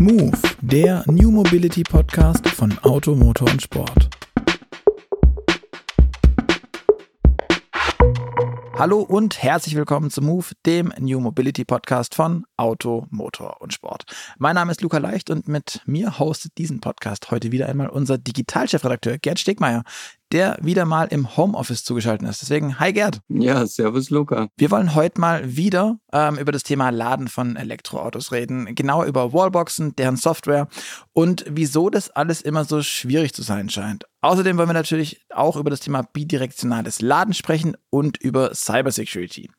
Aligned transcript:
Move, 0.00 0.32
der 0.62 1.04
New 1.08 1.30
Mobility 1.30 1.82
Podcast 1.82 2.48
von 2.48 2.78
Auto, 2.78 3.14
Motor 3.14 3.50
und 3.50 3.60
Sport. 3.60 4.08
Hallo 8.78 9.00
und 9.00 9.42
herzlich 9.42 9.76
willkommen 9.76 10.08
zu 10.08 10.22
Move, 10.22 10.46
dem 10.64 10.90
New 10.98 11.20
Mobility 11.20 11.66
Podcast 11.66 12.14
von 12.14 12.46
Auto, 12.56 13.08
Motor 13.10 13.60
und 13.60 13.74
Sport. 13.74 14.04
Mein 14.38 14.54
Name 14.54 14.72
ist 14.72 14.80
Luca 14.80 14.96
Leicht 14.96 15.28
und 15.28 15.48
mit 15.48 15.82
mir 15.84 16.18
hostet 16.18 16.56
diesen 16.56 16.80
Podcast 16.80 17.30
heute 17.30 17.52
wieder 17.52 17.68
einmal 17.68 17.90
unser 17.90 18.16
Digitalchefredakteur 18.16 19.18
Gerd 19.18 19.38
Stegmeier, 19.38 19.82
der 20.32 20.58
wieder 20.60 20.84
mal 20.84 21.08
im 21.08 21.36
Homeoffice 21.36 21.84
zugeschaltet 21.84 22.28
ist. 22.28 22.42
Deswegen, 22.42 22.78
hi 22.78 22.92
Gerd. 22.92 23.20
Ja, 23.28 23.66
servus 23.66 24.10
Luca. 24.10 24.48
Wir 24.56 24.70
wollen 24.70 24.94
heute 24.94 25.20
mal 25.20 25.56
wieder 25.56 25.98
ähm, 26.12 26.38
über 26.38 26.52
das 26.52 26.62
Thema 26.62 26.90
Laden 26.90 27.28
von 27.28 27.56
Elektroautos 27.56 28.32
reden. 28.32 28.74
Genauer 28.74 29.06
über 29.06 29.32
Wallboxen, 29.32 29.96
deren 29.96 30.16
Software 30.16 30.68
und 31.12 31.44
wieso 31.48 31.90
das 31.90 32.10
alles 32.10 32.40
immer 32.42 32.64
so 32.64 32.82
schwierig 32.82 33.34
zu 33.34 33.42
sein 33.42 33.68
scheint. 33.70 34.04
Außerdem 34.22 34.58
wollen 34.58 34.68
wir 34.68 34.74
natürlich 34.74 35.22
auch 35.30 35.56
über 35.56 35.70
das 35.70 35.80
Thema 35.80 36.02
bidirektionales 36.02 37.00
Laden 37.00 37.32
sprechen 37.32 37.74
und 37.88 38.18
über 38.18 38.54
Cybersecurity. 38.54 39.50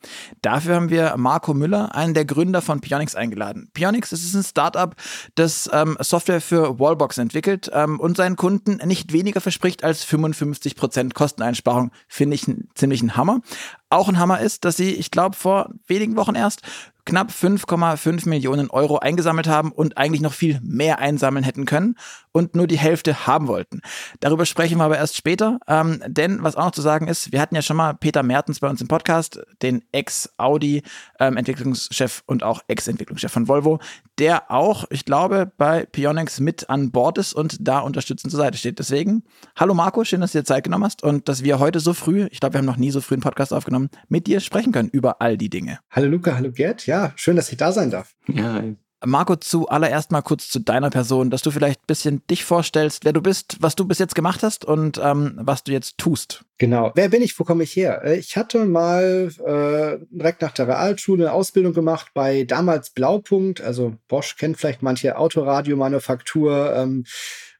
Dafür 0.43 0.75
haben 0.75 0.91
wir 0.91 1.15
Marco 1.17 1.55
Müller, 1.55 1.95
einen 1.95 2.13
der 2.13 2.25
Gründer 2.25 2.61
von 2.61 2.79
Pionix, 2.79 3.15
eingeladen. 3.15 3.71
Pionix 3.73 4.11
ist 4.11 4.35
ein 4.35 4.43
Startup, 4.43 4.95
das 5.33 5.67
ähm, 5.73 5.97
Software 5.99 6.41
für 6.41 6.79
Wallboxen 6.79 7.23
entwickelt 7.23 7.71
ähm, 7.73 7.99
und 7.99 8.17
seinen 8.17 8.35
Kunden 8.35 8.79
nicht 8.85 9.13
weniger 9.13 9.41
verspricht 9.41 9.83
als 9.83 10.03
55 10.03 10.60
Prozent 10.69 11.13
Kosteneinsparung. 11.13 11.91
Finde 12.07 12.35
ich 12.35 12.47
einen 12.47 12.69
ziemlichen 12.75 13.15
Hammer. 13.15 13.41
Auch 13.89 14.07
ein 14.07 14.19
Hammer 14.19 14.39
ist, 14.39 14.63
dass 14.63 14.77
sie, 14.77 14.91
ich 14.93 15.11
glaube, 15.11 15.35
vor 15.35 15.69
wenigen 15.87 16.15
Wochen 16.15 16.35
erst 16.35 16.61
knapp 17.05 17.31
5,5 17.31 18.29
Millionen 18.29 18.69
Euro 18.69 18.99
eingesammelt 18.99 19.47
haben 19.47 19.71
und 19.71 19.97
eigentlich 19.97 20.21
noch 20.21 20.33
viel 20.33 20.59
mehr 20.63 20.99
einsammeln 20.99 21.43
hätten 21.43 21.65
können 21.65 21.95
und 22.31 22.55
nur 22.55 22.67
die 22.67 22.77
Hälfte 22.77 23.25
haben 23.27 23.47
wollten. 23.47 23.81
Darüber 24.19 24.45
sprechen 24.45 24.77
wir 24.77 24.83
aber 24.85 24.97
erst 24.97 25.17
später, 25.17 25.59
ähm, 25.67 26.01
denn 26.07 26.43
was 26.43 26.55
auch 26.55 26.65
noch 26.65 26.71
zu 26.71 26.81
sagen 26.81 27.07
ist, 27.07 27.31
wir 27.31 27.39
hatten 27.41 27.55
ja 27.55 27.61
schon 27.61 27.77
mal 27.77 27.93
Peter 27.93 28.23
Mertens 28.23 28.59
bei 28.59 28.67
uns 28.69 28.81
im 28.81 28.87
Podcast, 28.87 29.39
den 29.61 29.83
Ex-Audi-Entwicklungschef 29.91 32.19
ähm, 32.19 32.23
und 32.27 32.43
auch 32.43 32.61
Ex-Entwicklungschef 32.67 33.31
von 33.31 33.47
Volvo, 33.47 33.79
der 34.17 34.51
auch, 34.51 34.85
ich 34.89 35.05
glaube, 35.05 35.51
bei 35.57 35.85
Pionix 35.85 36.39
mit 36.39 36.69
an 36.69 36.91
Bord 36.91 37.17
ist 37.17 37.33
und 37.33 37.57
da 37.59 37.79
unterstützend 37.79 38.31
zur 38.31 38.39
Seite 38.39 38.57
steht. 38.57 38.79
Deswegen, 38.79 39.23
hallo 39.55 39.73
Marco, 39.73 40.03
schön, 40.03 40.21
dass 40.21 40.31
du 40.31 40.39
dir 40.39 40.45
Zeit 40.45 40.63
genommen 40.63 40.85
hast 40.85 41.03
und 41.03 41.27
dass 41.27 41.43
wir 41.43 41.59
heute 41.59 41.79
so 41.79 41.93
früh, 41.93 42.27
ich 42.31 42.39
glaube, 42.39 42.53
wir 42.53 42.59
haben 42.59 42.65
noch 42.65 42.77
nie 42.77 42.91
so 42.91 43.01
früh 43.01 43.15
einen 43.15 43.23
Podcast 43.23 43.53
aufgenommen, 43.53 43.89
mit 44.09 44.27
dir 44.27 44.39
sprechen 44.39 44.71
können 44.71 44.89
über 44.89 45.21
all 45.21 45.37
die 45.37 45.49
Dinge. 45.49 45.79
Hallo 45.89 46.07
Luca, 46.07 46.35
hallo 46.35 46.51
Gerd. 46.51 46.85
Ja, 46.91 47.13
schön, 47.15 47.37
dass 47.37 47.49
ich 47.49 47.57
da 47.57 47.71
sein 47.71 47.89
darf. 47.89 48.15
Ja, 48.27 48.61
Marco, 49.05 49.37
zuallererst 49.37 50.11
mal 50.11 50.21
kurz 50.21 50.49
zu 50.49 50.59
deiner 50.59 50.89
Person, 50.89 51.29
dass 51.29 51.41
du 51.41 51.51
vielleicht 51.51 51.79
ein 51.79 51.87
bisschen 51.87 52.21
dich 52.29 52.43
vorstellst, 52.43 53.05
wer 53.05 53.13
du 53.13 53.21
bist, 53.21 53.55
was 53.61 53.75
du 53.75 53.85
bis 53.85 53.97
jetzt 53.97 54.13
gemacht 54.13 54.43
hast 54.43 54.65
und 54.65 54.99
ähm, 55.01 55.39
was 55.41 55.63
du 55.63 55.71
jetzt 55.71 55.97
tust. 55.97 56.43
Genau. 56.57 56.91
Wer 56.93 57.07
bin 57.07 57.21
ich? 57.21 57.39
Wo 57.39 57.45
komme 57.45 57.63
ich 57.63 57.73
her? 57.77 58.01
Äh, 58.03 58.17
ich 58.17 58.35
hatte 58.35 58.65
mal 58.65 59.31
äh, 59.39 60.05
direkt 60.11 60.41
nach 60.41 60.51
der 60.51 60.67
Realschule 60.67 61.27
eine 61.27 61.33
Ausbildung 61.33 61.73
gemacht 61.73 62.11
bei 62.13 62.43
damals 62.43 62.89
Blaupunkt. 62.89 63.61
Also 63.61 63.95
Bosch 64.09 64.35
kennt 64.35 64.57
vielleicht 64.57 64.83
manche 64.83 65.17
Autoradiomanufaktur. 65.17 66.75
Ähm, 66.75 67.05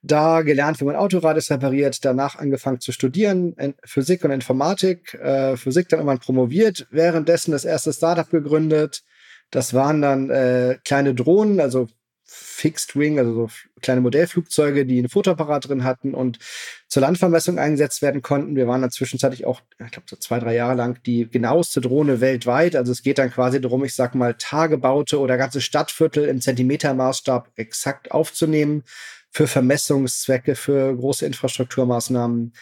da 0.04 0.42
gelernt, 0.42 0.82
wie 0.82 0.86
man 0.86 0.96
Autoradios 0.96 1.52
repariert, 1.52 2.04
danach 2.04 2.36
angefangen 2.36 2.80
zu 2.80 2.92
studieren, 2.92 3.56
Physik 3.84 4.24
und 4.24 4.32
Informatik, 4.32 5.14
äh, 5.14 5.56
Physik 5.58 5.90
dann 5.90 6.00
irgendwann 6.00 6.20
promoviert, 6.20 6.88
währenddessen 6.90 7.52
das 7.52 7.66
erste 7.66 7.94
Startup 7.94 8.30
gegründet, 8.30 9.04
das 9.52 9.74
waren 9.74 10.02
dann 10.02 10.30
äh, 10.30 10.78
kleine 10.84 11.14
Drohnen, 11.14 11.60
also 11.60 11.88
Fixed 12.34 12.96
Wing, 12.96 13.20
also 13.20 13.34
so 13.34 13.50
kleine 13.82 14.00
Modellflugzeuge, 14.00 14.86
die 14.86 15.00
einen 15.00 15.10
Fotoapparat 15.10 15.68
drin 15.68 15.84
hatten 15.84 16.14
und 16.14 16.40
zur 16.88 17.02
Landvermessung 17.02 17.60
eingesetzt 17.60 18.02
werden 18.02 18.22
konnten. 18.22 18.56
Wir 18.56 18.68
waren 18.68 18.82
dann 18.82 18.92
zwischenzeitlich 18.92 19.46
auch, 19.46 19.62
ich 19.86 19.92
glaube, 19.92 20.08
so 20.10 20.16
zwei, 20.16 20.40
drei 20.40 20.56
Jahre 20.56 20.76
lang 20.76 21.04
die 21.04 21.30
genaueste 21.30 21.82
Drohne 21.82 22.22
weltweit. 22.22 22.78
Also 22.78 22.94
es 22.94 23.04
geht 23.04 23.18
dann 23.18 23.32
quasi 23.32 23.60
darum, 23.60 23.84
ich 23.84 23.96
sag 23.96 24.16
mal, 24.16 24.36
Tagebaute 24.36 25.20
oder 25.20 25.36
ganze 25.38 25.60
Stadtviertel 25.60 26.26
im 26.26 26.40
Zentimetermaßstab 26.40 27.50
exakt 27.56 28.12
aufzunehmen 28.12 28.84
für 29.30 29.48
Vermessungszwecke, 29.48 30.56
für 30.56 30.96
große 30.96 31.26
Infrastrukturmaßnahmen 31.26 32.54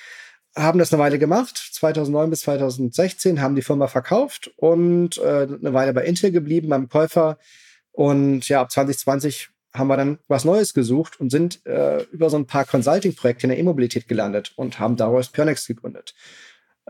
haben 0.55 0.79
das 0.79 0.93
eine 0.93 1.01
Weile 1.01 1.19
gemacht, 1.19 1.57
2009 1.57 2.29
bis 2.29 2.41
2016, 2.41 3.41
haben 3.41 3.55
die 3.55 3.61
Firma 3.61 3.87
verkauft 3.87 4.51
und 4.57 5.17
äh, 5.17 5.43
eine 5.43 5.73
Weile 5.73 5.93
bei 5.93 6.05
Intel 6.05 6.31
geblieben 6.31 6.69
beim 6.69 6.89
Käufer. 6.89 7.37
Und 7.91 8.47
ja, 8.49 8.61
ab 8.61 8.71
2020 8.71 9.49
haben 9.73 9.87
wir 9.87 9.97
dann 9.97 10.19
was 10.27 10.45
Neues 10.45 10.73
gesucht 10.73 11.19
und 11.19 11.29
sind 11.29 11.65
äh, 11.65 12.03
über 12.11 12.29
so 12.29 12.37
ein 12.37 12.47
paar 12.47 12.65
Consulting-Projekte 12.65 13.43
in 13.43 13.49
der 13.49 13.59
E-Mobilität 13.59 14.07
gelandet 14.07 14.53
und 14.55 14.79
haben 14.79 14.95
daraus 14.95 15.29
Pionex 15.29 15.67
gegründet. 15.67 16.15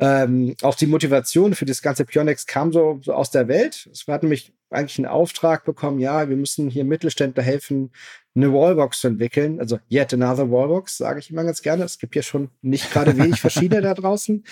Ähm, 0.01 0.55
auch 0.61 0.75
die 0.75 0.87
Motivation 0.87 1.55
für 1.55 1.65
das 1.65 1.81
ganze 1.81 2.05
Pionex 2.05 2.45
kam 2.45 2.71
so, 2.71 2.99
so 3.03 3.13
aus 3.13 3.31
der 3.31 3.49
Welt. 3.49 3.89
Es 3.91 4.07
hat 4.07 4.23
nämlich 4.23 4.53
eigentlich 4.69 4.97
einen 4.97 5.07
Auftrag 5.07 5.65
bekommen, 5.65 5.99
ja, 5.99 6.29
wir 6.29 6.37
müssen 6.37 6.69
hier 6.69 6.85
Mittelständler 6.85 7.43
helfen, 7.43 7.91
eine 8.35 8.53
Wallbox 8.53 9.01
zu 9.01 9.07
entwickeln. 9.07 9.59
Also 9.59 9.79
yet 9.91 10.13
another 10.13 10.49
Wallbox, 10.49 10.97
sage 10.97 11.19
ich 11.19 11.29
immer 11.29 11.43
ganz 11.43 11.61
gerne. 11.61 11.83
Es 11.83 11.99
gibt 11.99 12.15
ja 12.15 12.21
schon 12.21 12.49
nicht 12.61 12.91
gerade 12.91 13.17
wenig 13.17 13.41
verschiedene 13.41 13.81
da 13.81 13.93
draußen. 13.93 14.45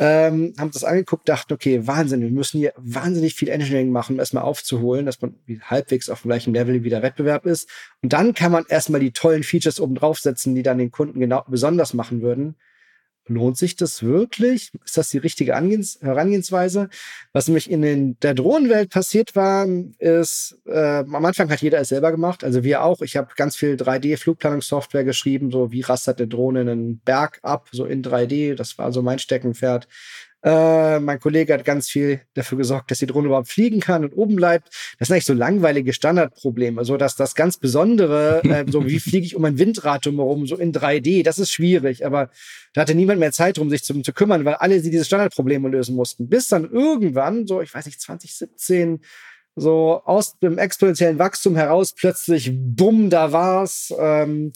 Ähm, 0.00 0.54
haben 0.56 0.70
das 0.70 0.84
angeguckt, 0.84 1.28
dachten, 1.28 1.52
okay, 1.52 1.86
Wahnsinn, 1.86 2.20
wir 2.20 2.30
müssen 2.30 2.58
hier 2.58 2.72
wahnsinnig 2.76 3.34
viel 3.34 3.48
Engineering 3.48 3.90
machen, 3.90 4.14
um 4.14 4.20
erstmal 4.20 4.44
aufzuholen, 4.44 5.04
dass 5.04 5.20
man 5.20 5.34
halbwegs 5.62 6.08
auf 6.08 6.22
dem 6.22 6.28
gleichen 6.28 6.54
Level 6.54 6.84
wie 6.84 6.88
der 6.88 7.02
Wettbewerb 7.02 7.46
ist. 7.46 7.68
Und 8.00 8.12
dann 8.12 8.32
kann 8.32 8.52
man 8.52 8.64
erstmal 8.68 9.00
die 9.00 9.10
tollen 9.10 9.42
Features 9.42 9.80
oben 9.80 9.96
draufsetzen, 9.96 10.54
die 10.54 10.62
dann 10.62 10.78
den 10.78 10.92
Kunden 10.92 11.18
genau 11.18 11.44
besonders 11.48 11.94
machen 11.94 12.22
würden. 12.22 12.54
Lohnt 13.28 13.58
sich 13.58 13.76
das 13.76 14.02
wirklich? 14.02 14.72
Ist 14.84 14.96
das 14.96 15.10
die 15.10 15.18
richtige 15.18 15.54
Angehens 15.54 15.98
Herangehensweise? 16.00 16.88
Was 17.32 17.46
nämlich 17.46 17.70
in 17.70 17.82
den, 17.82 18.18
der 18.20 18.34
Drohnenwelt 18.34 18.90
passiert 18.90 19.36
war, 19.36 19.66
ist, 19.98 20.58
äh, 20.66 20.98
am 20.98 21.24
Anfang 21.24 21.50
hat 21.50 21.60
jeder 21.60 21.78
es 21.78 21.88
selber 21.88 22.10
gemacht, 22.10 22.42
also 22.42 22.64
wir 22.64 22.82
auch. 22.82 23.02
Ich 23.02 23.16
habe 23.16 23.28
ganz 23.36 23.54
viel 23.56 23.74
3D-Flugplanungssoftware 23.76 25.04
geschrieben, 25.04 25.50
so 25.50 25.70
wie 25.72 25.82
rastert 25.82 26.20
eine 26.20 26.28
Drohne 26.28 26.60
einen 26.60 27.00
Berg 27.00 27.38
ab, 27.42 27.68
so 27.70 27.84
in 27.84 28.02
3D. 28.02 28.54
Das 28.54 28.78
war 28.78 28.92
so 28.92 29.02
mein 29.02 29.18
Steckenpferd. 29.18 29.88
Äh, 30.44 31.00
mein 31.00 31.18
Kollege 31.18 31.52
hat 31.52 31.64
ganz 31.64 31.88
viel 31.88 32.20
dafür 32.34 32.58
gesorgt, 32.58 32.90
dass 32.90 33.00
die 33.00 33.06
Drohne 33.06 33.26
überhaupt 33.26 33.48
fliegen 33.48 33.80
kann 33.80 34.04
und 34.04 34.12
oben 34.12 34.36
bleibt. 34.36 34.68
Das 34.98 35.08
sind 35.08 35.14
eigentlich 35.14 35.24
so 35.24 35.34
langweilige 35.34 35.92
Standardprobleme. 35.92 36.84
So 36.84 36.96
dass 36.96 37.16
das 37.16 37.34
ganz 37.34 37.56
Besondere, 37.56 38.42
äh, 38.44 38.64
so 38.70 38.86
wie 38.86 39.00
fliege 39.00 39.26
ich 39.26 39.34
um 39.34 39.44
ein 39.44 39.58
Windrad 39.58 40.06
drumherum, 40.06 40.46
so 40.46 40.56
in 40.56 40.72
3D, 40.72 41.24
das 41.24 41.38
ist 41.38 41.50
schwierig. 41.50 42.06
Aber 42.06 42.30
da 42.72 42.82
hatte 42.82 42.94
niemand 42.94 43.18
mehr 43.18 43.32
Zeit, 43.32 43.58
um 43.58 43.68
sich 43.68 43.82
zu, 43.82 44.00
zu 44.02 44.12
kümmern, 44.12 44.44
weil 44.44 44.54
alle 44.54 44.80
sie 44.80 44.90
diese 44.90 45.04
Standardprobleme 45.04 45.68
lösen 45.68 45.96
mussten. 45.96 46.28
Bis 46.28 46.48
dann 46.48 46.70
irgendwann, 46.70 47.46
so 47.46 47.60
ich 47.60 47.74
weiß 47.74 47.86
nicht, 47.86 48.00
2017, 48.00 49.00
so 49.56 50.02
aus 50.04 50.38
dem 50.38 50.56
exponentiellen 50.56 51.18
Wachstum 51.18 51.56
heraus 51.56 51.92
plötzlich, 51.92 52.52
bumm, 52.54 53.10
da 53.10 53.32
war's. 53.32 53.92
Ähm, 53.98 54.52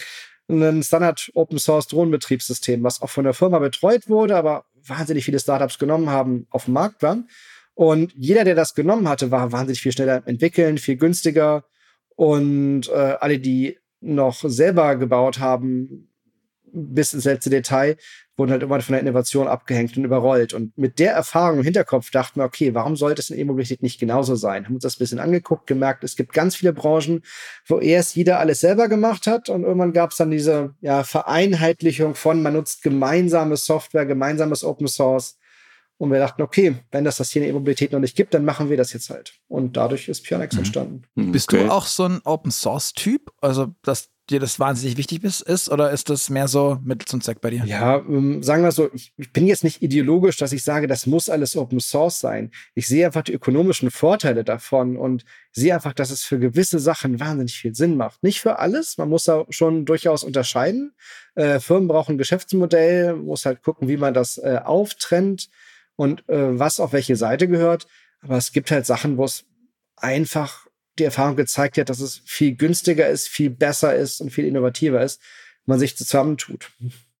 ein 0.49 0.83
Standard 0.83 1.31
Open 1.35 1.59
Source 1.59 1.87
Drohnenbetriebssystem, 1.89 2.83
was 2.83 3.01
auch 3.01 3.11
von 3.11 3.25
der 3.25 3.35
Firma 3.35 3.59
betreut 3.59 4.09
wurde, 4.09 4.37
aber 4.37 4.65
wahnsinnig 4.87 5.25
viele 5.25 5.41
Startups 5.41 5.79
genommen 5.79 6.11
haben, 6.11 6.47
auf 6.51 6.67
dem 6.67 6.75
Markt 6.75 7.03
waren. 7.03 7.29
Und 7.75 8.13
jeder, 8.15 8.45
der 8.45 8.55
das 8.55 8.75
genommen 8.75 9.09
hatte, 9.09 9.31
war 9.31 9.53
wahnsinnig 9.53 9.81
viel 9.81 9.93
schneller 9.93 10.23
entwickeln, 10.27 10.79
viel 10.79 10.97
günstiger. 10.97 11.65
Und 12.17 12.89
äh, 12.89 13.17
alle, 13.21 13.39
die 13.39 13.79
noch 14.01 14.43
selber 14.43 14.97
gebaut 14.97 15.39
haben, 15.39 16.12
bis 16.73 17.13
ins 17.13 17.25
letzte 17.25 17.51
Detail, 17.51 17.97
wurden 18.37 18.51
halt 18.51 18.63
immer 18.63 18.81
von 18.81 18.95
der 18.95 19.03
Innovation 19.03 19.47
abgehängt 19.47 19.97
und 19.97 20.05
überrollt. 20.05 20.55
Und 20.55 20.77
mit 20.77 20.99
der 20.99 21.13
Erfahrung 21.13 21.59
im 21.59 21.65
Hinterkopf 21.65 22.11
dachten 22.11 22.41
wir, 22.41 22.45
okay, 22.45 22.75
warum 22.75 22.97
sollte 22.97 23.21
es 23.21 23.31
in 23.31 23.39
E-Mobilität 23.39 23.83
nicht 23.83 24.01
genauso 24.01 24.35
sein? 24.35 24.65
Haben 24.65 24.75
uns 24.75 24.83
das 24.83 24.97
ein 24.97 24.99
bisschen 25.01 25.19
angeguckt, 25.19 25.67
gemerkt, 25.67 26.03
es 26.03 26.17
gibt 26.17 26.33
ganz 26.33 26.57
viele 26.57 26.73
Branchen, 26.73 27.23
wo 27.67 27.79
erst 27.79 28.17
jeder 28.17 28.39
alles 28.39 28.61
selber 28.61 28.89
gemacht 28.89 29.27
hat 29.27 29.49
und 29.49 29.65
irgendwann 29.65 29.93
gab 29.93 30.11
es 30.13 30.17
dann 30.17 30.31
diese 30.31 30.75
ja, 30.81 31.05
Vereinheitlichung 31.05 32.15
von, 32.15 32.43
man 32.43 32.55
nutzt 32.55 32.83
gemeinsame 32.83 33.57
Software, 33.57 34.07
gemeinsames 34.07 34.65
Open 34.65 34.89
Source. 34.89 35.39
Und 35.99 36.11
wir 36.11 36.19
dachten, 36.19 36.43
okay, 36.43 36.75
wenn 36.91 37.05
das 37.05 37.19
das 37.19 37.31
hier 37.31 37.43
in 37.43 37.47
der 37.47 37.55
E-Mobilität 37.55 37.93
noch 37.93 38.01
nicht 38.01 38.17
gibt, 38.17 38.35
dann 38.35 38.45
machen 38.45 38.71
wir 38.71 38.77
das 38.77 38.93
jetzt 38.93 39.09
halt. 39.09 39.35
Und 39.47 39.77
dadurch 39.77 40.09
ist 40.09 40.25
Pionex 40.25 40.55
mhm. 40.55 40.59
entstanden. 40.59 41.03
Okay. 41.17 41.31
Bist 41.31 41.53
du 41.53 41.71
auch 41.71 41.87
so 41.87 42.05
ein 42.05 42.21
Open 42.25 42.51
Source 42.51 42.93
Typ? 42.93 43.31
Also, 43.41 43.69
dass 43.83 44.12
dir 44.31 44.41
das 44.41 44.61
wahnsinnig 44.61 44.97
wichtig 44.97 45.25
ist, 45.25 45.41
ist 45.41 45.69
oder 45.69 45.91
ist 45.91 46.09
das 46.09 46.31
mehr 46.31 46.47
so 46.47 46.79
Mittel 46.85 47.07
zum 47.07 47.21
Zweck 47.21 47.41
bei 47.41 47.51
dir? 47.51 47.65
Ja, 47.65 47.97
ähm, 47.97 48.43
sagen 48.43 48.63
wir 48.63 48.71
so, 48.71 48.89
ich, 48.95 49.13
ich, 49.17 49.33
bin 49.33 49.47
jetzt 49.47 49.65
nicht 49.65 49.83
ideologisch, 49.83 50.37
dass 50.37 50.53
ich 50.53 50.63
sage, 50.63 50.87
das 50.87 51.07
muss 51.07 51.29
alles 51.29 51.57
Open 51.57 51.81
Source 51.81 52.21
sein. 52.21 52.53
Ich 52.75 52.87
sehe 52.87 53.07
einfach 53.07 53.23
die 53.23 53.33
ökonomischen 53.33 53.91
Vorteile 53.91 54.45
davon 54.45 54.97
und 54.97 55.25
sehe 55.51 55.75
einfach, 55.75 55.93
dass 55.93 56.11
es 56.11 56.23
für 56.23 56.39
gewisse 56.39 56.79
Sachen 56.79 57.19
wahnsinnig 57.19 57.59
viel 57.59 57.75
Sinn 57.75 57.97
macht. 57.97 58.23
Nicht 58.23 58.41
für 58.41 58.59
alles, 58.59 58.97
man 58.97 59.09
muss 59.09 59.25
da 59.25 59.45
schon 59.51 59.85
durchaus 59.85 60.23
unterscheiden. 60.23 60.95
Äh, 61.35 61.59
Firmen 61.59 61.89
brauchen 61.89 62.15
ein 62.15 62.19
Geschäftsmodell, 62.19 63.17
muss 63.17 63.45
halt 63.45 63.63
gucken, 63.63 63.89
wie 63.89 63.97
man 63.97 64.15
das 64.15 64.39
äh, 64.39 64.61
auftrennt 64.63 65.49
und 65.97 66.29
äh, 66.29 66.59
was 66.59 66.79
auf 66.79 66.93
welche 66.93 67.17
Seite 67.17 67.49
gehört. 67.49 67.87
Aber 68.21 68.37
es 68.37 68.53
gibt 68.53 68.71
halt 68.71 68.87
Sachen, 68.87 69.17
wo 69.17 69.25
es 69.25 69.45
einfach 69.97 70.62
die 70.99 71.05
Erfahrung 71.05 71.37
gezeigt 71.37 71.79
hat, 71.79 71.89
dass 71.89 72.01
es 72.01 72.23
viel 72.25 72.55
günstiger 72.55 73.09
ist, 73.09 73.29
viel 73.29 73.51
besser 73.51 73.95
ist 73.95 74.21
und 74.21 74.31
viel 74.31 74.47
innovativer 74.47 75.03
ist, 75.03 75.21
wenn 75.65 75.75
man 75.75 75.79
sich 75.79 75.97
zusammentut. 75.97 76.71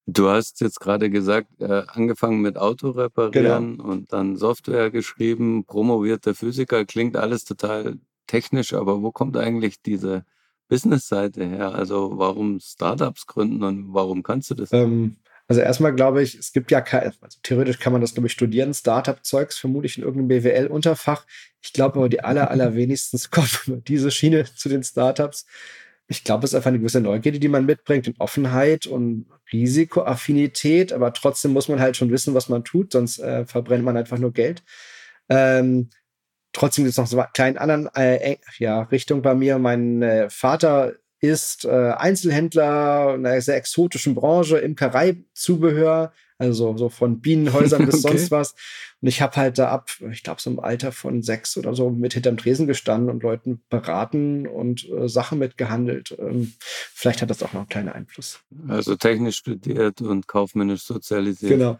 Du 0.07 0.29
hast 0.29 0.61
jetzt 0.61 0.81
gerade 0.81 1.11
gesagt, 1.11 1.49
äh, 1.61 1.85
angefangen 1.87 2.41
mit 2.41 2.59
Auto 2.59 2.91
reparieren 2.91 3.79
genau. 3.79 3.85
und 3.85 4.13
dann 4.13 4.37
Software 4.37 4.91
geschrieben, 4.91 5.65
promovierter 5.65 6.35
Physiker, 6.35 6.85
klingt 6.85 7.17
alles 7.17 7.45
total 7.45 7.99
technisch, 8.27 8.75
aber 8.75 9.01
wo 9.03 9.13
kommt 9.13 9.37
eigentlich 9.37 9.81
diese 9.81 10.25
Business-Seite 10.69 11.45
her? 11.45 11.75
Also 11.75 12.13
warum 12.17 12.59
Startups 12.59 13.27
gründen 13.27 13.63
und 13.63 13.95
warum 13.95 14.23
kannst 14.23 14.51
du 14.51 14.55
das? 14.55 14.73
Ähm, 14.73 15.17
also 15.47 15.61
erstmal 15.61 15.95
glaube 15.95 16.23
ich, 16.23 16.35
es 16.35 16.53
gibt 16.53 16.71
ja 16.71 16.81
kein, 16.81 17.13
also 17.21 17.39
theoretisch 17.43 17.79
kann 17.79 17.93
man 17.93 18.01
das, 18.01 18.15
glaube 18.15 18.27
ich, 18.27 18.33
studieren, 18.33 18.73
Startup-Zeugs, 18.75 19.59
vermutlich 19.59 19.99
in 19.99 20.05
irgendeinem 20.05 20.29
BWL-Unterfach. 20.29 21.27
Ich 21.63 21.73
glaube 21.73 21.99
aber, 21.99 22.09
die 22.09 22.23
aller, 22.23 22.51
allerwenigstens 22.51 23.31
kommen 23.31 23.49
über 23.67 23.77
diese 23.77 24.11
Schiene 24.11 24.45
zu 24.45 24.69
den 24.69 24.83
Startups. 24.83 25.47
Ich 26.09 26.25
glaube, 26.25 26.45
es 26.45 26.51
ist 26.51 26.57
einfach 26.57 26.69
eine 26.69 26.81
gewisse 26.81 27.01
Neugierde, 27.01 27.39
die 27.39 27.49
man 27.49 27.65
mitbringt 27.65 28.09
und 28.09 28.21
Offenheit 28.21 28.87
und 28.87 29.27
Risikoaffinität, 29.53 30.93
aber 30.93 31.13
trotzdem 31.13 31.53
muss 31.53 31.69
man 31.69 31.81
halt 31.81 31.97
schon 31.97 32.11
wissen, 32.11 32.35
was 32.35 32.49
man 32.49 32.65
tut, 32.65 32.93
sonst 32.93 33.19
äh, 33.19 33.47
verbrennt 33.47 33.85
man 33.85 33.97
einfach 33.97 34.19
nur 34.19 34.33
Geld. 34.33 34.63
Ähm, 35.29 35.91
trotzdem 36.53 36.85
gibt 36.85 36.93
es 36.93 36.99
noch 36.99 37.07
so 37.07 37.19
einen 37.19 37.33
kleinen 37.33 37.57
anderen 37.57 37.89
äh, 37.95 38.37
ja, 38.59 38.83
Richtung 38.83 39.23
bei 39.23 39.35
mir. 39.35 39.59
Mein 39.59 40.03
äh, 40.03 40.29
Vater 40.29 40.95
ist 41.21 41.65
äh, 41.65 41.93
Einzelhändler 41.97 43.15
in 43.15 43.25
einer 43.25 43.41
sehr 43.41 43.57
exotischen 43.57 44.15
Branche, 44.15 44.59
Imkereizubehör, 44.59 46.13
also 46.43 46.77
so 46.77 46.89
von 46.89 47.21
Bienenhäusern 47.21 47.87
bis 47.87 47.95
okay. 48.05 48.19
sonst 48.19 48.31
was. 48.31 48.55
Und 49.01 49.09
ich 49.09 49.23
habe 49.23 49.37
halt 49.37 49.59
da 49.59 49.69
ab, 49.69 49.91
ich 50.11 50.23
glaube, 50.23 50.41
so 50.41 50.51
im 50.51 50.59
Alter 50.59 50.91
von 50.91 51.23
sechs 51.23 51.57
oder 51.57 51.75
so 51.75 51.91
mit 51.91 52.15
hinterm 52.15 52.37
Tresen 52.37 52.67
gestanden 52.67 53.11
und 53.11 53.23
Leuten 53.23 53.63
beraten 53.69 54.47
und 54.49 54.89
äh, 54.91 55.09
Sachen 55.09 55.39
mitgehandelt. 55.39 56.17
Ähm, 56.19 56.53
vielleicht 56.61 57.23
hat 57.23 57.31
das 57.31 57.43
auch 57.43 57.53
noch 57.53 57.61
einen 57.61 57.69
kleinen 57.69 57.89
Einfluss. 57.91 58.41
Also 58.69 58.97
technisch 58.97 59.37
studiert 59.37 60.01
und 60.01 60.27
kaufmännisch 60.27 60.83
sozialisiert. 60.83 61.53
Genau. 61.53 61.79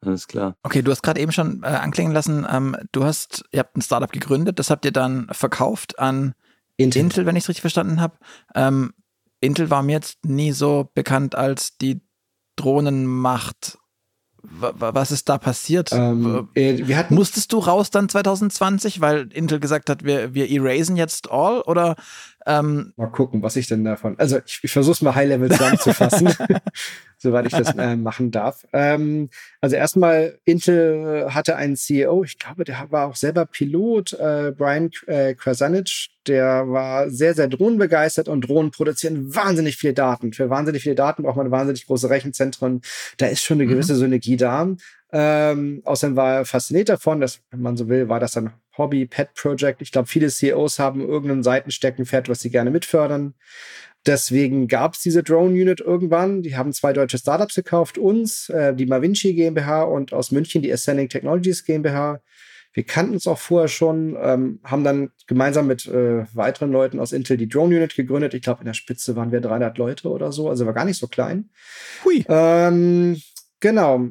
Alles 0.00 0.28
klar. 0.28 0.56
Okay, 0.62 0.82
du 0.82 0.90
hast 0.90 1.02
gerade 1.02 1.20
eben 1.20 1.32
schon 1.32 1.62
äh, 1.62 1.66
anklingen 1.66 2.12
lassen, 2.12 2.46
ähm, 2.48 2.76
du 2.92 3.04
hast, 3.04 3.44
ihr 3.52 3.60
habt 3.60 3.76
ein 3.76 3.82
Startup 3.82 4.12
gegründet, 4.12 4.58
das 4.58 4.70
habt 4.70 4.84
ihr 4.84 4.92
dann 4.92 5.28
verkauft 5.32 5.98
an 5.98 6.34
Intel, 6.76 7.00
Intel 7.00 7.26
wenn 7.26 7.36
ich 7.36 7.44
es 7.44 7.48
richtig 7.48 7.62
verstanden 7.62 8.00
habe. 8.00 8.18
Ähm, 8.54 8.92
Intel 9.40 9.70
war 9.70 9.82
mir 9.82 9.92
jetzt 9.92 10.24
nie 10.24 10.52
so 10.52 10.90
bekannt 10.94 11.34
als 11.34 11.78
die 11.78 12.02
Drohnenmacht 12.56 13.78
was 14.50 15.10
ist 15.10 15.28
da 15.28 15.38
passiert? 15.38 15.90
Ähm, 15.92 16.48
äh, 16.54 16.86
wir 16.86 16.96
hatten 16.96 17.14
Musstest 17.14 17.52
du 17.52 17.58
raus 17.58 17.90
dann 17.90 18.08
2020, 18.08 19.00
weil 19.00 19.28
Intel 19.32 19.60
gesagt 19.60 19.88
hat, 19.90 20.04
wir, 20.04 20.34
wir 20.34 20.50
erasen 20.50 20.96
jetzt 20.96 21.30
all? 21.30 21.60
Oder 21.62 21.96
ähm 22.46 22.92
mal 22.96 23.06
gucken, 23.06 23.42
was 23.42 23.56
ich 23.56 23.66
denn 23.66 23.84
davon. 23.84 24.18
Also 24.18 24.38
ich, 24.44 24.60
ich 24.62 24.72
versuche 24.72 24.92
es 24.92 25.02
mal 25.02 25.14
High-Level 25.14 25.50
zusammenzufassen, 25.50 26.34
soweit 27.18 27.46
ich 27.46 27.52
das 27.52 27.74
äh, 27.74 27.96
machen 27.96 28.30
darf. 28.30 28.66
Ähm, 28.72 29.30
also 29.60 29.76
erstmal, 29.76 30.38
Intel 30.44 31.32
hatte 31.32 31.56
einen 31.56 31.76
CEO, 31.76 32.24
ich 32.24 32.38
glaube, 32.38 32.64
der 32.64 32.86
war 32.90 33.06
auch 33.06 33.16
selber 33.16 33.46
Pilot, 33.46 34.12
äh, 34.14 34.52
Brian 34.56 34.90
äh, 35.06 35.34
Krasanich, 35.34 36.10
der 36.26 36.68
war 36.68 37.10
sehr, 37.10 37.34
sehr 37.34 37.48
drohnenbegeistert 37.48 38.28
und 38.28 38.42
Drohnen 38.42 38.70
produzieren 38.70 39.34
wahnsinnig 39.34 39.76
viele 39.76 39.94
Daten. 39.94 40.32
Für 40.32 40.50
wahnsinnig 40.50 40.82
viele 40.82 40.94
Daten 40.94 41.22
braucht 41.22 41.36
man 41.36 41.50
wahnsinnig 41.50 41.86
große 41.86 42.08
Rechenzentren. 42.08 42.80
Da 43.18 43.26
ist 43.26 43.42
schon 43.42 43.58
eine 43.58 43.66
mhm. 43.66 43.70
gewisse 43.70 43.94
Synergie 43.94 44.36
da. 44.36 44.68
Ähm, 45.12 45.82
außerdem 45.84 46.16
war 46.16 46.34
er 46.34 46.44
fasziniert 46.44 46.88
davon, 46.88 47.20
dass, 47.20 47.40
wenn 47.50 47.60
man 47.60 47.76
so 47.76 47.88
will, 47.88 48.08
war 48.08 48.20
das 48.20 48.36
ein 48.36 48.52
Hobby, 48.76 49.06
Pet 49.06 49.34
Project. 49.34 49.82
Ich 49.82 49.92
glaube, 49.92 50.08
viele 50.08 50.28
CEOs 50.28 50.78
haben 50.78 51.00
irgendeinen 51.00 51.42
Seitensteckenpferd, 51.42 52.28
was 52.28 52.40
sie 52.40 52.50
gerne 52.50 52.70
mitfördern. 52.70 53.34
Deswegen 54.06 54.68
gab 54.68 54.94
es 54.94 55.00
diese 55.00 55.22
Drone 55.22 55.50
Unit 55.52 55.80
irgendwann. 55.80 56.42
Die 56.42 56.56
haben 56.56 56.72
zwei 56.72 56.92
deutsche 56.92 57.18
Startups 57.18 57.54
gekauft, 57.54 57.96
uns, 57.96 58.50
äh, 58.50 58.74
die 58.74 58.86
Mavinci 58.86 59.34
GmbH 59.34 59.84
und 59.84 60.12
aus 60.12 60.30
München 60.30 60.60
die 60.60 60.72
Ascending 60.72 61.08
Technologies 61.08 61.64
GmbH. 61.64 62.20
Wir 62.74 62.82
kannten 62.84 63.14
uns 63.14 63.26
auch 63.26 63.38
vorher 63.38 63.68
schon, 63.68 64.16
ähm, 64.20 64.60
haben 64.64 64.84
dann 64.84 65.10
gemeinsam 65.26 65.68
mit 65.68 65.86
äh, 65.86 66.26
weiteren 66.34 66.72
Leuten 66.72 66.98
aus 66.98 67.12
Intel 67.12 67.36
die 67.36 67.48
Drone 67.48 67.74
Unit 67.74 67.94
gegründet. 67.94 68.34
Ich 68.34 68.42
glaube, 68.42 68.60
in 68.60 68.66
der 68.66 68.74
Spitze 68.74 69.16
waren 69.16 69.32
wir 69.32 69.40
300 69.40 69.78
Leute 69.78 70.08
oder 70.10 70.32
so, 70.32 70.50
also 70.50 70.66
war 70.66 70.74
gar 70.74 70.84
nicht 70.84 70.98
so 70.98 71.06
klein. 71.06 71.50
Hui. 72.04 72.24
Ähm, 72.28 73.16
genau 73.60 74.10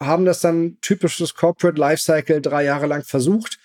haben 0.00 0.24
das 0.24 0.40
dann 0.40 0.78
typisches 0.80 1.34
Corporate 1.34 1.80
Lifecycle 1.80 2.40
drei 2.40 2.64
Jahre 2.64 2.86
lang 2.86 3.02
versucht, 3.02 3.58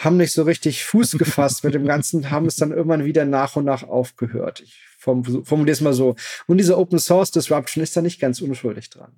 haben 0.00 0.16
nicht 0.16 0.32
so 0.32 0.42
richtig 0.42 0.84
Fuß 0.84 1.18
gefasst 1.18 1.62
mit 1.62 1.74
dem 1.74 1.84
Ganzen, 1.84 2.30
haben 2.30 2.46
es 2.46 2.56
dann 2.56 2.72
irgendwann 2.72 3.04
wieder 3.04 3.24
nach 3.24 3.56
und 3.56 3.66
nach 3.66 3.82
aufgehört. 3.82 4.60
Ich 4.60 4.78
formuliere 4.98 5.70
es 5.70 5.80
mal 5.80 5.92
so. 5.92 6.16
Und 6.46 6.58
diese 6.58 6.78
Open 6.78 6.98
Source 6.98 7.30
Disruption 7.30 7.82
ist 7.82 7.96
da 7.96 8.02
nicht 8.02 8.20
ganz 8.20 8.40
unschuldig 8.40 8.90
dran. 8.90 9.12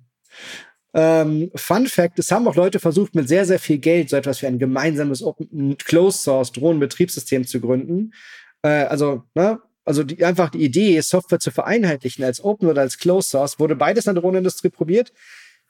Ähm, 0.93 1.51
Fun 1.55 1.87
Fact, 1.87 2.19
es 2.19 2.31
haben 2.31 2.47
auch 2.47 2.55
Leute 2.55 2.79
versucht, 2.79 3.15
mit 3.15 3.27
sehr, 3.27 3.45
sehr 3.45 3.59
viel 3.59 3.79
Geld 3.79 4.09
so 4.09 4.15
etwas 4.15 4.41
wie 4.41 4.47
ein 4.47 4.59
gemeinsames 4.59 5.23
Open 5.23 5.77
Closed 5.77 6.21
Source 6.21 6.51
Drohnenbetriebssystem 6.51 7.47
zu 7.47 7.59
gründen. 7.61 8.13
Äh, 8.61 8.85
also, 8.85 9.23
ne, 9.33 9.59
also 9.85 10.03
die, 10.03 10.23
einfach 10.23 10.49
die 10.49 10.63
Idee, 10.63 10.99
Software 11.01 11.39
zu 11.39 11.51
vereinheitlichen 11.51 12.23
als 12.23 12.43
Open 12.43 12.67
oder 12.69 12.81
als 12.81 12.97
Closed 12.97 13.31
Source, 13.31 13.59
wurde 13.59 13.75
beides 13.75 14.05
in 14.05 14.13
der 14.13 14.21
Drohnenindustrie 14.21 14.69
probiert. 14.69 15.13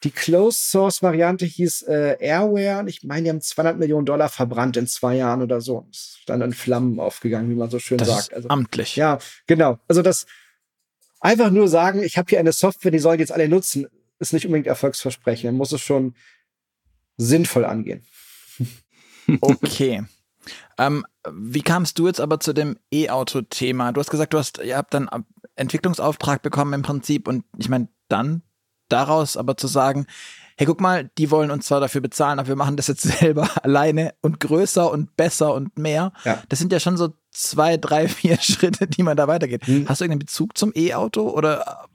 Die 0.03 0.11
Closed 0.11 0.59
Source 0.59 1.01
Variante 1.01 1.45
hieß 1.45 1.83
äh, 1.83 2.17
Airware 2.19 2.79
und 2.79 2.87
ich 2.87 3.03
meine, 3.03 3.23
die 3.23 3.29
haben 3.29 3.41
200 3.41 3.79
Millionen 3.79 4.05
Dollar 4.05 4.27
verbrannt 4.27 4.75
in 4.75 4.85
zwei 4.87 5.15
Jahren 5.15 5.41
oder 5.41 5.61
so. 5.61 5.87
Ist 5.91 6.19
dann 6.25 6.41
in 6.41 6.53
Flammen 6.53 6.99
aufgegangen, 6.99 7.49
wie 7.49 7.55
man 7.55 7.69
so 7.69 7.79
schön 7.79 7.97
das 7.97 8.09
sagt. 8.09 8.27
Ist 8.27 8.33
also, 8.33 8.49
amtlich. 8.49 8.97
Ja, 8.97 9.19
genau. 9.47 9.79
Also 9.87 10.01
das 10.01 10.25
einfach 11.21 11.51
nur 11.51 11.69
sagen, 11.69 12.03
ich 12.03 12.17
habe 12.17 12.29
hier 12.29 12.39
eine 12.39 12.51
Software, 12.51 12.91
die 12.91 12.99
sollen 12.99 13.19
jetzt 13.19 13.31
alle 13.31 13.47
nutzen, 13.47 13.87
ist 14.19 14.33
nicht 14.33 14.45
unbedingt 14.45 14.67
Erfolgsversprechen. 14.67 15.47
Man 15.47 15.57
muss 15.57 15.71
es 15.71 15.81
schon 15.81 16.15
sinnvoll 17.17 17.65
angehen. 17.65 18.05
Okay. 19.39 20.03
ähm, 20.77 21.05
wie 21.31 21.61
kamst 21.61 21.97
du 21.97 22.07
jetzt 22.07 22.19
aber 22.19 22.41
zu 22.41 22.51
dem 22.51 22.77
E-Auto-Thema? 22.91 23.93
Du 23.93 24.01
hast 24.01 24.09
gesagt, 24.09 24.33
du 24.33 24.37
hast, 24.37 24.57
ihr 24.57 24.75
habt 24.75 24.93
dann 24.93 25.09
Entwicklungsauftrag 25.55 26.41
bekommen 26.41 26.73
im 26.73 26.81
Prinzip 26.81 27.29
und 27.29 27.45
ich 27.57 27.69
meine, 27.69 27.87
dann 28.09 28.41
daraus 28.93 29.35
aber 29.35 29.57
zu 29.57 29.67
sagen, 29.67 30.05
hey, 30.57 30.67
guck 30.67 30.81
mal, 30.81 31.09
die 31.17 31.31
wollen 31.31 31.49
uns 31.51 31.65
zwar 31.65 31.79
dafür 31.79 32.01
bezahlen, 32.01 32.37
aber 32.39 32.47
wir 32.47 32.55
machen 32.55 32.77
das 32.77 32.87
jetzt 32.87 33.01
selber 33.19 33.49
alleine 33.63 34.13
und 34.21 34.39
größer 34.39 34.91
und 34.91 35.17
besser 35.17 35.53
und 35.53 35.77
mehr. 35.77 36.13
Ja. 36.25 36.41
Das 36.49 36.57
sind 36.59 36.71
ja 36.71 36.79
schon 36.79 36.97
so 36.97 37.13
zwei, 37.31 37.77
drei, 37.77 38.07
vier 38.07 38.37
Schritte, 38.41 38.87
die 38.87 39.03
man 39.03 39.17
da 39.17 39.27
weitergeht. 39.27 39.67
Hm. 39.67 39.87
Hast 39.89 40.01
du 40.01 40.05
irgendeinen 40.05 40.19
Bezug 40.19 40.57
zum 40.57 40.71
E-Auto 40.75 41.29
oder 41.29 41.87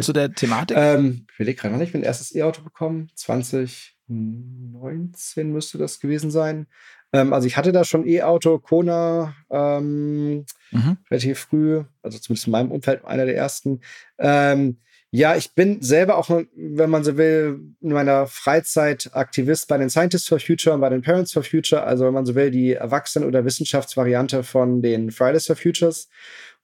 zu 0.00 0.12
der 0.12 0.32
Thematik? 0.34 0.76
ähm, 0.76 1.26
ich 1.32 1.38
will 1.38 1.54
gerade 1.54 1.72
noch 1.72 1.80
nicht 1.80 1.94
mein 1.94 2.02
erstes 2.02 2.34
E-Auto 2.34 2.62
bekommen. 2.62 3.08
2019 3.14 5.52
müsste 5.52 5.78
das 5.78 6.00
gewesen 6.00 6.30
sein. 6.30 6.66
Ähm, 7.12 7.32
also 7.32 7.46
ich 7.46 7.56
hatte 7.56 7.72
da 7.72 7.84
schon 7.84 8.06
E-Auto, 8.06 8.58
Kona, 8.58 9.34
ähm, 9.50 10.44
mhm. 10.70 10.96
relativ 11.10 11.40
früh, 11.40 11.82
also 12.02 12.18
zumindest 12.18 12.46
in 12.46 12.52
meinem 12.52 12.70
Umfeld 12.70 13.04
einer 13.04 13.26
der 13.26 13.36
ersten. 13.36 13.80
Ähm, 14.18 14.78
ja, 15.12 15.34
ich 15.34 15.54
bin 15.54 15.82
selber 15.82 16.16
auch, 16.16 16.30
wenn 16.54 16.90
man 16.90 17.02
so 17.02 17.16
will, 17.16 17.60
in 17.80 17.92
meiner 17.92 18.28
Freizeit 18.28 19.10
Aktivist 19.12 19.66
bei 19.66 19.76
den 19.76 19.90
Scientists 19.90 20.28
for 20.28 20.38
Future 20.38 20.74
und 20.74 20.80
bei 20.80 20.88
den 20.88 21.02
Parents 21.02 21.32
for 21.32 21.42
Future, 21.42 21.82
also 21.82 22.04
wenn 22.04 22.14
man 22.14 22.26
so 22.26 22.36
will, 22.36 22.52
die 22.52 22.74
Erwachsenen- 22.74 23.26
oder 23.26 23.44
Wissenschaftsvariante 23.44 24.44
von 24.44 24.82
den 24.82 25.10
Fridays 25.10 25.46
for 25.46 25.56
Futures. 25.56 26.08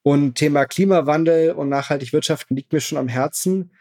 Und 0.03 0.37
Thema 0.37 0.67
Klimawandel 0.67 1.53
und 1.53 1.69
nachhaltig 1.69 2.13
Wirtschaften 2.13 2.55
liegt 2.55 2.73
mir 2.73 2.81
schon 2.81 2.99
am 2.99 3.09
Herzen. 3.09 3.73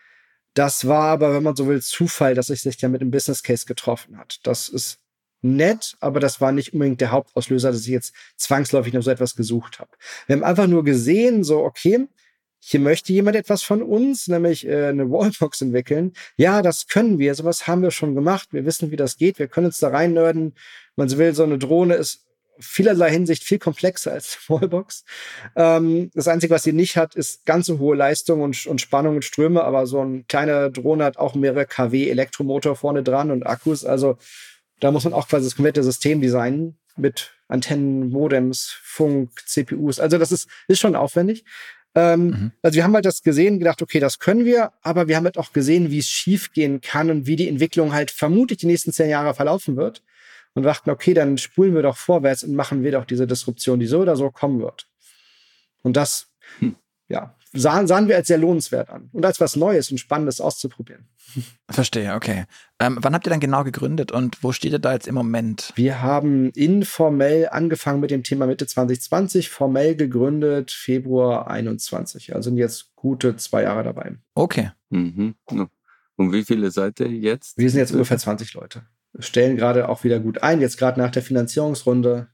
Das 0.55 0.87
war 0.87 1.03
aber, 1.03 1.35
wenn 1.35 1.43
man 1.43 1.55
so 1.55 1.67
will, 1.67 1.81
Zufall, 1.83 2.33
dass 2.33 2.49
ich 2.49 2.61
sich 2.61 2.81
ja 2.81 2.89
mit 2.89 3.01
dem 3.01 3.11
Business 3.11 3.43
Case 3.43 3.67
getroffen 3.67 4.17
hat. 4.17 4.39
Das 4.43 4.67
ist 4.67 4.97
nett, 5.43 5.95
aber 5.99 6.19
das 6.19 6.41
war 6.41 6.51
nicht 6.51 6.73
unbedingt 6.73 7.01
der 7.01 7.11
Hauptauslöser, 7.11 7.71
dass 7.71 7.81
ich 7.81 7.87
jetzt 7.87 8.15
zwangsläufig 8.35 8.93
noch 8.93 9.03
so 9.03 9.11
etwas 9.11 9.35
gesucht 9.35 9.79
habe. 9.79 9.91
Wir 10.25 10.35
haben 10.37 10.43
einfach 10.43 10.65
nur 10.65 10.83
gesehen, 10.83 11.43
so, 11.43 11.63
okay, 11.63 12.07
hier 12.67 12.79
möchte 12.79 13.13
jemand 13.13 13.35
etwas 13.35 13.61
von 13.61 13.83
uns, 13.83 14.27
nämlich 14.27 14.67
äh, 14.67 14.87
eine 14.87 15.11
Wallbox 15.11 15.61
entwickeln. 15.61 16.13
Ja, 16.35 16.63
das 16.63 16.87
können 16.87 17.19
wir, 17.19 17.35
sowas 17.35 17.67
haben 17.67 17.83
wir 17.83 17.91
schon 17.91 18.15
gemacht. 18.15 18.49
Wir 18.53 18.65
wissen, 18.65 18.89
wie 18.89 18.95
das 18.95 19.17
geht. 19.17 19.37
Wir 19.37 19.47
können 19.47 19.67
uns 19.67 19.77
da 19.77 19.89
rein 19.89 20.13
nerden. 20.13 20.55
Man 20.95 21.15
will, 21.15 21.35
so 21.35 21.43
eine 21.43 21.59
Drohne 21.59 21.93
ist 21.93 22.25
vielerlei 22.59 23.11
Hinsicht 23.11 23.43
viel 23.43 23.59
komplexer 23.59 24.13
als 24.13 24.39
eine 24.49 24.61
Wallbox. 24.61 25.03
Ähm, 25.55 26.09
das 26.15 26.27
Einzige, 26.27 26.55
was 26.55 26.63
sie 26.63 26.73
nicht 26.73 26.97
hat, 26.97 27.13
ist 27.13 27.45
ganz 27.45 27.67
so 27.67 27.77
hohe 27.77 27.95
Leistung 27.95 28.41
und, 28.41 28.65
und 28.65 28.81
Spannung 28.81 29.17
und 29.17 29.25
Ströme, 29.25 29.63
aber 29.63 29.85
so 29.85 30.03
ein 30.03 30.25
kleiner 30.25 30.71
Drohne 30.71 31.03
hat 31.03 31.17
auch 31.17 31.35
mehrere 31.35 31.67
kW 31.67 32.09
Elektromotor 32.09 32.75
vorne 32.75 33.03
dran 33.03 33.29
und 33.29 33.45
Akkus. 33.45 33.85
Also 33.85 34.17
da 34.79 34.89
muss 34.89 35.03
man 35.03 35.13
auch 35.13 35.27
quasi 35.27 35.45
das 35.45 35.55
komplette 35.55 35.83
System 35.83 36.19
designen 36.19 36.79
mit 36.97 37.31
Antennen, 37.47 38.09
Modems, 38.09 38.75
Funk, 38.81 39.29
CPUs. 39.45 39.99
Also 39.99 40.17
das 40.17 40.31
ist, 40.31 40.47
ist 40.67 40.79
schon 40.79 40.95
aufwendig. 40.95 41.45
Ähm, 41.95 42.25
mhm. 42.25 42.51
Also 42.61 42.75
wir 42.75 42.83
haben 42.83 42.93
halt 42.93 43.05
das 43.05 43.23
gesehen, 43.23 43.57
gedacht, 43.57 43.81
okay, 43.81 43.99
das 43.99 44.19
können 44.19 44.43
wir, 44.43 44.73
aber 44.81 45.07
wir 45.07 45.15
haben 45.15 45.23
halt 45.23 45.37
auch 45.37 45.53
gesehen, 45.53 45.91
wie 45.91 45.99
es 45.99 46.09
schiefgehen 46.09 46.81
kann 46.81 47.09
und 47.09 47.25
wie 47.25 47.37
die 47.37 47.47
Entwicklung 47.47 47.93
halt 47.93 48.11
vermutlich 48.11 48.59
die 48.59 48.67
nächsten 48.67 48.91
zehn 48.91 49.09
Jahre 49.09 49.33
verlaufen 49.33 49.77
wird. 49.77 50.03
und 50.53 50.63
dachten, 50.63 50.89
okay, 50.89 51.13
dann 51.13 51.37
spulen 51.37 51.75
wir 51.75 51.81
doch 51.81 51.97
vorwärts 51.97 52.43
und 52.43 52.55
machen 52.55 52.83
wir 52.83 52.91
doch 52.93 53.05
diese 53.05 53.27
Disruption, 53.27 53.79
die 53.79 53.87
so 53.87 54.01
oder 54.01 54.15
so 54.15 54.31
kommen 54.31 54.61
wird. 54.61 54.87
Und 55.83 55.97
das, 55.97 56.31
hm. 56.59 56.75
ja, 57.09 57.35
sahen, 57.55 57.87
sahen 57.87 58.07
wir 58.07 58.15
als 58.15 58.27
sehr 58.27 58.37
lohnenswert 58.37 58.89
an 58.89 59.09
und 59.11 59.25
als 59.25 59.39
was 59.39 59.55
Neues 59.55 59.91
und 59.91 59.97
Spannendes 59.97 60.41
auszuprobieren. 60.41 61.07
Verstehe, 61.69 62.13
okay. 62.13 62.45
Ähm, 62.79 62.97
wann 63.01 63.13
habt 63.13 63.25
ihr 63.25 63.29
dann 63.29 63.39
genau 63.39 63.63
gegründet 63.63 64.11
und 64.11 64.43
wo 64.43 64.51
steht 64.51 64.73
ihr 64.73 64.79
da 64.79 64.93
jetzt 64.93 65.07
im 65.07 65.15
Moment? 65.15 65.71
Wir 65.75 66.01
haben 66.01 66.51
informell 66.51 67.49
angefangen 67.49 67.99
mit 67.99 68.11
dem 68.11 68.23
Thema 68.23 68.47
Mitte 68.47 68.67
2020, 68.67 69.49
formell 69.49 69.95
gegründet 69.95 70.71
Februar 70.71 71.47
21. 71.47 72.35
Also 72.35 72.49
sind 72.49 72.57
jetzt 72.57 72.95
gute 72.95 73.35
zwei 73.37 73.63
Jahre 73.63 73.83
dabei. 73.83 74.15
Okay. 74.33 74.71
Mhm. 74.89 75.35
Und 76.15 76.31
wie 76.31 76.43
viele 76.43 76.71
seid 76.71 76.99
ihr 76.99 77.09
jetzt? 77.09 77.57
Wir 77.57 77.69
sind 77.69 77.79
jetzt 77.79 77.91
ungefähr 77.91 78.17
20 78.17 78.53
Leute. 78.53 78.83
Stellen 79.19 79.55
gerade 79.55 79.89
auch 79.89 80.03
wieder 80.03 80.19
gut 80.19 80.43
ein, 80.43 80.61
jetzt 80.61 80.77
gerade 80.77 80.99
nach 80.99 81.11
der 81.11 81.21
Finanzierungsrunde. 81.21 82.27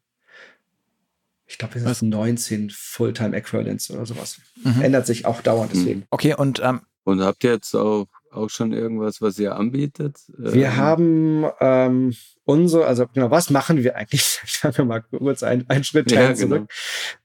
Ich 1.51 1.57
glaube, 1.57 1.75
wir 1.75 1.93
sind 1.93 2.09
19 2.09 2.69
Fulltime 2.73 3.35
Equivalents 3.35 3.91
oder 3.91 4.05
sowas. 4.05 4.39
Mhm. 4.63 4.81
Ändert 4.81 5.05
sich 5.05 5.25
auch 5.25 5.41
dauernd 5.41 5.73
deswegen. 5.73 6.05
Okay, 6.09 6.33
und 6.33 6.61
ähm, 6.63 6.81
und 7.03 7.21
habt 7.21 7.43
ihr 7.43 7.51
jetzt 7.51 7.75
auch 7.75 8.07
auch 8.31 8.49
schon 8.49 8.73
irgendwas, 8.73 9.21
was 9.21 9.37
ihr 9.39 9.55
anbietet? 9.55 10.17
Wir 10.37 10.67
ähm, 10.67 10.77
haben 10.77 11.45
ähm, 11.59 12.13
unsere, 12.45 12.85
also 12.85 13.05
genau, 13.13 13.31
was 13.31 13.49
machen 13.49 13.83
wir 13.83 13.95
eigentlich? 13.95 14.39
Schauen 14.45 14.77
wir 14.77 14.85
mal 14.85 15.01
kurz 15.01 15.43
einen, 15.43 15.69
einen 15.69 15.83
Schritt 15.83 16.11
ja, 16.11 16.33
zurück. 16.33 16.69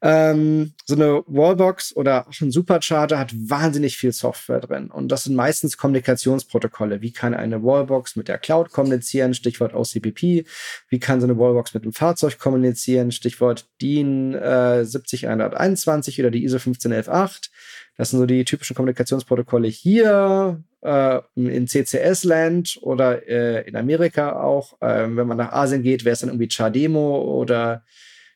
Genau. 0.00 0.14
Ähm, 0.14 0.72
so 0.84 0.94
eine 0.94 1.22
Wallbox 1.26 1.96
oder 1.96 2.26
auch 2.26 2.40
ein 2.40 2.50
Supercharger 2.50 3.18
hat 3.18 3.32
wahnsinnig 3.34 3.96
viel 3.96 4.12
Software 4.12 4.60
drin. 4.60 4.90
Und 4.90 5.08
das 5.10 5.24
sind 5.24 5.34
meistens 5.34 5.76
Kommunikationsprotokolle. 5.76 7.00
Wie 7.00 7.12
kann 7.12 7.34
eine 7.34 7.62
Wallbox 7.62 8.16
mit 8.16 8.28
der 8.28 8.38
Cloud 8.38 8.70
kommunizieren? 8.70 9.34
Stichwort 9.34 9.74
OCPP. 9.74 10.46
Wie 10.88 11.00
kann 11.00 11.20
so 11.20 11.26
eine 11.26 11.38
Wallbox 11.38 11.74
mit 11.74 11.84
dem 11.84 11.92
Fahrzeug 11.92 12.38
kommunizieren? 12.38 13.12
Stichwort 13.12 13.66
DIN 13.80 14.34
äh, 14.34 14.84
70121 14.84 16.20
oder 16.20 16.30
die 16.30 16.44
ISO 16.44 16.58
15118. 16.58 17.50
Das 17.96 18.10
sind 18.10 18.18
so 18.18 18.26
die 18.26 18.44
typischen 18.44 18.76
Kommunikationsprotokolle 18.76 19.68
hier 19.68 20.62
äh, 20.82 21.20
in 21.34 21.66
CCS-Land 21.66 22.78
oder 22.82 23.26
äh, 23.26 23.66
in 23.66 23.76
Amerika 23.76 24.40
auch. 24.40 24.76
Ähm, 24.80 25.16
wenn 25.16 25.26
man 25.26 25.38
nach 25.38 25.52
Asien 25.52 25.82
geht, 25.82 26.04
wäre 26.04 26.12
es 26.12 26.20
dann 26.20 26.28
irgendwie 26.28 26.48
Chademo 26.48 27.22
oder 27.22 27.84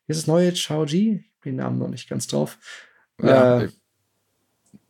wie 0.07 0.13
ist 0.13 0.23
das 0.23 0.27
neue 0.27 0.53
Chaoji? 0.53 1.25
Ich 1.25 1.41
bin 1.41 1.53
den 1.53 1.57
Namen 1.57 1.79
noch 1.79 1.89
nicht 1.89 2.09
ganz 2.09 2.27
drauf. 2.27 2.59
Ja, 3.23 3.63
äh, 3.63 3.69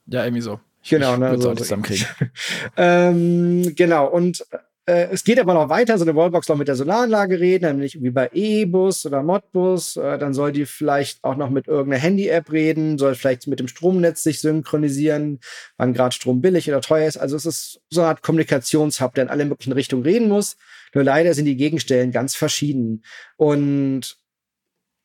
ja 0.07 0.25
irgendwie 0.25 0.43
so. 0.43 0.61
Genau, 0.89 1.17
ne, 1.17 1.39
so, 1.39 1.55
zusammenkriegen. 1.55 2.07
ähm, 2.77 3.75
genau, 3.75 4.07
und 4.07 4.47
äh, 4.91 5.09
es 5.13 5.23
geht 5.23 5.39
aber 5.39 5.55
noch 5.55 5.69
weiter, 5.69 5.97
so 5.99 6.05
eine 6.05 6.17
Wallbox 6.17 6.49
noch 6.49 6.57
mit 6.57 6.67
der 6.67 6.75
Solaranlage 6.75 7.39
reden, 7.39 7.67
nämlich 7.67 8.03
wie 8.03 8.11
bei 8.11 8.29
E-Bus 8.33 9.07
oder 9.07 9.23
Modbus. 9.23 9.97
Äh, 9.97 10.19
dann 10.19 10.35
soll 10.35 10.51
die 10.51 10.67
vielleicht 10.67 11.23
auch 11.23 11.37
noch 11.37 11.49
mit 11.49 11.69
irgendeiner 11.69 12.03
Handy-App 12.03 12.51
reden, 12.51 12.99
soll 12.99 13.15
vielleicht 13.15 13.47
mit 13.47 13.61
dem 13.61 13.69
Stromnetz 13.69 14.25
sich 14.25 14.41
synchronisieren, 14.41 15.39
wann 15.77 15.95
gerade 15.95 16.13
Strom 16.13 16.41
billig 16.41 16.69
oder 16.69 16.81
teuer 16.81 17.07
ist. 17.07 17.19
Also 17.19 17.37
es 17.37 17.47
ist 17.47 17.81
so 17.89 18.01
eine 18.01 18.09
Art 18.09 18.23
Kommunikationshub, 18.23 19.15
der 19.15 19.25
in 19.25 19.31
alle 19.31 19.45
möglichen 19.45 19.73
Richtungen 19.73 20.03
reden 20.03 20.29
muss. 20.29 20.57
Nur 20.93 21.05
leider 21.05 21.35
sind 21.35 21.45
die 21.45 21.57
Gegenstellen 21.57 22.11
ganz 22.11 22.35
verschieden. 22.35 23.05
Und 23.37 24.17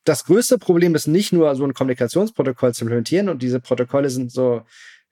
das 0.02 0.24
größte 0.24 0.58
Problem 0.58 0.96
ist 0.96 1.06
nicht 1.06 1.32
nur 1.32 1.54
so 1.54 1.64
ein 1.64 1.74
Kommunikationsprotokoll 1.74 2.74
zu 2.74 2.82
implementieren 2.82 3.28
und 3.28 3.40
diese 3.40 3.60
Protokolle 3.60 4.10
sind 4.10 4.32
so 4.32 4.62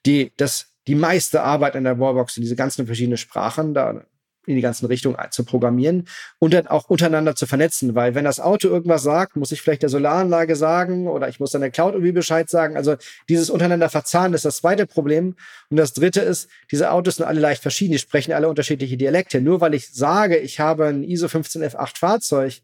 die, 0.04 0.32
das, 0.36 0.74
die 0.88 0.96
meiste 0.96 1.42
Arbeit 1.42 1.76
in 1.76 1.84
der 1.84 2.00
Wallbox 2.00 2.36
in 2.36 2.42
diese 2.42 2.56
ganzen 2.56 2.86
verschiedenen 2.86 3.18
Sprachen. 3.18 3.72
Da 3.72 4.04
in 4.46 4.56
die 4.56 4.62
ganzen 4.62 4.86
Richtungen 4.86 5.16
zu 5.30 5.44
programmieren 5.44 6.08
und 6.38 6.54
dann 6.54 6.66
auch 6.66 6.88
untereinander 6.88 7.34
zu 7.34 7.46
vernetzen, 7.46 7.94
weil 7.94 8.14
wenn 8.14 8.24
das 8.24 8.40
Auto 8.40 8.68
irgendwas 8.68 9.02
sagt, 9.02 9.36
muss 9.36 9.52
ich 9.52 9.62
vielleicht 9.62 9.82
der 9.82 9.88
Solaranlage 9.88 10.56
sagen 10.56 11.08
oder 11.08 11.28
ich 11.28 11.40
muss 11.40 11.52
dann 11.52 11.60
der 11.60 11.70
Cloud 11.70 11.94
irgendwie 11.94 12.12
Bescheid 12.12 12.48
sagen. 12.48 12.76
Also 12.76 12.96
dieses 13.28 13.50
untereinander 13.50 13.88
verzahnen 13.88 14.34
ist 14.34 14.44
das 14.44 14.58
zweite 14.58 14.86
Problem. 14.86 15.36
Und 15.70 15.76
das 15.76 15.92
dritte 15.92 16.20
ist, 16.20 16.48
diese 16.70 16.90
Autos 16.90 17.16
sind 17.16 17.26
alle 17.26 17.40
leicht 17.40 17.62
verschieden, 17.62 17.92
die 17.92 17.98
sprechen 17.98 18.32
alle 18.32 18.48
unterschiedliche 18.48 18.96
Dialekte. 18.96 19.40
Nur 19.40 19.60
weil 19.60 19.74
ich 19.74 19.92
sage, 19.92 20.36
ich 20.36 20.60
habe 20.60 20.86
ein 20.86 21.04
ISO 21.04 21.26
15F8 21.26 21.98
Fahrzeug, 21.98 22.60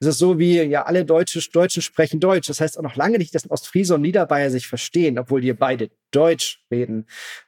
ist 0.00 0.08
es 0.08 0.18
so 0.18 0.38
wie, 0.38 0.60
ja, 0.62 0.82
alle 0.84 1.04
Deutsche, 1.04 1.40
Deutschen 1.50 1.82
sprechen 1.82 2.20
Deutsch. 2.20 2.48
Das 2.48 2.60
heißt 2.60 2.78
auch 2.78 2.82
noch 2.82 2.96
lange 2.96 3.18
nicht, 3.18 3.34
dass 3.34 3.50
Ostfriese 3.50 3.94
und 3.94 4.02
Niederbayer 4.02 4.50
sich 4.50 4.66
verstehen, 4.66 5.18
obwohl 5.18 5.40
die 5.40 5.52
beide 5.52 5.90
Deutsch 6.10 6.60
reden. 6.70 7.06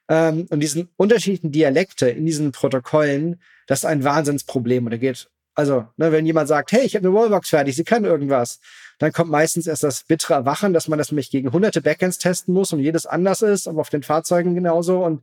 Ähm, 0.08 0.46
und 0.50 0.60
diesen 0.60 0.88
unterschiedlichen 0.96 1.52
Dialekte 1.52 2.08
in 2.08 2.26
diesen 2.26 2.52
Protokollen, 2.52 3.40
das 3.66 3.80
ist 3.80 3.84
ein 3.84 4.04
Wahnsinnsproblem. 4.04 4.84
Und 4.84 4.92
da 4.92 4.96
geht, 4.96 5.28
also, 5.54 5.86
ne, 5.96 6.12
wenn 6.12 6.26
jemand 6.26 6.48
sagt, 6.48 6.72
hey, 6.72 6.84
ich 6.84 6.94
habe 6.94 7.06
eine 7.06 7.16
Wallbox 7.16 7.50
fertig, 7.50 7.76
sie 7.76 7.84
kann 7.84 8.04
irgendwas, 8.04 8.60
dann 8.98 9.12
kommt 9.12 9.30
meistens 9.30 9.66
erst 9.66 9.82
das 9.82 10.04
bittere 10.04 10.34
Erwachen, 10.34 10.72
dass 10.72 10.88
man 10.88 10.98
das 10.98 11.10
nämlich 11.10 11.30
gegen 11.30 11.52
hunderte 11.52 11.82
Backends 11.82 12.18
testen 12.18 12.54
muss 12.54 12.72
und 12.72 12.80
jedes 12.80 13.06
anders 13.06 13.42
ist, 13.42 13.68
aber 13.68 13.80
auf 13.80 13.90
den 13.90 14.02
Fahrzeugen 14.02 14.54
genauso. 14.54 15.04
Und 15.04 15.22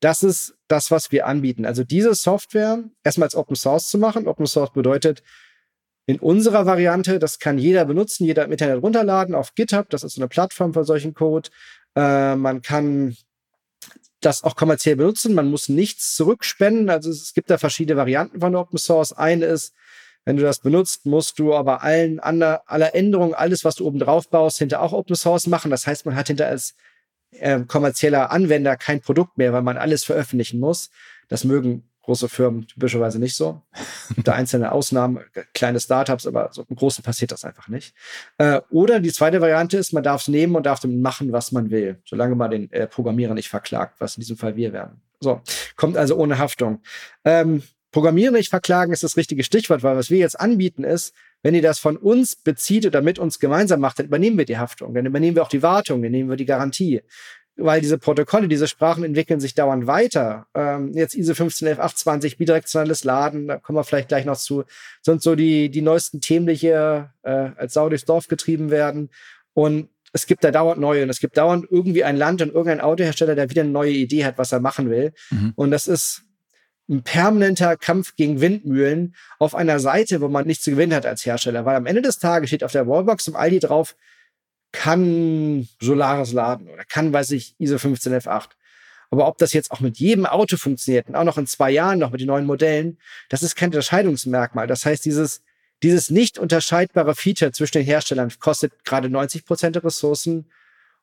das 0.00 0.22
ist 0.22 0.54
das, 0.68 0.90
was 0.90 1.12
wir 1.12 1.26
anbieten. 1.26 1.64
Also 1.64 1.84
diese 1.84 2.14
Software 2.14 2.84
erstmal 3.02 3.26
als 3.26 3.34
Open 3.34 3.56
Source 3.56 3.88
zu 3.88 3.98
machen. 3.98 4.28
Open 4.28 4.46
Source 4.46 4.72
bedeutet, 4.72 5.22
in 6.06 6.18
unserer 6.18 6.66
Variante, 6.66 7.18
das 7.18 7.38
kann 7.38 7.56
jeder 7.56 7.86
benutzen, 7.86 8.24
jeder 8.24 8.44
im 8.44 8.52
Internet 8.52 8.82
runterladen 8.82 9.34
auf 9.34 9.54
GitHub, 9.54 9.88
das 9.88 10.04
ist 10.04 10.14
so 10.14 10.20
eine 10.20 10.28
Plattform 10.28 10.74
für 10.74 10.84
solchen 10.84 11.14
Code. 11.14 11.48
Äh, 11.96 12.36
man 12.36 12.60
kann 12.60 13.16
das 14.24 14.44
auch 14.44 14.56
kommerziell 14.56 14.96
benutzen. 14.96 15.34
Man 15.34 15.50
muss 15.50 15.68
nichts 15.68 16.14
zurückspenden. 16.16 16.90
Also 16.90 17.10
es 17.10 17.34
gibt 17.34 17.50
da 17.50 17.58
verschiedene 17.58 17.96
Varianten 17.96 18.40
von 18.40 18.54
Open 18.56 18.78
Source. 18.78 19.12
Eine 19.12 19.46
ist, 19.46 19.74
wenn 20.24 20.36
du 20.36 20.42
das 20.42 20.60
benutzt, 20.60 21.06
musst 21.06 21.38
du 21.38 21.54
aber 21.54 21.82
allen 21.82 22.20
ander, 22.20 22.62
aller 22.66 22.94
Änderungen, 22.94 23.34
alles, 23.34 23.64
was 23.64 23.76
du 23.76 23.86
oben 23.86 23.98
drauf 23.98 24.28
baust, 24.28 24.58
hinter 24.58 24.80
auch 24.80 24.92
Open 24.92 25.16
Source 25.16 25.46
machen. 25.46 25.70
Das 25.70 25.86
heißt, 25.86 26.06
man 26.06 26.16
hat 26.16 26.28
hinter 26.28 26.46
als 26.46 26.74
äh, 27.32 27.60
kommerzieller 27.60 28.30
Anwender 28.30 28.76
kein 28.76 29.00
Produkt 29.00 29.38
mehr, 29.38 29.52
weil 29.52 29.62
man 29.62 29.76
alles 29.76 30.04
veröffentlichen 30.04 30.60
muss. 30.60 30.90
Das 31.28 31.44
mögen 31.44 31.88
große 32.04 32.28
Firmen 32.28 32.66
typischerweise 32.66 33.18
nicht 33.18 33.34
so. 33.34 33.62
Da 34.22 34.32
einzelne 34.32 34.72
Ausnahmen, 34.72 35.20
kleine 35.54 35.80
Startups, 35.80 36.26
aber 36.26 36.50
so 36.52 36.64
im 36.68 36.76
Großen 36.76 37.02
passiert 37.02 37.32
das 37.32 37.44
einfach 37.44 37.68
nicht. 37.68 37.94
Äh, 38.38 38.60
oder 38.70 39.00
die 39.00 39.12
zweite 39.12 39.40
Variante 39.40 39.78
ist, 39.78 39.92
man 39.92 40.02
darf 40.02 40.22
es 40.22 40.28
nehmen 40.28 40.54
und 40.54 40.66
darf 40.66 40.80
damit 40.80 41.00
machen, 41.00 41.32
was 41.32 41.52
man 41.52 41.70
will, 41.70 42.00
solange 42.04 42.34
man 42.34 42.50
den 42.50 42.70
äh, 42.72 42.86
Programmierer 42.86 43.34
nicht 43.34 43.48
verklagt, 43.48 43.96
was 43.98 44.16
in 44.16 44.20
diesem 44.20 44.36
Fall 44.36 44.56
wir 44.56 44.72
werden. 44.72 45.00
So, 45.20 45.40
kommt 45.76 45.96
also 45.96 46.16
ohne 46.16 46.38
Haftung. 46.38 46.80
Ähm, 47.24 47.62
Programmierer 47.90 48.32
nicht 48.32 48.50
verklagen 48.50 48.92
ist 48.92 49.04
das 49.04 49.16
richtige 49.16 49.44
Stichwort, 49.44 49.82
weil 49.82 49.96
was 49.96 50.10
wir 50.10 50.18
jetzt 50.18 50.38
anbieten 50.38 50.84
ist, 50.84 51.14
wenn 51.42 51.54
ihr 51.54 51.62
das 51.62 51.78
von 51.78 51.96
uns 51.96 52.36
bezieht 52.36 52.86
oder 52.86 53.02
mit 53.02 53.18
uns 53.18 53.38
gemeinsam 53.38 53.80
macht, 53.80 53.98
dann 53.98 54.06
übernehmen 54.06 54.36
wir 54.36 54.46
die 54.46 54.58
Haftung, 54.58 54.94
dann 54.94 55.06
übernehmen 55.06 55.36
wir 55.36 55.42
auch 55.42 55.48
die 55.48 55.62
Wartung, 55.62 56.02
dann 56.02 56.10
nehmen 56.10 56.28
wir 56.28 56.36
die 56.36 56.46
Garantie 56.46 57.02
weil 57.56 57.80
diese 57.80 57.98
Protokolle, 57.98 58.48
diese 58.48 58.66
Sprachen 58.66 59.04
entwickeln 59.04 59.40
sich 59.40 59.54
dauernd 59.54 59.86
weiter. 59.86 60.46
Ähm, 60.54 60.92
jetzt 60.94 61.14
ISO 61.14 61.32
1511820, 61.34 62.36
bidirektionales 62.36 63.04
Laden, 63.04 63.46
da 63.46 63.58
kommen 63.58 63.78
wir 63.78 63.84
vielleicht 63.84 64.08
gleich 64.08 64.24
noch 64.24 64.36
zu, 64.36 64.64
sind 65.02 65.22
so 65.22 65.34
die, 65.36 65.70
die 65.70 65.82
neuesten 65.82 66.20
Themen, 66.20 66.46
die 66.46 66.54
hier 66.54 67.12
äh, 67.22 67.50
als 67.56 67.74
Sau 67.74 67.88
durchs 67.88 68.04
Dorf 68.04 68.26
getrieben 68.28 68.70
werden. 68.70 69.10
Und 69.52 69.88
es 70.12 70.26
gibt 70.26 70.42
da 70.44 70.50
dauernd 70.50 70.80
neue 70.80 71.04
und 71.04 71.10
es 71.10 71.20
gibt 71.20 71.36
dauernd 71.36 71.66
irgendwie 71.70 72.04
ein 72.04 72.16
Land 72.16 72.42
und 72.42 72.48
irgendein 72.48 72.80
Autohersteller, 72.80 73.34
der 73.34 73.50
wieder 73.50 73.62
eine 73.62 73.70
neue 73.70 73.92
Idee 73.92 74.24
hat, 74.24 74.38
was 74.38 74.52
er 74.52 74.60
machen 74.60 74.90
will. 74.90 75.12
Mhm. 75.30 75.52
Und 75.54 75.70
das 75.70 75.86
ist 75.86 76.22
ein 76.88 77.02
permanenter 77.02 77.76
Kampf 77.76 78.14
gegen 78.14 78.40
Windmühlen 78.40 79.14
auf 79.38 79.54
einer 79.54 79.78
Seite, 79.78 80.20
wo 80.20 80.28
man 80.28 80.46
nichts 80.46 80.64
zu 80.64 80.72
gewinnen 80.72 80.94
hat 80.94 81.06
als 81.06 81.24
Hersteller. 81.24 81.64
Weil 81.64 81.76
am 81.76 81.86
Ende 81.86 82.02
des 82.02 82.18
Tages 82.18 82.50
steht 82.50 82.64
auf 82.64 82.72
der 82.72 82.86
Wallbox 82.86 83.28
im 83.28 83.36
Aldi 83.36 83.60
drauf, 83.60 83.96
kann 84.74 85.68
Solaris 85.80 86.32
laden 86.32 86.68
oder 86.68 86.84
kann, 86.84 87.12
weiß 87.12 87.30
ich, 87.30 87.54
ISO 87.58 87.76
15F8. 87.76 88.48
Aber 89.10 89.28
ob 89.28 89.38
das 89.38 89.52
jetzt 89.52 89.70
auch 89.70 89.78
mit 89.78 89.98
jedem 89.98 90.26
Auto 90.26 90.56
funktioniert 90.56 91.08
und 91.08 91.14
auch 91.14 91.22
noch 91.22 91.38
in 91.38 91.46
zwei 91.46 91.70
Jahren 91.70 92.00
noch 92.00 92.10
mit 92.10 92.20
den 92.20 92.26
neuen 92.26 92.44
Modellen, 92.44 92.98
das 93.28 93.44
ist 93.44 93.54
kein 93.54 93.68
Unterscheidungsmerkmal. 93.68 94.66
Das 94.66 94.84
heißt, 94.84 95.04
dieses, 95.04 95.42
dieses 95.84 96.10
nicht 96.10 96.40
unterscheidbare 96.40 97.14
Feature 97.14 97.52
zwischen 97.52 97.78
den 97.78 97.86
Herstellern 97.86 98.32
kostet 98.40 98.84
gerade 98.84 99.08
90 99.08 99.44
Prozent 99.44 99.76
der 99.76 99.84
Ressourcen. 99.84 100.50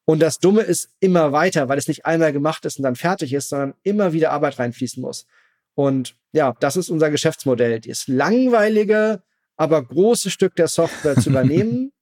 Und 0.04 0.20
das 0.20 0.40
Dumme 0.40 0.64
ist 0.64 0.90
immer 1.00 1.32
weiter, 1.32 1.70
weil 1.70 1.78
es 1.78 1.88
nicht 1.88 2.06
einmal 2.06 2.34
gemacht 2.34 2.66
ist 2.66 2.78
und 2.78 2.84
dann 2.84 2.98
fertig 2.98 3.32
ist, 3.32 3.48
sondern 3.48 3.74
immer 3.84 4.12
wieder 4.12 4.32
Arbeit 4.32 4.60
reinfließen 4.60 5.02
muss. 5.02 5.28
Und 5.76 6.16
ja, 6.34 6.56
das 6.60 6.76
ist 6.76 6.90
unser 6.90 7.10
Geschäftsmodell. 7.10 7.80
Das 7.80 8.10
langweilige, 8.10 9.24
aber 9.56 9.82
große 9.82 10.30
Stück 10.30 10.58
der 10.58 10.68
Software 10.68 11.16
zu 11.16 11.30
übernehmen 11.30 11.94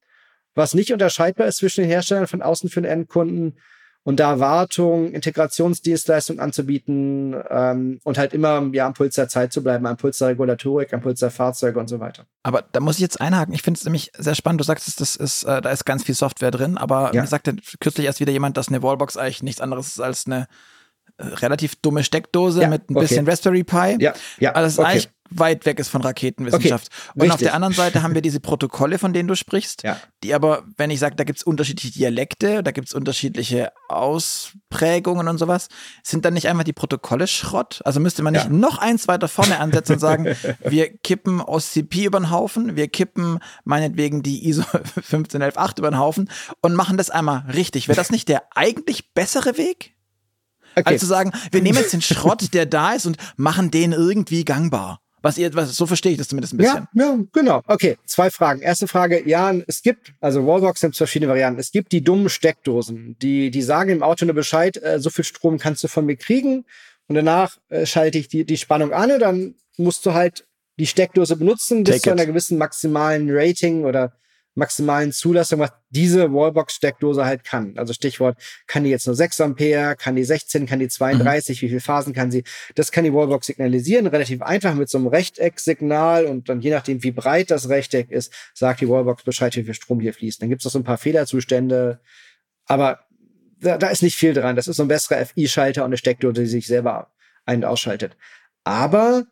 was 0.54 0.74
nicht 0.74 0.92
unterscheidbar 0.92 1.46
ist 1.46 1.58
zwischen 1.58 1.82
den 1.82 1.90
Herstellern 1.90 2.26
von 2.26 2.42
außen 2.42 2.70
für 2.70 2.82
den 2.82 2.90
Endkunden 2.90 3.56
und 4.02 4.18
da 4.18 4.40
Wartung, 4.40 5.12
Integrationsdienstleistungen 5.12 6.40
anzubieten 6.40 7.34
ähm, 7.50 8.00
und 8.02 8.16
halt 8.16 8.32
immer 8.32 8.68
ja, 8.72 8.86
am 8.86 8.94
Puls 8.94 9.14
der 9.14 9.28
Zeit 9.28 9.52
zu 9.52 9.62
bleiben, 9.62 9.86
am 9.86 9.96
Puls 9.98 10.18
der 10.18 10.28
Regulatorik, 10.28 10.94
am 10.94 11.02
Puls 11.02 11.20
der 11.20 11.30
Fahrzeuge 11.30 11.78
und 11.78 11.88
so 11.88 12.00
weiter. 12.00 12.24
Aber 12.42 12.62
da 12.72 12.80
muss 12.80 12.96
ich 12.96 13.02
jetzt 13.02 13.20
einhaken. 13.20 13.52
Ich 13.52 13.62
finde 13.62 13.78
es 13.78 13.84
nämlich 13.84 14.10
sehr 14.16 14.34
spannend. 14.34 14.60
Du 14.60 14.64
sagst, 14.64 15.00
das 15.00 15.16
ist, 15.16 15.42
äh, 15.44 15.60
da 15.60 15.70
ist 15.70 15.84
ganz 15.84 16.04
viel 16.04 16.14
Software 16.14 16.50
drin, 16.50 16.78
aber 16.78 17.12
ja. 17.14 17.20
mir 17.20 17.26
sagte 17.28 17.56
kürzlich 17.80 18.06
erst 18.06 18.20
wieder 18.20 18.32
jemand, 18.32 18.56
dass 18.56 18.68
eine 18.68 18.82
Wallbox 18.82 19.18
eigentlich 19.18 19.42
nichts 19.42 19.60
anderes 19.60 19.88
ist 19.88 20.00
als 20.00 20.26
eine 20.26 20.48
relativ 21.20 21.76
dumme 21.76 22.04
Steckdose 22.04 22.62
ja, 22.62 22.68
mit 22.68 22.90
ein 22.90 22.96
okay. 22.96 23.06
bisschen 23.06 23.28
Raspberry 23.28 23.64
Pi. 23.64 23.96
Ja, 24.00 24.14
ja. 24.38 24.52
Also 24.52 24.66
das 24.66 24.78
okay. 24.78 24.88
eigentlich 24.88 25.08
weit 25.30 25.64
weg 25.64 25.78
ist 25.78 25.88
von 25.88 26.02
Raketenwissenschaft. 26.02 26.88
Okay, 26.88 27.12
und 27.14 27.22
richtig. 27.22 27.34
auf 27.34 27.40
der 27.40 27.54
anderen 27.54 27.74
Seite 27.74 28.02
haben 28.02 28.14
wir 28.14 28.22
diese 28.22 28.40
Protokolle, 28.40 28.98
von 28.98 29.12
denen 29.12 29.28
du 29.28 29.36
sprichst, 29.36 29.84
ja. 29.84 29.96
die 30.22 30.34
aber, 30.34 30.64
wenn 30.76 30.90
ich 30.90 30.98
sage, 30.98 31.16
da 31.16 31.24
gibt 31.24 31.38
es 31.38 31.44
unterschiedliche 31.44 31.92
Dialekte, 31.92 32.62
da 32.62 32.72
gibt 32.72 32.88
es 32.88 32.94
unterschiedliche 32.94 33.72
Ausprägungen 33.88 35.28
und 35.28 35.38
sowas, 35.38 35.68
sind 36.02 36.24
dann 36.24 36.34
nicht 36.34 36.48
einfach 36.48 36.64
die 36.64 36.72
Protokolle 36.72 37.26
Schrott? 37.26 37.80
Also 37.84 38.00
müsste 38.00 38.22
man 38.22 38.32
nicht 38.32 38.46
ja. 38.46 38.50
noch 38.50 38.78
eins 38.78 39.08
weiter 39.08 39.28
vorne 39.28 39.60
ansetzen 39.60 39.94
und 39.94 39.98
sagen, 40.00 40.26
wir 40.64 40.90
kippen 40.98 41.40
OCP 41.40 42.06
über 42.06 42.18
den 42.18 42.30
Haufen, 42.30 42.76
wir 42.76 42.88
kippen 42.88 43.38
meinetwegen 43.64 44.22
die 44.22 44.48
ISO 44.48 44.62
15118 45.02 45.78
über 45.78 45.90
den 45.90 45.98
Haufen 45.98 46.30
und 46.60 46.74
machen 46.74 46.96
das 46.96 47.10
einmal 47.10 47.44
richtig. 47.52 47.88
Wäre 47.88 47.96
das 47.96 48.10
nicht 48.10 48.28
der 48.28 48.42
eigentlich 48.54 49.12
bessere 49.14 49.56
Weg? 49.56 49.94
Okay. 50.76 50.82
Also 50.84 51.00
zu 51.00 51.06
sagen, 51.06 51.32
wir 51.50 51.62
nehmen 51.62 51.78
jetzt 51.78 51.92
den 51.92 52.02
Schrott, 52.02 52.54
der 52.54 52.66
da 52.66 52.92
ist 52.92 53.06
und 53.06 53.16
machen 53.36 53.70
den 53.70 53.92
irgendwie 53.92 54.44
gangbar. 54.44 55.00
Was 55.22 55.36
ihr, 55.36 55.52
was, 55.54 55.76
so 55.76 55.86
verstehe 55.86 56.12
ich 56.12 56.18
das 56.18 56.28
zumindest 56.28 56.54
ein 56.54 56.56
bisschen. 56.56 56.88
Ja, 56.94 57.04
ja, 57.04 57.18
genau. 57.32 57.62
Okay, 57.66 57.98
zwei 58.06 58.30
Fragen. 58.30 58.62
Erste 58.62 58.88
Frage, 58.88 59.28
ja, 59.28 59.52
es 59.66 59.82
gibt, 59.82 60.14
also 60.20 60.46
Wallbox 60.46 60.80
gibt 60.80 60.96
verschiedene 60.96 61.28
Varianten. 61.28 61.60
Es 61.60 61.72
gibt 61.72 61.92
die 61.92 62.02
dummen 62.02 62.30
Steckdosen, 62.30 63.16
die, 63.20 63.50
die 63.50 63.62
sagen 63.62 63.90
im 63.90 64.02
Auto 64.02 64.24
nur 64.24 64.34
Bescheid, 64.34 64.82
äh, 64.82 64.98
so 64.98 65.10
viel 65.10 65.24
Strom 65.24 65.58
kannst 65.58 65.84
du 65.84 65.88
von 65.88 66.06
mir 66.06 66.16
kriegen 66.16 66.64
und 67.06 67.16
danach 67.16 67.58
äh, 67.68 67.84
schalte 67.84 68.18
ich 68.18 68.28
die, 68.28 68.44
die 68.44 68.56
Spannung 68.56 68.94
an 68.94 69.12
und 69.12 69.20
dann 69.20 69.54
musst 69.76 70.06
du 70.06 70.14
halt 70.14 70.46
die 70.78 70.86
Steckdose 70.86 71.36
benutzen 71.36 71.84
bis 71.84 71.96
Take 71.96 72.02
zu 72.02 72.10
einer 72.12 72.26
gewissen 72.26 72.56
maximalen 72.56 73.28
Rating 73.30 73.84
oder 73.84 74.14
maximalen 74.54 75.12
Zulassung, 75.12 75.60
was 75.60 75.72
diese 75.90 76.32
Wallbox-Steckdose 76.32 77.24
halt 77.24 77.44
kann. 77.44 77.74
Also 77.76 77.92
Stichwort, 77.92 78.36
kann 78.66 78.84
die 78.84 78.90
jetzt 78.90 79.06
nur 79.06 79.14
6 79.14 79.40
Ampere, 79.40 79.96
kann 79.96 80.16
die 80.16 80.24
16, 80.24 80.66
kann 80.66 80.78
die 80.78 80.88
32, 80.88 81.58
mhm. 81.60 81.64
wie 81.64 81.68
viele 81.68 81.80
Phasen 81.80 82.12
kann 82.12 82.30
sie? 82.30 82.44
Das 82.74 82.92
kann 82.92 83.04
die 83.04 83.12
Wallbox 83.12 83.46
signalisieren, 83.46 84.06
relativ 84.06 84.42
einfach 84.42 84.74
mit 84.74 84.88
so 84.88 84.98
einem 84.98 85.06
Rechteck-Signal 85.06 86.26
und 86.26 86.48
dann 86.48 86.60
je 86.60 86.70
nachdem, 86.70 87.02
wie 87.02 87.12
breit 87.12 87.50
das 87.50 87.68
Rechteck 87.68 88.10
ist, 88.10 88.32
sagt 88.54 88.80
die 88.80 88.88
Wallbox 88.88 89.24
Bescheid, 89.24 89.54
wie 89.56 89.64
viel 89.64 89.74
Strom 89.74 90.00
hier 90.00 90.14
fließt. 90.14 90.42
Dann 90.42 90.48
gibt 90.48 90.62
es 90.62 90.64
noch 90.64 90.72
so 90.72 90.78
ein 90.78 90.84
paar 90.84 90.98
Fehlerzustände, 90.98 92.00
aber 92.66 93.00
da, 93.60 93.78
da 93.78 93.88
ist 93.88 94.02
nicht 94.02 94.16
viel 94.16 94.34
dran. 94.34 94.56
Das 94.56 94.68
ist 94.68 94.76
so 94.76 94.82
ein 94.82 94.88
besserer 94.88 95.24
FI-Schalter 95.24 95.82
und 95.82 95.90
eine 95.90 95.96
Steckdose, 95.96 96.42
die 96.42 96.48
sich 96.48 96.66
selber 96.66 97.10
ein- 97.44 97.58
und 97.58 97.64
ausschaltet. 97.64 98.16
Aber 98.64 99.26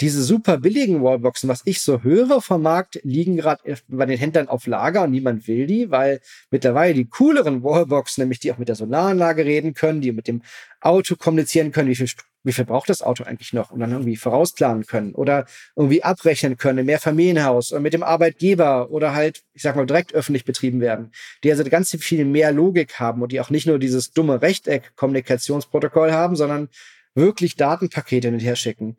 diese 0.00 0.22
super 0.22 0.56
billigen 0.56 1.02
Wallboxen, 1.02 1.48
was 1.48 1.62
ich 1.64 1.82
so 1.82 2.02
höre 2.02 2.40
vom 2.40 2.62
Markt, 2.62 2.98
liegen 3.02 3.36
gerade 3.36 3.76
bei 3.88 4.06
den 4.06 4.18
Händlern 4.18 4.48
auf 4.48 4.66
Lager 4.66 5.02
und 5.02 5.10
niemand 5.10 5.46
will 5.46 5.66
die, 5.66 5.90
weil 5.90 6.20
mittlerweile 6.50 6.94
die 6.94 7.06
cooleren 7.06 7.62
Wallboxen, 7.62 8.22
nämlich 8.22 8.40
die 8.40 8.50
auch 8.52 8.58
mit 8.58 8.68
der 8.68 8.76
Solaranlage 8.76 9.44
reden 9.44 9.74
können, 9.74 10.00
die 10.00 10.12
mit 10.12 10.26
dem 10.26 10.42
Auto 10.80 11.16
kommunizieren 11.16 11.70
können, 11.70 11.90
wie 11.90 11.96
viel, 11.96 12.08
wie 12.44 12.52
viel 12.52 12.64
braucht 12.64 12.88
das 12.88 13.02
Auto 13.02 13.24
eigentlich 13.24 13.52
noch? 13.52 13.70
Und 13.70 13.80
dann 13.80 13.92
irgendwie 13.92 14.16
vorausplanen 14.16 14.86
können 14.86 15.14
oder 15.14 15.44
irgendwie 15.76 16.02
abrechnen 16.02 16.56
können 16.56 16.78
im 16.78 16.86
Mehrfamilienhaus 16.86 17.70
oder 17.70 17.82
mit 17.82 17.92
dem 17.92 18.02
Arbeitgeber 18.02 18.90
oder 18.90 19.14
halt, 19.14 19.42
ich 19.52 19.60
sag 19.60 19.76
mal, 19.76 19.84
direkt 19.84 20.14
öffentlich 20.14 20.46
betrieben 20.46 20.80
werden, 20.80 21.12
die 21.44 21.50
also 21.50 21.62
ganz 21.64 21.90
viel 21.90 22.24
mehr 22.24 22.52
Logik 22.52 22.98
haben 22.98 23.20
und 23.20 23.32
die 23.32 23.40
auch 23.40 23.50
nicht 23.50 23.66
nur 23.66 23.78
dieses 23.78 24.12
dumme 24.12 24.40
Rechteck-Kommunikationsprotokoll 24.40 26.12
haben, 26.12 26.36
sondern 26.36 26.70
wirklich 27.14 27.56
Datenpakete 27.56 28.28
hin 28.28 28.34
und 28.34 28.40
her 28.40 28.56
schicken 28.56 28.96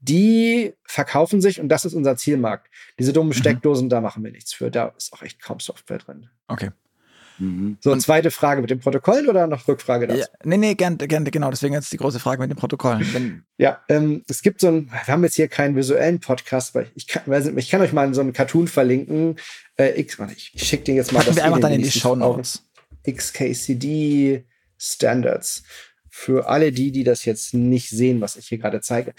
die 0.00 0.74
verkaufen 0.84 1.40
sich 1.40 1.60
und 1.60 1.68
das 1.68 1.84
ist 1.84 1.94
unser 1.94 2.16
Zielmarkt. 2.16 2.68
Diese 2.98 3.12
dummen 3.12 3.30
mhm. 3.30 3.40
Steckdosen, 3.40 3.88
da 3.88 4.00
machen 4.00 4.24
wir 4.24 4.30
nichts 4.30 4.52
für. 4.52 4.70
Da 4.70 4.92
ist 4.96 5.12
auch 5.12 5.22
echt 5.22 5.40
kaum 5.40 5.60
Software 5.60 5.98
drin. 5.98 6.28
Okay. 6.48 6.70
Mhm. 7.38 7.76
So, 7.80 7.94
zweite 7.96 8.30
Frage 8.30 8.60
mit 8.60 8.70
dem 8.70 8.80
Protokoll 8.80 9.28
oder 9.28 9.46
noch 9.46 9.68
Rückfrage 9.68 10.06
dazu? 10.06 10.20
Ja, 10.20 10.26
nee, 10.44 10.56
nee, 10.56 10.74
gerne, 10.74 10.96
gern, 10.96 11.24
genau. 11.24 11.50
Deswegen 11.50 11.74
jetzt 11.74 11.92
die 11.92 11.98
große 11.98 12.18
Frage 12.18 12.40
mit 12.40 12.50
dem 12.50 12.56
Protokoll. 12.56 13.00
Ja, 13.58 13.80
ähm, 13.88 14.22
es 14.28 14.42
gibt 14.42 14.60
so 14.60 14.68
ein, 14.68 14.90
wir 14.90 15.14
haben 15.14 15.24
jetzt 15.24 15.36
hier 15.36 15.48
keinen 15.48 15.76
visuellen 15.76 16.20
Podcast, 16.20 16.74
weil 16.74 16.90
ich 16.94 17.06
kann, 17.06 17.56
ich 17.56 17.70
kann 17.70 17.80
euch 17.80 17.94
mal 17.94 18.12
so 18.12 18.20
einen 18.20 18.34
Cartoon 18.34 18.68
verlinken. 18.68 19.36
Äh, 19.78 19.98
X, 19.98 20.18
ich, 20.36 20.50
ich 20.54 20.62
schicke 20.62 20.84
den 20.84 20.96
jetzt 20.96 21.10
mal. 21.10 21.20
Packen 21.20 21.36
wir 21.36 21.44
einfach 21.44 21.60
dann 21.60 21.72
in 21.72 21.80
die 21.80 21.90
Show 21.90 22.14
Notes. 22.14 22.64
XKCD 23.08 24.44
Standards 24.76 25.62
für 26.16 26.48
alle 26.48 26.72
die, 26.72 26.92
die 26.92 27.04
das 27.04 27.26
jetzt 27.26 27.52
nicht 27.52 27.90
sehen, 27.90 28.22
was 28.22 28.36
ich 28.36 28.48
hier 28.48 28.56
gerade 28.56 28.80
zeige. 28.80 29.12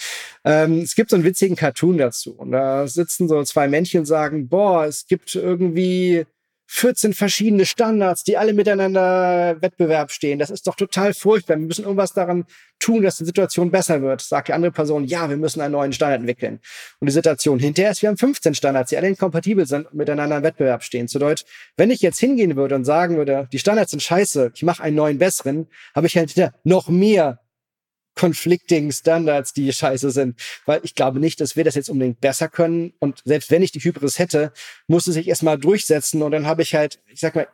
Ähm, 0.44 0.80
es 0.80 0.96
gibt 0.96 1.12
so 1.12 1.16
einen 1.16 1.26
witzigen 1.26 1.56
Cartoon 1.56 2.00
dazu. 2.00 2.34
Und 2.34 2.52
da 2.52 2.88
sitzen 2.88 3.28
so 3.28 3.44
zwei 3.44 3.68
Männchen 3.68 4.00
und 4.00 4.06
sagen, 4.08 4.50
boah, 4.50 4.86
es 4.86 5.06
gibt 5.06 5.36
irgendwie 5.36 6.26
14 6.68 7.14
verschiedene 7.14 7.66
Standards, 7.66 8.24
die 8.24 8.38
alle 8.38 8.54
miteinander 8.54 9.58
Wettbewerb 9.62 10.12
stehen. 10.12 10.38
Das 10.38 10.50
ist 10.50 10.68
doch 10.68 10.76
total 10.76 11.14
furchtbar. 11.14 11.58
Wir 11.58 11.66
müssen 11.66 11.86
irgendwas 11.86 12.14
daran 12.14 12.46
tun, 12.80 13.04
dass 13.04 13.18
die 13.18 13.26
Situation 13.26 13.72
besser 13.72 14.02
wird. 14.02 14.22
Sagt 14.22 14.50
die 14.50 14.54
andere 14.54 14.72
Person, 14.72 15.06
ja, 15.06 15.30
wir 15.30 15.38
müssen 15.38 15.62
einen 15.62 15.72
neuen 15.72 15.94
Standard 15.94 16.20
entwickeln. 16.20 16.60
Und 17.00 17.08
die 17.08 17.14
Situation 17.14 17.58
hinterher 17.60 17.92
ist, 17.92 18.02
wir 18.02 18.10
haben 18.10 18.18
15 18.18 18.54
Standards, 18.54 18.90
die 18.90 18.98
alle 18.98 19.08
inkompatibel 19.08 19.66
sind 19.66 19.88
und 19.88 19.96
miteinander 19.96 20.38
im 20.38 20.44
Wettbewerb 20.44 20.84
stehen. 20.84 21.08
Zu 21.08 21.20
Deutsch, 21.20 21.46
wenn 21.78 21.90
ich 21.90 22.02
jetzt 22.02 22.20
hingehen 22.20 22.56
würde 22.56 22.76
und 22.76 22.84
sagen 22.84 23.16
würde, 23.16 23.48
die 23.52 23.60
Standards 23.60 23.92
sind 23.92 24.04
scheiße, 24.04 24.52
ich 24.54 24.64
mache 24.64 24.84
einen 24.84 24.98
neuen 24.98 25.18
besseren, 25.18 25.68
habe 25.96 26.08
ich 26.08 26.18
halt 26.18 26.36
noch 26.64 26.90
mehr 26.90 27.40
conflicting 28.18 28.92
Standards, 28.92 29.54
die 29.54 29.72
scheiße 29.72 30.12
sind. 30.12 30.40
Weil 30.66 30.82
ich 30.84 30.96
glaube 30.96 31.20
nicht, 31.20 31.40
dass 31.40 31.56
wir 31.56 31.64
das 31.64 31.76
jetzt 31.76 31.90
unbedingt 31.90 32.20
besser 32.20 32.50
können. 32.50 32.94
Und 33.00 33.22
selbst 33.26 33.52
wenn 33.52 33.64
ich 33.64 33.72
die 33.72 33.80
Hybris 33.80 34.20
hätte, 34.20 34.52
muss 34.88 35.08
es 35.08 35.14
sich 35.14 35.28
erstmal 35.28 35.58
durchsetzen. 35.58 36.22
Und 36.22 36.32
dann 36.32 36.48
habe 36.48 36.62
ich 36.62 36.76
halt, 36.76 37.00
ich 37.08 37.20
sag 37.20 37.36
mal, 37.36 37.48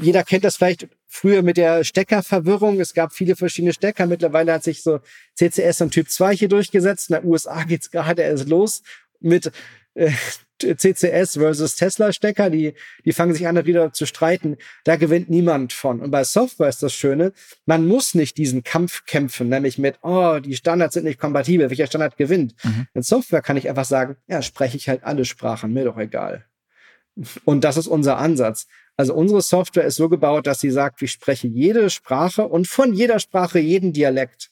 jeder 0.00 0.22
kennt 0.22 0.44
das 0.44 0.56
vielleicht 0.56 0.88
früher 1.08 1.42
mit 1.42 1.56
der 1.56 1.82
Steckerverwirrung. 1.84 2.80
Es 2.80 2.94
gab 2.94 3.12
viele 3.12 3.34
verschiedene 3.34 3.72
Stecker. 3.72 4.06
Mittlerweile 4.06 4.52
hat 4.52 4.62
sich 4.62 4.82
so 4.82 5.00
CCS 5.36 5.80
und 5.80 5.90
Typ 5.90 6.10
2 6.10 6.36
hier 6.36 6.48
durchgesetzt. 6.48 7.10
In 7.10 7.14
der 7.14 7.24
USA 7.24 7.64
geht's 7.64 7.90
gerade 7.90 8.22
erst 8.22 8.48
los 8.48 8.82
mit 9.20 9.50
äh, 9.94 10.12
CCS 10.60 11.34
versus 11.34 11.76
Tesla-Stecker, 11.76 12.50
die, 12.50 12.74
die 13.04 13.12
fangen 13.12 13.34
sich 13.34 13.46
an, 13.46 13.54
darüber 13.54 13.92
zu 13.92 14.06
streiten. 14.06 14.56
Da 14.84 14.96
gewinnt 14.96 15.30
niemand 15.30 15.72
von. 15.72 16.00
Und 16.00 16.10
bei 16.10 16.24
Software 16.24 16.68
ist 16.68 16.82
das 16.82 16.92
Schöne, 16.92 17.32
man 17.66 17.86
muss 17.86 18.14
nicht 18.14 18.36
diesen 18.36 18.62
Kampf 18.62 19.04
kämpfen, 19.06 19.48
nämlich 19.48 19.78
mit, 19.78 19.98
oh, 20.02 20.38
die 20.38 20.56
Standards 20.56 20.94
sind 20.94 21.04
nicht 21.04 21.20
kompatibel, 21.20 21.70
welcher 21.70 21.86
Standard 21.86 22.16
gewinnt. 22.16 22.54
Mhm. 22.62 22.86
In 22.94 23.02
Software 23.02 23.42
kann 23.42 23.56
ich 23.56 23.68
einfach 23.68 23.84
sagen, 23.84 24.16
ja, 24.26 24.42
spreche 24.42 24.76
ich 24.76 24.88
halt 24.88 25.04
alle 25.04 25.24
Sprachen, 25.24 25.72
mir 25.72 25.84
doch 25.84 25.98
egal. 25.98 26.44
Und 27.44 27.64
das 27.64 27.76
ist 27.76 27.86
unser 27.86 28.18
Ansatz. 28.18 28.66
Also 28.96 29.14
unsere 29.14 29.42
Software 29.42 29.84
ist 29.84 29.96
so 29.96 30.08
gebaut, 30.08 30.46
dass 30.46 30.60
sie 30.60 30.70
sagt, 30.70 31.02
ich 31.02 31.12
spreche 31.12 31.48
jede 31.48 31.90
Sprache 31.90 32.46
und 32.46 32.68
von 32.68 32.92
jeder 32.92 33.18
Sprache 33.18 33.58
jeden 33.58 33.92
Dialekt. 33.92 34.50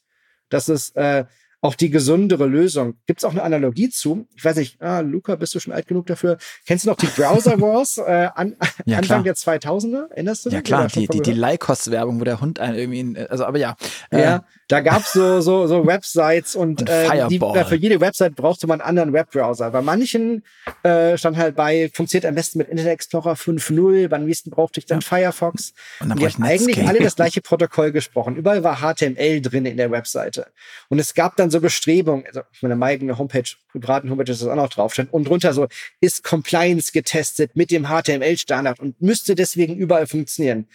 Das 0.49 0.69
ist, 0.69 0.97
äh, 0.97 1.25
auch 1.61 1.75
die 1.75 1.91
gesundere 1.91 2.47
Lösung. 2.47 2.95
Gibt 3.07 3.21
es 3.21 3.25
auch 3.25 3.33
eine 3.33 3.43
Analogie 3.43 3.91
zu? 3.91 4.29
Ich 4.37 4.45
weiß 4.45 4.57
nicht, 4.57 4.81
ah, 4.81 5.01
Luca, 5.01 5.35
bist 5.35 5.55
du 5.55 5.61
schon 5.61 5.73
alt 5.73 5.89
genug 5.89 6.07
dafür? 6.07 6.39
Kennst 6.67 6.85
du 6.85 6.91
noch 6.91 6.97
die 6.97 7.07
Browser 7.07 7.61
Wars 7.61 7.99
äh, 7.99 8.29
an, 8.35 8.57
ja, 8.85 8.99
Anfang 8.99 9.25
der 9.25 9.35
2000er? 9.35 10.11
Erinnerst 10.11 10.45
du 10.45 10.51
dich? 10.51 10.57
Ja 10.57 10.63
klar, 10.63 10.87
die, 10.87 11.09
die, 11.09 11.21
die 11.21 11.33
Leihkost-Werbung, 11.33 12.21
wo 12.21 12.25
der 12.25 12.41
Hund 12.41 12.61
einen 12.61 12.79
irgendwie, 12.79 13.19
also 13.29 13.45
aber 13.45 13.59
ja. 13.59 13.77
Ja, 14.13 14.37
äh, 14.37 14.41
da 14.69 14.81
gab's 14.81 15.15
so, 15.15 15.41
so, 15.41 15.67
so 15.67 15.87
Websites 15.87 16.55
und, 16.55 16.83
und 16.83 16.89
äh, 16.91 17.27
die, 17.29 17.39
für 17.39 17.77
jede 17.77 18.01
Website 18.01 18.37
brauchte 18.37 18.67
man 18.67 18.81
einen 18.81 18.89
anderen 18.89 19.13
Webbrowser. 19.13 19.71
Bei 19.71 19.81
manchen 19.83 20.45
äh, 20.83 21.17
stand 21.17 21.39
halt 21.39 21.57
bei, 21.57 21.91
funktioniert 21.93 22.27
am 22.27 22.35
besten 22.35 22.59
mit 22.59 22.69
Internet 22.69 22.93
Explorer 22.93 23.33
5.0, 23.33 24.09
beim 24.09 24.27
nächsten 24.27 24.51
brauchte 24.51 24.79
ich 24.79 24.87
dann 24.87 25.01
ja. 25.01 25.07
Firefox. 25.07 25.73
Und, 26.01 26.11
dann 26.11 26.19
die 26.19 26.27
haben 26.29 26.43
eigentlich 26.43 26.87
alle 26.87 27.01
das 27.01 27.17
gleiche 27.17 27.41
Protokoll 27.41 27.93
gesprochen. 27.93 28.37
Überall 28.37 28.63
war 28.63 28.81
HTML 28.81 29.41
drin 29.41 29.65
in 29.65 29.77
der 29.77 29.91
Webseite. 29.91 30.49
Und 30.89 30.99
es 30.99 31.15
gab 31.15 31.37
dann 31.37 31.48
so 31.51 31.61
Bestrebungen, 31.61 32.27
also 32.27 32.41
auf 32.41 32.63
meiner 32.63 32.85
eigenen 32.85 33.19
Homepage, 33.19 33.51
privaten 33.71 34.11
Homepage 34.11 34.31
ist 34.31 34.43
das 34.43 34.49
auch 34.49 34.57
noch 34.57 34.69
drauf, 34.69 34.93
stand 34.93 35.13
und 35.13 35.29
drunter 35.29 35.53
so, 35.53 35.69
ist 36.01 36.25
Compliance 36.25 36.93
getestet 36.93 37.57
mit 37.57 37.71
dem 37.71 37.87
HTML-Standard 37.87 38.81
und 38.81 39.01
müsste 39.01 39.35
deswegen 39.35 39.77
überall 39.77 40.07
funktionieren. 40.07 40.69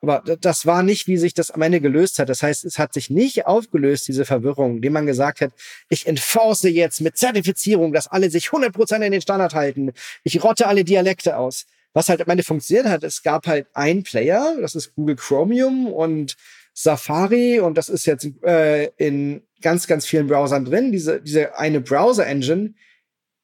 Aber 0.00 0.22
das 0.40 0.64
war 0.64 0.82
nicht, 0.82 1.08
wie 1.08 1.16
sich 1.16 1.34
das 1.34 1.50
am 1.50 1.62
Ende 1.62 1.80
gelöst 1.80 2.18
hat. 2.18 2.28
Das 2.28 2.42
heißt, 2.42 2.64
es 2.64 2.78
hat 2.78 2.94
sich 2.94 3.10
nicht 3.10 3.46
aufgelöst, 3.46 4.06
diese 4.06 4.24
Verwirrung, 4.24 4.76
indem 4.76 4.92
man 4.92 5.06
gesagt 5.06 5.40
hat, 5.40 5.52
ich 5.88 6.06
enforce 6.06 6.62
jetzt 6.64 7.00
mit 7.00 7.16
Zertifizierung, 7.16 7.92
dass 7.92 8.06
alle 8.06 8.30
sich 8.30 8.48
100% 8.48 9.00
in 9.04 9.12
den 9.12 9.20
Standard 9.20 9.54
halten. 9.54 9.92
Ich 10.22 10.42
rotte 10.42 10.68
alle 10.68 10.84
Dialekte 10.84 11.36
aus. 11.36 11.66
Was 11.94 12.08
halt 12.08 12.22
am 12.22 12.28
Ende 12.28 12.44
funktioniert 12.44 12.86
hat, 12.86 13.02
es 13.02 13.22
gab 13.22 13.46
halt 13.46 13.66
ein 13.74 14.04
Player, 14.04 14.56
das 14.60 14.74
ist 14.74 14.94
Google 14.94 15.16
Chromium 15.16 15.88
und 15.92 16.36
Safari 16.74 17.58
und 17.58 17.76
das 17.76 17.88
ist 17.88 18.06
jetzt 18.06 18.28
äh, 18.44 18.84
in 18.98 19.42
ganz, 19.60 19.86
ganz 19.86 20.06
vielen 20.06 20.26
Browsern 20.26 20.64
drin. 20.64 20.92
Diese, 20.92 21.20
diese 21.20 21.58
eine 21.58 21.80
Browser-Engine, 21.80 22.74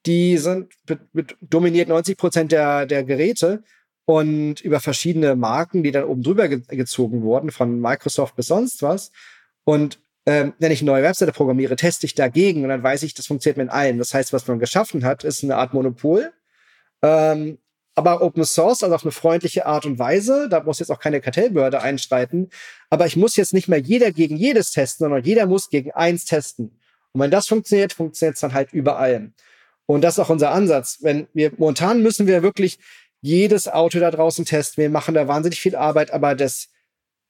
die 0.07 0.38
sind, 0.38 0.72
dominiert 1.40 1.88
90% 1.88 2.44
der, 2.44 2.87
der 2.87 3.05
Geräte 3.05 3.62
und 4.07 4.61
über 4.61 4.81
verschiedene 4.81 5.35
Marken, 5.35 5.83
die 5.83 5.90
dann 5.90 6.05
oben 6.05 6.22
drüber 6.22 6.48
ge 6.48 6.61
gezogen 6.68 7.22
wurden, 7.22 7.50
von 7.50 7.81
Microsoft 7.81 8.37
bis 8.37 8.48
sonst 8.48 8.83
was. 8.83 9.11
Und 9.64 9.98
ähm, 10.27 10.55
wenn 10.59 10.72
ich 10.72 10.81
eine 10.81 10.90
neue 10.90 11.03
Webseite 11.03 11.33
programmiere, 11.33 11.77
teste 11.77 12.07
ich 12.07 12.14
dagegen 12.14 12.62
und 12.62 12.68
dann 12.68 12.83
weiß 12.83 13.03
ich, 13.03 13.14
das 13.14 13.27
funktioniert 13.27 13.59
mit 13.59 13.70
allen. 13.70 13.98
Das 13.98 14.12
heißt, 14.14 14.33
was 14.33 14.46
man 14.46 14.59
geschaffen 14.59 15.05
hat, 15.05 15.24
ist 15.24 15.42
eine 15.42 15.57
Art 15.57 15.74
Monopol. 15.74 16.33
Ähm, 17.03 17.59
aber 17.95 18.23
Open 18.23 18.45
Source, 18.45 18.83
also 18.83 18.95
auf 18.95 19.05
eine 19.05 19.13
freundliche 19.13 19.67
Art 19.67 19.87
und 19.87 19.99
Weise. 19.99 20.49
Da 20.49 20.63
muss 20.63 20.81
jetzt 20.81 20.91
auch 20.91 20.99
keine 20.99 21.21
Kartellbehörde 21.21 21.81
einstreiten. 21.81 22.51
Aber 22.91 23.07
ich 23.07 23.17
muss 23.17 23.37
jetzt 23.37 23.55
nicht 23.55 23.69
mehr 23.69 23.79
jeder 23.79 24.11
gegen 24.11 24.37
jedes 24.37 24.73
testen, 24.73 25.05
sondern 25.05 25.23
jeder 25.23 25.47
muss 25.47 25.71
gegen 25.71 25.93
eins 25.93 26.25
testen. 26.25 26.79
Und 27.13 27.21
wenn 27.21 27.31
das 27.31 27.47
funktioniert, 27.47 27.93
funktioniert 27.93 28.35
es 28.35 28.41
dann 28.41 28.55
halt 28.55 28.73
überall. 28.73 29.33
Und 29.87 30.03
das 30.03 30.15
ist 30.15 30.25
auch 30.25 30.31
unser 30.31 30.51
Ansatz. 30.51 30.99
Wenn 31.03 31.29
wir 31.35 31.53
momentan 31.57 32.03
müssen 32.03 32.27
wir 32.27 32.43
wirklich 32.43 32.79
jedes 33.25 33.69
Auto 33.69 34.01
da 34.01 34.11
draußen 34.11 34.45
testen. 34.45 34.83
Wir 34.83 34.91
machen 34.91 35.15
da 35.15 35.27
wahnsinnig 35.27 35.59
viel 35.59 35.77
Arbeit, 35.77 36.11
aber 36.11 36.35
das 36.35 36.69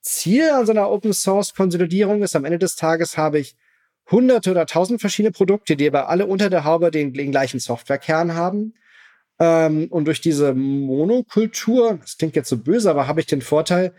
Ziel 0.01 0.51
an 0.51 0.67
so 0.67 0.73
einer 0.73 0.91
Open 0.91 1.13
Source 1.13 1.55
Konsolidierung 1.55 2.23
ist, 2.25 2.35
am 2.35 2.45
Ende 2.45 2.59
des 2.59 2.75
Tages 2.75 3.17
habe 3.17 3.39
ich 3.39 3.55
hunderte 4.11 4.51
oder 4.51 4.67
tausend 4.67 5.01
verschiedene 5.01 5.31
Produkte, 5.31 5.77
die 5.77 5.87
aber 5.87 6.09
alle 6.09 6.27
unter 6.27 6.51
der 6.51 6.65
Haube 6.65 6.91
den, 6.91 7.13
den 7.13 7.31
gleichen 7.31 7.61
Softwarekern 7.61 8.35
haben. 8.35 8.75
Ähm, 9.45 9.89
und 9.91 10.07
durch 10.07 10.23
diese 10.23 10.55
Monokultur, 10.55 11.99
das 12.01 12.17
klingt 12.17 12.35
jetzt 12.35 12.49
so 12.49 12.57
böse, 12.57 12.89
aber 12.89 13.07
habe 13.07 13.21
ich 13.21 13.27
den 13.27 13.43
Vorteil, 13.43 13.93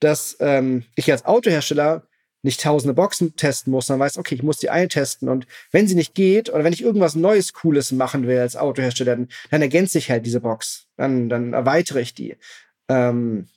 dass 0.00 0.38
ähm, 0.40 0.84
ich 0.94 1.12
als 1.12 1.26
Autohersteller 1.26 2.06
nicht 2.42 2.62
tausende 2.62 2.94
Boxen 2.94 3.36
testen 3.36 3.72
muss, 3.72 3.86
sondern 3.86 4.06
weiß, 4.06 4.16
okay, 4.16 4.36
ich 4.36 4.42
muss 4.42 4.56
die 4.58 4.70
eine 4.70 4.88
testen 4.88 5.28
und 5.28 5.46
wenn 5.70 5.86
sie 5.86 5.96
nicht 5.96 6.14
geht 6.14 6.48
oder 6.48 6.64
wenn 6.64 6.72
ich 6.72 6.82
irgendwas 6.82 7.14
Neues, 7.14 7.52
Cooles 7.52 7.92
machen 7.92 8.26
will 8.26 8.38
als 8.38 8.56
Autohersteller, 8.56 9.16
dann, 9.16 9.28
dann 9.50 9.62
ergänze 9.62 9.98
ich 9.98 10.10
halt 10.10 10.24
diese 10.24 10.40
Box, 10.40 10.86
dann, 10.96 11.28
dann 11.28 11.52
erweitere 11.52 12.00
ich 12.00 12.14
die. 12.14 12.36
Ähm, 12.88 13.48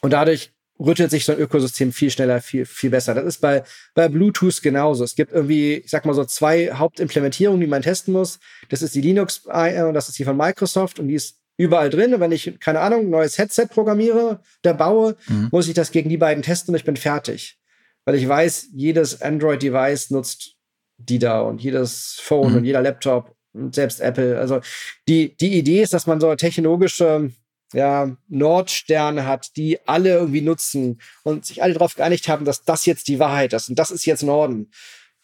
und 0.00 0.12
dadurch 0.12 0.53
rüttelt 0.78 1.10
sich 1.10 1.24
so 1.24 1.32
ein 1.32 1.38
Ökosystem 1.38 1.92
viel 1.92 2.10
schneller, 2.10 2.40
viel, 2.40 2.66
viel 2.66 2.90
besser. 2.90 3.14
Das 3.14 3.24
ist 3.24 3.40
bei, 3.40 3.62
bei 3.94 4.08
Bluetooth 4.08 4.60
genauso. 4.62 5.04
Es 5.04 5.14
gibt 5.14 5.32
irgendwie, 5.32 5.74
ich 5.74 5.90
sag 5.90 6.04
mal 6.04 6.14
so 6.14 6.24
zwei 6.24 6.72
Hauptimplementierungen, 6.72 7.60
die 7.60 7.66
man 7.66 7.82
testen 7.82 8.12
muss. 8.12 8.40
Das 8.68 8.82
ist 8.82 8.94
die 8.94 9.00
Linux 9.00 9.38
und 9.46 9.94
das 9.94 10.08
ist 10.08 10.18
die 10.18 10.24
von 10.24 10.36
Microsoft 10.36 10.98
und 10.98 11.08
die 11.08 11.14
ist 11.14 11.38
überall 11.56 11.90
drin. 11.90 12.12
Und 12.14 12.20
wenn 12.20 12.32
ich, 12.32 12.58
keine 12.58 12.80
Ahnung, 12.80 13.06
ein 13.06 13.10
neues 13.10 13.38
Headset 13.38 13.66
programmiere, 13.70 14.40
da 14.62 14.72
baue, 14.72 15.16
mhm. 15.28 15.48
muss 15.52 15.68
ich 15.68 15.74
das 15.74 15.92
gegen 15.92 16.08
die 16.08 16.16
beiden 16.16 16.42
testen 16.42 16.72
und 16.72 16.78
ich 16.78 16.84
bin 16.84 16.96
fertig. 16.96 17.58
Weil 18.04 18.16
ich 18.16 18.28
weiß, 18.28 18.68
jedes 18.72 19.22
Android-Device 19.22 20.10
nutzt 20.10 20.56
die 20.98 21.18
da 21.18 21.40
und 21.40 21.62
jedes 21.62 22.18
Phone 22.20 22.50
mhm. 22.50 22.56
und 22.58 22.64
jeder 22.64 22.82
Laptop 22.82 23.34
und 23.52 23.74
selbst 23.74 24.00
Apple. 24.00 24.38
Also 24.38 24.60
die, 25.08 25.36
die 25.36 25.56
Idee 25.58 25.82
ist, 25.82 25.94
dass 25.94 26.06
man 26.06 26.20
so 26.20 26.34
technologische 26.34 27.30
ja, 27.74 28.16
Nordsterne 28.28 29.26
hat, 29.26 29.56
die 29.56 29.78
alle 29.86 30.10
irgendwie 30.10 30.40
nutzen 30.40 31.00
und 31.22 31.44
sich 31.44 31.62
alle 31.62 31.74
darauf 31.74 31.94
geeinigt 31.94 32.28
haben, 32.28 32.44
dass 32.44 32.64
das 32.64 32.86
jetzt 32.86 33.08
die 33.08 33.18
Wahrheit 33.18 33.52
ist 33.52 33.68
und 33.68 33.78
das 33.78 33.90
ist 33.90 34.06
jetzt 34.06 34.22
Norden. 34.22 34.70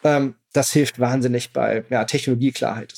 Ähm, 0.03 0.35
das 0.53 0.73
hilft 0.73 0.99
wahnsinnig 0.99 1.53
bei 1.53 1.85
ja, 1.91 2.05
Technologieklarheit. 2.05 2.93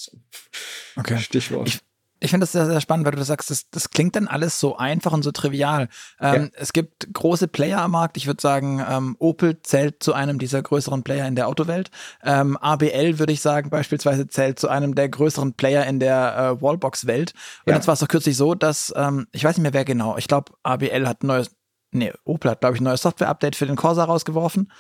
Okay. 0.97 1.19
Stichwort. 1.19 1.69
Ich, 1.69 1.81
ich 2.23 2.31
finde 2.31 2.45
das 2.45 2.53
sehr, 2.53 2.67
sehr 2.67 2.81
spannend, 2.81 3.05
weil 3.05 3.15
du 3.15 3.25
sagst, 3.25 3.51
das, 3.51 3.69
das 3.71 3.91
klingt 3.91 4.15
dann 4.15 4.29
alles 4.29 4.61
so 4.61 4.77
einfach 4.77 5.13
und 5.13 5.23
so 5.23 5.33
trivial. 5.33 5.89
Ähm, 6.21 6.45
ja. 6.45 6.49
Es 6.55 6.73
gibt 6.73 7.13
große 7.13 7.49
Player 7.49 7.81
am 7.81 7.91
Markt. 7.91 8.17
Ich 8.17 8.27
würde 8.29 8.41
sagen, 8.41 8.85
ähm, 8.89 9.17
Opel 9.19 9.61
zählt 9.63 10.03
zu 10.03 10.13
einem 10.13 10.39
dieser 10.39 10.63
größeren 10.63 11.03
Player 11.03 11.27
in 11.27 11.35
der 11.35 11.49
Autowelt. 11.49 11.91
Ähm, 12.23 12.57
ABL 12.57 13.19
würde 13.19 13.33
ich 13.33 13.41
sagen, 13.41 13.71
beispielsweise 13.71 14.29
zählt 14.29 14.61
zu 14.61 14.69
einem 14.69 14.95
der 14.95 15.09
größeren 15.09 15.55
Player 15.55 15.85
in 15.87 15.99
der 15.99 16.37
äh, 16.59 16.63
Wallbox-Welt. 16.63 17.35
Und 17.67 17.71
ja. 17.71 17.77
jetzt 17.77 17.89
war 17.89 17.95
es 17.95 18.01
doch 18.01 18.09
kürzlich 18.09 18.37
so, 18.37 18.55
dass, 18.55 18.93
ähm, 18.97 19.27
ich 19.33 19.43
weiß 19.43 19.57
nicht 19.57 19.63
mehr 19.63 19.73
wer 19.73 19.85
genau, 19.85 20.17
ich 20.17 20.29
glaube, 20.29 20.53
ABL 20.63 21.09
hat 21.09 21.25
ein 21.25 21.27
neues 21.27 21.51
nee, 21.93 22.13
Opel 22.25 22.51
hat, 22.51 22.61
glaube 22.61 22.75
ich, 22.75 22.81
ein 22.81 22.85
neues 22.85 23.03
Software-Update 23.03 23.57
für 23.57 23.67
den 23.67 23.77
Corsa 23.77 24.05
rausgeworfen 24.05 24.73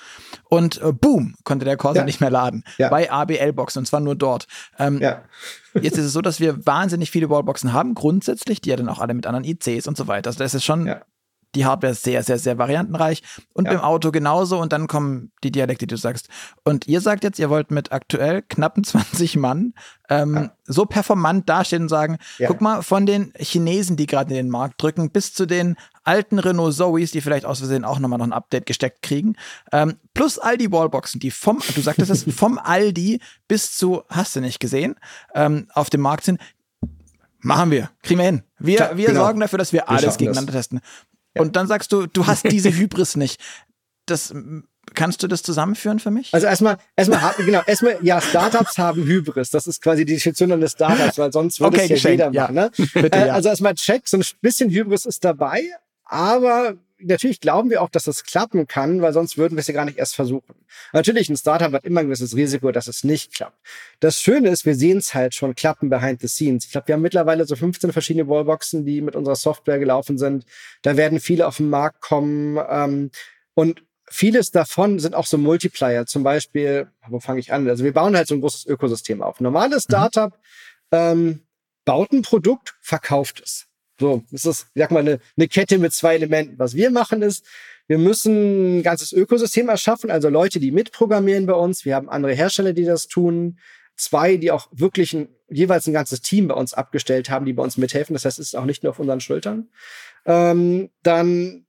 und 0.48 0.80
äh, 0.82 0.92
boom, 0.92 1.34
konnte 1.44 1.64
der 1.64 1.76
Corsa 1.76 2.00
ja. 2.00 2.04
nicht 2.04 2.20
mehr 2.20 2.30
laden. 2.30 2.64
Ja. 2.78 2.88
Bei 2.88 3.10
ABL-Boxen 3.10 3.80
und 3.80 3.86
zwar 3.86 4.00
nur 4.00 4.16
dort. 4.16 4.46
Ähm, 4.78 5.00
ja. 5.00 5.22
jetzt 5.74 5.98
ist 5.98 6.06
es 6.06 6.12
so, 6.12 6.20
dass 6.20 6.40
wir 6.40 6.66
wahnsinnig 6.66 7.10
viele 7.10 7.30
Wallboxen 7.30 7.72
haben, 7.72 7.94
grundsätzlich, 7.94 8.60
die 8.60 8.70
ja 8.70 8.76
dann 8.76 8.88
auch 8.88 9.00
alle 9.00 9.14
mit 9.14 9.26
anderen 9.26 9.44
ICs 9.44 9.86
und 9.86 9.96
so 9.96 10.08
weiter. 10.08 10.28
Also 10.28 10.38
das 10.38 10.54
ist 10.54 10.64
schon 10.64 10.86
die 11.54 11.66
Hardware 11.66 11.92
ist 11.92 12.02
sehr, 12.02 12.22
sehr, 12.22 12.38
sehr 12.38 12.58
variantenreich. 12.58 13.22
Und 13.52 13.66
ja. 13.66 13.72
beim 13.72 13.82
Auto 13.82 14.10
genauso. 14.10 14.58
Und 14.58 14.72
dann 14.72 14.86
kommen 14.86 15.32
die 15.44 15.50
Dialekte, 15.50 15.86
die 15.86 15.94
du 15.94 15.98
sagst. 15.98 16.28
Und 16.64 16.86
ihr 16.86 17.00
sagt 17.00 17.24
jetzt, 17.24 17.38
ihr 17.38 17.50
wollt 17.50 17.70
mit 17.70 17.92
aktuell 17.92 18.42
knappen 18.42 18.84
20 18.84 19.36
Mann 19.36 19.74
ähm, 20.08 20.34
ja. 20.34 20.52
so 20.64 20.84
performant 20.84 21.48
dastehen 21.48 21.82
und 21.82 21.88
sagen, 21.88 22.18
ja. 22.38 22.48
guck 22.48 22.60
mal, 22.60 22.82
von 22.82 23.06
den 23.06 23.32
Chinesen, 23.38 23.96
die 23.96 24.06
gerade 24.06 24.30
in 24.30 24.36
den 24.36 24.50
Markt 24.50 24.80
drücken, 24.82 25.10
bis 25.10 25.32
zu 25.34 25.46
den 25.46 25.76
alten 26.04 26.38
Renault 26.38 26.74
Zoes, 26.74 27.10
die 27.10 27.20
vielleicht 27.20 27.46
aus 27.46 27.58
Versehen 27.58 27.84
auch 27.84 27.98
nochmal 27.98 28.18
noch 28.18 28.26
ein 28.26 28.32
Update 28.32 28.66
gesteckt 28.66 29.02
kriegen, 29.02 29.36
ähm, 29.72 29.96
plus 30.14 30.38
all 30.38 30.58
die 30.58 30.72
Wallboxen, 30.72 31.20
die 31.20 31.30
vom, 31.30 31.60
du 31.74 31.80
sagtest 31.80 32.10
es, 32.10 32.24
vom 32.36 32.58
Aldi 32.58 33.20
bis 33.48 33.76
zu, 33.76 34.02
hast 34.08 34.36
du 34.36 34.40
nicht 34.40 34.60
gesehen, 34.60 34.96
ähm, 35.34 35.68
auf 35.74 35.90
dem 35.90 36.00
Markt 36.00 36.24
sind, 36.24 36.40
machen 37.40 37.70
wir, 37.70 37.90
kriegen 38.02 38.20
wir 38.20 38.26
hin. 38.26 38.42
Wir, 38.58 38.76
Klar, 38.76 38.96
wir 38.96 39.06
genau. 39.08 39.24
sorgen 39.24 39.40
dafür, 39.40 39.58
dass 39.58 39.72
wir, 39.72 39.80
wir 39.80 39.88
alles 39.88 40.16
gegeneinander 40.16 40.52
das. 40.52 40.68
testen. 40.68 40.80
Und 41.38 41.56
dann 41.56 41.66
sagst 41.66 41.92
du, 41.92 42.06
du 42.06 42.26
hast 42.26 42.50
diese 42.50 42.72
Hybris 42.76 43.16
nicht. 43.16 43.40
Das 44.06 44.34
Kannst 44.94 45.22
du 45.22 45.28
das 45.28 45.42
zusammenführen 45.42 46.00
für 46.00 46.10
mich? 46.10 46.34
Also 46.34 46.48
erstmal, 46.48 46.76
erstmal, 46.96 47.32
genau, 47.38 47.62
erstmal, 47.66 47.98
ja, 48.02 48.20
Startups 48.20 48.78
haben 48.78 49.04
Hybris. 49.04 49.50
Das 49.50 49.66
ist 49.68 49.80
quasi 49.80 50.04
die 50.04 50.14
Definition 50.14 50.50
eines 50.50 50.72
Startups, 50.72 51.18
weil 51.18 51.32
sonst 51.32 51.60
würde 51.60 51.78
okay, 51.78 51.94
es 51.94 52.02
ja 52.02 52.10
jeder 52.10 52.32
machen. 52.32 52.54
Ne? 52.56 52.70
Bitte, 52.94 53.16
äh, 53.16 53.28
ja. 53.28 53.32
Also 53.32 53.48
erstmal 53.48 53.74
check, 53.74 54.08
so 54.08 54.18
ein 54.18 54.24
bisschen 54.40 54.70
Hybris 54.70 55.06
ist 55.06 55.24
dabei, 55.24 55.62
aber 56.04 56.74
natürlich 57.02 57.40
glauben 57.40 57.70
wir 57.70 57.82
auch, 57.82 57.88
dass 57.88 58.04
das 58.04 58.24
klappen 58.24 58.66
kann, 58.66 59.02
weil 59.02 59.12
sonst 59.12 59.36
würden 59.36 59.56
wir 59.56 59.60
es 59.60 59.66
ja 59.66 59.74
gar 59.74 59.84
nicht 59.84 59.98
erst 59.98 60.14
versuchen. 60.14 60.54
Natürlich, 60.92 61.28
ein 61.28 61.36
Startup 61.36 61.72
hat 61.72 61.84
immer 61.84 62.00
ein 62.00 62.06
gewisses 62.06 62.36
Risiko, 62.36 62.72
dass 62.72 62.86
es 62.86 63.04
nicht 63.04 63.34
klappt. 63.34 63.56
Das 64.00 64.20
Schöne 64.20 64.48
ist, 64.48 64.64
wir 64.66 64.74
sehen 64.74 64.98
es 64.98 65.14
halt 65.14 65.34
schon 65.34 65.54
klappen 65.54 65.90
behind 65.90 66.20
the 66.20 66.28
scenes. 66.28 66.64
Ich 66.64 66.72
glaube, 66.72 66.88
wir 66.88 66.94
haben 66.94 67.02
mittlerweile 67.02 67.44
so 67.46 67.56
15 67.56 67.92
verschiedene 67.92 68.28
Wallboxen, 68.28 68.84
die 68.84 69.00
mit 69.00 69.16
unserer 69.16 69.36
Software 69.36 69.78
gelaufen 69.78 70.18
sind. 70.18 70.44
Da 70.82 70.96
werden 70.96 71.20
viele 71.20 71.46
auf 71.46 71.58
den 71.58 71.70
Markt 71.70 72.00
kommen. 72.00 72.58
Ähm, 72.68 73.10
und 73.54 73.84
vieles 74.08 74.50
davon 74.50 74.98
sind 74.98 75.14
auch 75.14 75.26
so 75.26 75.38
Multiplier. 75.38 76.06
Zum 76.06 76.22
Beispiel, 76.22 76.88
wo 77.08 77.20
fange 77.20 77.40
ich 77.40 77.52
an? 77.52 77.68
Also 77.68 77.84
wir 77.84 77.92
bauen 77.92 78.16
halt 78.16 78.28
so 78.28 78.34
ein 78.34 78.40
großes 78.40 78.66
Ökosystem 78.66 79.22
auf. 79.22 79.40
Normales 79.40 79.88
mhm. 79.88 79.92
Startup 79.92 80.32
mhm. 80.90 80.98
ähm, 80.98 81.42
baut 81.84 82.12
ein 82.12 82.22
Produkt, 82.22 82.74
verkauft 82.80 83.42
es. 83.44 83.66
So, 83.98 84.22
das 84.30 84.44
ist, 84.44 84.66
ich 84.74 84.80
sag 84.80 84.90
mal, 84.90 85.00
eine, 85.00 85.20
eine 85.36 85.48
Kette 85.48 85.78
mit 85.78 85.92
zwei 85.92 86.14
Elementen. 86.14 86.58
Was 86.58 86.74
wir 86.74 86.90
machen 86.90 87.22
ist, 87.22 87.44
wir 87.86 87.98
müssen 87.98 88.78
ein 88.78 88.82
ganzes 88.82 89.12
Ökosystem 89.12 89.68
erschaffen, 89.68 90.10
also 90.10 90.28
Leute, 90.28 90.60
die 90.60 90.70
mitprogrammieren 90.70 91.46
bei 91.46 91.54
uns. 91.54 91.84
Wir 91.84 91.94
haben 91.94 92.08
andere 92.08 92.32
Hersteller, 92.32 92.72
die 92.72 92.84
das 92.84 93.08
tun. 93.08 93.58
Zwei, 93.96 94.38
die 94.38 94.50
auch 94.50 94.68
wirklich 94.72 95.12
ein, 95.12 95.28
jeweils 95.50 95.86
ein 95.86 95.92
ganzes 95.92 96.22
Team 96.22 96.48
bei 96.48 96.54
uns 96.54 96.72
abgestellt 96.72 97.28
haben, 97.28 97.44
die 97.44 97.52
bei 97.52 97.62
uns 97.62 97.76
mithelfen. 97.76 98.14
Das 98.14 98.24
heißt, 98.24 98.38
es 98.38 98.48
ist 98.48 98.54
auch 98.54 98.64
nicht 98.64 98.82
nur 98.82 98.90
auf 98.90 98.98
unseren 98.98 99.20
Schultern. 99.20 99.68
Ähm, 100.24 100.90
dann 101.02 101.66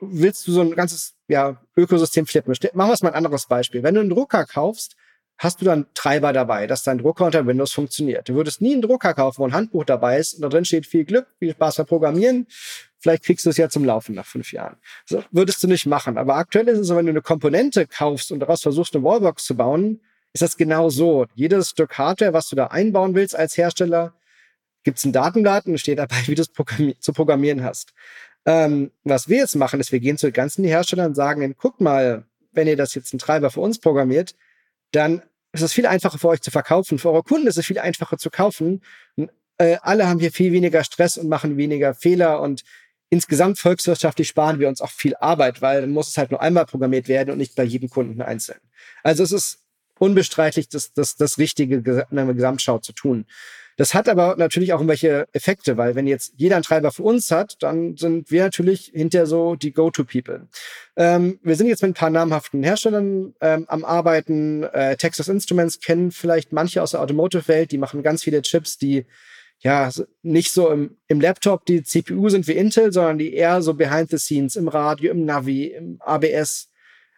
willst 0.00 0.46
du 0.46 0.52
so 0.52 0.60
ein 0.60 0.74
ganzes 0.74 1.14
ja, 1.28 1.62
Ökosystem 1.76 2.26
flippen. 2.26 2.52
Machen 2.74 2.90
wir 2.90 2.94
es 2.94 3.02
mal 3.02 3.10
ein 3.10 3.14
anderes 3.14 3.46
Beispiel. 3.46 3.82
Wenn 3.82 3.94
du 3.94 4.00
einen 4.00 4.10
Drucker 4.10 4.44
kaufst, 4.44 4.96
hast 5.38 5.60
du 5.60 5.64
dann 5.64 5.86
Treiber 5.94 6.32
dabei, 6.32 6.66
dass 6.66 6.82
dein 6.82 6.98
Drucker 6.98 7.26
unter 7.26 7.46
Windows 7.46 7.72
funktioniert. 7.72 8.28
Du 8.28 8.34
würdest 8.34 8.60
nie 8.60 8.72
einen 8.72 8.82
Drucker 8.82 9.14
kaufen, 9.14 9.38
wo 9.38 9.46
ein 9.46 9.52
Handbuch 9.52 9.84
dabei 9.84 10.18
ist 10.18 10.34
und 10.34 10.42
da 10.42 10.48
drin 10.48 10.64
steht 10.64 10.86
viel 10.86 11.04
Glück, 11.04 11.26
viel 11.38 11.52
Spaß 11.52 11.76
beim 11.76 11.86
Programmieren. 11.86 12.46
Vielleicht 12.98 13.24
kriegst 13.24 13.44
du 13.44 13.50
es 13.50 13.56
ja 13.56 13.68
zum 13.68 13.84
Laufen 13.84 14.14
nach 14.14 14.26
fünf 14.26 14.52
Jahren. 14.52 14.76
So 15.04 15.22
würdest 15.30 15.62
du 15.62 15.68
nicht 15.68 15.86
machen. 15.86 16.16
Aber 16.16 16.36
aktuell 16.36 16.68
ist 16.68 16.78
es 16.78 16.86
so, 16.86 16.96
wenn 16.96 17.06
du 17.06 17.10
eine 17.10 17.22
Komponente 17.22 17.86
kaufst 17.86 18.32
und 18.32 18.40
daraus 18.40 18.62
versuchst, 18.62 18.94
eine 18.94 19.04
Wallbox 19.04 19.44
zu 19.44 19.56
bauen, 19.56 20.00
ist 20.32 20.42
das 20.42 20.56
genau 20.56 20.88
so. 20.88 21.26
Jedes 21.34 21.70
Stück 21.70 21.98
Hardware, 21.98 22.32
was 22.32 22.48
du 22.48 22.56
da 22.56 22.68
einbauen 22.68 23.14
willst 23.14 23.36
als 23.36 23.56
Hersteller, 23.56 24.14
gibt 24.84 24.98
es 24.98 25.04
ein 25.04 25.12
Datenblatt 25.12 25.66
und 25.66 25.78
steht 25.78 25.98
dabei, 25.98 26.16
wie 26.26 26.34
du 26.34 26.42
es 26.42 26.48
programmi 26.48 26.96
zu 26.98 27.12
programmieren 27.12 27.64
hast. 27.64 27.92
Ähm, 28.46 28.90
was 29.04 29.28
wir 29.28 29.38
jetzt 29.38 29.56
machen, 29.56 29.80
ist, 29.80 29.90
wir 29.90 30.00
gehen 30.00 30.18
zu 30.18 30.26
den 30.26 30.34
ganzen 30.34 30.64
Herstellern 30.64 31.08
und 31.08 31.14
sagen, 31.14 31.54
guck 31.58 31.80
mal, 31.80 32.24
wenn 32.52 32.68
ihr 32.68 32.76
das 32.76 32.94
jetzt 32.94 33.12
einen 33.12 33.18
Treiber 33.18 33.50
für 33.50 33.60
uns 33.60 33.78
programmiert, 33.78 34.34
dann 34.94 35.22
ist 35.52 35.62
es 35.62 35.72
viel 35.72 35.86
einfacher 35.86 36.18
für 36.18 36.28
euch 36.28 36.40
zu 36.40 36.50
verkaufen. 36.50 36.98
Für 36.98 37.10
eure 37.10 37.22
Kunden 37.22 37.46
ist 37.46 37.58
es 37.58 37.66
viel 37.66 37.78
einfacher 37.78 38.18
zu 38.18 38.30
kaufen. 38.30 38.82
Und, 39.16 39.30
äh, 39.58 39.76
alle 39.82 40.08
haben 40.08 40.18
hier 40.18 40.32
viel 40.32 40.52
weniger 40.52 40.82
Stress 40.84 41.16
und 41.16 41.28
machen 41.28 41.56
weniger 41.56 41.94
Fehler 41.94 42.40
und 42.40 42.64
insgesamt 43.10 43.60
volkswirtschaftlich 43.60 44.28
sparen 44.28 44.58
wir 44.58 44.68
uns 44.68 44.80
auch 44.80 44.90
viel 44.90 45.14
Arbeit, 45.16 45.62
weil 45.62 45.82
dann 45.82 45.90
muss 45.90 46.08
es 46.08 46.16
halt 46.16 46.32
nur 46.32 46.42
einmal 46.42 46.66
programmiert 46.66 47.06
werden 47.06 47.30
und 47.30 47.38
nicht 47.38 47.54
bei 47.54 47.62
jedem 47.62 47.88
Kunden 47.88 48.20
einzeln. 48.20 48.58
Also 49.04 49.22
es 49.22 49.30
ist 49.30 49.60
unbestreitlich 49.98 50.68
das, 50.68 50.92
das, 50.92 51.14
das 51.14 51.38
Richtige 51.38 51.76
in 52.10 52.18
einer 52.18 52.34
Gesamtschau 52.34 52.78
zu 52.78 52.92
tun. 52.92 53.26
Das 53.76 53.94
hat 53.94 54.08
aber 54.08 54.36
natürlich 54.36 54.72
auch 54.72 54.78
irgendwelche 54.78 55.26
Effekte, 55.32 55.76
weil 55.76 55.94
wenn 55.94 56.06
jetzt 56.06 56.34
jeder 56.36 56.56
einen 56.56 56.62
Treiber 56.62 56.92
für 56.92 57.02
uns 57.02 57.30
hat, 57.30 57.56
dann 57.60 57.96
sind 57.96 58.30
wir 58.30 58.44
natürlich 58.44 58.92
hinter 58.94 59.26
so 59.26 59.56
die 59.56 59.72
Go-To-People. 59.72 60.48
Ähm, 60.96 61.40
wir 61.42 61.56
sind 61.56 61.66
jetzt 61.66 61.82
mit 61.82 61.90
ein 61.90 61.94
paar 61.94 62.10
namhaften 62.10 62.62
Herstellern 62.62 63.34
ähm, 63.40 63.64
am 63.68 63.84
Arbeiten. 63.84 64.62
Äh, 64.62 64.96
Texas 64.96 65.28
Instruments 65.28 65.80
kennen 65.80 66.12
vielleicht 66.12 66.52
manche 66.52 66.82
aus 66.82 66.92
der 66.92 67.00
Automotive-Welt, 67.00 67.72
die 67.72 67.78
machen 67.78 68.02
ganz 68.02 68.22
viele 68.22 68.42
Chips, 68.42 68.78
die 68.78 69.06
ja, 69.60 69.90
nicht 70.22 70.52
so 70.52 70.70
im, 70.70 70.98
im 71.08 71.20
Laptop 71.20 71.64
die 71.64 71.82
CPU 71.82 72.28
sind 72.28 72.46
wie 72.46 72.52
Intel, 72.52 72.92
sondern 72.92 73.18
die 73.18 73.32
eher 73.32 73.62
so 73.62 73.74
behind 73.74 74.10
the 74.10 74.18
scenes 74.18 74.56
im 74.56 74.68
Radio, 74.68 75.10
im 75.10 75.24
Navi, 75.24 75.68
im 75.68 75.96
ABS, 76.00 76.70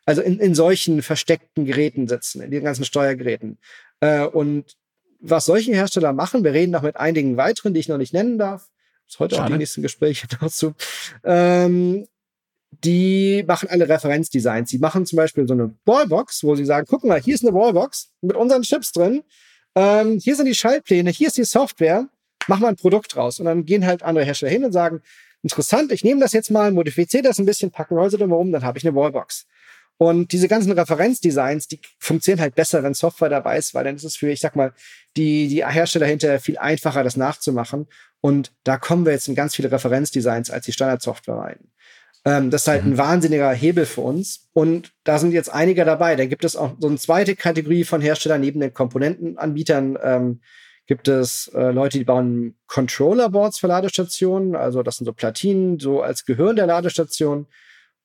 also 0.04 0.22
in, 0.22 0.38
in 0.38 0.54
solchen 0.54 1.02
versteckten 1.02 1.64
Geräten 1.64 2.06
sitzen, 2.06 2.40
in 2.40 2.50
den 2.52 2.62
ganzen 2.62 2.84
Steuergeräten. 2.84 3.58
Äh, 4.00 4.26
und 4.26 4.76
was 5.20 5.44
solche 5.44 5.72
Hersteller 5.72 6.12
machen, 6.12 6.44
wir 6.44 6.52
reden 6.52 6.72
noch 6.72 6.82
mit 6.82 6.96
einigen 6.96 7.36
weiteren, 7.36 7.74
die 7.74 7.80
ich 7.80 7.88
noch 7.88 7.98
nicht 7.98 8.12
nennen 8.12 8.38
darf, 8.38 8.68
Ist 9.08 9.18
heute 9.18 9.34
Schade. 9.36 9.46
auch 9.46 9.52
die 9.52 9.58
nächsten 9.58 9.82
Gespräche 9.82 10.26
dazu. 10.40 10.74
Ähm, 11.24 12.06
die 12.84 13.44
machen 13.46 13.68
alle 13.70 13.88
Referenzdesigns. 13.88 14.70
Sie 14.70 14.78
machen 14.78 15.06
zum 15.06 15.16
Beispiel 15.16 15.46
so 15.46 15.54
eine 15.54 15.74
Wallbox, 15.84 16.44
wo 16.44 16.54
sie 16.56 16.64
sagen, 16.64 16.86
guck 16.88 17.04
mal, 17.04 17.20
hier 17.20 17.34
ist 17.34 17.44
eine 17.46 17.54
Wallbox 17.54 18.10
mit 18.20 18.36
unseren 18.36 18.62
Chips 18.62 18.92
drin. 18.92 19.22
Ähm, 19.74 20.18
hier 20.18 20.36
sind 20.36 20.46
die 20.46 20.54
Schaltpläne, 20.54 21.10
hier 21.10 21.28
ist 21.28 21.36
die 21.36 21.44
Software. 21.44 22.08
Mach 22.48 22.58
mal 22.60 22.68
ein 22.68 22.76
Produkt 22.76 23.14
draus. 23.14 23.40
Und 23.40 23.46
dann 23.46 23.64
gehen 23.64 23.86
halt 23.86 24.02
andere 24.02 24.24
Hersteller 24.24 24.52
hin 24.52 24.64
und 24.64 24.72
sagen, 24.72 25.00
interessant, 25.42 25.92
ich 25.92 26.04
nehme 26.04 26.20
das 26.20 26.32
jetzt 26.32 26.50
mal, 26.50 26.70
modifiziere 26.70 27.22
das 27.22 27.38
ein 27.38 27.46
bisschen, 27.46 27.70
packe 27.70 27.94
Häuser 27.94 28.18
drumherum, 28.18 28.52
dann 28.52 28.62
habe 28.64 28.78
ich 28.78 28.86
eine 28.86 28.96
Wallbox. 28.96 29.46
Und 29.98 30.32
diese 30.32 30.48
ganzen 30.48 30.72
Referenzdesigns, 30.72 31.68
die 31.68 31.80
funktionieren 31.98 32.42
halt 32.42 32.54
besser, 32.54 32.82
wenn 32.82 32.94
Software 32.94 33.30
dabei 33.30 33.56
ist, 33.56 33.74
weil 33.74 33.84
dann 33.84 33.96
ist 33.96 34.04
es 34.04 34.16
für, 34.16 34.28
ich 34.30 34.40
sag 34.40 34.54
mal, 34.54 34.72
die, 35.16 35.48
die 35.48 35.66
Hersteller 35.66 36.06
hinterher 36.06 36.40
viel 36.40 36.58
einfacher, 36.58 37.02
das 37.02 37.16
nachzumachen. 37.16 37.86
Und 38.20 38.52
da 38.64 38.76
kommen 38.76 39.06
wir 39.06 39.12
jetzt 39.12 39.28
in 39.28 39.34
ganz 39.34 39.54
viele 39.54 39.72
Referenzdesigns 39.72 40.50
als 40.50 40.66
die 40.66 40.72
Standardsoftware 40.72 41.36
rein. 41.36 41.58
Ähm, 42.26 42.50
das 42.50 42.62
ist 42.62 42.68
halt 42.68 42.84
mhm. 42.84 42.92
ein 42.92 42.98
wahnsinniger 42.98 43.52
Hebel 43.52 43.86
für 43.86 44.02
uns. 44.02 44.48
Und 44.52 44.92
da 45.04 45.18
sind 45.18 45.32
jetzt 45.32 45.48
einige 45.48 45.84
dabei. 45.84 46.16
Da 46.16 46.26
gibt 46.26 46.44
es 46.44 46.56
auch 46.56 46.74
so 46.78 46.88
eine 46.88 46.98
zweite 46.98 47.36
Kategorie 47.36 47.84
von 47.84 48.00
Herstellern 48.02 48.40
neben 48.40 48.60
den 48.60 48.74
Komponentenanbietern. 48.74 49.96
Ähm, 50.02 50.40
gibt 50.86 51.08
es 51.08 51.48
äh, 51.54 51.70
Leute, 51.70 51.98
die 51.98 52.04
bauen 52.04 52.56
Controller-Boards 52.66 53.58
für 53.58 53.66
Ladestationen. 53.66 54.56
Also 54.56 54.82
das 54.82 54.96
sind 54.96 55.06
so 55.06 55.12
Platinen, 55.12 55.78
so 55.78 56.02
als 56.02 56.24
Gehirn 56.24 56.56
der 56.56 56.66
Ladestation. 56.66 57.46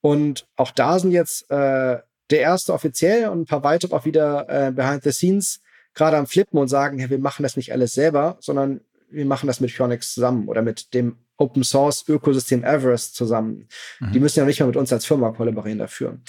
Und 0.02 0.48
auch 0.56 0.72
da 0.72 1.00
sind 1.00 1.12
jetzt 1.12 1.50
äh, 1.50 1.98
der 2.32 2.40
erste 2.40 2.74
offiziell 2.74 3.30
und 3.30 3.42
ein 3.42 3.46
paar 3.46 3.64
weitere 3.64 3.96
auch 3.96 4.06
wieder 4.06 4.48
äh, 4.50 4.72
behind 4.72 5.04
the 5.04 5.12
scenes 5.12 5.62
gerade 5.94 6.18
am 6.18 6.28
Flippen 6.28 6.58
und 6.58 6.68
sagen, 6.68 7.00
ja, 7.00 7.10
wir 7.10 7.20
machen 7.20 7.44
das 7.44 7.58
nicht 7.58 7.74
alles 7.74 7.94
selber, 7.94 8.38
sondern 8.40 8.82
wir 9.10 9.26
machen 9.26 9.48
das 9.48 9.60
mit 9.60 9.72
Phoenix 9.72 10.14
zusammen 10.14 10.48
oder 10.48 10.62
mit 10.62 10.94
dem 10.94 11.18
Open 11.38 11.64
Source 11.64 12.08
Ökosystem 12.08 12.64
Everest 12.64 13.16
zusammen. 13.16 13.68
Mhm. 14.00 14.12
Die 14.14 14.20
müssen 14.20 14.40
ja 14.40 14.46
nicht 14.46 14.60
mal 14.60 14.68
mit 14.68 14.78
uns 14.78 14.94
als 14.94 15.06
Firma 15.06 15.32
kollaborieren 15.32 15.80
dafür. 15.80 16.20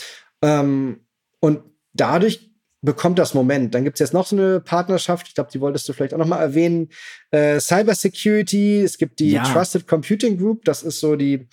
Ähm, 0.43 1.07
und 1.39 1.63
dadurch 1.93 2.51
bekommt 2.81 3.19
das 3.19 3.35
Moment. 3.35 3.75
Dann 3.75 3.85
gibt 3.85 3.97
es 3.97 4.01
jetzt 4.01 4.15
noch 4.15 4.27
so 4.27 4.37
eine 4.37 4.61
Partnerschaft, 4.61 5.29
ich 5.29 5.35
glaube, 5.35 5.51
die 5.53 5.61
wolltest 5.61 5.89
du 5.89 5.93
vielleicht 5.93 6.15
auch 6.15 6.19
noch 6.19 6.27
mal 6.27 6.41
erwähnen. 6.41 6.89
Äh, 7.31 7.61
Cyber 7.61 7.95
Security, 7.95 8.83
es 8.83 8.99
gibt 8.99 9.21
die 9.21 9.33
ja. 9.33 9.45
Trusted 9.45 9.87
Computing 9.87 10.37
Group, 10.37 10.65
das 10.65 10.83
ist 10.83 10.99
so 10.99 11.15
die, 11.15 11.47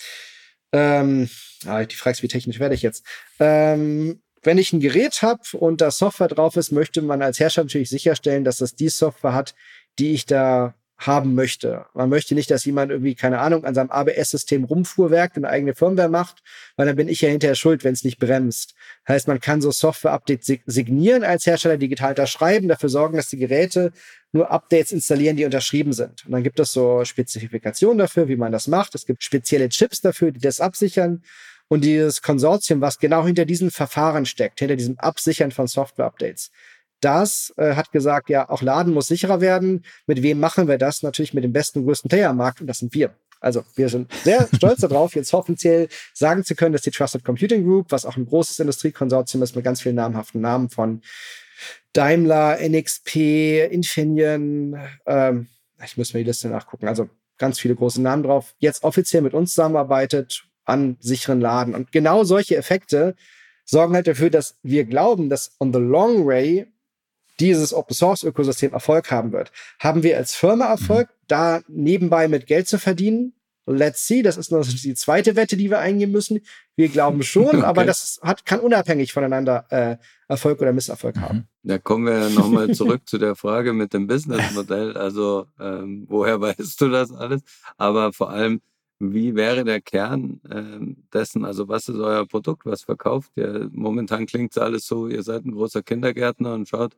ähm, 0.72 1.28
ah, 1.66 1.84
die 1.84 1.96
fragst, 1.96 2.22
wie 2.22 2.28
technisch 2.28 2.60
werde 2.60 2.74
ich 2.74 2.82
jetzt? 2.82 3.04
Ähm, 3.38 4.22
wenn 4.42 4.58
ich 4.58 4.72
ein 4.72 4.80
Gerät 4.80 5.22
habe 5.22 5.42
und 5.58 5.80
da 5.80 5.90
Software 5.90 6.28
drauf 6.28 6.56
ist, 6.56 6.72
möchte 6.72 7.02
man 7.02 7.22
als 7.22 7.40
Hersteller 7.40 7.66
natürlich 7.66 7.90
sicherstellen, 7.90 8.44
dass 8.44 8.58
das 8.58 8.74
die 8.74 8.88
Software 8.88 9.34
hat, 9.34 9.54
die 9.98 10.12
ich 10.12 10.26
da 10.26 10.74
haben 11.00 11.34
möchte. 11.34 11.86
Man 11.94 12.10
möchte 12.10 12.34
nicht, 12.34 12.50
dass 12.50 12.64
jemand 12.64 12.92
irgendwie, 12.92 13.14
keine 13.14 13.38
Ahnung, 13.38 13.64
an 13.64 13.74
seinem 13.74 13.90
ABS-System 13.90 14.64
rumfuhrwerkt 14.64 15.38
und 15.38 15.46
eigene 15.46 15.74
Firmware 15.74 16.10
macht, 16.10 16.42
weil 16.76 16.86
dann 16.86 16.96
bin 16.96 17.08
ich 17.08 17.22
ja 17.22 17.30
hinterher 17.30 17.54
schuld, 17.54 17.84
wenn 17.84 17.94
es 17.94 18.04
nicht 18.04 18.18
bremst. 18.18 18.74
Heißt, 19.10 19.26
man 19.26 19.40
kann 19.40 19.60
so 19.60 19.72
Software-Updates 19.72 20.60
signieren 20.66 21.24
als 21.24 21.44
Hersteller, 21.44 21.76
digital 21.76 22.10
unterschreiben, 22.10 22.68
dafür 22.68 22.88
sorgen, 22.88 23.16
dass 23.16 23.28
die 23.28 23.38
Geräte 23.38 23.90
nur 24.30 24.52
Updates 24.52 24.92
installieren, 24.92 25.36
die 25.36 25.44
unterschrieben 25.44 25.92
sind. 25.92 26.24
Und 26.26 26.30
dann 26.30 26.44
gibt 26.44 26.60
es 26.60 26.72
so 26.72 27.04
Spezifikationen 27.04 27.98
dafür, 27.98 28.28
wie 28.28 28.36
man 28.36 28.52
das 28.52 28.68
macht. 28.68 28.94
Es 28.94 29.06
gibt 29.06 29.24
spezielle 29.24 29.68
Chips 29.68 30.00
dafür, 30.00 30.30
die 30.30 30.38
das 30.38 30.60
absichern. 30.60 31.24
Und 31.66 31.84
dieses 31.84 32.22
Konsortium, 32.22 32.80
was 32.80 32.98
genau 32.98 33.26
hinter 33.26 33.46
diesen 33.46 33.72
Verfahren 33.72 34.26
steckt, 34.26 34.60
hinter 34.60 34.76
diesem 34.76 34.96
Absichern 34.98 35.50
von 35.50 35.66
Software-Updates, 35.66 36.52
das 37.00 37.52
äh, 37.56 37.74
hat 37.74 37.90
gesagt, 37.90 38.28
ja, 38.28 38.48
auch 38.48 38.62
Laden 38.62 38.92
muss 38.92 39.08
sicherer 39.08 39.40
werden. 39.40 39.84
Mit 40.06 40.22
wem 40.22 40.38
machen 40.38 40.68
wir 40.68 40.78
das? 40.78 41.02
Natürlich 41.02 41.34
mit 41.34 41.42
dem 41.42 41.52
besten, 41.52 41.84
größten 41.84 42.08
Player 42.08 42.30
am 42.30 42.36
Markt 42.36 42.60
und 42.60 42.68
das 42.68 42.78
sind 42.78 42.94
wir. 42.94 43.14
Also 43.40 43.64
wir 43.74 43.88
sind 43.88 44.12
sehr 44.22 44.48
stolz 44.54 44.80
darauf, 44.80 45.14
jetzt 45.14 45.32
offiziell 45.34 45.88
sagen 46.14 46.44
zu 46.44 46.54
können, 46.54 46.72
dass 46.72 46.82
die 46.82 46.90
Trusted 46.90 47.24
Computing 47.24 47.64
Group, 47.64 47.90
was 47.90 48.06
auch 48.06 48.16
ein 48.16 48.26
großes 48.26 48.58
Industriekonsortium 48.58 49.42
ist 49.42 49.56
mit 49.56 49.64
ganz 49.64 49.80
vielen 49.80 49.96
namhaften 49.96 50.40
Namen 50.40 50.70
von 50.70 51.02
Daimler, 51.92 52.58
NXP, 52.60 53.70
Infineon, 53.70 54.78
ähm, 55.06 55.48
ich 55.84 55.96
muss 55.96 56.12
mir 56.12 56.20
die 56.20 56.26
Liste 56.26 56.48
nachgucken, 56.48 56.88
also 56.88 57.08
ganz 57.38 57.58
viele 57.58 57.74
große 57.74 58.00
Namen 58.00 58.22
drauf, 58.22 58.54
jetzt 58.58 58.84
offiziell 58.84 59.22
mit 59.22 59.34
uns 59.34 59.54
zusammenarbeitet 59.54 60.44
an 60.64 60.96
sicheren 61.00 61.40
Laden. 61.40 61.74
Und 61.74 61.90
genau 61.90 62.22
solche 62.22 62.56
Effekte 62.56 63.16
sorgen 63.64 63.94
halt 63.94 64.06
dafür, 64.06 64.30
dass 64.30 64.58
wir 64.62 64.84
glauben, 64.84 65.30
dass 65.30 65.56
on 65.58 65.72
the 65.72 65.78
long 65.78 66.26
way 66.26 66.66
dieses 67.40 67.72
Open 67.74 67.94
Source 67.94 68.22
Ökosystem 68.22 68.72
Erfolg 68.72 69.10
haben 69.10 69.32
wird. 69.32 69.50
Haben 69.78 70.02
wir 70.02 70.16
als 70.16 70.34
Firma 70.34 70.66
Erfolg, 70.66 71.08
mhm. 71.08 71.14
da 71.28 71.60
nebenbei 71.68 72.28
mit 72.28 72.46
Geld 72.46 72.68
zu 72.68 72.78
verdienen? 72.78 73.34
Let's 73.66 74.06
see, 74.06 74.22
das 74.22 74.36
ist 74.36 74.50
noch 74.50 74.66
die 74.66 74.94
zweite 74.94 75.36
Wette, 75.36 75.56
die 75.56 75.70
wir 75.70 75.78
eingehen 75.78 76.10
müssen. 76.10 76.40
Wir 76.76 76.88
glauben 76.88 77.22
schon, 77.22 77.46
okay. 77.46 77.62
aber 77.62 77.84
das 77.84 78.18
hat, 78.22 78.44
kann 78.44 78.60
unabhängig 78.60 79.12
voneinander 79.12 79.66
äh, 79.70 79.96
Erfolg 80.28 80.60
oder 80.60 80.72
Misserfolg 80.72 81.16
mhm. 81.16 81.20
haben. 81.20 81.48
Da 81.62 81.78
kommen 81.78 82.06
wir 82.06 82.30
nochmal 82.30 82.72
zurück 82.74 83.02
zu 83.06 83.18
der 83.18 83.36
Frage 83.36 83.72
mit 83.72 83.92
dem 83.92 84.06
Businessmodell. 84.06 84.96
Also 85.00 85.46
ähm, 85.58 86.06
woher 86.08 86.40
weißt 86.40 86.80
du 86.80 86.88
das 86.88 87.12
alles? 87.12 87.42
Aber 87.76 88.12
vor 88.12 88.30
allem, 88.30 88.60
wie 88.98 89.34
wäre 89.34 89.64
der 89.64 89.80
Kern 89.80 90.40
äh, 90.48 90.94
dessen? 91.12 91.44
Also 91.44 91.68
was 91.68 91.88
ist 91.88 91.96
euer 91.96 92.26
Produkt? 92.26 92.66
Was 92.66 92.82
verkauft 92.82 93.32
ihr? 93.36 93.68
Momentan 93.72 94.26
klingt 94.26 94.52
es 94.52 94.58
alles 94.58 94.86
so, 94.86 95.08
ihr 95.08 95.22
seid 95.22 95.44
ein 95.44 95.52
großer 95.52 95.82
Kindergärtner 95.82 96.54
und 96.54 96.68
schaut, 96.68 96.96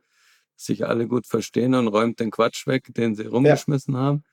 sich 0.65 0.87
alle 0.87 1.07
gut 1.07 1.27
verstehen 1.27 1.75
und 1.75 1.89
räumt 1.89 2.21
den 2.21 2.31
Quatsch 2.31 2.67
weg, 2.67 2.95
den 2.95 3.15
sie 3.15 3.27
rumgeschmissen 3.27 3.95
ja. 3.95 4.01
haben. 4.01 4.25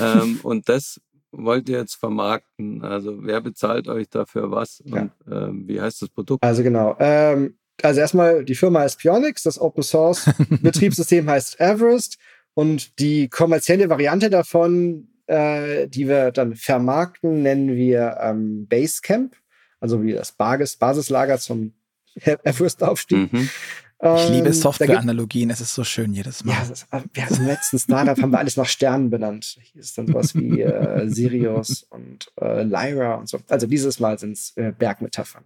Ähm, 0.00 0.40
und 0.42 0.68
das 0.68 1.00
wollt 1.32 1.68
ihr 1.68 1.78
jetzt 1.78 1.94
vermarkten? 1.94 2.82
Also 2.82 3.24
wer 3.24 3.40
bezahlt 3.40 3.88
euch 3.88 4.08
dafür 4.08 4.50
was 4.50 4.80
und 4.80 4.94
ja. 4.94 5.48
ähm, 5.48 5.64
wie 5.66 5.80
heißt 5.80 6.02
das 6.02 6.08
Produkt? 6.08 6.42
Also 6.42 6.62
genau. 6.62 6.96
Ähm, 6.98 7.58
also 7.82 8.00
erstmal, 8.00 8.44
die 8.44 8.54
Firma 8.54 8.80
heißt 8.80 8.98
Pionix, 8.98 9.42
das 9.42 9.60
Open 9.60 9.82
Source 9.82 10.30
Betriebssystem 10.62 11.28
heißt 11.28 11.60
Everest 11.60 12.18
und 12.54 12.98
die 12.98 13.28
kommerzielle 13.28 13.90
Variante 13.90 14.30
davon, 14.30 15.08
äh, 15.26 15.88
die 15.88 16.08
wir 16.08 16.30
dann 16.30 16.54
vermarkten, 16.56 17.42
nennen 17.42 17.76
wir 17.76 18.16
ähm, 18.20 18.66
Basecamp, 18.66 19.36
also 19.80 20.02
wie 20.02 20.12
das 20.12 20.32
Basis, 20.32 20.76
Basislager 20.76 21.38
zum 21.38 21.74
Everest-Aufstieg. 22.14 23.32
Mhm. 23.32 23.50
Ich 23.98 24.28
liebe 24.28 24.48
ähm, 24.48 24.52
Software-Analogien, 24.52 25.48
es 25.48 25.62
ist 25.62 25.74
so 25.74 25.82
schön 25.82 26.12
jedes 26.12 26.44
Mal. 26.44 26.52
Ja, 26.52 26.70
ist, 26.70 26.86
wir 27.14 27.24
hatten 27.24 27.36
im 27.36 27.46
letzten 27.46 27.78
Startup 27.78 28.20
haben 28.20 28.30
wir 28.30 28.38
alles 28.38 28.58
nach 28.58 28.66
Sternen 28.66 29.08
benannt. 29.08 29.56
Hier 29.72 29.80
ist 29.80 29.96
dann 29.96 30.06
sowas 30.06 30.34
wie 30.34 30.60
äh, 30.60 31.08
Sirius 31.08 31.84
und 31.88 32.30
äh, 32.38 32.62
Lyra 32.62 33.14
und 33.14 33.26
so. 33.26 33.38
Also 33.48 33.66
dieses 33.66 33.98
Mal 33.98 34.18
sind 34.18 34.32
es 34.32 34.54
äh, 34.56 34.70
Bergmetaphern. 34.78 35.44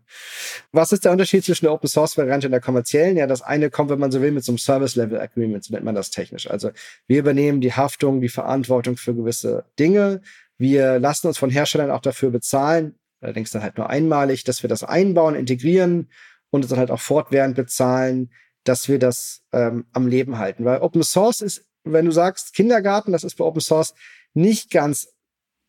Was 0.73 0.91
ist 0.91 1.05
der 1.05 1.13
Unterschied 1.13 1.45
zwischen 1.45 1.67
der 1.67 1.73
Open 1.73 1.89
Source 1.89 2.19
Variante 2.19 2.49
und 2.49 2.51
der 2.51 2.61
kommerziellen? 2.61 3.17
Ja, 3.17 3.29
das 3.29 3.41
eine 3.41 3.71
kommt, 3.71 3.89
wenn 3.91 4.01
man 4.01 4.11
so 4.11 4.21
will, 4.21 4.33
mit 4.33 4.45
so 4.45 4.51
einem 4.51 4.59
Service 4.59 4.97
Level 4.97 5.21
Agreement, 5.21 5.63
so 5.63 5.73
nennt 5.73 5.85
man 5.85 5.95
das 5.95 6.11
technisch. 6.11 6.51
Also 6.51 6.73
wir 7.07 7.21
übernehmen 7.21 7.61
die 7.61 7.73
Haftung, 7.73 8.21
die 8.21 8.29
Verantwortung 8.29 8.97
für 8.97 9.15
gewisse 9.15 9.65
Dinge. 9.79 10.23
Wir 10.59 10.99
lassen 10.99 11.29
uns 11.29 11.39
von 11.39 11.51
Herstellern 11.51 11.93
auch 11.93 12.03
dafür 12.03 12.31
bezahlen, 12.31 12.97
allerdings 13.21 13.53
dann 13.53 13.63
halt 13.63 13.79
nur 13.79 13.89
einmalig, 13.89 14.43
dass 14.43 14.65
wir 14.65 14.69
das 14.69 14.83
einbauen, 14.83 15.37
integrieren 15.37 16.09
und 16.51 16.65
es 16.65 16.71
dann 16.71 16.79
halt 16.79 16.91
auch 16.91 17.01
fortwährend 17.01 17.57
bezahlen, 17.57 18.31
dass 18.65 18.89
wir 18.89 18.99
das 18.99 19.43
ähm, 19.53 19.87
am 19.93 20.07
Leben 20.07 20.39
halten. 20.39 20.65
Weil 20.65 20.81
Open 20.81 21.03
Source 21.03 21.41
ist, 21.41 21.65
wenn 21.85 22.05
du 22.05 22.13
sagst 22.13 22.55
Kindergarten, 22.55 23.13
das 23.13 23.25
ist 23.25 23.37
bei 23.37 23.45
Open 23.45 23.61
Source 23.61 23.95
nicht 24.35 24.71
ganz 24.71 25.09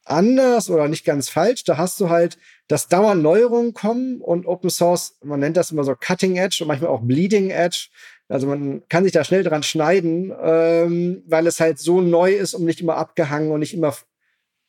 anders 0.06 0.70
oder 0.70 0.88
nicht 0.88 1.06
ganz 1.06 1.30
falsch. 1.30 1.64
Da 1.64 1.78
hast 1.78 2.00
du 2.00 2.10
halt, 2.10 2.38
dass 2.68 2.88
dauernd 2.88 3.22
Neuerungen 3.22 3.74
kommen 3.74 4.20
und 4.20 4.46
Open 4.46 4.70
Source, 4.70 5.18
man 5.24 5.40
nennt 5.40 5.58
das 5.58 5.72
immer 5.72 5.84
so 5.84 5.96
Cutting 5.96 6.36
Edge 6.38 6.60
und 6.62 6.68
manchmal 6.68 6.90
auch 6.90 7.02
Bleeding 7.02 7.50
Edge. 7.50 7.90
Also 8.28 8.48
man 8.48 8.88
kann 8.88 9.04
sich 9.04 9.14
da 9.14 9.24
schnell 9.24 9.44
dran 9.44 9.64
schneiden, 9.64 10.34
ähm, 10.42 11.24
weil 11.28 11.48
es 11.48 11.60
halt 11.60 11.80
so 11.80 12.02
neu 12.02 12.34
ist 12.34 12.54
und 12.54 12.66
nicht 12.66 12.82
immer 12.82 12.96
abgehangen 12.96 13.52
und 13.52 13.60
nicht 13.60 13.74
immer 13.74 13.94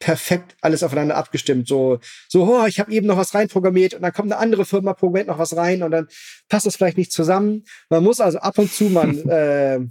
perfekt 0.02 0.56
alles 0.60 0.82
aufeinander 0.82 1.16
abgestimmt. 1.16 1.68
So, 1.68 2.00
so, 2.28 2.42
oh, 2.42 2.66
ich 2.66 2.80
habe 2.80 2.92
eben 2.92 3.06
noch 3.06 3.16
was 3.16 3.34
reinprogrammiert 3.34 3.94
und 3.94 4.02
dann 4.02 4.12
kommt 4.12 4.32
eine 4.32 4.40
andere 4.40 4.64
Firma, 4.64 4.94
programmiert 4.94 5.28
noch 5.28 5.38
was 5.38 5.56
rein 5.56 5.84
und 5.84 5.92
dann 5.92 6.08
passt 6.48 6.66
das 6.66 6.74
vielleicht 6.74 6.98
nicht 6.98 7.12
zusammen. 7.12 7.64
Man 7.88 8.02
muss 8.02 8.18
also 8.18 8.38
ab 8.38 8.58
und 8.58 8.72
zu 8.72 8.84
mal 8.84 9.16
äh, 9.30 9.86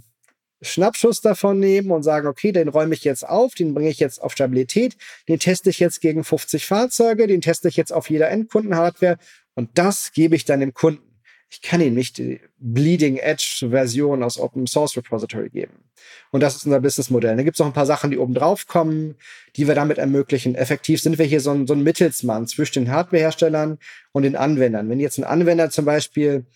Schnappschuss 0.60 1.22
davon 1.22 1.58
nehmen 1.58 1.90
und 1.90 2.02
sagen, 2.02 2.28
okay, 2.28 2.52
den 2.52 2.68
räume 2.68 2.94
ich 2.94 3.04
jetzt 3.04 3.26
auf, 3.26 3.54
den 3.54 3.72
bringe 3.72 3.88
ich 3.88 4.00
jetzt 4.00 4.22
auf 4.22 4.32
Stabilität, 4.32 4.98
den 5.30 5.38
teste 5.38 5.70
ich 5.70 5.78
jetzt 5.78 6.02
gegen 6.02 6.24
50 6.24 6.66
Fahrzeuge, 6.66 7.26
den 7.26 7.40
teste 7.40 7.68
ich 7.68 7.76
jetzt 7.78 7.92
auf 7.92 8.10
jeder 8.10 8.28
Endkundenhardware 8.28 9.16
und 9.54 9.70
das 9.78 10.12
gebe 10.12 10.36
ich 10.36 10.44
dann 10.44 10.60
dem 10.60 10.74
Kunden 10.74 11.11
ich 11.52 11.60
kann 11.60 11.82
Ihnen 11.82 11.94
nicht 11.94 12.16
die 12.16 12.40
Bleeding 12.58 13.18
Edge 13.18 13.66
Version 13.68 14.22
aus 14.22 14.40
Open 14.40 14.66
Source 14.66 14.96
Repository 14.96 15.50
geben. 15.50 15.84
Und 16.30 16.40
das 16.40 16.56
ist 16.56 16.64
unser 16.64 16.80
Businessmodell. 16.80 17.36
Da 17.36 17.42
gibt 17.42 17.56
es 17.56 17.58
noch 17.58 17.66
ein 17.66 17.74
paar 17.74 17.84
Sachen, 17.84 18.10
die 18.10 18.16
oben 18.16 18.32
drauf 18.32 18.66
kommen, 18.66 19.16
die 19.56 19.68
wir 19.68 19.74
damit 19.74 19.98
ermöglichen. 19.98 20.54
Effektiv 20.54 21.02
sind 21.02 21.18
wir 21.18 21.26
hier 21.26 21.40
so 21.40 21.50
ein, 21.50 21.66
so 21.66 21.74
ein 21.74 21.82
Mittelsmann 21.82 22.46
zwischen 22.46 22.84
den 22.84 22.90
Hardwareherstellern 22.90 23.78
und 24.12 24.22
den 24.22 24.34
Anwendern. 24.34 24.88
Wenn 24.88 24.98
jetzt 24.98 25.18
ein 25.18 25.24
Anwender 25.24 25.68
zum 25.68 25.84
Beispiel, 25.84 26.46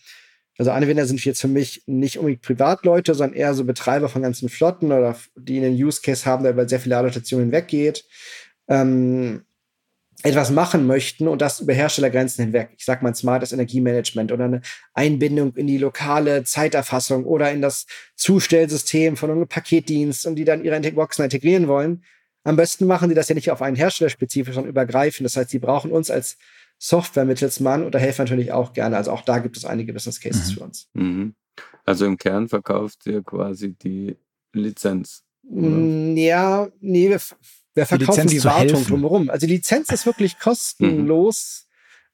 also 0.57 0.71
Anwender 0.71 1.05
sind 1.05 1.23
jetzt 1.23 1.41
für 1.41 1.47
mich 1.47 1.83
nicht 1.85 2.17
unbedingt 2.17 2.41
Privatleute, 2.41 3.13
sondern 3.13 3.37
eher 3.37 3.53
so 3.53 3.65
Betreiber 3.65 4.09
von 4.09 4.23
ganzen 4.23 4.49
Flotten 4.49 4.87
oder 4.87 5.15
die 5.35 5.59
einen 5.59 5.75
Use 5.75 6.01
Case 6.01 6.25
haben, 6.25 6.41
der 6.41 6.53
über 6.53 6.67
sehr 6.67 6.79
viele 6.79 6.95
Ladestationen 6.95 7.51
weggeht. 7.51 8.03
ähm, 8.67 9.43
etwas 10.23 10.49
machen 10.49 10.87
möchten 10.87 11.27
und 11.27 11.41
das 11.41 11.59
über 11.59 11.73
Herstellergrenzen 11.73 12.45
hinweg. 12.45 12.71
Ich 12.77 12.85
sage 12.85 13.03
mal 13.03 13.09
ein 13.09 13.15
smartes 13.15 13.51
Energiemanagement 13.51 14.31
oder 14.31 14.45
eine 14.45 14.61
Einbindung 14.93 15.55
in 15.55 15.67
die 15.67 15.77
lokale 15.77 16.43
Zeiterfassung 16.43 17.25
oder 17.25 17.51
in 17.51 17.61
das 17.61 17.85
Zustellsystem 18.15 19.15
von 19.15 19.29
einem 19.29 19.47
Paketdienst 19.47 20.25
und 20.25 20.35
die 20.35 20.45
dann 20.45 20.63
ihre 20.63 20.79
Boxen 20.91 21.23
integrieren 21.23 21.67
wollen. 21.67 22.03
Am 22.43 22.55
besten 22.55 22.87
machen 22.87 23.09
sie 23.09 23.15
das 23.15 23.29
ja 23.29 23.35
nicht 23.35 23.51
auf 23.51 23.61
einen 23.61 23.75
Hersteller 23.75 24.09
spezifisch, 24.09 24.55
sondern 24.55 24.71
übergreifend. 24.71 25.25
Das 25.25 25.37
heißt, 25.37 25.51
sie 25.51 25.59
brauchen 25.59 25.91
uns 25.91 26.09
als 26.09 26.37
Software-Mittelsmann 26.79 27.83
oder 27.83 27.99
helfen 27.99 28.23
natürlich 28.23 28.51
auch 28.51 28.73
gerne. 28.73 28.97
Also 28.97 29.11
auch 29.11 29.21
da 29.21 29.39
gibt 29.39 29.57
es 29.57 29.65
einige 29.65 29.93
Business 29.93 30.19
Cases 30.19 30.49
mhm. 30.49 30.53
für 30.53 30.63
uns. 30.63 30.89
Mhm. 30.93 31.35
Also 31.85 32.05
im 32.05 32.17
Kern 32.17 32.47
verkauft 32.47 33.05
ihr 33.05 33.23
quasi 33.23 33.73
die 33.73 34.17
Lizenz. 34.53 35.23
Oder? 35.49 35.67
Mm, 35.67 36.17
ja, 36.17 36.67
nee, 36.79 37.09
wir 37.09 37.19
wir 37.77 37.85
verkaufen 37.85 38.27
die, 38.27 38.37
die 38.37 38.43
Wartung 38.43 38.83
drumherum. 38.83 39.29
Also 39.29 39.45
die 39.45 39.53
Lizenz 39.53 39.91
ist 39.91 40.05
wirklich 40.05 40.39
kostenlos. 40.39 41.67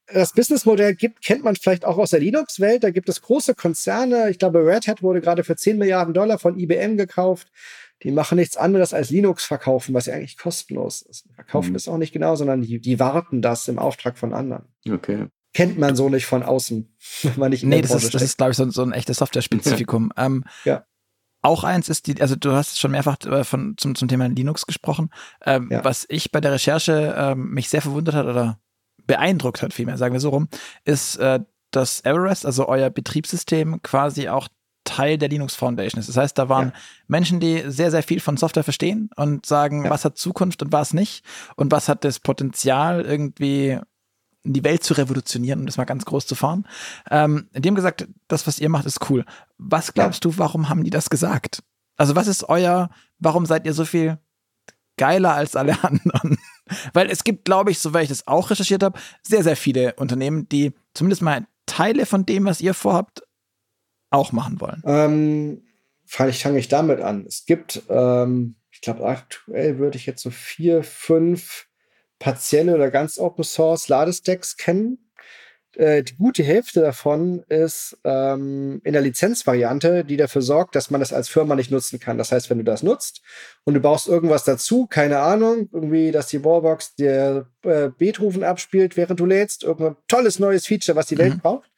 Mhm. 0.09 0.13
Das 0.13 0.33
Businessmodell 0.33 0.95
gibt, 0.95 1.23
kennt 1.23 1.45
man 1.45 1.55
vielleicht 1.55 1.85
auch 1.85 1.97
aus 1.97 2.09
der 2.09 2.19
Linux-Welt. 2.19 2.83
Da 2.83 2.91
gibt 2.91 3.07
es 3.07 3.21
große 3.21 3.55
Konzerne. 3.55 4.29
Ich 4.29 4.37
glaube, 4.37 4.65
Red 4.65 4.87
Hat 4.87 5.01
wurde 5.01 5.21
gerade 5.21 5.45
für 5.45 5.55
10 5.55 5.77
Milliarden 5.77 6.13
Dollar 6.13 6.37
von 6.37 6.59
IBM 6.59 6.97
gekauft. 6.97 7.47
Die 8.03 8.11
machen 8.11 8.37
nichts 8.37 8.57
anderes 8.57 8.93
als 8.93 9.09
Linux 9.09 9.45
verkaufen, 9.45 9.93
was 9.93 10.07
ja 10.07 10.13
eigentlich 10.13 10.37
kostenlos 10.37 11.01
ist. 11.03 11.25
Verkaufen 11.33 11.69
mhm. 11.69 11.75
ist 11.77 11.87
auch 11.87 11.97
nicht 11.97 12.11
genau, 12.11 12.35
sondern 12.35 12.61
die, 12.61 12.81
die 12.81 12.99
warten 12.99 13.41
das 13.41 13.69
im 13.69 13.79
Auftrag 13.79 14.17
von 14.17 14.33
anderen. 14.33 14.65
Okay 14.87 15.27
kennt 15.53 15.77
man 15.77 15.95
so 15.95 16.09
nicht 16.09 16.25
von 16.25 16.43
außen, 16.43 16.95
wenn 17.21 17.39
man 17.39 17.51
nicht 17.51 17.63
in 17.63 17.69
Nee, 17.69 17.81
das 17.81 17.93
ist, 17.93 18.13
das 18.13 18.21
ist, 18.21 18.37
glaube 18.37 18.51
ich, 18.51 18.57
so, 18.57 18.69
so 18.69 18.81
ein 18.81 18.91
echtes 18.91 19.17
Software-Spezifikum. 19.17 20.11
ähm, 20.17 20.43
ja. 20.65 20.83
Auch 21.43 21.63
eins 21.65 21.89
ist 21.89 22.07
die, 22.07 22.21
also 22.21 22.35
du 22.35 22.53
hast 22.53 22.79
schon 22.79 22.91
mehrfach 22.91 23.17
äh, 23.25 23.43
von, 23.43 23.75
zum, 23.77 23.95
zum 23.95 24.07
Thema 24.07 24.27
Linux 24.27 24.65
gesprochen. 24.65 25.09
Ähm, 25.45 25.69
ja. 25.71 25.83
Was 25.83 26.05
ich 26.09 26.31
bei 26.31 26.39
der 26.41 26.53
Recherche 26.53 27.13
ähm, 27.17 27.51
mich 27.51 27.69
sehr 27.69 27.81
verwundert 27.81 28.15
hat 28.15 28.25
oder 28.25 28.59
beeindruckt 29.05 29.61
hat, 29.61 29.73
vielmehr, 29.73 29.97
sagen 29.97 30.13
wir 30.13 30.21
so 30.21 30.29
rum, 30.29 30.47
ist, 30.85 31.17
äh, 31.17 31.41
dass 31.71 32.03
Everest, 32.05 32.45
also 32.45 32.67
euer 32.67 32.89
Betriebssystem, 32.89 33.81
quasi 33.81 34.29
auch 34.29 34.47
Teil 34.85 35.17
der 35.17 35.29
Linux 35.29 35.55
Foundation 35.55 35.99
ist. 35.99 36.07
Das 36.07 36.17
heißt, 36.17 36.37
da 36.37 36.49
waren 36.49 36.69
ja. 36.69 36.73
Menschen, 37.07 37.39
die 37.39 37.63
sehr, 37.67 37.91
sehr 37.91 38.03
viel 38.03 38.19
von 38.19 38.37
Software 38.37 38.63
verstehen 38.63 39.09
und 39.15 39.45
sagen, 39.45 39.85
ja. 39.85 39.89
was 39.89 40.05
hat 40.05 40.17
Zukunft 40.17 40.61
und 40.63 40.71
was 40.71 40.93
nicht 40.93 41.25
und 41.55 41.71
was 41.71 41.89
hat 41.89 42.03
das 42.03 42.19
Potenzial, 42.19 43.01
irgendwie 43.01 43.79
die 44.43 44.63
Welt 44.63 44.83
zu 44.83 44.93
revolutionieren, 44.93 45.61
um 45.61 45.65
das 45.65 45.77
mal 45.77 45.85
ganz 45.85 46.05
groß 46.05 46.27
zu 46.27 46.35
fahren. 46.35 46.67
Ähm, 47.09 47.47
die 47.53 47.67
haben 47.67 47.75
gesagt, 47.75 48.07
das, 48.27 48.45
was 48.45 48.59
ihr 48.59 48.69
macht, 48.69 48.85
ist 48.85 49.09
cool. 49.09 49.25
Was 49.57 49.93
glaubst 49.93 50.23
ja. 50.23 50.31
du, 50.31 50.37
warum 50.37 50.69
haben 50.69 50.83
die 50.83 50.89
das 50.89 51.09
gesagt? 51.09 51.63
Also 51.95 52.15
was 52.15 52.27
ist 52.27 52.49
euer, 52.49 52.89
warum 53.19 53.45
seid 53.45 53.65
ihr 53.65 53.73
so 53.73 53.85
viel 53.85 54.17
geiler 54.97 55.33
als 55.33 55.55
alle 55.55 55.77
anderen? 55.83 56.37
Weil 56.93 57.09
es 57.09 57.23
gibt, 57.23 57.45
glaube 57.45 57.71
ich, 57.71 57.79
soweit 57.79 58.03
ich 58.03 58.09
das 58.09 58.27
auch 58.27 58.49
recherchiert 58.49 58.83
habe, 58.83 58.99
sehr, 59.21 59.43
sehr 59.43 59.55
viele 59.55 59.93
Unternehmen, 59.95 60.47
die 60.49 60.73
zumindest 60.93 61.21
mal 61.21 61.45
Teile 61.65 62.05
von 62.05 62.25
dem, 62.25 62.45
was 62.45 62.61
ihr 62.61 62.73
vorhabt, 62.73 63.23
auch 64.09 64.31
machen 64.31 64.59
wollen. 64.61 64.83
Ähm, 64.85 65.63
vielleicht 66.05 66.41
fange 66.41 66.59
ich 66.59 66.67
damit 66.67 66.99
an. 66.99 67.25
Es 67.25 67.45
gibt, 67.45 67.83
ähm, 67.89 68.55
ich 68.69 68.81
glaube, 68.81 69.05
aktuell 69.05 69.79
würde 69.79 69.97
ich 69.97 70.05
jetzt 70.05 70.21
so 70.21 70.29
vier, 70.29 70.83
fünf 70.83 71.67
partielle 72.23 72.73
oder 72.73 72.89
ganz 72.89 73.19
Open 73.19 73.43
Source 73.43 73.89
Ladestacks 73.89 74.55
kennen. 74.55 74.97
Äh, 75.75 76.03
die 76.03 76.15
gute 76.15 76.41
Hälfte 76.41 76.79
davon 76.79 77.43
ist 77.49 77.97
ähm, 78.05 78.79
in 78.85 78.93
der 78.93 79.01
Lizenzvariante, 79.01 80.05
die 80.05 80.15
dafür 80.15 80.41
sorgt, 80.41 80.75
dass 80.75 80.89
man 80.89 81.01
das 81.01 81.11
als 81.11 81.27
Firma 81.27 81.55
nicht 81.55 81.69
nutzen 81.69 81.99
kann. 81.99 82.17
Das 82.17 82.31
heißt, 82.31 82.49
wenn 82.49 82.59
du 82.59 82.63
das 82.63 82.81
nutzt 82.81 83.21
und 83.65 83.73
du 83.73 83.81
baust 83.81 84.07
irgendwas 84.07 84.45
dazu, 84.45 84.87
keine 84.87 85.19
Ahnung, 85.19 85.67
irgendwie, 85.73 86.11
dass 86.11 86.27
die 86.27 86.45
Wallbox 86.45 86.95
dir 86.95 87.47
äh, 87.63 87.89
Beethoven 87.89 88.45
abspielt, 88.45 88.95
während 88.95 89.19
du 89.19 89.25
lädst, 89.25 89.63
irgendein 89.63 89.97
tolles 90.07 90.39
neues 90.39 90.65
Feature, 90.65 90.95
was 90.95 91.07
die 91.07 91.15
mhm. 91.15 91.19
Welt 91.19 91.41
braucht, 91.41 91.69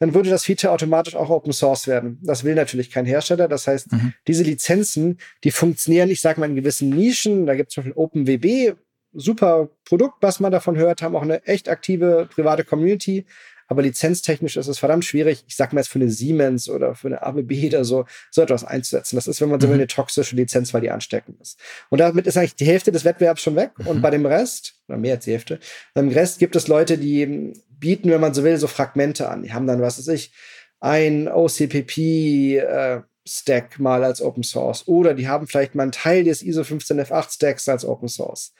dann 0.00 0.14
würde 0.14 0.30
das 0.30 0.44
Feature 0.44 0.72
automatisch 0.72 1.14
auch 1.14 1.30
Open 1.30 1.52
Source 1.52 1.86
werden. 1.86 2.18
Das 2.22 2.42
will 2.42 2.56
natürlich 2.56 2.90
kein 2.90 3.06
Hersteller. 3.06 3.46
Das 3.46 3.68
heißt, 3.68 3.92
mhm. 3.92 4.14
diese 4.26 4.42
Lizenzen, 4.42 5.18
die 5.44 5.52
funktionieren, 5.52 6.10
ich 6.10 6.20
sage 6.20 6.40
mal, 6.40 6.50
in 6.50 6.56
gewissen 6.56 6.90
Nischen. 6.90 7.46
Da 7.46 7.54
gibt 7.54 7.70
es 7.70 7.74
zum 7.74 7.84
Beispiel 7.84 8.02
OpenWB, 8.02 8.76
super 9.16 9.70
Produkt, 9.84 10.16
was 10.20 10.40
man 10.40 10.52
davon 10.52 10.76
hört, 10.76 11.02
haben 11.02 11.16
auch 11.16 11.22
eine 11.22 11.44
echt 11.46 11.68
aktive 11.68 12.28
private 12.32 12.64
Community. 12.64 13.26
Aber 13.68 13.82
lizenztechnisch 13.82 14.56
ist 14.56 14.68
es 14.68 14.78
verdammt 14.78 15.04
schwierig, 15.04 15.44
ich 15.48 15.56
sag 15.56 15.72
mal 15.72 15.80
jetzt 15.80 15.88
für 15.88 15.98
eine 15.98 16.10
Siemens 16.10 16.68
oder 16.68 16.94
für 16.94 17.08
eine 17.08 17.22
ABB 17.22 17.66
oder 17.66 17.84
so, 17.84 18.04
so 18.30 18.42
etwas 18.42 18.62
einzusetzen. 18.62 19.16
Das 19.16 19.26
ist, 19.26 19.40
wenn 19.40 19.48
man 19.48 19.60
so 19.60 19.66
mhm. 19.66 19.74
eine 19.74 19.86
toxische 19.88 20.36
Lizenz, 20.36 20.72
weil 20.72 20.82
die 20.82 20.90
ansteckend 20.90 21.40
ist. 21.40 21.58
Und 21.90 21.98
damit 21.98 22.26
ist 22.26 22.36
eigentlich 22.36 22.54
die 22.54 22.66
Hälfte 22.66 22.92
des 22.92 23.04
Wettbewerbs 23.04 23.42
schon 23.42 23.56
weg. 23.56 23.72
Mhm. 23.78 23.86
Und 23.88 24.02
bei 24.02 24.10
dem 24.10 24.24
Rest, 24.24 24.74
oder 24.88 24.98
mehr 24.98 25.14
als 25.14 25.24
die 25.24 25.32
Hälfte, 25.32 25.58
beim 25.94 26.08
Rest 26.10 26.38
gibt 26.38 26.54
es 26.54 26.68
Leute, 26.68 26.96
die 26.96 27.54
bieten, 27.68 28.10
wenn 28.10 28.20
man 28.20 28.34
so 28.34 28.44
will, 28.44 28.56
so 28.56 28.68
Fragmente 28.68 29.28
an. 29.28 29.42
Die 29.42 29.52
haben 29.52 29.66
dann, 29.66 29.82
was 29.82 29.98
weiß 29.98 30.08
ich, 30.08 30.32
ein 30.78 31.28
OCPP, 31.28 32.58
äh, 32.58 33.00
Stack 33.26 33.78
mal 33.78 34.04
als 34.04 34.22
Open 34.22 34.42
Source 34.42 34.86
oder 34.86 35.14
die 35.14 35.28
haben 35.28 35.46
vielleicht 35.46 35.74
mal 35.74 35.84
einen 35.84 35.92
Teil 35.92 36.24
des 36.24 36.42
ISO 36.42 36.62
15F8 36.62 37.34
Stacks 37.34 37.68
als 37.68 37.84
Open 37.84 38.08
Source. 38.08 38.52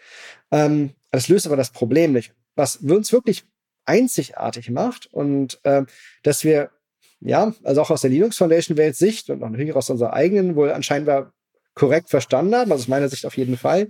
Ähm, 0.51 0.91
das 1.11 1.29
löst 1.29 1.47
aber 1.47 1.57
das 1.57 1.71
Problem 1.71 2.13
nicht. 2.13 2.35
Was 2.55 2.77
uns 2.77 3.13
wirklich 3.13 3.45
einzigartig 3.85 4.71
macht 4.71 5.07
und 5.13 5.61
äh, 5.65 5.85
dass 6.23 6.45
wir 6.45 6.71
ja, 7.21 7.55
also 7.65 7.81
auch 7.81 7.91
aus 7.91 8.03
der 8.03 8.11
Linux 8.11 8.37
Foundation 8.37 8.77
Welt 8.77 8.97
Sicht 8.97 9.31
und 9.31 9.43
auch 9.43 9.49
natürlich 9.49 9.75
aus 9.75 9.89
unserer 9.89 10.13
eigenen 10.13 10.55
wohl 10.55 10.71
anscheinend 10.71 11.09
korrekt 11.77 12.09
verstanden 12.09 12.55
haben, 12.55 12.73
also 12.73 12.83
aus 12.83 12.89
meiner 12.89 13.09
Sicht 13.09 13.27
auf 13.27 13.37
jeden 13.37 13.59
Fall, 13.59 13.89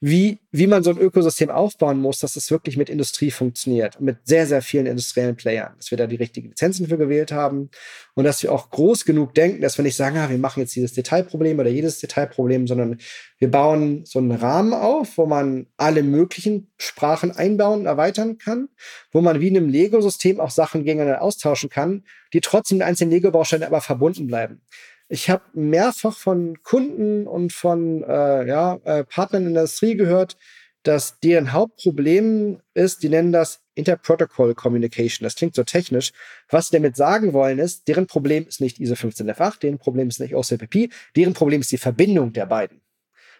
wie, 0.00 0.40
wie 0.50 0.66
man 0.66 0.82
so 0.82 0.90
ein 0.90 0.98
Ökosystem 0.98 1.50
aufbauen 1.50 2.00
muss, 2.00 2.18
dass 2.18 2.34
es 2.34 2.50
wirklich 2.50 2.76
mit 2.76 2.90
Industrie 2.90 3.30
funktioniert, 3.30 4.00
mit 4.00 4.18
sehr, 4.24 4.46
sehr 4.46 4.60
vielen 4.60 4.86
industriellen 4.86 5.36
Playern, 5.36 5.72
dass 5.76 5.90
wir 5.92 5.98
da 5.98 6.08
die 6.08 6.16
richtigen 6.16 6.48
Lizenzen 6.48 6.88
für 6.88 6.98
gewählt 6.98 7.30
haben 7.30 7.70
und 8.14 8.24
dass 8.24 8.42
wir 8.42 8.50
auch 8.50 8.70
groß 8.70 9.04
genug 9.04 9.34
denken, 9.34 9.62
dass 9.62 9.78
wir 9.78 9.84
nicht 9.84 9.94
sagen, 9.94 10.18
ah, 10.18 10.28
wir 10.28 10.38
machen 10.38 10.60
jetzt 10.60 10.74
dieses 10.74 10.94
Detailproblem 10.94 11.60
oder 11.60 11.70
jedes 11.70 12.00
Detailproblem, 12.00 12.66
sondern 12.66 12.98
wir 13.38 13.50
bauen 13.50 14.04
so 14.04 14.18
einen 14.18 14.32
Rahmen 14.32 14.72
auf, 14.72 15.16
wo 15.16 15.26
man 15.26 15.68
alle 15.76 16.02
möglichen 16.02 16.72
Sprachen 16.76 17.30
einbauen 17.30 17.80
und 17.80 17.86
erweitern 17.86 18.38
kann, 18.38 18.68
wo 19.12 19.20
man 19.20 19.40
wie 19.40 19.48
in 19.48 19.56
einem 19.56 19.68
Lego-System 19.68 20.40
auch 20.40 20.50
Sachen 20.50 20.82
gegeneinander 20.82 21.22
austauschen 21.22 21.70
kann, 21.70 22.04
die 22.32 22.40
trotzdem 22.40 22.78
in 22.78 22.82
einzelnen 22.82 23.12
Lego-Bausteinen 23.12 23.66
aber 23.66 23.80
verbunden 23.80 24.26
bleiben. 24.26 24.60
Ich 25.08 25.30
habe 25.30 25.42
mehrfach 25.54 26.16
von 26.16 26.62
Kunden 26.62 27.26
und 27.26 27.52
von 27.52 28.02
äh, 28.02 28.46
ja, 28.46 28.78
äh, 28.84 29.04
Partnern 29.04 29.46
in 29.46 29.54
der 29.54 29.62
Industrie 29.62 29.96
gehört, 29.96 30.36
dass 30.82 31.18
deren 31.20 31.52
Hauptproblem 31.52 32.60
ist, 32.74 33.02
die 33.02 33.08
nennen 33.08 33.32
das 33.32 33.60
Interprotocol 33.74 34.54
Communication. 34.54 35.24
Das 35.24 35.34
klingt 35.34 35.54
so 35.54 35.64
technisch. 35.64 36.12
Was 36.50 36.68
sie 36.68 36.76
damit 36.76 36.96
sagen 36.96 37.32
wollen 37.32 37.58
ist, 37.58 37.88
deren 37.88 38.06
Problem 38.06 38.46
ist 38.46 38.60
nicht 38.60 38.80
ISO 38.80 38.94
15F8, 38.94 39.60
deren 39.60 39.78
Problem 39.78 40.08
ist 40.08 40.20
nicht 40.20 40.34
OCPP, 40.34 40.90
deren 41.16 41.34
Problem 41.34 41.60
ist 41.60 41.72
die 41.72 41.78
Verbindung 41.78 42.32
der 42.32 42.46
beiden. 42.46 42.80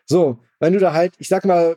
So, 0.05 0.39
wenn 0.59 0.73
du 0.73 0.79
da 0.79 0.95
halt, 0.95 1.15
ich 1.19 1.29
sag 1.29 1.45
mal, 1.45 1.77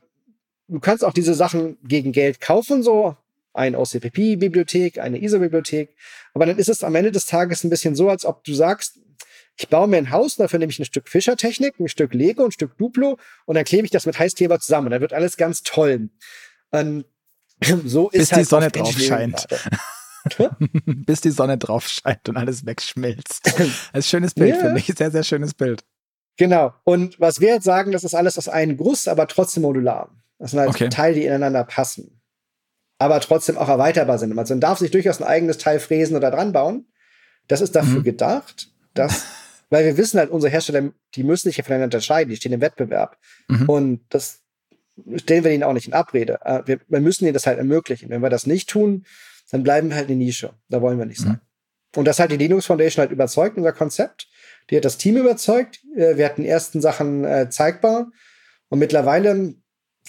du 0.68 0.80
kannst 0.80 1.04
auch 1.04 1.14
diese 1.14 1.34
Sachen 1.34 1.78
gegen 1.84 2.12
Geld 2.12 2.40
kaufen, 2.40 2.82
so 2.82 3.18
eine 3.54 3.78
OCPP-Bibliothek, 3.78 5.00
eine 5.00 5.22
ISO-Bibliothek, 5.22 5.96
aber 6.34 6.46
dann 6.46 6.58
ist 6.58 6.70
es 6.70 6.84
am 6.84 6.96
Ende 6.96 7.12
des 7.12 7.26
Tages 7.26 7.64
ein 7.64 7.70
bisschen 7.70 7.96
so, 7.96 8.10
als 8.10 8.26
ob 8.26 8.44
du 8.46 8.54
sagst, 8.54 9.00
ich 9.58 9.68
baue 9.70 9.88
mir 9.88 9.98
ein 9.98 10.12
Haus, 10.12 10.36
dafür 10.38 10.60
nehme 10.60 10.72
ich 10.72 10.80
ein 10.80 10.86
Stück 10.86 11.08
Fischertechnik, 11.08 11.80
ein 11.80 11.88
Stück 11.88 12.14
Lego, 12.14 12.46
ein 12.46 12.52
Stück 12.52 12.78
Duplo 12.78 13.18
und 13.46 13.56
dann 13.56 13.64
klebe 13.64 13.86
ich 13.86 13.92
das 13.92 14.06
mit 14.06 14.18
Heißkleber 14.18 14.60
zusammen. 14.60 14.88
Und 14.88 14.92
dann 14.92 15.02
wird 15.02 15.14
alles 15.14 15.38
ganz 15.38 15.64
toll. 15.64 16.10
Und 16.72 17.06
so 17.86 18.08
Bis 18.08 18.24
ist 18.24 18.32
halt 18.32 18.42
die 18.42 18.50
Sonne 18.50 18.72
drauf 18.72 18.98
scheint. 19.00 19.48
Bis 21.06 21.22
die 21.22 21.32
Sonne 21.32 21.58
drauf 21.58 21.88
scheint 21.88 22.30
und 22.30 22.38
alles 22.38 22.66
wegschmilzt. 22.66 23.44
Das 23.58 23.60
ist 23.60 23.92
ein 23.94 24.04
schönes 24.04 24.34
Bild, 24.34 24.56
ja. 24.56 24.62
finde 24.62 24.80
ich. 24.80 24.86
Sehr, 24.86 25.12
sehr 25.12 25.24
schönes 25.24 25.54
Bild. 25.54 25.84
Genau. 26.38 26.74
Und 26.84 27.20
was 27.20 27.40
wir 27.40 27.50
jetzt 27.50 27.66
sagen, 27.66 27.92
das 27.92 28.04
ist 28.04 28.16
alles 28.16 28.38
aus 28.38 28.48
einem 28.48 28.78
Guss, 28.78 29.08
aber 29.08 29.28
trotzdem 29.28 29.64
modular. 29.64 30.10
Das 30.40 30.52
sind 30.52 30.60
halt 30.60 30.70
okay. 30.70 30.90
Teile, 30.90 31.16
die 31.16 31.26
ineinander 31.26 31.64
passen. 31.64 32.22
Aber 32.98 33.20
trotzdem 33.20 33.58
auch 33.58 33.70
erweiterbar 33.70 34.18
sind. 34.18 34.38
Also 34.38 34.54
man 34.54 34.62
darf 34.62 34.80
sich 34.80 34.92
durchaus 34.92 35.22
ein 35.22 35.28
eigenes 35.28 35.58
Teil 35.58 35.80
fräsen 35.80 36.16
oder 36.16 36.32
dran 36.32 36.52
bauen. 36.52 36.88
Das 37.48 37.62
ist 37.62 37.76
dafür 37.76 38.00
mhm. 38.00 38.04
gedacht, 38.04 38.72
dass 38.94 39.26
weil 39.72 39.86
wir 39.86 39.98
wissen 39.98 40.20
halt, 40.20 40.30
unsere 40.30 40.52
Hersteller, 40.52 40.92
die 41.16 41.24
müssen 41.24 41.48
sich 41.50 41.58
ja 41.58 41.64
voneinander 41.64 41.96
entscheiden, 41.96 42.30
die 42.30 42.36
stehen 42.36 42.52
im 42.52 42.62
Wettbewerb. 42.62 43.18
Mhm. 43.48 43.70
Und 43.70 44.02
das 44.10 44.42
stellen 45.16 45.46
wir 45.46 45.52
ihnen 45.52 45.64
auch 45.64 45.74
nicht 45.74 45.88
in 45.88 45.94
Abrede. 45.94 46.40
Äh, 46.44 46.62
wir, 46.66 46.80
wir, 46.88 47.00
müssen 47.00 47.24
ihnen 47.24 47.34
das 47.34 47.48
halt 47.48 47.58
ermöglichen. 47.58 48.10
Wenn 48.10 48.22
wir 48.22 48.30
das 48.30 48.46
nicht 48.46 48.70
tun, 48.70 49.06
dann 49.50 49.64
bleiben 49.64 49.90
wir 49.90 49.96
halt 49.96 50.10
eine 50.10 50.18
Nische. 50.18 50.54
Da 50.68 50.82
wollen 50.82 51.00
wir 51.00 51.06
nicht 51.06 51.22
sein. 51.22 51.40
Mhm. 51.42 52.00
Und 52.00 52.06
das 52.06 52.20
hat 52.20 52.32
die 52.32 52.38
Linux 52.38 52.66
Foundation 52.66 53.02
halt 53.02 53.12
überzeugt, 53.12 53.58
unser 53.58 53.72
Konzept. 53.72 54.28
Die 54.70 54.76
hat 54.76 54.86
das 54.86 54.98
Team 54.98 55.16
überzeugt. 55.16 55.80
Äh, 55.96 56.18
wir 56.18 56.26
hatten 56.26 56.44
die 56.44 56.50
ersten 56.50 56.82
Sachen 56.82 57.24
äh, 57.24 57.50
zeigbar. 57.50 58.12
Und 58.68 58.80
mittlerweile, 58.80 59.56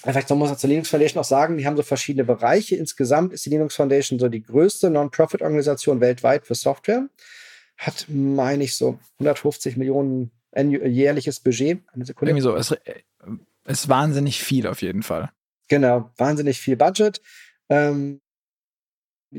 vielleicht 0.03 0.29
muss 0.31 0.49
man 0.49 0.59
zur 0.59 0.71
Linux 0.71 0.89
Foundation 0.89 1.21
auch 1.21 1.29
sagen, 1.29 1.57
die 1.57 1.67
haben 1.67 1.77
so 1.77 1.85
verschiedene 1.85 2.25
Bereiche. 2.25 2.75
Insgesamt 2.75 3.33
ist 3.33 3.47
die 3.47 3.51
Linux 3.51 3.77
Foundation 3.77 4.19
so 4.19 4.29
die 4.29 4.43
größte 4.43 4.91
Non-Profit-Organisation 4.91 6.01
weltweit 6.01 6.49
für 6.49 6.57
Software 6.57 7.07
hat, 7.87 8.07
meine 8.09 8.64
ich, 8.64 8.76
so 8.76 8.99
150 9.18 9.76
Millionen 9.76 10.30
jährliches 10.55 11.41
Budget. 11.41 11.83
Eine 11.93 12.05
Sekunde. 12.05 12.30
Irgendwie 12.30 12.43
so, 12.43 12.55
es 12.57 12.74
ist 13.64 13.89
wahnsinnig 13.89 14.43
viel 14.43 14.66
auf 14.66 14.83
jeden 14.83 15.03
Fall. 15.03 15.30
Genau, 15.68 16.11
wahnsinnig 16.16 16.61
viel 16.61 16.76
Budget. 16.76 17.20
Ähm, 17.68 18.20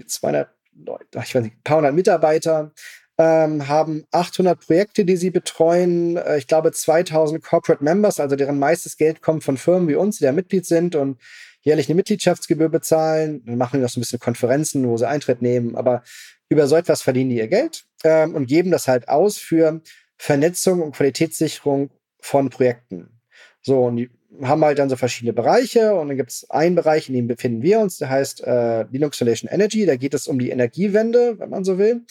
200 0.06 0.50
Leute, 0.74 1.06
ich 1.24 1.36
weiß 1.36 1.44
nicht, 1.44 1.56
ein 1.56 1.64
paar 1.64 1.78
hundert 1.78 1.94
Mitarbeiter, 1.94 2.72
ähm, 3.20 3.68
haben 3.68 4.06
800 4.12 4.60
Projekte, 4.60 5.06
die 5.06 5.18
sie 5.18 5.30
betreuen. 5.30 6.18
Äh, 6.18 6.40
ich 6.40 6.48
glaube 6.48 6.72
2000 6.72 7.44
Corporate 7.44 7.84
Members, 7.84 8.20
also 8.20 8.36
deren 8.36 8.58
meistes 8.58 8.98
Geld 8.98 9.22
kommt 9.22 9.44
von 9.44 9.58
Firmen 9.58 9.88
wie 9.88 9.96
uns, 9.96 10.18
die 10.18 10.24
da 10.24 10.32
Mitglied 10.32 10.66
sind 10.66 10.96
und 10.96 11.22
jährlich 11.62 11.88
eine 11.88 11.96
Mitgliedschaftsgebühr 11.96 12.70
bezahlen. 12.70 13.44
Dann 13.46 13.58
machen 13.58 13.74
wir 13.74 13.82
noch 13.82 13.90
so 13.90 14.00
ein 14.00 14.02
bisschen 14.02 14.20
Konferenzen, 14.20 14.88
wo 14.88 14.98
sie 14.98 15.08
Eintritt 15.08 15.44
nehmen. 15.44 15.76
Aber 15.76 16.04
über 16.50 16.68
so 16.68 16.76
etwas 16.76 17.04
verdienen 17.04 17.30
die 17.30 17.38
ihr 17.38 17.48
Geld 17.48 17.86
ähm, 18.04 18.36
und 18.36 18.48
geben 18.48 18.72
das 18.72 18.88
halt 18.88 19.10
aus 19.10 19.38
für 19.38 19.82
Vernetzung 20.18 20.82
und 20.82 20.96
Qualitätssicherung 20.96 21.90
von 22.20 22.50
Projekten. 22.50 23.20
So, 23.62 23.86
und 23.86 23.98
die 23.98 24.10
haben 24.42 24.64
halt 24.64 24.80
dann 24.80 24.90
so 24.90 24.96
verschiedene 24.96 25.34
Bereiche 25.34 25.96
und 25.96 26.08
dann 26.08 26.18
gibt 26.18 26.32
es 26.32 26.50
einen 26.50 26.76
Bereich, 26.76 27.08
in 27.08 27.16
dem 27.16 27.28
befinden 27.28 27.62
wir 27.62 27.80
uns, 27.80 27.98
der 27.98 28.10
heißt 28.10 28.44
äh, 28.44 28.84
Linux 28.84 29.18
Foundation 29.18 29.50
Energy. 29.52 29.86
Da 29.86 29.96
geht 29.96 30.14
es 30.14 30.28
um 30.28 30.40
die 30.40 30.50
Energiewende, 30.50 31.40
wenn 31.40 31.50
man 31.50 31.64
so 31.64 31.78
will. 31.78 32.02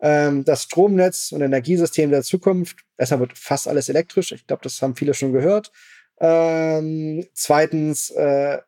Ähm, 0.00 0.44
das 0.44 0.64
Stromnetz 0.64 1.32
und 1.32 1.40
Energiesystem 1.40 2.10
der 2.10 2.22
Zukunft. 2.22 2.84
Erstmal 2.98 3.20
wird 3.20 3.38
fast 3.38 3.68
alles 3.68 3.88
elektrisch. 3.88 4.32
Ich 4.32 4.46
glaube, 4.46 4.62
das 4.62 4.82
haben 4.82 4.96
viele 4.96 5.14
schon 5.14 5.32
gehört. 5.32 5.72
Ähm, 6.20 7.26
zweitens 7.32 8.10
äh, 8.10 8.58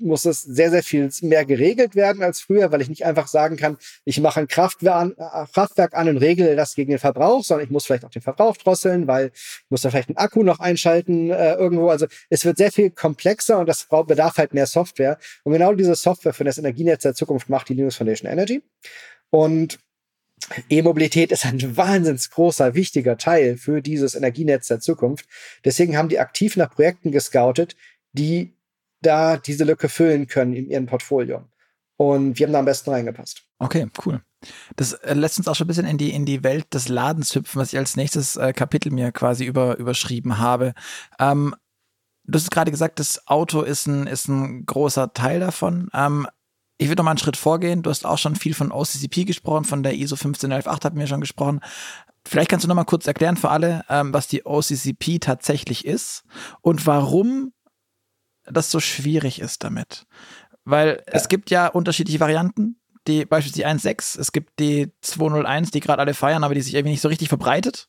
muss 0.00 0.24
es 0.24 0.42
sehr, 0.42 0.70
sehr 0.70 0.82
viel 0.82 1.10
mehr 1.22 1.44
geregelt 1.44 1.94
werden 1.94 2.22
als 2.22 2.40
früher, 2.40 2.72
weil 2.72 2.80
ich 2.80 2.88
nicht 2.88 3.04
einfach 3.04 3.28
sagen 3.28 3.56
kann, 3.56 3.76
ich 4.04 4.20
mache 4.20 4.40
ein 4.40 4.48
Kraftwerk, 4.48 5.14
äh, 5.18 5.96
an 5.96 6.08
und 6.08 6.16
regle 6.18 6.56
das 6.56 6.74
gegen 6.74 6.90
den 6.90 6.98
Verbrauch, 6.98 7.44
sondern 7.44 7.64
ich 7.64 7.70
muss 7.70 7.86
vielleicht 7.86 8.04
auch 8.04 8.10
den 8.10 8.22
Verbrauch 8.22 8.56
drosseln, 8.56 9.06
weil 9.06 9.30
ich 9.34 9.70
muss 9.70 9.82
da 9.82 9.90
vielleicht 9.90 10.08
einen 10.08 10.18
Akku 10.18 10.42
noch 10.42 10.60
einschalten 10.60 11.30
äh, 11.30 11.54
irgendwo. 11.54 11.88
Also 11.88 12.06
es 12.30 12.44
wird 12.44 12.58
sehr 12.58 12.72
viel 12.72 12.90
komplexer 12.90 13.58
und 13.58 13.66
das 13.66 13.86
bedarf 14.06 14.38
halt 14.38 14.54
mehr 14.54 14.66
Software. 14.66 15.18
Und 15.44 15.52
genau 15.52 15.72
diese 15.74 15.94
Software 15.94 16.32
für 16.32 16.44
das 16.44 16.58
Energienetz 16.58 17.02
der 17.02 17.14
Zukunft 17.14 17.48
macht 17.48 17.68
die 17.68 17.74
Linux 17.74 17.96
Foundation 17.96 18.30
Energy. 18.30 18.62
Und 19.30 19.78
E-Mobilität 20.68 21.32
ist 21.32 21.44
ein 21.44 21.76
wahnsinns 21.76 22.30
großer, 22.30 22.74
wichtiger 22.74 23.16
Teil 23.16 23.56
für 23.56 23.80
dieses 23.80 24.14
Energienetz 24.14 24.68
der 24.68 24.80
Zukunft. 24.80 25.26
Deswegen 25.64 25.96
haben 25.96 26.08
die 26.08 26.18
aktiv 26.18 26.56
nach 26.56 26.70
Projekten 26.70 27.10
gescoutet, 27.10 27.76
die 28.12 28.55
da 29.02 29.36
diese 29.36 29.64
Lücke 29.64 29.88
füllen 29.88 30.26
können 30.26 30.52
in 30.52 30.70
ihrem 30.70 30.86
Portfolio. 30.86 31.44
Und 31.96 32.38
wir 32.38 32.46
haben 32.46 32.52
da 32.52 32.58
am 32.58 32.64
besten 32.64 32.90
reingepasst. 32.90 33.42
Okay, 33.58 33.86
cool. 34.04 34.20
Das 34.76 34.92
äh, 34.92 35.14
lässt 35.14 35.38
uns 35.38 35.48
auch 35.48 35.54
schon 35.54 35.64
ein 35.64 35.68
bisschen 35.68 35.86
in 35.86 35.98
die, 35.98 36.10
in 36.12 36.26
die 36.26 36.44
Welt 36.44 36.72
des 36.74 36.88
Ladens 36.88 37.34
hüpfen, 37.34 37.60
was 37.60 37.72
ich 37.72 37.78
als 37.78 37.96
nächstes 37.96 38.36
äh, 38.36 38.52
Kapitel 38.52 38.92
mir 38.92 39.12
quasi 39.12 39.44
über, 39.44 39.78
überschrieben 39.78 40.38
habe. 40.38 40.74
Ähm, 41.18 41.54
du 42.24 42.38
hast 42.38 42.50
gerade 42.50 42.70
gesagt, 42.70 43.00
das 43.00 43.26
Auto 43.26 43.62
ist 43.62 43.86
ein, 43.86 44.06
ist 44.06 44.28
ein 44.28 44.66
großer 44.66 45.14
Teil 45.14 45.40
davon. 45.40 45.88
Ähm, 45.94 46.26
ich 46.78 46.88
würde 46.88 47.00
noch 47.00 47.04
mal 47.04 47.12
einen 47.12 47.18
Schritt 47.18 47.38
vorgehen. 47.38 47.82
Du 47.82 47.88
hast 47.88 48.04
auch 48.04 48.18
schon 48.18 48.36
viel 48.36 48.52
von 48.52 48.70
OCCP 48.70 49.24
gesprochen, 49.24 49.64
von 49.64 49.82
der 49.82 49.94
ISO 49.94 50.16
15118 50.16 50.84
hatten 50.84 50.98
wir 50.98 51.06
schon 51.06 51.22
gesprochen. 51.22 51.60
Vielleicht 52.26 52.50
kannst 52.50 52.64
du 52.64 52.68
noch 52.68 52.74
mal 52.74 52.84
kurz 52.84 53.06
erklären 53.06 53.36
für 53.36 53.50
alle, 53.50 53.84
ähm, 53.88 54.12
was 54.12 54.26
die 54.26 54.44
OCCP 54.44 55.20
tatsächlich 55.20 55.86
ist 55.86 56.24
und 56.60 56.86
warum 56.86 57.52
das 58.50 58.70
so 58.70 58.80
schwierig 58.80 59.40
ist 59.40 59.64
damit. 59.64 60.06
Weil 60.64 61.02
ja. 61.06 61.12
es 61.12 61.28
gibt 61.28 61.50
ja 61.50 61.68
unterschiedliche 61.68 62.20
Varianten, 62.20 62.80
die 63.06 63.24
beispielsweise 63.24 63.78
die 63.82 63.88
1.6, 63.88 64.20
es 64.20 64.32
gibt 64.32 64.58
die 64.58 64.92
201, 65.00 65.70
die 65.70 65.80
gerade 65.80 66.00
alle 66.00 66.14
feiern, 66.14 66.44
aber 66.44 66.54
die 66.54 66.60
sich 66.60 66.74
irgendwie 66.74 66.92
nicht 66.92 67.00
so 67.00 67.08
richtig 67.08 67.28
verbreitet. 67.28 67.88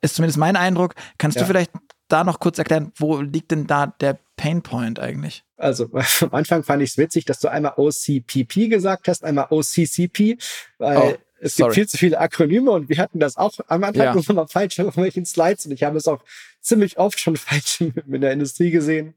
Ist 0.00 0.16
zumindest 0.16 0.38
mein 0.38 0.56
Eindruck. 0.56 0.94
Kannst 1.18 1.36
ja. 1.36 1.42
du 1.42 1.46
vielleicht 1.46 1.70
da 2.08 2.24
noch 2.24 2.40
kurz 2.40 2.58
erklären, 2.58 2.92
wo 2.96 3.20
liegt 3.20 3.50
denn 3.50 3.66
da 3.66 3.86
der 3.86 4.18
Painpoint 4.36 5.00
eigentlich? 5.00 5.44
Also 5.56 5.88
am 6.20 6.32
Anfang 6.32 6.62
fand 6.62 6.82
ich 6.82 6.90
es 6.90 6.98
witzig, 6.98 7.24
dass 7.24 7.40
du 7.40 7.48
einmal 7.48 7.74
OCPP 7.76 8.68
gesagt 8.68 9.08
hast, 9.08 9.24
einmal 9.24 9.46
OCCP, 9.50 10.38
weil 10.78 10.98
oh, 10.98 11.14
es 11.38 11.56
gibt 11.56 11.74
viel 11.74 11.86
zu 11.86 11.96
viele 11.98 12.18
Akronyme 12.18 12.70
und 12.70 12.88
wir 12.88 12.98
hatten 12.98 13.20
das 13.20 13.36
auch 13.36 13.54
am 13.68 13.84
Anfang 13.84 14.16
ja. 14.16 14.22
immer 14.28 14.48
falsch 14.48 14.78
auf 14.80 14.86
irgendwelchen 14.86 15.26
Slides 15.26 15.66
und 15.66 15.72
ich 15.72 15.82
habe 15.82 15.96
es 15.98 16.08
auch 16.08 16.22
ziemlich 16.60 16.98
oft 16.98 17.20
schon 17.20 17.36
falsch 17.36 17.80
in 17.80 18.20
der 18.20 18.32
Industrie 18.32 18.70
gesehen. 18.70 19.14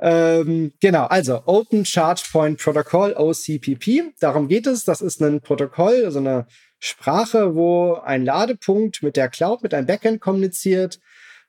Ähm, 0.00 0.72
genau, 0.80 1.04
also 1.04 1.42
Open 1.46 1.84
Charge 1.84 2.22
Point 2.32 2.58
Protocol, 2.58 3.12
OCPP. 3.12 4.14
Darum 4.20 4.48
geht 4.48 4.66
es. 4.66 4.84
Das 4.84 5.00
ist 5.00 5.20
ein 5.20 5.40
Protokoll, 5.40 6.04
also 6.04 6.18
eine 6.18 6.46
Sprache, 6.78 7.54
wo 7.54 7.94
ein 7.94 8.24
Ladepunkt 8.24 9.02
mit 9.02 9.16
der 9.16 9.28
Cloud, 9.28 9.62
mit 9.62 9.74
einem 9.74 9.86
Backend 9.86 10.20
kommuniziert 10.20 10.98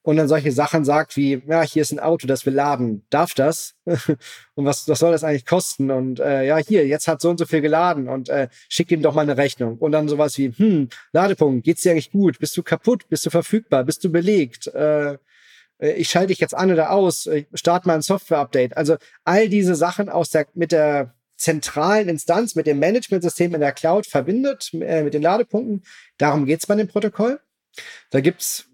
und 0.04 0.18
dann 0.18 0.28
solche 0.28 0.52
Sachen 0.52 0.84
sagt 0.84 1.16
wie, 1.16 1.44
ja, 1.48 1.62
hier 1.62 1.84
ist 1.84 1.92
ein 1.92 2.00
Auto, 2.00 2.26
das 2.26 2.46
wir 2.46 2.54
laden. 2.54 3.06
Darf 3.12 3.34
das? 3.36 3.76
und 3.86 4.66
was, 4.66 4.88
was 4.88 5.00
soll 5.00 5.12
das 5.12 5.24
eigentlich 5.24 5.46
kosten? 5.46 5.92
Und 5.92 6.20
äh, 6.20 6.48
ja, 6.48 6.58
hier, 6.58 6.88
jetzt 6.88 7.08
hat 7.08 7.22
so 7.22 7.30
und 7.30 7.38
so 7.38 7.46
viel 7.46 7.62
geladen 7.62 8.10
und 8.10 8.28
äh, 8.30 8.48
schick 8.68 8.90
ihm 8.92 9.04
doch 9.04 9.14
mal 9.14 9.22
eine 9.22 9.38
Rechnung. 9.38 9.78
Und 9.78 9.92
dann 9.92 10.10
sowas 10.10 10.38
wie, 10.40 10.52
hm, 10.52 10.90
Ladepunkt, 11.14 11.64
geht's 11.64 11.84
dir 11.84 11.92
eigentlich 11.92 12.12
gut? 12.12 12.40
Bist 12.40 12.58
du 12.58 12.64
kaputt? 12.64 13.08
Bist 13.10 13.26
du 13.26 13.30
verfügbar? 13.30 13.84
Bist 13.84 14.04
du 14.04 14.12
belegt? 14.12 14.68
Äh, 14.68 15.18
ich 15.82 16.10
schalte 16.10 16.28
dich 16.28 16.40
jetzt 16.40 16.56
an 16.56 16.72
oder 16.72 16.92
aus, 16.92 17.26
ich 17.28 17.48
starte 17.54 17.88
mal 17.88 17.96
ein 17.96 18.02
Software-Update. 18.02 18.78
Also 18.78 18.98
all 19.24 19.50
diese 19.50 19.76
Sachen 19.76 20.10
aus 20.10 20.30
der, 20.30 20.48
mit 20.54 20.72
der 20.72 21.16
zentralen 21.38 22.08
Instanz, 22.08 22.56
mit 22.56 22.68
dem 22.68 22.80
Management-System 22.80 23.56
in 23.56 23.62
der 23.62 23.72
Cloud 23.72 24.06
verbindet, 24.06 24.72
äh, 24.74 25.04
mit 25.04 25.14
den 25.14 25.24
Ladepunkten. 25.24 25.84
Darum 26.18 26.46
geht 26.46 26.60
es 26.60 26.68
bei 26.68 26.76
dem 26.76 26.88
Protokoll. 26.88 27.40
Da 28.12 28.22
gibt 28.22 28.42
es 28.42 28.66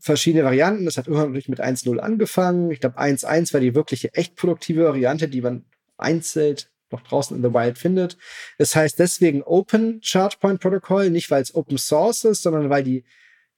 verschiedene 0.00 0.44
Varianten. 0.44 0.86
Das 0.86 0.96
hat 0.96 1.08
ursprünglich 1.08 1.48
mit 1.48 1.60
1.0 1.60 1.98
angefangen. 1.98 2.70
Ich 2.70 2.80
glaube, 2.80 2.98
1.1 2.98 3.52
war 3.52 3.60
die 3.60 3.74
wirkliche 3.74 4.14
echt 4.14 4.34
produktive 4.34 4.84
Variante, 4.84 5.28
die 5.28 5.42
man 5.42 5.66
einzeln 5.98 6.56
noch 6.90 7.02
draußen 7.02 7.36
in 7.36 7.42
the 7.42 7.52
Wild 7.52 7.78
findet. 7.78 8.16
Es 8.58 8.74
heißt 8.74 8.98
deswegen 8.98 9.42
Open 9.42 10.00
Charge 10.02 10.36
Point 10.40 10.60
Protocol, 10.60 11.10
nicht 11.10 11.30
weil 11.30 11.42
es 11.42 11.54
Open 11.54 11.78
Source 11.78 12.24
ist, 12.24 12.42
sondern 12.42 12.70
weil 12.70 12.84
die 12.84 13.04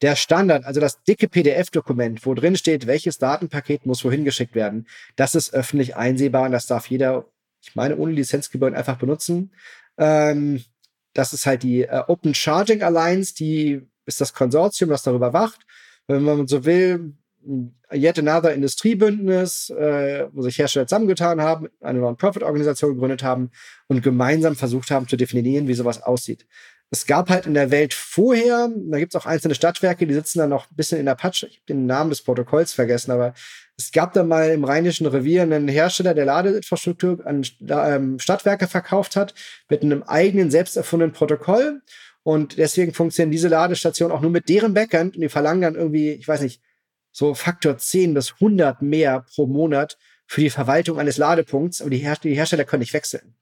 der 0.03 0.17
Standard, 0.17 0.65
also 0.65 0.81
das 0.81 1.03
dicke 1.03 1.29
PDF-Dokument, 1.29 2.25
wo 2.25 2.35
drin 2.35 2.57
steht, 2.57 2.87
welches 2.87 3.19
Datenpaket 3.19 3.87
muss 3.87 4.05
wohin 4.05 4.25
geschickt 4.25 4.55
werden, 4.55 4.87
das 5.17 5.35
ist 5.35 5.53
öffentlich 5.53 5.97
einsehbar 5.97 6.47
und 6.47 6.53
das 6.53 6.67
darf 6.67 6.87
jeder, 6.87 7.27
ich 7.63 7.75
meine, 7.75 7.97
ohne 7.97 8.13
Lizenzgebühren 8.13 8.75
einfach 8.75 8.99
benutzen. 8.99 9.53
Ähm, 9.97 10.63
das 11.15 11.33
ist 11.33 11.47
halt 11.47 11.65
die 11.65 11.83
äh, 11.83 12.03
Open 12.07 12.35
Charging 12.35 12.83
Alliance, 12.83 13.35
die 13.35 13.83
ist 14.07 14.21
das 14.21 14.33
Konsortium, 14.33 14.91
das 14.91 15.03
darüber 15.03 15.33
wacht. 15.33 15.61
Wenn 16.07 16.23
man 16.23 16.47
so 16.47 16.65
will, 16.65 17.15
yet 17.93 18.19
another 18.19 18.55
Industriebündnis, 18.55 19.71
äh, 19.71 20.29
wo 20.33 20.43
sich 20.43 20.59
Hersteller 20.59 20.87
zusammengetan 20.87 21.41
haben, 21.41 21.69
eine 21.81 21.99
Non-Profit-Organisation 21.99 22.95
gegründet 22.95 23.23
haben 23.23 23.51
und 23.89 24.03
gemeinsam 24.03 24.55
versucht 24.55 24.91
haben 24.91 25.09
zu 25.09 25.17
definieren, 25.17 25.67
wie 25.67 25.75
sowas 25.75 26.03
aussieht 26.03 26.47
es 26.91 27.07
gab 27.07 27.29
halt 27.29 27.47
in 27.47 27.55
der 27.55 27.71
Welt 27.71 27.93
vorher, 27.93 28.71
da 28.75 28.99
gibt 28.99 29.15
es 29.15 29.21
auch 29.21 29.27
einzelne 29.27 29.55
Stadtwerke, 29.55 30.07
die 30.07 30.15
sitzen 30.15 30.39
dann 30.39 30.51
noch 30.51 30.71
ein 30.71 30.77
bisschen 30.77 30.99
in 30.99 31.07
der 31.07 31.17
Patsche. 31.17 31.47
Ich 31.47 31.57
habe 31.57 31.67
den 31.69 31.87
Namen 31.87 32.11
des 32.11 32.23
Protokolls 32.23 32.73
vergessen, 32.73 33.11
aber 33.11 33.35
es 33.77 33.93
gab 33.93 34.15
da 34.15 34.25
mal 34.25 34.51
im 34.51 34.65
Rheinischen 34.65 35.07
Revier 35.07 35.43
einen 35.43 35.69
Hersteller, 35.69 36.15
der 36.15 36.25
Ladeinfrastruktur 36.25 37.25
an 37.27 37.47
ähm, 37.69 38.19
Stadtwerke 38.19 38.67
verkauft 38.67 39.17
hat, 39.17 39.35
mit 39.69 39.83
einem 39.83 40.03
eigenen, 40.03 40.51
selbst 40.51 40.77
erfundenen 40.77 41.13
Protokoll. 41.13 41.83
Und 42.23 42.59
deswegen 42.59 42.95
funktionieren 42.95 43.31
diese 43.31 43.49
Ladestationen 43.49 44.17
auch 44.17 44.21
nur 44.21 44.31
mit 44.31 44.49
deren 44.49 44.75
Backend 44.75 45.15
und 45.15 45.23
die 45.23 45.29
verlangen 45.29 45.63
dann 45.63 45.75
irgendwie, 45.77 46.13
ich 46.13 46.27
weiß 46.27 46.41
nicht, 46.41 46.61
so 47.13 47.35
Faktor 47.35 47.79
10 47.79 48.15
bis 48.15 48.35
100 48.35 48.83
mehr 48.83 49.25
pro 49.35 49.47
Monat 49.47 49.99
für 50.31 50.43
die 50.43 50.51
Verwaltung 50.51 51.01
eines 51.01 51.17
Ladepunkts, 51.17 51.81
aber 51.81 51.89
die, 51.89 51.97
Her 51.97 52.17
die 52.23 52.35
Hersteller 52.35 52.65
können 52.65 52.81
nicht 52.81 52.93
wechseln. 52.93 53.35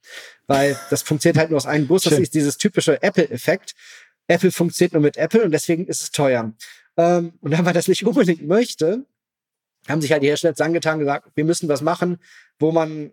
Weil 0.46 0.78
das 0.88 1.02
funktioniert 1.02 1.36
halt 1.36 1.50
nur 1.50 1.56
aus 1.56 1.66
einem 1.66 1.88
Bus. 1.88 2.04
Das 2.04 2.14
ist 2.14 2.32
dieses 2.32 2.58
typische 2.58 3.02
Apple-Effekt. 3.02 3.74
Apple 4.28 4.52
funktioniert 4.52 4.92
nur 4.92 5.02
mit 5.02 5.16
Apple 5.16 5.42
und 5.42 5.50
deswegen 5.50 5.88
ist 5.88 6.02
es 6.02 6.10
teuer. 6.12 6.54
Ähm, 6.96 7.32
und 7.40 7.50
wenn 7.50 7.64
man 7.64 7.74
das 7.74 7.88
nicht 7.88 8.06
unbedingt 8.06 8.46
möchte, 8.46 9.04
haben 9.88 10.00
sich 10.00 10.12
halt 10.12 10.22
die 10.22 10.28
Hersteller 10.28 10.54
angetan 10.60 11.00
gesagt, 11.00 11.28
wir 11.34 11.44
müssen 11.44 11.68
was 11.68 11.80
machen, 11.80 12.18
wo 12.60 12.70
man 12.70 13.10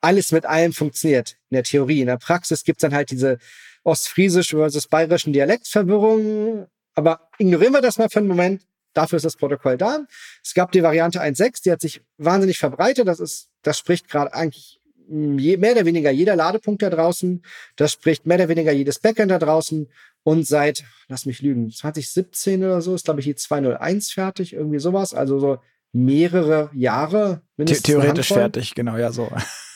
alles 0.00 0.32
mit 0.32 0.44
allem 0.44 0.72
funktioniert. 0.72 1.36
In 1.50 1.54
der 1.54 1.62
Theorie. 1.62 2.00
In 2.00 2.08
der 2.08 2.18
Praxis 2.18 2.64
gibt's 2.64 2.82
dann 2.82 2.94
halt 2.94 3.12
diese 3.12 3.38
ostfriesische 3.84 4.56
versus 4.56 4.88
bayerischen 4.88 5.32
Dialektverwirrung. 5.32 6.66
Aber 6.94 7.30
ignorieren 7.38 7.72
wir 7.72 7.80
das 7.80 7.98
mal 7.98 8.08
für 8.08 8.18
einen 8.18 8.28
Moment. 8.28 8.66
Dafür 8.94 9.16
ist 9.16 9.24
das 9.24 9.36
Protokoll 9.36 9.76
da. 9.76 10.06
Es 10.42 10.54
gab 10.54 10.72
die 10.72 10.82
Variante 10.82 11.22
1.6, 11.22 11.62
die 11.64 11.72
hat 11.72 11.80
sich 11.80 12.02
wahnsinnig 12.18 12.58
verbreitet. 12.58 13.08
Das 13.08 13.20
ist, 13.20 13.48
das 13.62 13.78
spricht 13.78 14.08
gerade 14.08 14.32
eigentlich 14.34 14.80
mehr 15.08 15.72
oder 15.72 15.84
weniger 15.84 16.10
jeder 16.10 16.36
Ladepunkt 16.36 16.82
da 16.82 16.90
draußen. 16.90 17.44
Das 17.76 17.92
spricht 17.92 18.26
mehr 18.26 18.36
oder 18.36 18.48
weniger 18.48 18.72
jedes 18.72 18.98
Backend 18.98 19.30
da 19.30 19.38
draußen. 19.38 19.88
Und 20.24 20.46
seit, 20.46 20.84
lass 21.08 21.26
mich 21.26 21.42
lügen, 21.42 21.70
2017 21.70 22.62
oder 22.62 22.80
so 22.80 22.94
ist, 22.94 23.06
glaube 23.06 23.20
ich, 23.20 23.26
die 23.26 23.34
201 23.34 24.12
fertig, 24.12 24.52
irgendwie 24.52 24.78
sowas. 24.78 25.14
Also 25.14 25.38
so 25.40 25.58
mehrere 25.92 26.70
Jahre. 26.74 27.42
The 27.56 27.64
theoretisch 27.64 28.28
fertig, 28.28 28.74
genau, 28.74 28.96
ja, 28.96 29.12
so. 29.12 29.30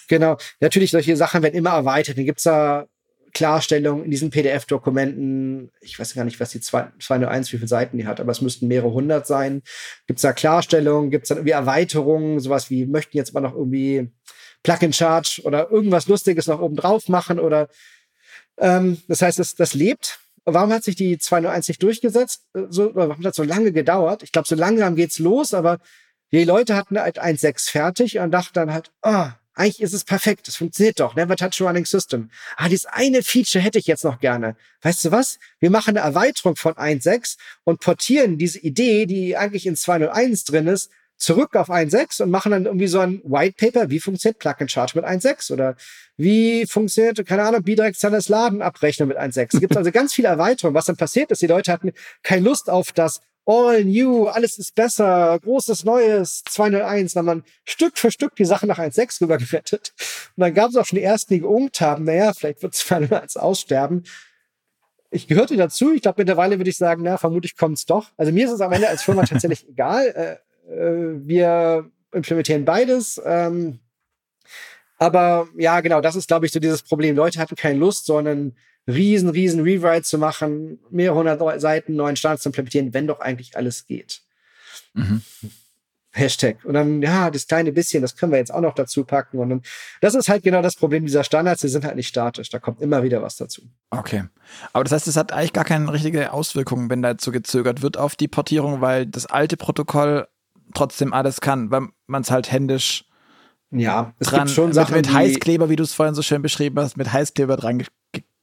Genau. 0.08 0.36
Natürlich, 0.60 0.92
solche 0.92 1.16
Sachen 1.16 1.42
werden 1.42 1.56
immer 1.56 1.70
erweitert. 1.70 2.16
Dann 2.16 2.24
gibt's 2.24 2.44
da 2.44 2.86
Klarstellung 3.32 4.04
in 4.04 4.10
diesen 4.10 4.30
PDF-Dokumenten. 4.30 5.70
Ich 5.80 5.98
weiß 5.98 6.14
gar 6.14 6.24
nicht, 6.24 6.40
was 6.40 6.50
die 6.50 6.60
201, 6.60 7.52
wie 7.52 7.56
viele 7.56 7.68
Seiten 7.68 7.98
die 7.98 8.06
hat, 8.06 8.20
aber 8.20 8.32
es 8.32 8.40
müssten 8.40 8.68
mehrere 8.68 8.92
hundert 8.92 9.26
sein. 9.26 9.62
Gibt 10.06 10.18
es 10.18 10.22
da 10.22 10.32
Klarstellungen? 10.32 11.10
Gibt 11.10 11.24
es 11.24 11.28
da 11.28 11.36
irgendwie 11.36 11.52
Erweiterungen? 11.52 12.40
Sowas 12.40 12.70
wie, 12.70 12.86
möchten 12.86 13.16
jetzt 13.16 13.34
mal 13.34 13.40
noch 13.40 13.54
irgendwie 13.54 14.10
Plug-in-Charge 14.62 15.42
oder 15.44 15.70
irgendwas 15.70 16.08
Lustiges 16.08 16.46
noch 16.46 16.60
oben 16.60 16.76
drauf 16.76 17.08
machen 17.08 17.38
oder 17.38 17.68
ähm, 18.58 18.98
das 19.08 19.22
heißt, 19.22 19.38
das, 19.38 19.54
das 19.54 19.74
lebt. 19.74 20.18
Warum 20.44 20.72
hat 20.72 20.84
sich 20.84 20.96
die 20.96 21.18
201 21.18 21.68
nicht 21.68 21.82
durchgesetzt? 21.82 22.46
Äh, 22.54 22.62
so, 22.70 22.94
warum 22.94 23.16
hat 23.16 23.24
das 23.24 23.36
so 23.36 23.42
lange 23.42 23.72
gedauert? 23.72 24.22
Ich 24.22 24.32
glaube, 24.32 24.48
so 24.48 24.54
langsam 24.54 24.96
geht's 24.96 25.18
los, 25.18 25.54
aber 25.54 25.78
die 26.32 26.44
Leute 26.44 26.74
hatten 26.74 26.98
halt 26.98 27.22
1.6 27.22 27.70
fertig 27.70 28.18
und 28.18 28.30
dachten 28.30 28.54
dann 28.54 28.72
halt, 28.72 28.92
ah, 29.02 29.28
oh, 29.28 29.45
eigentlich 29.56 29.80
ist 29.80 29.94
es 29.94 30.04
perfekt, 30.04 30.46
das 30.48 30.56
funktioniert 30.56 31.00
doch, 31.00 31.16
Never 31.16 31.34
Touch 31.34 31.60
Running 31.60 31.86
System. 31.86 32.30
Ah, 32.56 32.68
dieses 32.68 32.86
eine 32.86 33.22
Feature 33.22 33.64
hätte 33.64 33.78
ich 33.78 33.86
jetzt 33.86 34.04
noch 34.04 34.20
gerne. 34.20 34.54
Weißt 34.82 35.04
du 35.04 35.10
was? 35.10 35.38
Wir 35.58 35.70
machen 35.70 35.96
eine 35.96 36.06
Erweiterung 36.06 36.56
von 36.56 36.74
1.6 36.74 37.36
und 37.64 37.80
portieren 37.80 38.36
diese 38.36 38.58
Idee, 38.58 39.06
die 39.06 39.36
eigentlich 39.36 39.66
in 39.66 39.74
2.01 39.74 40.46
drin 40.50 40.66
ist, 40.66 40.90
zurück 41.16 41.56
auf 41.56 41.70
1.6 41.70 42.22
und 42.22 42.30
machen 42.30 42.52
dann 42.52 42.66
irgendwie 42.66 42.86
so 42.86 43.00
ein 43.00 43.22
White 43.24 43.54
Paper, 43.58 43.88
wie 43.88 44.00
funktioniert 44.00 44.38
Plug 44.38 44.54
and 44.58 44.70
Charge 44.70 44.92
mit 44.96 45.06
1.6 45.06 45.50
oder 45.52 45.76
wie 46.18 46.66
funktioniert, 46.66 47.24
keine 47.26 47.44
Ahnung, 47.44 47.62
bidirektionales 47.62 48.28
Laden 48.28 48.60
abrechnen 48.60 49.08
mit 49.08 49.18
1.6. 49.18 49.54
Es 49.54 49.60
gibt 49.60 49.76
also 49.76 49.90
ganz 49.90 50.12
viele 50.12 50.28
Erweiterungen. 50.28 50.74
Was 50.74 50.84
dann 50.84 50.96
passiert 50.96 51.30
ist, 51.30 51.40
die 51.40 51.46
Leute 51.46 51.72
hatten 51.72 51.92
keine 52.22 52.42
Lust 52.42 52.68
auf 52.68 52.92
das 52.92 53.22
all 53.46 53.84
new, 53.84 54.26
alles 54.26 54.58
ist 54.58 54.74
besser, 54.74 55.38
großes 55.40 55.84
Neues, 55.84 56.42
201. 56.50 57.14
Dann 57.14 57.24
man 57.24 57.44
Stück 57.64 57.96
für 57.96 58.10
Stück 58.10 58.34
die 58.36 58.44
Sachen 58.44 58.68
nach 58.68 58.78
1.6 58.78 59.22
rübergerettet. 59.22 59.94
Und 60.36 60.40
dann 60.40 60.52
gab 60.52 60.70
es 60.70 60.76
auch 60.76 60.84
schon 60.84 60.98
die 60.98 61.04
ersten, 61.04 61.34
die 61.34 61.40
geungt 61.40 61.80
haben, 61.80 62.04
naja, 62.04 62.32
vielleicht 62.34 62.62
wird 62.62 62.74
201 62.74 63.36
aussterben. 63.36 64.04
Ich 65.10 65.28
gehörte 65.28 65.56
dazu. 65.56 65.94
Ich 65.94 66.02
glaube, 66.02 66.20
mittlerweile 66.20 66.58
würde 66.58 66.68
ich 66.68 66.76
sagen, 66.76 67.02
na, 67.04 67.16
vermutlich 67.16 67.56
kommt 67.56 67.78
es 67.78 67.86
doch. 67.86 68.10
Also 68.16 68.32
mir 68.32 68.46
ist 68.46 68.52
es 68.52 68.60
am 68.60 68.72
Ende 68.72 68.88
als 68.88 69.02
Firma 69.02 69.24
tatsächlich 69.24 69.66
egal. 69.68 70.40
Äh, 70.68 70.72
äh, 70.72 71.26
wir 71.26 71.90
implementieren 72.12 72.64
beides. 72.64 73.20
Ähm, 73.24 73.78
aber 74.98 75.48
ja, 75.56 75.80
genau, 75.80 76.00
das 76.00 76.16
ist, 76.16 76.28
glaube 76.28 76.46
ich, 76.46 76.52
so 76.52 76.58
dieses 76.58 76.82
Problem. 76.82 77.16
Leute 77.16 77.38
hatten 77.38 77.54
keine 77.54 77.78
Lust, 77.78 78.06
sondern 78.06 78.56
riesen, 78.86 79.28
riesen 79.28 79.60
Rewrite 79.60 80.02
zu 80.02 80.18
machen, 80.18 80.78
mehrere 80.90 81.16
hundert 81.16 81.60
Seiten 81.60 81.96
neuen 81.96 82.16
Standards 82.16 82.42
zu 82.42 82.48
implementieren, 82.50 82.94
wenn 82.94 83.06
doch 83.06 83.20
eigentlich 83.20 83.56
alles 83.56 83.86
geht. 83.86 84.22
Mhm. 84.94 85.22
Hashtag. 86.16 86.64
Und 86.64 86.74
dann, 86.74 87.02
ja, 87.02 87.30
das 87.30 87.46
kleine 87.46 87.72
bisschen, 87.72 88.00
das 88.00 88.16
können 88.16 88.32
wir 88.32 88.38
jetzt 88.38 88.52
auch 88.52 88.62
noch 88.62 88.74
dazu 88.74 89.04
packen. 89.04 89.38
Und 89.38 89.50
dann, 89.50 89.62
das 90.00 90.14
ist 90.14 90.28
halt 90.28 90.42
genau 90.42 90.62
das 90.62 90.74
Problem 90.74 91.04
dieser 91.04 91.24
Standards, 91.24 91.60
die 91.60 91.68
sind 91.68 91.84
halt 91.84 91.96
nicht 91.96 92.08
statisch. 92.08 92.48
Da 92.48 92.58
kommt 92.58 92.80
immer 92.80 93.02
wieder 93.02 93.22
was 93.22 93.36
dazu. 93.36 93.62
Okay. 93.90 94.24
Aber 94.72 94.84
das 94.84 94.92
heißt, 94.92 95.08
es 95.08 95.16
hat 95.16 95.32
eigentlich 95.32 95.52
gar 95.52 95.64
keine 95.64 95.92
richtige 95.92 96.32
Auswirkung, 96.32 96.88
wenn 96.88 97.02
da 97.02 97.14
so 97.20 97.32
gezögert 97.32 97.82
wird 97.82 97.98
auf 97.98 98.16
die 98.16 98.28
Portierung, 98.28 98.80
weil 98.80 99.06
das 99.06 99.26
alte 99.26 99.56
Protokoll 99.58 100.26
trotzdem 100.74 101.12
alles 101.12 101.40
kann, 101.40 101.70
weil 101.70 101.88
man 102.06 102.22
es 102.22 102.30
halt 102.30 102.50
händisch 102.50 103.04
ja, 103.70 104.14
es 104.18 104.28
dran, 104.28 104.46
gibt 104.46 104.54
schon 104.54 104.72
Sachen, 104.72 104.94
mit, 104.94 105.06
mit 105.06 105.14
Heißkleber, 105.14 105.68
wie 105.68 105.76
du 105.76 105.82
es 105.82 105.92
vorhin 105.92 106.14
so 106.14 106.22
schön 106.22 106.40
beschrieben 106.40 106.78
hast, 106.78 106.96
mit 106.96 107.12
Heißkleber 107.12 107.56
dran 107.56 107.82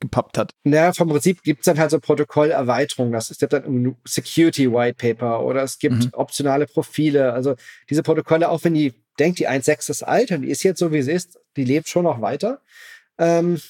gepappt 0.03 0.37
hat. 0.37 0.53
Naja, 0.63 0.91
vom 0.93 1.09
Prinzip 1.09 1.43
gibt 1.43 1.61
es 1.61 1.65
dann 1.65 1.79
halt 1.79 1.89
so 1.89 1.99
Protokollerweiterungen. 1.99 3.13
Das 3.13 3.31
ist 3.31 3.41
dann 3.41 3.63
ein 3.63 3.95
Security 4.05 4.71
White 4.71 4.97
Paper 4.97 5.43
oder 5.43 5.63
es 5.63 5.79
gibt 5.79 5.95
mhm. 5.95 6.09
optionale 6.11 6.67
Profile. 6.67 7.33
Also 7.33 7.55
diese 7.89 8.03
Protokolle, 8.03 8.49
auch 8.49 8.63
wenn 8.63 8.73
die 8.73 8.93
denkt, 9.17 9.39
die 9.39 9.47
1.6 9.47 9.89
ist 9.89 10.03
alt 10.03 10.31
und 10.31 10.41
die 10.41 10.49
ist 10.49 10.63
jetzt 10.63 10.79
so, 10.79 10.91
wie 10.91 11.01
sie 11.01 11.13
ist, 11.13 11.39
die 11.55 11.63
lebt 11.63 11.87
schon 11.87 12.03
noch 12.03 12.21
weiter. 12.21 12.59
Ähm, 13.17 13.61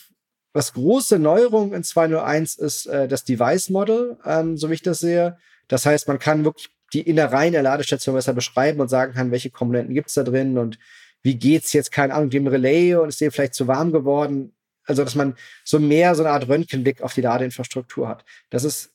was 0.53 0.73
große 0.73 1.19
Neuerung 1.19 1.73
in 1.73 1.83
2.0.1 1.83 2.59
ist 2.59 2.87
äh, 2.87 3.07
das 3.07 3.23
Device 3.23 3.69
Model, 3.69 4.17
ähm, 4.25 4.57
so 4.57 4.69
wie 4.69 4.75
ich 4.75 4.81
das 4.81 4.99
sehe. 4.99 5.37
Das 5.67 5.85
heißt, 5.85 6.07
man 6.07 6.19
kann 6.19 6.43
wirklich 6.43 6.69
die 6.93 7.01
Innereien 7.01 7.53
der 7.53 7.63
Ladestation 7.63 8.15
besser 8.15 8.33
beschreiben 8.33 8.79
und 8.79 8.87
sagen 8.87 9.13
kann, 9.13 9.31
welche 9.31 9.49
Komponenten 9.51 9.93
gibt 9.93 10.09
es 10.09 10.15
da 10.15 10.23
drin 10.23 10.57
und 10.57 10.79
wie 11.21 11.35
geht's 11.35 11.73
jetzt, 11.73 11.91
keine 11.91 12.13
Ahnung, 12.13 12.29
dem 12.29 12.47
Relais 12.47 12.95
und 12.95 13.09
ist 13.09 13.21
dem 13.21 13.31
vielleicht 13.31 13.55
zu 13.55 13.67
warm 13.67 13.91
geworden 13.91 14.53
also 14.85 15.03
dass 15.03 15.15
man 15.15 15.35
so 15.63 15.79
mehr 15.79 16.15
so 16.15 16.23
eine 16.23 16.33
Art 16.33 16.47
Röntgenblick 16.47 17.01
auf 17.01 17.13
die 17.13 17.21
Ladeinfrastruktur 17.21 18.07
hat. 18.07 18.25
Das 18.49 18.63
ist, 18.63 18.93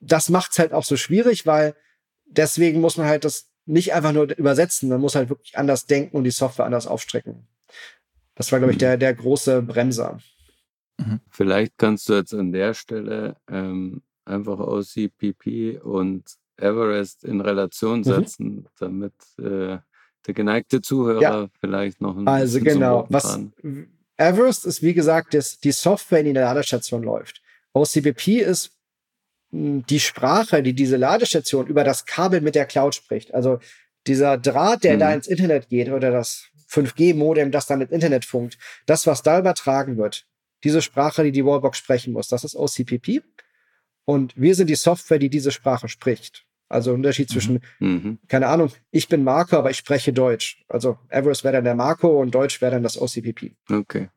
das 0.00 0.28
macht 0.28 0.52
es 0.52 0.58
halt 0.58 0.72
auch 0.72 0.84
so 0.84 0.96
schwierig, 0.96 1.46
weil 1.46 1.74
deswegen 2.26 2.80
muss 2.80 2.96
man 2.96 3.06
halt 3.06 3.24
das 3.24 3.50
nicht 3.66 3.92
einfach 3.92 4.12
nur 4.12 4.36
übersetzen, 4.36 4.88
man 4.88 5.00
muss 5.00 5.14
halt 5.14 5.28
wirklich 5.28 5.56
anders 5.56 5.86
denken 5.86 6.16
und 6.16 6.24
die 6.24 6.30
Software 6.30 6.66
anders 6.66 6.86
aufstrecken. 6.86 7.46
Das 8.34 8.50
war, 8.52 8.58
glaube 8.58 8.72
ich, 8.72 8.78
mhm. 8.78 8.80
der, 8.80 8.96
der 8.96 9.14
große 9.14 9.62
Bremser. 9.62 10.18
Mhm. 10.98 11.20
Vielleicht 11.28 11.76
kannst 11.76 12.08
du 12.08 12.14
jetzt 12.14 12.34
an 12.34 12.52
der 12.52 12.74
Stelle 12.74 13.36
ähm, 13.48 14.02
einfach 14.24 14.58
OCPP 14.58 15.80
und 15.82 16.24
Everest 16.56 17.24
in 17.24 17.40
Relation 17.40 17.98
mhm. 17.98 18.04
setzen, 18.04 18.46
mhm. 18.46 18.66
damit 18.78 19.14
äh, 19.38 19.78
der 20.26 20.34
geneigte 20.34 20.80
Zuhörer 20.80 21.20
ja. 21.22 21.48
vielleicht 21.60 22.00
noch 22.00 22.16
ein 22.16 22.28
Also 22.28 22.60
genau, 22.60 23.06
was, 23.08 23.40
Everest 24.20 24.66
ist, 24.66 24.82
wie 24.82 24.94
gesagt, 24.94 25.34
das, 25.34 25.58
die 25.60 25.72
Software, 25.72 26.22
die 26.22 26.28
in 26.28 26.34
der 26.34 26.44
Ladestation 26.44 27.02
läuft. 27.02 27.40
OCPP 27.72 28.40
ist 28.40 28.72
hm, 29.50 29.84
die 29.86 30.00
Sprache, 30.00 30.62
die 30.62 30.74
diese 30.74 30.96
Ladestation 30.96 31.66
über 31.66 31.84
das 31.84 32.04
Kabel 32.04 32.40
mit 32.42 32.54
der 32.54 32.66
Cloud 32.66 32.94
spricht. 32.94 33.32
Also 33.32 33.58
dieser 34.06 34.36
Draht, 34.36 34.84
der 34.84 34.94
mhm. 34.94 35.00
da 35.00 35.14
ins 35.14 35.26
Internet 35.26 35.68
geht 35.68 35.88
oder 35.88 36.10
das 36.10 36.48
5G-Modem, 36.70 37.50
das 37.50 37.66
dann 37.66 37.80
ins 37.80 37.90
Internet 37.90 38.24
funkt, 38.24 38.58
das, 38.86 39.06
was 39.06 39.22
da 39.22 39.38
übertragen 39.38 39.96
wird, 39.96 40.26
diese 40.64 40.82
Sprache, 40.82 41.24
die 41.24 41.32
die 41.32 41.44
Wallbox 41.44 41.78
sprechen 41.78 42.12
muss, 42.12 42.28
das 42.28 42.44
ist 42.44 42.54
OCPP. 42.54 43.22
Und 44.04 44.36
wir 44.36 44.54
sind 44.54 44.68
die 44.68 44.74
Software, 44.74 45.18
die 45.18 45.30
diese 45.30 45.50
Sprache 45.50 45.88
spricht. 45.88 46.44
Also 46.70 46.94
Unterschied 46.94 47.28
mhm. 47.28 47.32
zwischen, 47.32 47.60
mhm. 47.80 48.18
keine 48.28 48.46
Ahnung, 48.46 48.70
ich 48.92 49.08
bin 49.08 49.24
Marco, 49.24 49.56
aber 49.56 49.70
ich 49.70 49.76
spreche 49.76 50.12
Deutsch. 50.12 50.64
Also 50.68 50.98
Everest 51.08 51.42
wäre 51.42 51.54
dann 51.54 51.64
der 51.64 51.74
Marco 51.74 52.20
und 52.20 52.32
Deutsch 52.32 52.60
wäre 52.60 52.72
dann 52.72 52.84
das 52.84 53.00
OCPP. 53.00 53.56
Okay. 53.70 54.08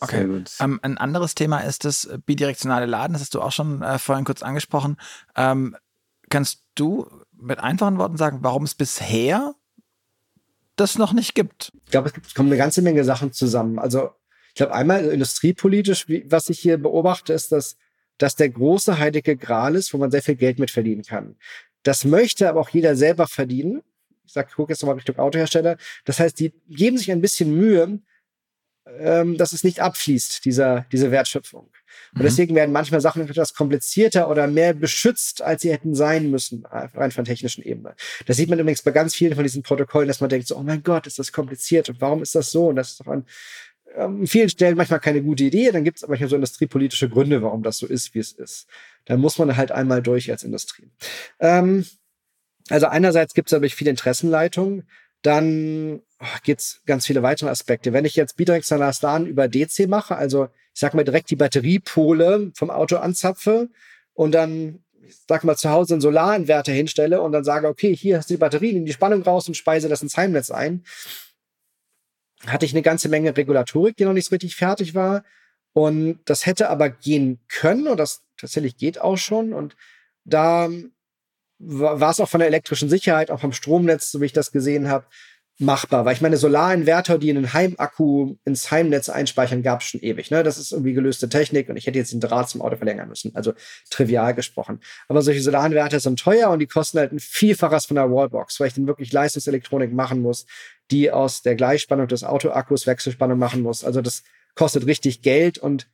Okay. 0.00 0.42
Ähm, 0.58 0.80
ein 0.82 0.98
anderes 0.98 1.36
Thema 1.36 1.60
ist 1.60 1.84
das 1.84 2.08
bidirektionale 2.26 2.86
Laden. 2.86 3.12
Das 3.12 3.22
hast 3.22 3.34
du 3.34 3.42
auch 3.42 3.52
schon 3.52 3.82
äh, 3.82 3.98
vorhin 3.98 4.24
kurz 4.24 4.42
angesprochen. 4.42 4.96
Ähm, 5.36 5.76
kannst 6.28 6.64
du 6.74 7.06
mit 7.38 7.60
einfachen 7.60 7.98
Worten 7.98 8.16
sagen, 8.16 8.38
warum 8.40 8.64
es 8.64 8.74
bisher 8.74 9.54
das 10.74 10.98
noch 10.98 11.12
nicht 11.12 11.34
gibt? 11.34 11.70
Ich 11.84 11.92
glaube, 11.92 12.08
es, 12.08 12.14
es 12.26 12.34
kommen 12.34 12.48
eine 12.48 12.56
ganze 12.56 12.82
Menge 12.82 13.04
Sachen 13.04 13.32
zusammen. 13.32 13.78
Also 13.78 14.10
ich 14.48 14.54
glaube, 14.54 14.74
einmal 14.74 15.04
industriepolitisch, 15.04 16.08
wie, 16.08 16.24
was 16.28 16.48
ich 16.48 16.58
hier 16.58 16.78
beobachte, 16.78 17.32
ist, 17.32 17.52
dass 17.52 17.76
das 18.22 18.36
der 18.36 18.48
große 18.48 18.98
heilige 18.98 19.36
Gral 19.36 19.74
ist, 19.74 19.92
wo 19.92 19.98
man 19.98 20.10
sehr 20.10 20.22
viel 20.22 20.36
Geld 20.36 20.58
mit 20.58 20.70
verdienen 20.70 21.02
kann. 21.02 21.36
Das 21.82 22.04
möchte 22.04 22.48
aber 22.48 22.60
auch 22.60 22.68
jeder 22.68 22.94
selber 22.94 23.26
verdienen. 23.26 23.82
Ich 24.24 24.32
sage, 24.32 24.50
guck 24.54 24.70
jetzt 24.70 24.82
nochmal 24.82 24.96
Richtung 24.96 25.18
Autohersteller. 25.18 25.76
Das 26.04 26.20
heißt, 26.20 26.38
die 26.38 26.52
geben 26.68 26.96
sich 26.96 27.10
ein 27.10 27.20
bisschen 27.20 27.54
Mühe, 27.54 27.98
ähm, 28.98 29.36
dass 29.36 29.52
es 29.52 29.64
nicht 29.64 29.80
abfließt, 29.80 30.44
dieser, 30.44 30.86
diese 30.92 31.10
Wertschöpfung. 31.10 31.70
Und 32.14 32.20
mhm. 32.20 32.22
deswegen 32.22 32.54
werden 32.54 32.72
manchmal 32.72 33.00
Sachen 33.00 33.28
etwas 33.28 33.54
komplizierter 33.54 34.30
oder 34.30 34.46
mehr 34.46 34.72
beschützt, 34.72 35.42
als 35.42 35.62
sie 35.62 35.72
hätten 35.72 35.94
sein 35.94 36.30
müssen, 36.30 36.64
rein 36.66 37.10
von 37.10 37.24
technischen 37.24 37.62
Ebene. 37.62 37.94
Das 38.26 38.36
sieht 38.36 38.48
man 38.48 38.58
übrigens 38.58 38.82
bei 38.82 38.92
ganz 38.92 39.14
vielen 39.14 39.34
von 39.34 39.42
diesen 39.42 39.62
Protokollen, 39.64 40.08
dass 40.08 40.20
man 40.20 40.30
denkt 40.30 40.46
so, 40.46 40.56
oh 40.56 40.62
mein 40.62 40.82
Gott, 40.82 41.08
ist 41.08 41.18
das 41.18 41.32
kompliziert 41.32 41.88
und 41.88 42.00
warum 42.00 42.22
ist 42.22 42.34
das 42.34 42.50
so? 42.50 42.68
Und 42.68 42.76
das 42.76 42.90
ist 42.90 43.00
doch 43.00 43.06
an 43.96 44.20
ähm, 44.20 44.26
vielen 44.26 44.48
Stellen 44.48 44.76
manchmal 44.76 45.00
keine 45.00 45.22
gute 45.22 45.44
Idee, 45.44 45.70
dann 45.70 45.84
gibt 45.84 45.98
es 45.98 46.08
manchmal 46.08 46.28
so 46.28 46.36
industriepolitische 46.36 47.08
Gründe, 47.08 47.42
warum 47.42 47.62
das 47.62 47.78
so 47.78 47.86
ist, 47.86 48.14
wie 48.14 48.20
es 48.20 48.32
ist. 48.32 48.66
Da 49.04 49.16
muss 49.16 49.38
man 49.38 49.56
halt 49.56 49.72
einmal 49.72 50.02
durch 50.02 50.30
als 50.30 50.44
Industrie. 50.44 50.90
Ähm, 51.40 51.84
also 52.68 52.86
einerseits 52.86 53.34
gibt 53.34 53.48
es 53.48 53.52
natürlich 53.52 53.74
viele 53.74 53.90
Interessenleitungen, 53.90 54.88
dann 55.22 56.02
oh, 56.20 56.26
gibt 56.42 56.60
es 56.60 56.82
ganz 56.86 57.06
viele 57.06 57.22
weitere 57.22 57.50
Aspekte. 57.50 57.92
Wenn 57.92 58.04
ich 58.04 58.16
jetzt 58.16 58.36
bidirektionales 58.36 59.02
Laden 59.02 59.26
über 59.26 59.48
DC 59.48 59.88
mache, 59.88 60.16
also 60.16 60.48
ich 60.74 60.80
sag 60.80 60.94
mal 60.94 61.04
direkt 61.04 61.30
die 61.30 61.36
Batteriepole 61.36 62.52
vom 62.54 62.70
Auto 62.70 62.96
anzapfe 62.96 63.68
und 64.14 64.32
dann 64.32 64.82
ich 65.06 65.16
sag 65.28 65.44
mal 65.44 65.56
zu 65.56 65.70
Hause 65.70 65.94
einen 65.94 66.00
Solarinverter 66.00 66.72
hinstelle 66.72 67.20
und 67.20 67.32
dann 67.32 67.44
sage, 67.44 67.68
okay, 67.68 67.94
hier 67.94 68.18
hast 68.18 68.30
du 68.30 68.34
die 68.34 68.38
Batterien, 68.38 68.76
in 68.76 68.86
die 68.86 68.92
Spannung 68.92 69.22
raus 69.22 69.46
und 69.46 69.56
speise 69.56 69.88
das 69.88 70.02
ins 70.02 70.16
Heimnetz 70.16 70.50
ein, 70.50 70.84
hatte 72.46 72.66
ich 72.66 72.72
eine 72.72 72.82
ganze 72.82 73.08
Menge 73.08 73.36
Regulatorik, 73.36 73.96
die 73.96 74.04
noch 74.04 74.12
nicht 74.12 74.28
so 74.28 74.34
richtig 74.34 74.56
fertig 74.56 74.94
war. 74.94 75.24
Und 75.72 76.20
das 76.26 76.46
hätte 76.46 76.68
aber 76.68 76.90
gehen 76.90 77.40
können 77.48 77.88
und 77.88 77.96
das 77.96 78.22
tatsächlich 78.36 78.76
geht 78.76 79.00
auch 79.00 79.16
schon. 79.16 79.52
Und 79.52 79.76
da 80.24 80.68
war 81.58 82.10
es 82.10 82.20
auch 82.20 82.28
von 82.28 82.40
der 82.40 82.48
elektrischen 82.48 82.88
Sicherheit, 82.88 83.30
auch 83.30 83.40
vom 83.40 83.52
Stromnetz, 83.52 84.10
so 84.10 84.20
wie 84.20 84.26
ich 84.26 84.32
das 84.32 84.52
gesehen 84.52 84.88
habe, 84.88 85.06
machbar. 85.58 86.04
Weil 86.04 86.14
ich 86.14 86.20
meine, 86.20 86.36
Solarinverter, 86.36 87.18
die 87.18 87.30
einen 87.30 87.52
Heimakku 87.52 88.36
ins 88.44 88.70
Heimnetz 88.70 89.08
einspeichern, 89.08 89.62
gab 89.62 89.80
es 89.80 89.86
schon 89.86 90.00
ewig. 90.00 90.30
Ne? 90.30 90.42
Das 90.42 90.58
ist 90.58 90.72
irgendwie 90.72 90.92
gelöste 90.92 91.28
Technik 91.28 91.68
und 91.68 91.76
ich 91.76 91.86
hätte 91.86 91.98
jetzt 91.98 92.12
den 92.12 92.20
Draht 92.20 92.48
zum 92.48 92.62
Auto 92.62 92.76
verlängern 92.76 93.08
müssen. 93.08 93.34
Also 93.34 93.52
trivial 93.90 94.34
gesprochen. 94.34 94.80
Aber 95.08 95.22
solche 95.22 95.42
Solarinverter 95.42 96.00
sind 96.00 96.18
teuer 96.18 96.50
und 96.50 96.58
die 96.58 96.66
kosten 96.66 96.98
halt 96.98 97.12
ein 97.12 97.20
Vielfaches 97.20 97.86
von 97.86 97.96
der 97.96 98.10
Wallbox, 98.10 98.58
weil 98.60 98.68
ich 98.68 98.74
dann 98.74 98.86
wirklich 98.86 99.12
Leistungselektronik 99.12 99.92
machen 99.92 100.20
muss, 100.20 100.46
die 100.90 101.10
aus 101.10 101.42
der 101.42 101.54
Gleichspannung 101.54 102.08
des 102.08 102.24
Autoakkus 102.24 102.86
Wechselspannung 102.86 103.38
machen 103.38 103.62
muss. 103.62 103.84
Also 103.84 104.00
das 104.00 104.22
kostet 104.54 104.86
richtig 104.86 105.22
Geld 105.22 105.58
und 105.58 105.88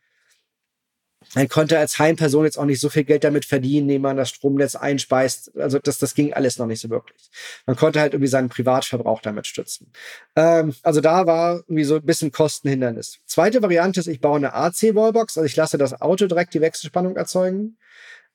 Man 1.34 1.48
konnte 1.48 1.78
als 1.78 1.98
Heimperson 1.98 2.44
jetzt 2.44 2.58
auch 2.58 2.64
nicht 2.64 2.80
so 2.80 2.88
viel 2.88 3.04
Geld 3.04 3.24
damit 3.24 3.44
verdienen, 3.44 3.88
indem 3.88 4.02
man 4.02 4.16
das 4.16 4.30
Stromnetz 4.30 4.76
einspeist. 4.76 5.56
Also 5.56 5.78
das, 5.78 5.98
das 5.98 6.14
ging 6.14 6.32
alles 6.32 6.58
noch 6.58 6.66
nicht 6.66 6.80
so 6.80 6.90
wirklich. 6.90 7.30
Man 7.66 7.76
konnte 7.76 8.00
halt 8.00 8.14
irgendwie 8.14 8.30
seinen 8.30 8.48
Privatverbrauch 8.48 9.20
damit 9.20 9.46
stützen. 9.46 9.92
Ähm, 10.36 10.74
also 10.82 11.00
da 11.00 11.26
war 11.26 11.56
irgendwie 11.56 11.84
so 11.84 11.96
ein 11.96 12.04
bisschen 12.04 12.32
Kostenhindernis. 12.32 13.18
Zweite 13.26 13.60
Variante 13.62 14.00
ist, 14.00 14.06
ich 14.06 14.20
baue 14.20 14.36
eine 14.36 14.54
AC-Wallbox, 14.54 15.36
also 15.36 15.46
ich 15.46 15.56
lasse 15.56 15.76
das 15.76 16.00
Auto 16.00 16.26
direkt 16.26 16.54
die 16.54 16.60
Wechselspannung 16.60 17.16
erzeugen. 17.16 17.76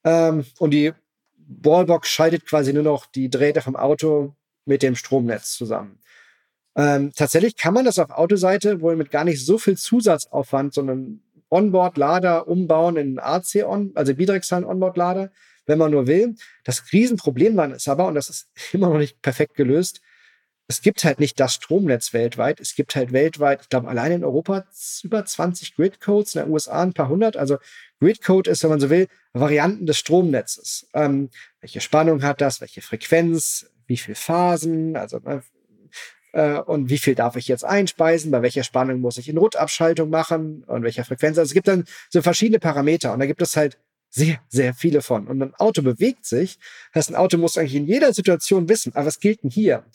Ähm, 0.04 0.46
und 0.60 0.72
die 0.72 0.94
Wallbox 1.48 2.10
schaltet 2.10 2.46
quasi 2.46 2.74
nur 2.74 2.84
noch 2.84 3.06
die 3.06 3.30
Drähte 3.30 3.62
vom 3.62 3.76
Auto 3.76 4.36
mit 4.66 4.84
dem 4.84 4.96
Stromnetz 4.96 5.54
zusammen. 5.54 6.00
Ähm, 6.76 7.12
tatsächlich 7.16 7.56
kann 7.56 7.74
man 7.74 7.86
das 7.86 8.00
auf 8.00 8.10
Autoseite 8.10 8.82
wohl 8.82 8.96
mit 8.96 9.12
gar 9.12 9.24
nicht 9.24 9.46
so 9.46 9.58
viel 9.58 9.78
Zusatzaufwand, 9.78 10.74
sondern 10.74 11.22
Onboard-Lader 11.54 12.48
umbauen 12.48 12.98
in 12.98 13.20
AC-On, 13.20 13.92
also 13.96 14.16
bidirektionalen 14.16 14.68
Onboard-Lader, 14.68 15.32
wenn 15.66 15.78
man 15.78 15.92
nur 15.92 16.08
will. 16.08 16.36
Das 16.64 16.92
Riesenproblem 16.92 17.56
dann 17.56 17.72
ist 17.72 17.88
aber, 17.88 18.08
und 18.08 18.16
das 18.16 18.30
ist 18.30 18.50
immer 18.74 18.90
noch 18.90 18.98
nicht 18.98 19.22
perfekt 19.22 19.56
gelöst, 19.56 20.02
es 20.68 20.82
gibt 20.82 21.04
halt 21.04 21.20
nicht 21.20 21.40
das 21.40 21.56
Stromnetz 21.56 22.14
weltweit. 22.14 22.60
Es 22.60 22.74
gibt 22.74 22.96
halt 22.96 23.12
weltweit, 23.12 23.62
ich 23.64 23.70
glaube, 23.70 23.90
allein 23.90 24.14
in 24.14 24.24
Europa 24.24 24.66
über 25.04 25.26
20 25.26 25.76
Gridcodes, 25.76 26.36
in 26.36 26.44
den 26.44 26.52
USA 26.52 26.82
ein 26.82 26.94
paar 26.94 27.10
hundert. 27.10 27.36
Also 27.36 27.58
Gridcode 28.00 28.48
ist, 28.48 28.64
wenn 28.64 28.70
man 28.70 28.80
so 28.80 28.90
will, 28.90 29.08
Varianten 29.34 29.86
des 29.86 29.98
Stromnetzes. 29.98 30.88
Ähm, 30.94 31.30
welche 31.60 31.82
Spannung 31.82 32.24
hat 32.24 32.40
das? 32.40 32.62
Welche 32.62 32.82
Frequenz? 32.82 33.70
Wie 33.88 33.98
viele 33.98 34.16
Phasen? 34.16 34.96
Also 34.96 35.20
ne, 35.20 35.44
äh, 36.34 36.60
und 36.60 36.90
wie 36.90 36.98
viel 36.98 37.16
darf 37.16 37.36
ich 37.38 37.48
jetzt 37.48 37.64
einspeisen, 37.64 38.32
bei 38.32 38.42
welcher 38.42 38.64
Spannung 38.64 39.00
muss 39.00 39.18
ich 39.18 39.30
in 39.30 39.38
Rutabschaltung 39.38 40.10
machen 40.10 40.64
und 40.68 40.84
welcher 40.84 41.06
Frequenz. 41.06 41.38
Also 41.38 41.50
es 41.50 41.54
gibt 41.54 41.68
dann 41.68 41.86
so 42.10 42.22
verschiedene 42.22 42.60
Parameter 42.60 43.14
und 43.14 43.20
da 43.20 43.26
gibt 43.26 43.42
es 43.42 43.56
halt 43.56 43.78
sehr, 44.10 44.40
sehr 44.50 44.74
viele 44.74 45.02
von. 45.02 45.28
Und 45.28 45.42
ein 45.42 45.56
Auto 45.56 45.82
bewegt 45.82 46.26
sich. 46.26 46.60
Das 46.92 47.08
heißt, 47.08 47.12
ein 47.12 47.16
Auto 47.16 47.38
muss 47.38 47.58
eigentlich 47.58 47.76
in 47.76 47.88
jeder 47.88 48.14
Situation 48.14 48.68
wissen, 48.70 48.94
aber 48.96 49.08
was 49.08 49.20
gilt 49.20 49.44
denn 49.44 49.50
hier? 49.50 49.86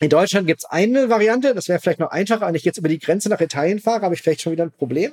In 0.00 0.10
Deutschland 0.10 0.46
gibt 0.46 0.60
es 0.60 0.64
eine 0.64 1.08
Variante, 1.08 1.54
das 1.54 1.68
wäre 1.68 1.78
vielleicht 1.78 2.00
noch 2.00 2.10
einfacher, 2.10 2.46
wenn 2.46 2.54
ich 2.54 2.64
jetzt 2.64 2.78
über 2.78 2.88
die 2.88 2.98
Grenze 2.98 3.28
nach 3.28 3.40
Italien 3.40 3.78
fahre, 3.78 4.02
habe 4.02 4.14
ich 4.14 4.22
vielleicht 4.22 4.42
schon 4.42 4.52
wieder 4.52 4.64
ein 4.64 4.72
Problem. 4.72 5.12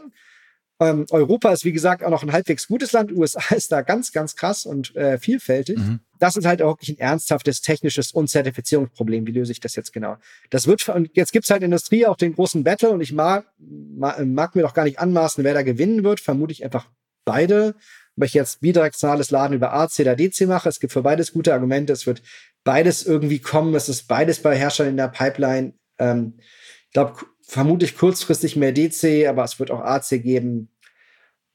Ähm, 0.81 1.05
Europa 1.11 1.51
ist, 1.51 1.63
wie 1.63 1.71
gesagt, 1.71 2.03
auch 2.03 2.09
noch 2.09 2.23
ein 2.23 2.31
halbwegs 2.31 2.67
gutes 2.67 2.91
Land. 2.91 3.11
USA 3.11 3.53
ist 3.55 3.71
da 3.71 3.81
ganz, 3.81 4.11
ganz 4.11 4.35
krass 4.35 4.65
und 4.65 4.95
äh, 4.95 5.19
vielfältig. 5.19 5.77
Mhm. 5.77 5.99
Das 6.17 6.35
ist 6.35 6.45
halt 6.45 6.63
auch 6.63 6.71
wirklich 6.71 6.97
ein 6.97 6.99
ernsthaftes 6.99 7.61
technisches 7.61 8.11
Unzertifizierungsproblem. 8.11 9.27
Wie 9.27 9.31
löse 9.31 9.51
ich 9.51 9.59
das 9.59 9.75
jetzt 9.75 9.93
genau? 9.93 10.17
Das 10.49 10.65
wird, 10.65 10.89
und 10.89 11.11
jetzt 11.13 11.33
gibt's 11.33 11.51
halt 11.51 11.61
Industrie 11.61 12.07
auch 12.07 12.17
den 12.17 12.33
großen 12.33 12.63
Battle 12.63 12.89
und 12.89 13.01
ich 13.01 13.13
mag, 13.13 13.45
mag 13.59 14.55
mir 14.55 14.63
doch 14.63 14.73
gar 14.73 14.85
nicht 14.85 14.97
anmaßen, 14.97 15.43
wer 15.43 15.53
da 15.53 15.61
gewinnen 15.61 16.03
wird. 16.03 16.19
Vermute 16.19 16.51
ich 16.51 16.63
einfach 16.63 16.87
beide. 17.25 17.75
Ob 18.17 18.25
ich 18.25 18.33
jetzt 18.33 18.61
bidirektionales 18.61 19.29
Laden 19.29 19.55
über 19.55 19.73
AC 19.73 19.99
oder 19.99 20.15
DC 20.15 20.41
mache, 20.47 20.67
es 20.67 20.79
gibt 20.79 20.93
für 20.93 21.03
beides 21.03 21.31
gute 21.31 21.53
Argumente. 21.53 21.93
Es 21.93 22.07
wird 22.07 22.23
beides 22.63 23.05
irgendwie 23.05 23.39
kommen. 23.39 23.75
Es 23.75 23.87
ist 23.87 24.07
beides 24.07 24.41
bei 24.41 24.55
Herstellern 24.55 24.91
in 24.93 24.97
der 24.97 25.09
Pipeline. 25.09 25.73
Ähm, 25.99 26.39
ich 26.87 26.93
glaube, 26.93 27.13
vermutlich 27.43 27.97
kurzfristig 27.97 28.55
mehr 28.55 28.71
DC, 28.71 29.27
aber 29.27 29.43
es 29.43 29.59
wird 29.59 29.71
auch 29.71 29.81
AC 29.81 30.21
geben. 30.21 30.69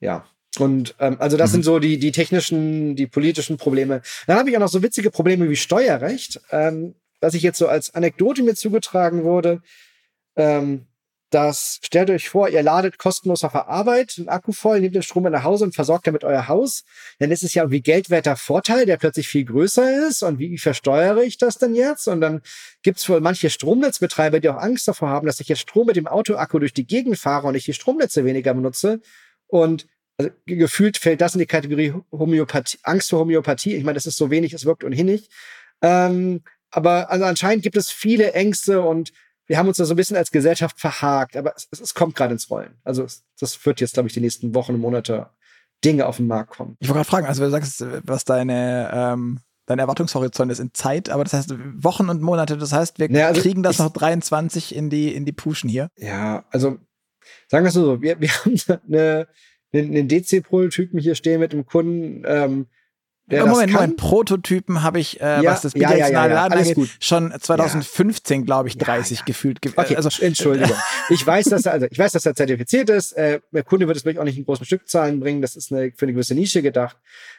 Ja. 0.01 0.27
Und 0.59 0.95
ähm, 1.01 1.17
also 1.19 1.37
das 1.37 1.51
mhm. 1.51 1.55
sind 1.55 1.63
so 1.65 1.79
die, 1.79 1.99
die 1.99 2.13
technischen, 2.13 2.97
die 2.97 3.07
politischen 3.07 3.57
Probleme. 3.57 4.03
Dann 4.27 4.39
habe 4.39 4.49
ich 4.51 4.57
auch 4.57 4.61
noch 4.61 4.69
so 4.69 4.83
witzige 4.83 5.11
Probleme 5.11 5.51
wie 5.51 5.57
Steuerrecht, 5.57 6.41
ähm, 6.51 6.95
was 7.21 7.35
ich 7.35 7.43
jetzt 7.43 7.59
so 7.59 7.69
als 7.69 7.95
Anekdote 7.95 8.43
mir 8.43 8.55
zugetragen 8.55 9.25
wurde. 9.25 9.61
Ähm, 10.35 10.87
das 11.31 11.81
stellt 11.85 12.09
euch 12.09 12.29
vor, 12.29 12.49
ihr 12.49 12.63
ladet 12.63 12.99
kostenlos 12.99 13.43
auf 13.43 13.53
der 13.53 13.69
Arbeit 13.69 14.15
einen 14.17 14.29
Akku 14.29 14.53
voll, 14.53 14.81
nehmt 14.81 14.95
den 14.95 15.03
Strom 15.03 15.25
nach 15.25 15.43
Hause 15.43 15.65
und 15.65 15.75
versorgt 15.75 16.07
damit 16.07 16.23
euer 16.23 16.47
Haus. 16.47 16.85
Dann 17.19 17.33
ist 17.33 17.43
es 17.43 17.55
ja 17.55 17.65
irgendwie 17.65 17.83
geldwerter 17.83 18.37
Vorteil, 18.37 18.87
der 18.87 18.97
plötzlich 18.97 19.27
viel 19.27 19.45
größer 19.45 20.07
ist. 20.07 20.23
Und 20.23 20.39
wie 20.39 20.57
versteuere 20.57 21.23
ich 21.23 21.37
das 21.37 21.59
denn 21.59 21.75
jetzt? 21.75 22.07
Und 22.07 22.21
dann 22.21 22.43
gibt 22.83 22.99
es 22.99 23.09
wohl 23.09 23.21
manche 23.21 23.51
Stromnetzbetreiber, 23.51 24.39
die 24.39 24.49
auch 24.49 24.57
Angst 24.57 24.87
davor 24.87 25.09
haben, 25.09 25.27
dass 25.27 25.41
ich 25.41 25.49
jetzt 25.49 25.61
Strom 25.61 25.87
mit 25.87 25.97
dem 25.97 26.07
Autoakku 26.07 26.61
durch 26.61 26.73
die 26.73 26.87
Gegend 26.87 27.19
fahre 27.19 27.49
und 27.49 27.57
ich 27.57 27.65
die 27.65 27.75
Stromnetze 27.75 28.25
weniger 28.25 28.55
benutze. 28.55 29.01
Und 29.49 29.87
also, 30.19 30.31
gefühlt 30.47 30.97
fällt 30.97 31.21
das 31.21 31.35
in 31.35 31.41
die 31.41 31.47
Kategorie 31.47 31.93
Homöopathie, 32.13 32.79
Angst 32.85 33.11
vor 33.11 33.19
Homöopathie. 33.21 33.75
Ich 33.75 33.85
meine, 33.85 33.95
das 33.95 34.07
ist 34.07 34.17
so 34.17 34.31
wenig, 34.31 34.53
es 34.53 34.65
wirkt 34.65 34.85
ohnehin 34.85 35.07
nicht. 35.07 35.31
Ähm, 35.83 36.43
aber 36.71 37.11
also 37.11 37.25
anscheinend 37.25 37.63
gibt 37.63 37.77
es 37.77 37.91
viele 37.91 38.33
Ängste 38.33 38.81
und 38.83 39.13
wir 39.47 39.59
haben 39.59 39.69
uns 39.69 39.77
da 39.77 39.85
so 39.85 39.95
ein 39.95 39.97
bisschen 39.97 40.17
als 40.17 40.31
Gesellschaft 40.31 40.81
verhakt, 40.81 41.37
aber 41.37 41.55
es, 41.57 41.69
es 41.71 41.95
kommt 41.95 42.15
gerade 42.15 42.33
ins 42.33 42.51
Rollen. 42.51 42.75
Also 42.85 43.05
es, 43.05 43.25
das 43.39 43.65
wird 43.65 43.81
jetzt, 43.81 43.95
glaube 43.95 44.09
ich, 44.09 44.15
die 44.15 44.21
nächsten 44.21 44.55
Wochen 44.55 44.75
und 44.75 44.81
Monate 44.81 45.31
Dinge 45.85 46.07
auf 46.07 46.17
den 46.17 46.27
Markt 46.27 46.51
kommen. 46.51 46.77
Ich 46.81 46.89
wollte 46.89 46.99
gerade 46.99 47.09
fragen, 47.09 47.27
also 47.27 47.45
du 47.45 47.51
sagst, 47.51 47.85
was 48.05 48.25
deine 48.25 48.91
ähm, 48.93 49.41
dein 49.67 49.79
Erwartungshorizont 49.81 50.51
ist 50.51 50.61
in 50.61 50.73
Zeit, 50.73 51.11
aber 51.11 51.25
das 51.25 51.33
heißt 51.33 51.55
Wochen 51.75 52.09
und 52.09 52.23
Monate, 52.23 52.57
das 52.57 52.73
heißt, 52.73 52.99
wir 52.99 53.11
naja, 53.11 53.29
also 53.29 53.43
kriegen 53.43 53.63
das 53.63 53.75
ich, 53.75 53.79
noch 53.81 53.93
23 53.93 54.75
in 54.75 54.91
die, 54.91 55.13
in 55.15 55.25
die 55.25 55.33
Puschen 55.33 55.69
hier. 55.69 55.89
Ja, 55.99 56.45
also 56.51 56.79
sagen 57.49 57.65
wir 57.65 57.69
es 57.69 57.75
so, 57.75 58.01
wir, 58.01 58.21
wir 58.21 58.29
haben 58.29 58.57
eine, 58.89 59.29
einen 59.73 60.09
DC-Prototypen 60.09 61.01
hier 61.01 61.17
stehen 61.17 61.41
mit 61.41 61.53
dem 61.53 61.67
Kunden, 61.67 62.23
ähm, 62.27 62.67
der 63.29 63.45
Moment, 63.45 63.73
Moment, 63.73 63.97
Prototypen 63.97 64.83
habe 64.85 65.01
ich, 65.01 65.21
äh, 65.21 65.43
ja, 65.43 65.45
was 65.45 65.63
das 65.63 65.73
bidirektionale 65.73 66.13
ja, 66.13 66.19
ja, 66.29 66.29
ja, 66.29 66.49
Laden 66.49 66.59
angeht, 66.59 66.91
schon 67.01 67.35
2015, 67.37 68.45
glaube 68.45 68.69
ich, 68.69 68.79
30 68.79 69.25
gefühlt. 69.25 69.59
Okay, 69.77 69.97
also, 69.97 70.11
Entschuldigung. 70.23 70.77
ich 71.11 71.27
weiß, 71.27 71.47
dass 71.47 71.67
er, 71.67 71.73
also 71.73 71.87
ich 71.91 71.99
weiß, 71.99 72.13
dass 72.13 72.25
er 72.25 72.37
zertifiziert 72.37 72.89
ist. 72.89 73.13
Äh, 73.13 73.41
der 73.51 73.65
Kunde 73.65 73.89
wird 73.89 73.97
es 73.97 74.05
vielleicht 74.05 74.21
auch 74.21 74.25
nicht 74.25 74.39
in 74.39 74.45
großen 74.45 74.65
Stückzahlen 74.65 75.19
bringen. 75.19 75.43
Das 75.43 75.57
ist 75.57 75.73
eine, 75.73 75.91
für 75.97 76.05
eine 76.05 76.13
gewisse 76.13 76.37
Nische 76.37 76.63
gedacht. 76.63 76.97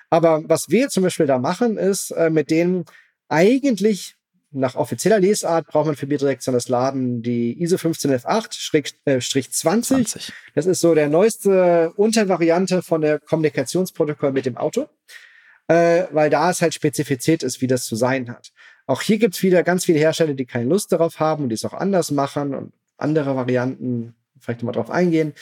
Aber 0.09 0.41
was 0.47 0.69
wir 0.69 0.89
zum 0.89 1.03
Beispiel 1.03 1.25
da 1.25 1.39
machen, 1.39 1.77
ist 1.77 2.11
äh, 2.11 2.29
mit 2.29 2.51
denen 2.51 2.83
eigentlich 3.29 4.15
nach 4.51 4.75
offizieller 4.75 5.19
Lesart 5.19 5.67
braucht 5.67 5.87
man 5.87 5.95
für 5.95 6.07
bidirektionales 6.07 6.67
Laden 6.67 7.21
die 7.21 7.61
ISO 7.61 7.75
15108-20. 7.77 8.95
Äh, 9.05 9.19
20. 9.19 10.33
Das 10.55 10.65
ist 10.65 10.81
so 10.81 10.95
der 10.95 11.09
neueste 11.09 11.91
Untervariante 11.95 12.81
von 12.81 13.01
der 13.01 13.19
Kommunikationsprotokoll 13.19 14.31
mit 14.31 14.45
dem 14.45 14.57
Auto 14.57 14.87
äh, 15.67 16.05
weil 16.11 16.29
da 16.29 16.49
es 16.49 16.61
halt 16.61 16.73
spezifiziert 16.73 17.43
ist, 17.43 17.61
wie 17.61 17.67
das 17.67 17.85
zu 17.85 17.95
sein 17.95 18.29
hat. 18.29 18.51
Auch 18.85 19.01
hier 19.01 19.17
gibt's 19.17 19.43
wieder 19.43 19.63
ganz 19.63 19.85
viele 19.85 19.99
Hersteller, 19.99 20.33
die 20.33 20.45
keine 20.45 20.69
Lust 20.69 20.91
darauf 20.91 21.19
haben 21.19 21.43
und 21.43 21.49
die 21.49 21.55
es 21.55 21.65
auch 21.65 21.73
anders 21.73 22.11
machen 22.11 22.55
und 22.55 22.73
andere 22.97 23.35
Varianten, 23.35 24.15
vielleicht 24.39 24.61
nochmal 24.61 24.75
drauf 24.75 24.89
eingehen. 24.89 25.33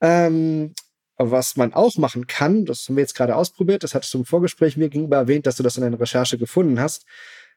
Ähm, 0.00 0.74
was 1.16 1.56
man 1.56 1.74
auch 1.74 1.96
machen 1.96 2.26
kann, 2.26 2.64
das 2.64 2.88
haben 2.88 2.96
wir 2.96 3.02
jetzt 3.02 3.14
gerade 3.14 3.34
ausprobiert, 3.34 3.82
das 3.82 3.94
hattest 3.94 4.14
du 4.14 4.18
im 4.18 4.24
Vorgespräch 4.24 4.76
mir 4.76 4.88
gegenüber 4.88 5.16
erwähnt, 5.16 5.46
dass 5.46 5.56
du 5.56 5.64
das 5.64 5.76
in 5.76 5.82
deiner 5.82 5.98
Recherche 5.98 6.38
gefunden 6.38 6.78
hast. 6.78 7.06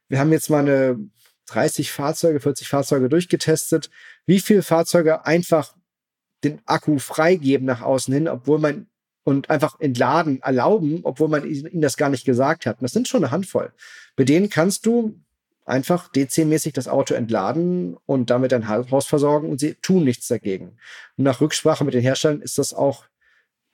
Wir 0.10 0.20
haben 0.20 0.32
jetzt 0.32 0.50
mal 0.50 0.60
eine 0.60 1.00
30 1.48 1.92
Fahrzeuge, 1.92 2.40
40 2.40 2.68
Fahrzeuge 2.68 3.10
durchgetestet, 3.10 3.90
wie 4.26 4.40
viele 4.40 4.64
Fahrzeuge 4.64 5.26
einfach 5.26 5.76
den 6.44 6.62
Akku 6.66 6.98
freigeben 6.98 7.68
nach 7.68 7.82
außen 7.82 8.14
hin, 8.14 8.28
obwohl 8.28 8.58
man 8.60 8.88
und 9.24 9.50
einfach 9.50 9.80
entladen 9.80 10.42
erlauben, 10.42 11.02
obwohl 11.04 11.28
man 11.28 11.46
ihnen 11.46 11.82
das 11.82 11.98
gar 11.98 12.10
nicht 12.10 12.26
gesagt 12.26 12.66
hat. 12.66 12.80
Und 12.80 12.84
das 12.84 12.92
sind 12.92 13.08
schon 13.08 13.24
eine 13.24 13.32
Handvoll. 13.32 13.72
Bei 14.16 14.24
denen 14.24 14.50
kannst 14.50 14.86
du 14.86 15.20
einfach 15.66 16.12
DC-mäßig 16.12 16.74
das 16.74 16.88
Auto 16.88 17.14
entladen 17.14 17.98
und 18.06 18.30
damit 18.30 18.52
dein 18.52 18.68
Haus 18.68 19.06
versorgen 19.06 19.50
und 19.50 19.60
sie 19.60 19.76
tun 19.76 20.04
nichts 20.04 20.28
dagegen. 20.28 20.78
Und 21.18 21.24
nach 21.24 21.40
Rücksprache 21.40 21.86
mit 21.86 21.94
den 21.94 22.02
Herstellern 22.02 22.42
ist 22.42 22.58
das 22.58 22.74
auch 22.74 23.06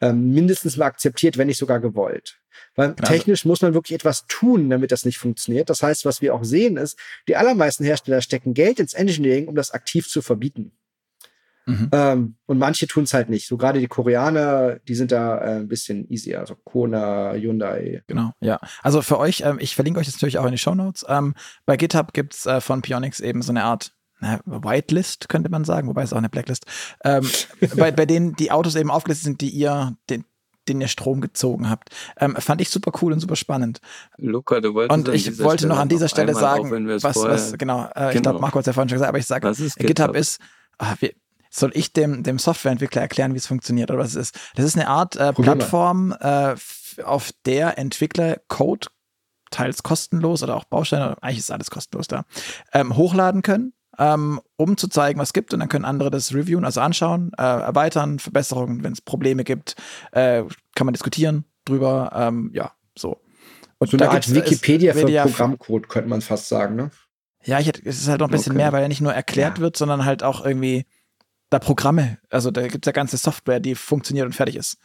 ähm, 0.02 0.32
mindestens 0.32 0.78
mal 0.78 0.86
akzeptiert, 0.86 1.38
wenn 1.38 1.48
nicht 1.48 1.58
sogar 1.58 1.80
gewollt. 1.80 2.40
Weil 2.76 2.90
also. 2.90 3.04
technisch 3.04 3.46
muss 3.46 3.62
man 3.62 3.74
wirklich 3.74 3.96
etwas 3.96 4.26
tun, 4.28 4.70
damit 4.70 4.92
das 4.92 5.06
nicht 5.06 5.18
funktioniert. 5.18 5.70
Das 5.70 5.82
heißt, 5.82 6.06
was 6.06 6.22
wir 6.22 6.36
auch 6.36 6.44
sehen 6.44 6.78
ist, 6.78 6.98
die 7.28 7.36
allermeisten 7.36 7.84
Hersteller 7.84 8.22
stecken 8.22 8.54
Geld 8.54 8.80
ins 8.80 8.94
Engineering, 8.94 9.48
um 9.48 9.56
das 9.56 9.72
aktiv 9.72 10.08
zu 10.08 10.22
verbieten. 10.22 10.72
Mhm. 11.68 11.90
Ähm, 11.92 12.36
und 12.46 12.60
manche 12.60 12.88
tun 12.88 13.04
es 13.04 13.14
halt 13.14 13.30
nicht. 13.30 13.46
So 13.46 13.58
gerade 13.58 13.80
die 13.80 13.88
Koreaner, 13.88 14.80
die 14.88 14.96
sind 14.96 15.12
da 15.12 15.38
äh, 15.38 15.56
ein 15.58 15.68
bisschen 15.68 16.10
easier. 16.10 16.40
Also 16.40 16.56
Kona, 16.56 17.34
Hyundai. 17.34 18.04
Genau, 18.08 18.32
ja. 18.40 18.60
Also 18.82 19.02
für 19.02 19.20
euch, 19.20 19.42
ähm, 19.42 19.58
ich 19.60 19.76
verlinke 19.76 20.00
euch 20.00 20.06
das 20.06 20.16
natürlich 20.16 20.38
auch 20.38 20.46
in 20.46 20.54
die 20.54 20.58
Show 20.58 20.76
Notes. 20.76 21.06
Ähm, 21.10 21.36
bei 21.66 21.76
GitHub 21.76 22.14
gibt's 22.14 22.46
äh, 22.46 22.62
von 22.62 22.82
Pionix 22.82 23.20
eben 23.20 23.42
so 23.42 23.52
eine 23.52 23.66
Art 23.66 23.92
na, 24.22 24.40
Whitelist, 24.46 25.28
könnte 25.28 25.50
man 25.50 25.66
sagen, 25.66 25.90
wobei 25.90 26.04
es 26.04 26.14
auch 26.14 26.18
eine 26.18 26.30
Blacklist. 26.30 26.66
Ähm, 27.04 27.30
bei, 27.76 27.92
bei 27.92 28.06
denen 28.06 28.34
die 28.36 28.52
Autos 28.52 28.76
eben 28.76 28.90
aufgelistet 28.90 29.26
sind, 29.26 29.42
die 29.42 29.50
ihr, 29.50 29.94
den, 30.10 30.24
den 30.70 30.80
ihr 30.80 30.88
Strom 30.88 31.20
gezogen 31.20 31.70
habt. 31.70 31.90
Ähm, 32.18 32.38
fand 32.38 32.62
ich 32.62 32.70
super 32.70 32.92
cool 33.02 33.12
und 33.12 33.20
super 33.20 33.36
spannend. 33.36 33.82
Luca, 34.18 34.62
du 34.62 34.74
wolltest 34.74 34.98
Und 34.98 35.14
ich 35.14 35.38
wollte 35.40 35.64
Stelle 35.64 35.74
noch 35.74 35.82
an 35.82 35.90
dieser 35.90 36.08
Stelle 36.08 36.34
sagen, 36.34 36.90
auf, 36.90 37.04
was, 37.04 37.16
was, 37.18 37.58
genau, 37.58 37.88
äh, 37.88 37.90
genau, 37.94 38.10
ich 38.12 38.22
glaube, 38.22 38.40
Marco 38.40 38.56
hat 38.56 38.62
es 38.62 38.68
ja 38.68 38.74
vorhin 38.74 38.88
schon 38.88 38.96
gesagt, 38.96 39.10
aber 39.10 39.20
ich 39.20 39.28
sage, 39.28 39.50
GitHub? 39.50 39.78
GitHub 39.78 40.16
ist, 40.16 40.40
ah, 40.78 40.96
wir, 41.00 41.12
soll 41.60 41.72
ich 41.74 41.94
dem, 41.94 42.24
dem 42.24 42.40
Softwareentwickler 42.40 43.02
erklären, 43.02 43.34
wie 43.34 43.38
es 43.38 43.48
funktioniert 43.48 43.92
oder 43.92 44.00
was 44.00 44.10
es 44.10 44.16
ist. 44.16 44.40
Das 44.56 44.66
ist 44.66 44.76
eine 44.76 44.88
Art 44.88 45.16
äh, 45.16 45.34
Plattform, 45.34 46.16
äh, 46.20 46.56
auf 47.04 47.32
der 47.46 47.78
Entwickler 47.78 48.38
Code 48.48 48.88
teils 49.52 49.84
kostenlos 49.84 50.44
oder 50.44 50.56
auch 50.56 50.66
Bausteine, 50.66 51.16
eigentlich 51.22 51.40
ist 51.40 51.52
alles 51.52 51.70
kostenlos 51.70 52.08
da, 52.08 52.26
ähm, 52.74 52.98
hochladen 52.98 53.44
können 53.44 53.74
ähm, 53.98 54.42
um 54.56 54.78
zu 54.78 54.88
zeigen, 54.88 55.20
was 55.20 55.30
es 55.30 55.34
gibt. 55.34 55.54
Und 55.54 55.60
dann 55.60 55.70
können 55.70 55.86
andere 55.86 56.12
das 56.12 56.34
reviewen, 56.34 56.66
also 56.66 56.82
anschauen, 56.82 57.32
äh, 57.38 57.42
erweitern, 57.42 58.20
Verbesserungen, 58.20 58.84
wenn 58.84 58.94
es 58.94 59.02
Probleme 59.02 59.44
gibt, 59.44 59.76
äh, 60.12 60.44
kann 60.76 60.86
man 60.86 60.94
diskutieren 60.94 61.46
drüber. 61.66 62.12
Ähm, 62.16 62.52
ja, 62.54 62.72
so. 62.98 63.22
Und 63.80 63.92
so 63.92 63.98
eine 63.98 64.10
Art 64.10 64.34
Wikipedia 64.34 64.94
für 64.94 65.06
Programmcode, 65.06 65.90
könnte 65.90 66.10
man 66.10 66.22
fast 66.22 66.48
sagen, 66.48 66.76
ne? 66.76 66.92
Ja, 67.44 67.60
ich, 67.60 67.68
es 67.86 68.02
ist 68.02 68.08
halt 68.08 68.20
noch 68.20 68.28
ein 68.28 68.32
bisschen 68.32 68.54
okay. 68.54 68.64
mehr, 68.64 68.72
weil 68.72 68.82
er 68.82 68.88
nicht 68.88 69.02
nur 69.02 69.14
erklärt 69.14 69.58
ja. 69.58 69.62
wird, 69.62 69.78
sondern 69.78 70.04
halt 70.04 70.24
auch 70.24 70.44
irgendwie 70.44 70.86
da 71.50 71.60
Programme, 71.60 72.18
also 72.30 72.52
da 72.52 72.68
gibt 72.68 72.86
es 72.86 72.88
ja 72.88 72.92
ganze 72.92 73.18
Software, 73.18 73.60
die 73.60 73.76
funktioniert 73.76 74.26
und 74.26 74.34
fertig 74.34 74.56
ist. 74.56 74.78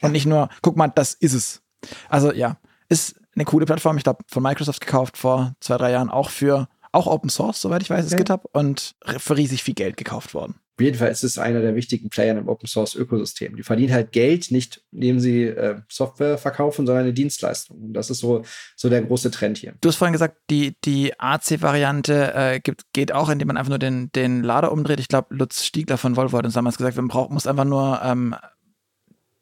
Und 0.00 0.12
nicht 0.12 0.26
nur, 0.26 0.48
guck 0.62 0.76
mal, 0.76 0.88
das 0.88 1.14
ist 1.14 1.32
es. 1.32 1.62
Also 2.08 2.32
ja, 2.32 2.58
ist 2.88 3.20
eine 3.34 3.44
coole 3.44 3.66
Plattform. 3.66 3.96
Ich 3.96 4.04
glaube, 4.04 4.24
von 4.28 4.42
Microsoft 4.42 4.80
gekauft 4.80 5.16
vor 5.16 5.54
zwei, 5.60 5.76
drei 5.76 5.92
Jahren, 5.92 6.10
auch 6.10 6.30
für, 6.30 6.68
auch 6.94 7.06
Open 7.06 7.30
Source, 7.30 7.60
soweit 7.60 7.82
ich 7.82 7.90
weiß, 7.90 8.06
ist 8.06 8.16
GitHub 8.16 8.48
und 8.52 8.94
für 9.18 9.36
riesig 9.36 9.62
viel 9.62 9.74
Geld 9.74 9.96
gekauft 9.96 10.34
worden. 10.34 10.54
Auf 10.76 10.82
jeden 10.82 10.98
Fall 10.98 11.10
ist 11.10 11.22
es 11.22 11.38
einer 11.38 11.60
der 11.60 11.76
wichtigen 11.76 12.08
Player 12.08 12.36
im 12.36 12.48
Open 12.48 12.66
Source 12.66 12.96
Ökosystem. 12.96 13.54
Die 13.54 13.62
verdienen 13.62 13.92
halt 13.92 14.10
Geld, 14.10 14.50
nicht 14.50 14.82
indem 14.90 15.20
sie 15.20 15.44
äh, 15.44 15.76
Software 15.88 16.36
verkaufen, 16.36 16.84
sondern 16.84 17.04
eine 17.04 17.12
Dienstleistung. 17.12 17.80
Und 17.80 17.92
das 17.92 18.10
ist 18.10 18.18
so, 18.18 18.42
so 18.74 18.88
der 18.88 19.02
große 19.02 19.30
Trend 19.30 19.56
hier. 19.58 19.74
Du 19.80 19.88
hast 19.88 19.96
vorhin 19.96 20.12
gesagt, 20.12 20.36
die, 20.50 20.76
die 20.84 21.12
AC-Variante 21.16 22.34
äh, 22.34 22.60
geht 22.92 23.12
auch, 23.12 23.28
indem 23.28 23.48
man 23.48 23.56
einfach 23.56 23.70
nur 23.70 23.78
den, 23.78 24.10
den 24.12 24.42
Lader 24.42 24.72
umdreht. 24.72 24.98
Ich 24.98 25.06
glaube, 25.06 25.32
Lutz 25.32 25.64
Stiegler 25.64 25.96
von 25.96 26.16
Volvo 26.16 26.38
hat 26.38 26.44
uns 26.44 26.54
damals 26.54 26.76
gesagt, 26.76 26.96
man 26.96 27.06
braucht, 27.06 27.30
muss 27.30 27.46
einfach 27.46 27.64
nur 27.64 28.00
ähm, 28.02 28.34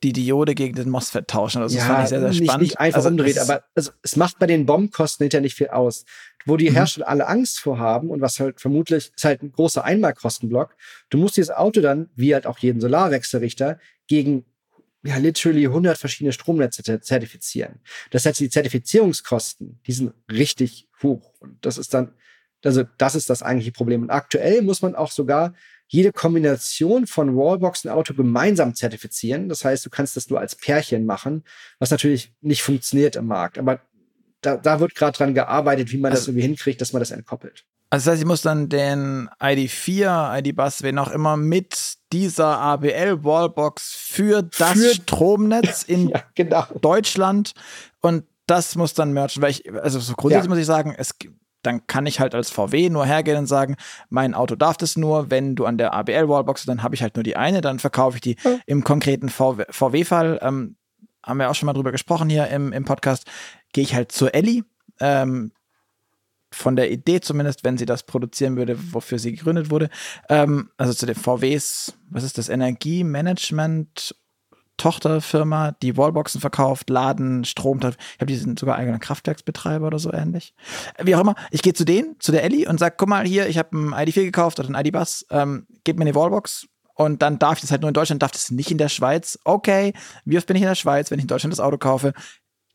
die 0.02 0.12
Diode 0.12 0.54
gegen 0.54 0.74
den 0.74 0.90
MOSFET 0.90 1.28
tauschen. 1.28 1.62
Also 1.62 1.76
ja, 1.76 1.86
das 1.86 1.88
fand 1.88 2.02
ich 2.02 2.08
sehr, 2.08 2.20
sehr 2.20 2.32
spannend. 2.32 2.62
Nicht, 2.62 2.70
nicht 2.72 2.80
einfach 2.80 2.96
also, 2.98 3.08
umdreht, 3.08 3.38
aber 3.38 3.64
also, 3.74 3.92
es 4.02 4.16
macht 4.16 4.38
bei 4.38 4.46
den 4.46 4.66
Bombenkosten 4.66 5.24
hinterher 5.24 5.42
nicht 5.42 5.54
viel 5.54 5.68
aus. 5.68 6.04
Wo 6.44 6.56
die 6.56 6.70
mhm. 6.70 6.74
Hersteller 6.74 7.08
alle 7.08 7.28
Angst 7.28 7.60
vor 7.60 7.78
haben 7.78 8.10
und 8.10 8.20
was 8.20 8.40
halt 8.40 8.60
vermutlich 8.60 9.12
ist 9.14 9.24
halt 9.24 9.42
ein 9.42 9.52
großer 9.52 9.84
Einmalkostenblock. 9.84 10.76
Du 11.10 11.18
musst 11.18 11.36
dieses 11.36 11.50
Auto 11.50 11.80
dann, 11.80 12.10
wie 12.16 12.34
halt 12.34 12.46
auch 12.46 12.58
jeden 12.58 12.80
Solarwechselrichter, 12.80 13.78
gegen 14.08 14.44
ja, 15.04 15.16
literally 15.16 15.66
100 15.66 15.98
verschiedene 15.98 16.32
Stromnetze 16.32 17.00
zertifizieren. 17.00 17.80
Das 18.10 18.24
heißt, 18.24 18.38
die 18.40 18.50
Zertifizierungskosten, 18.50 19.80
die 19.86 19.92
sind 19.92 20.14
richtig 20.30 20.88
hoch. 21.02 21.32
Und 21.40 21.64
das 21.64 21.78
ist 21.78 21.92
dann, 21.94 22.12
also 22.64 22.84
das 22.98 23.14
ist 23.14 23.28
das 23.28 23.42
eigentliche 23.42 23.72
Problem. 23.72 24.02
Und 24.02 24.10
aktuell 24.10 24.62
muss 24.62 24.82
man 24.82 24.94
auch 24.94 25.10
sogar 25.10 25.54
jede 25.92 26.10
Kombination 26.10 27.06
von 27.06 27.36
Wallbox 27.36 27.84
und 27.84 27.90
Auto 27.90 28.14
gemeinsam 28.14 28.74
zertifizieren. 28.74 29.50
Das 29.50 29.62
heißt, 29.62 29.84
du 29.84 29.90
kannst 29.90 30.16
das 30.16 30.30
nur 30.30 30.40
als 30.40 30.56
Pärchen 30.56 31.04
machen, 31.04 31.44
was 31.78 31.90
natürlich 31.90 32.32
nicht 32.40 32.62
funktioniert 32.62 33.14
im 33.14 33.26
Markt. 33.26 33.58
Aber 33.58 33.78
da, 34.40 34.56
da 34.56 34.80
wird 34.80 34.94
gerade 34.94 35.14
dran 35.14 35.34
gearbeitet, 35.34 35.92
wie 35.92 35.98
man 35.98 36.10
also, 36.10 36.22
das 36.22 36.28
irgendwie 36.28 36.46
hinkriegt, 36.46 36.80
dass 36.80 36.94
man 36.94 37.00
das 37.00 37.10
entkoppelt. 37.10 37.66
Also 37.90 38.06
das 38.06 38.12
heißt, 38.12 38.22
ich 38.22 38.26
muss 38.26 38.40
dann 38.40 38.70
den 38.70 39.28
ID4, 39.38 40.38
ID-Bus, 40.38 40.82
wen 40.82 40.98
auch 40.98 41.10
immer, 41.10 41.36
mit 41.36 41.98
dieser 42.10 42.58
ABL-Wallbox 42.58 43.92
für 43.94 44.42
das 44.42 44.72
für 44.72 44.94
Stromnetz 44.94 45.82
in 45.86 46.08
ja, 46.08 46.22
genau. 46.34 46.64
Deutschland 46.80 47.52
und 48.00 48.24
das 48.46 48.76
muss 48.76 48.94
dann 48.94 49.12
merchen, 49.12 49.42
weil 49.42 49.50
ich, 49.50 49.70
also 49.74 50.00
so 50.00 50.14
grundsätzlich 50.14 50.46
ja. 50.46 50.48
muss 50.48 50.58
ich 50.58 50.66
sagen, 50.66 50.94
es 50.96 51.18
gibt 51.18 51.36
dann 51.62 51.86
kann 51.86 52.06
ich 52.06 52.20
halt 52.20 52.34
als 52.34 52.50
VW 52.50 52.90
nur 52.90 53.06
hergehen 53.06 53.38
und 53.38 53.46
sagen, 53.46 53.76
mein 54.10 54.34
Auto 54.34 54.56
darf 54.56 54.76
das 54.76 54.96
nur, 54.96 55.30
wenn 55.30 55.54
du 55.54 55.64
an 55.64 55.78
der 55.78 55.94
ABL-Wallbox, 55.94 56.64
dann 56.64 56.82
habe 56.82 56.94
ich 56.94 57.02
halt 57.02 57.16
nur 57.16 57.22
die 57.22 57.36
eine, 57.36 57.60
dann 57.60 57.78
verkaufe 57.78 58.16
ich 58.16 58.20
die. 58.20 58.36
Mhm. 58.44 58.60
Im 58.66 58.84
konkreten 58.84 59.28
VW-Fall, 59.28 60.40
ähm, 60.42 60.76
haben 61.24 61.38
wir 61.38 61.50
auch 61.50 61.54
schon 61.54 61.66
mal 61.66 61.72
drüber 61.72 61.92
gesprochen 61.92 62.28
hier 62.28 62.48
im, 62.48 62.72
im 62.72 62.84
Podcast, 62.84 63.26
gehe 63.72 63.84
ich 63.84 63.94
halt 63.94 64.12
zur 64.12 64.34
Elli. 64.34 64.64
Ähm, 65.00 65.52
von 66.54 66.76
der 66.76 66.90
Idee 66.90 67.20
zumindest, 67.20 67.64
wenn 67.64 67.78
sie 67.78 67.86
das 67.86 68.02
produzieren 68.02 68.56
würde, 68.56 68.76
wofür 68.92 69.18
sie 69.18 69.32
gegründet 69.32 69.70
wurde. 69.70 69.88
Ähm, 70.28 70.70
also 70.76 70.92
zu 70.92 71.06
den 71.06 71.14
VWs, 71.14 71.94
was 72.10 72.24
ist 72.24 72.38
das, 72.38 72.48
Energiemanagement 72.48 74.14
Tochterfirma, 74.82 75.76
die 75.80 75.96
Wallboxen 75.96 76.40
verkauft, 76.40 76.90
Laden, 76.90 77.44
Strom. 77.44 77.76
Ich 77.76 78.18
glaube, 78.18 78.26
die 78.26 78.34
sind 78.34 78.58
sogar 78.58 78.74
eigener 78.74 78.98
Kraftwerksbetreiber 78.98 79.86
oder 79.86 80.00
so 80.00 80.12
ähnlich. 80.12 80.54
Wie 81.00 81.14
auch 81.14 81.20
immer, 81.20 81.36
ich 81.52 81.62
gehe 81.62 81.72
zu 81.72 81.84
denen, 81.84 82.16
zu 82.18 82.32
der 82.32 82.42
Ellie 82.42 82.68
und 82.68 82.80
sage, 82.80 82.96
guck 82.98 83.08
mal 83.08 83.24
hier, 83.24 83.48
ich 83.48 83.58
habe 83.58 83.68
einen 83.76 83.94
ID4 83.94 84.24
gekauft 84.24 84.58
oder 84.58 84.68
einen 84.68 84.84
ID-Bus, 84.84 85.26
ähm, 85.30 85.68
gib 85.84 85.98
mir 85.98 86.02
eine 86.02 86.16
Wallbox 86.16 86.66
und 86.94 87.22
dann 87.22 87.38
darf 87.38 87.58
ich 87.58 87.60
das 87.60 87.70
halt 87.70 87.82
nur 87.82 87.90
in 87.90 87.94
Deutschland, 87.94 88.24
darf 88.24 88.32
das 88.32 88.50
nicht 88.50 88.72
in 88.72 88.78
der 88.78 88.88
Schweiz. 88.88 89.38
Okay, 89.44 89.92
wie 90.24 90.36
oft 90.36 90.48
bin 90.48 90.56
ich 90.56 90.62
in 90.62 90.68
der 90.68 90.74
Schweiz, 90.74 91.12
wenn 91.12 91.20
ich 91.20 91.24
in 91.24 91.28
Deutschland 91.28 91.52
das 91.52 91.60
Auto 91.60 91.78
kaufe? 91.78 92.12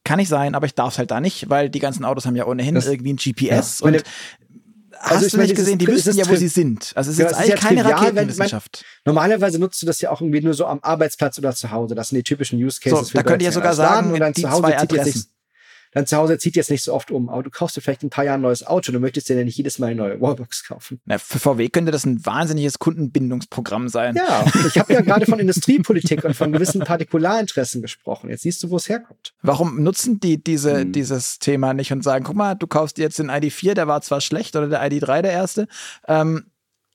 Kann 0.06 0.20
ich 0.20 0.30
sein, 0.30 0.56
aber 0.56 0.66
ich 0.66 0.76
darf 0.76 0.94
es 0.94 1.00
halt 1.00 1.12
da 1.12 1.20
nicht, 1.20 1.50
weil 1.50 1.70
die 1.70 1.80
ganzen 1.80 2.06
Autos 2.06 2.26
haben 2.26 2.38
ja 2.38 2.48
ohnehin 2.48 2.76
das, 2.76 2.88
irgendwie 2.88 3.12
ein 3.12 3.18
GPS 3.18 3.82
ja, 3.82 3.88
und 3.88 4.04
Hast 5.00 5.24
also 5.24 5.38
du 5.38 5.44
nicht 5.44 5.56
gesehen, 5.56 5.78
die 5.78 5.88
wüssten 5.88 6.16
ja, 6.16 6.28
wo 6.28 6.36
sie 6.36 6.48
sind. 6.48 6.92
Also 6.96 7.12
es 7.12 7.20
ist 7.20 7.24
jetzt 7.24 7.48
ja, 7.48 7.56
ist 7.56 7.62
keine 7.62 7.82
trivial, 7.82 8.00
Raketenwissenschaft. 8.00 8.84
Wenn, 9.04 9.14
normalerweise 9.14 9.60
nutzt 9.60 9.82
du 9.82 9.86
das 9.86 10.02
ja 10.02 10.12
auch 10.12 10.22
irgendwie 10.22 10.42
nur 10.42 10.54
so 10.54 10.66
am 10.66 10.80
Arbeitsplatz 10.82 11.38
oder 11.38 11.54
zu 11.54 11.72
Hause. 11.72 11.96
Das 11.96 12.10
sind 12.10 12.18
die 12.18 12.24
typischen 12.24 12.62
Use 12.64 12.80
Cases. 12.80 13.10
So, 13.10 13.14
da 13.14 13.24
könnt 13.24 13.42
ihr 13.42 13.52
sogar 13.52 13.74
sagen, 13.74 14.14
und 14.14 14.20
dann 14.20 14.34
die 14.34 14.42
zu 14.42 14.50
Hause 14.50 14.62
zwei 14.64 14.78
Adressen 14.78 15.26
dein 15.92 16.06
Zuhause 16.06 16.38
zieht 16.38 16.56
jetzt 16.56 16.70
nicht 16.70 16.84
so 16.84 16.94
oft 16.94 17.12
um, 17.12 17.30
aber 17.30 17.44
du 17.44 17.50
kaufst 17.50 17.78
dir 17.78 17.82
vielleicht 17.82 18.04
in 18.04 18.08
ein 18.08 18.10
paar 18.10 18.26
Jahren 18.26 18.40
ein 18.40 18.44
neues 18.44 18.66
Auto, 18.66 18.92
du 18.92 19.00
möchtest 19.00 19.30
dir 19.30 19.38
ja 19.38 19.44
nicht 19.44 19.58
jedes 19.58 19.80
Mal 19.80 19.88
eine 19.88 19.96
neue 19.96 20.22
Wallbox 20.22 20.66
kaufen. 20.66 21.00
Na, 21.06 21.18
für 21.18 21.40
VW 21.40 21.70
könnte 21.70 21.92
das 21.92 22.06
ein 22.06 22.26
wahnsinniges 22.26 22.80
Kundenbindungsprogramm 22.80 23.90
sein. 23.90 24.16
Ja, 24.16 24.46
ich 24.68 24.78
habe 24.78 24.94
ja 24.94 25.02
gerade 25.02 25.26
von 25.26 25.40
Industriepolitik 25.40 26.24
und 26.24 26.36
von 26.36 26.52
gewissen 26.52 26.82
Partikularinteressen 26.82 27.82
gesprochen. 27.82 28.30
Jetzt 28.30 28.44
siehst 28.44 28.64
du, 28.64 28.70
wo 28.70 28.78
es 28.78 28.90
herkommt. 28.90 29.34
Warum 29.42 29.82
nutzen 29.84 30.20
die 30.20 30.44
diese, 30.44 30.82
hm. 30.82 30.92
dieses 30.92 31.40
Thema 31.40 31.74
nicht 31.74 31.92
und 31.92 32.04
sagen, 32.04 32.26
guck 32.26 32.36
mal, 32.36 32.56
du 32.56 32.68
kaufst 32.68 32.98
dir 32.98 33.04
jetzt 33.04 33.20
den 33.20 33.32
ID4, 33.32 33.74
der 33.74 33.88
war 33.88 34.02
zwar 34.02 34.22
schlecht, 34.22 34.56
oder 34.56 34.68
der 34.68 34.84
ID3 34.84 35.22
der 35.22 35.32
erste, 35.32 35.68
ähm, 36.08 36.46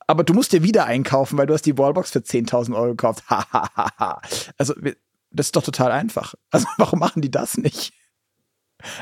aber 0.07 0.23
du 0.23 0.33
musst 0.33 0.51
dir 0.51 0.63
wieder 0.63 0.85
einkaufen, 0.85 1.37
weil 1.37 1.47
du 1.47 1.53
hast 1.53 1.65
die 1.65 1.77
Wallbox 1.77 2.11
für 2.11 2.19
10.000 2.19 2.75
Euro 2.75 2.89
gekauft. 2.89 3.23
also, 4.57 4.73
das 5.31 5.47
ist 5.47 5.55
doch 5.55 5.63
total 5.63 5.91
einfach. 5.91 6.35
Also, 6.51 6.67
warum 6.77 6.99
machen 6.99 7.21
die 7.21 7.31
das 7.31 7.57
nicht? 7.57 7.93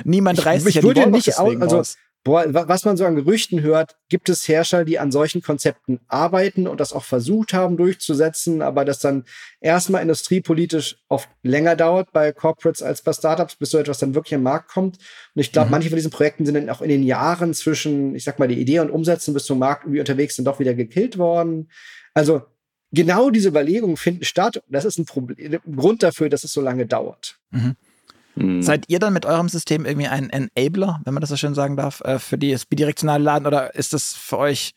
Niemand 0.04 0.46
reißt 0.46 0.66
sich 0.66 0.76
ja 0.76 0.82
die 0.82 0.88
Wallbox 0.88 1.12
nicht 1.12 1.28
deswegen 1.28 1.62
also, 1.62 1.80
aus. 1.80 1.98
Boah, 2.24 2.46
was 2.54 2.86
man 2.86 2.98
so 2.98 3.06
an 3.06 3.16
Gerüchten 3.16 3.64
hört, 3.64 3.96
gibt 4.08 4.30
es 4.30 4.48
Hersteller, 4.48 4.86
die 4.86 5.00
an 5.00 5.12
solchen 5.12 5.42
Konzepten 5.42 6.00
arbeiten 6.08 6.68
und 6.68 6.80
das 6.80 6.94
auch 6.94 7.04
versucht 7.04 7.52
haben 7.52 7.78
durchzusetzen, 7.78 8.62
aber 8.62 8.86
das 8.86 9.00
dann 9.00 9.24
erstmal 9.60 10.04
industriepolitisch 10.04 10.98
oft 11.10 11.28
länger 11.42 11.76
dauert 11.76 12.12
bei 12.12 12.32
Corporates 12.32 12.84
als 12.84 13.02
bei 13.02 13.12
Startups, 13.12 13.56
bis 13.56 13.72
so 13.72 13.80
etwas 13.80 13.98
dann 13.98 14.14
wirklich 14.14 14.36
am 14.36 14.44
Markt 14.44 14.70
kommt. 14.70 14.98
Und 15.34 15.42
ich 15.42 15.52
glaube, 15.52 15.68
mhm. 15.68 15.72
manche 15.72 15.90
von 15.90 15.96
diesen 15.96 16.12
Projekten 16.12 16.46
sind 16.46 16.54
dann 16.54 16.70
auch 16.70 16.82
in 16.82 16.90
den 16.90 17.02
Jahren 17.02 17.56
zwischen, 17.56 18.14
ich 18.14 18.24
sag 18.24 18.38
mal, 18.38 18.48
die 18.48 18.62
Idee 18.62 18.82
und 18.82 18.92
Umsetzen 18.92 19.34
bis 19.34 19.46
zum 19.46 19.58
Markt 19.58 19.86
irgendwie 19.86 20.02
unterwegs 20.02 20.36
sind 20.36 20.46
doch 20.46 20.60
wieder 20.60 20.76
gekillt 20.76 21.18
worden. 21.18 21.72
Also 22.14 22.44
genau 22.92 23.32
diese 23.32 23.50
Überlegungen 23.50 23.98
finden 23.98 24.26
statt. 24.26 24.62
Das 24.70 24.86
ist 24.86 25.00
ein, 25.00 25.06
Problem, 25.06 25.60
ein 25.66 25.76
Grund 25.76 26.04
dafür, 26.04 26.30
dass 26.30 26.44
es 26.44 26.54
so 26.54 26.62
lange 26.62 26.86
dauert. 26.86 27.40
Mhm. 27.50 27.76
Mhm. 28.36 28.62
Seid 28.62 28.86
ihr 28.88 29.00
dann 29.00 29.14
mit 29.14 29.26
eurem 29.26 29.50
System 29.50 29.86
irgendwie 29.86 30.08
ein 30.08 30.30
Enabler, 30.30 31.02
wenn 31.04 31.14
man 31.14 31.22
das 31.22 31.30
so 31.30 31.38
schön 31.38 31.54
sagen 31.54 31.78
darf, 31.78 32.02
äh, 32.02 32.20
für 32.20 32.38
die 32.38 32.58
bidirektionale 32.70 33.24
Laden 33.24 33.46
oder 33.46 33.76
ist 33.76 33.94
das 33.94 34.14
für 34.14 34.38
euch 34.38 34.74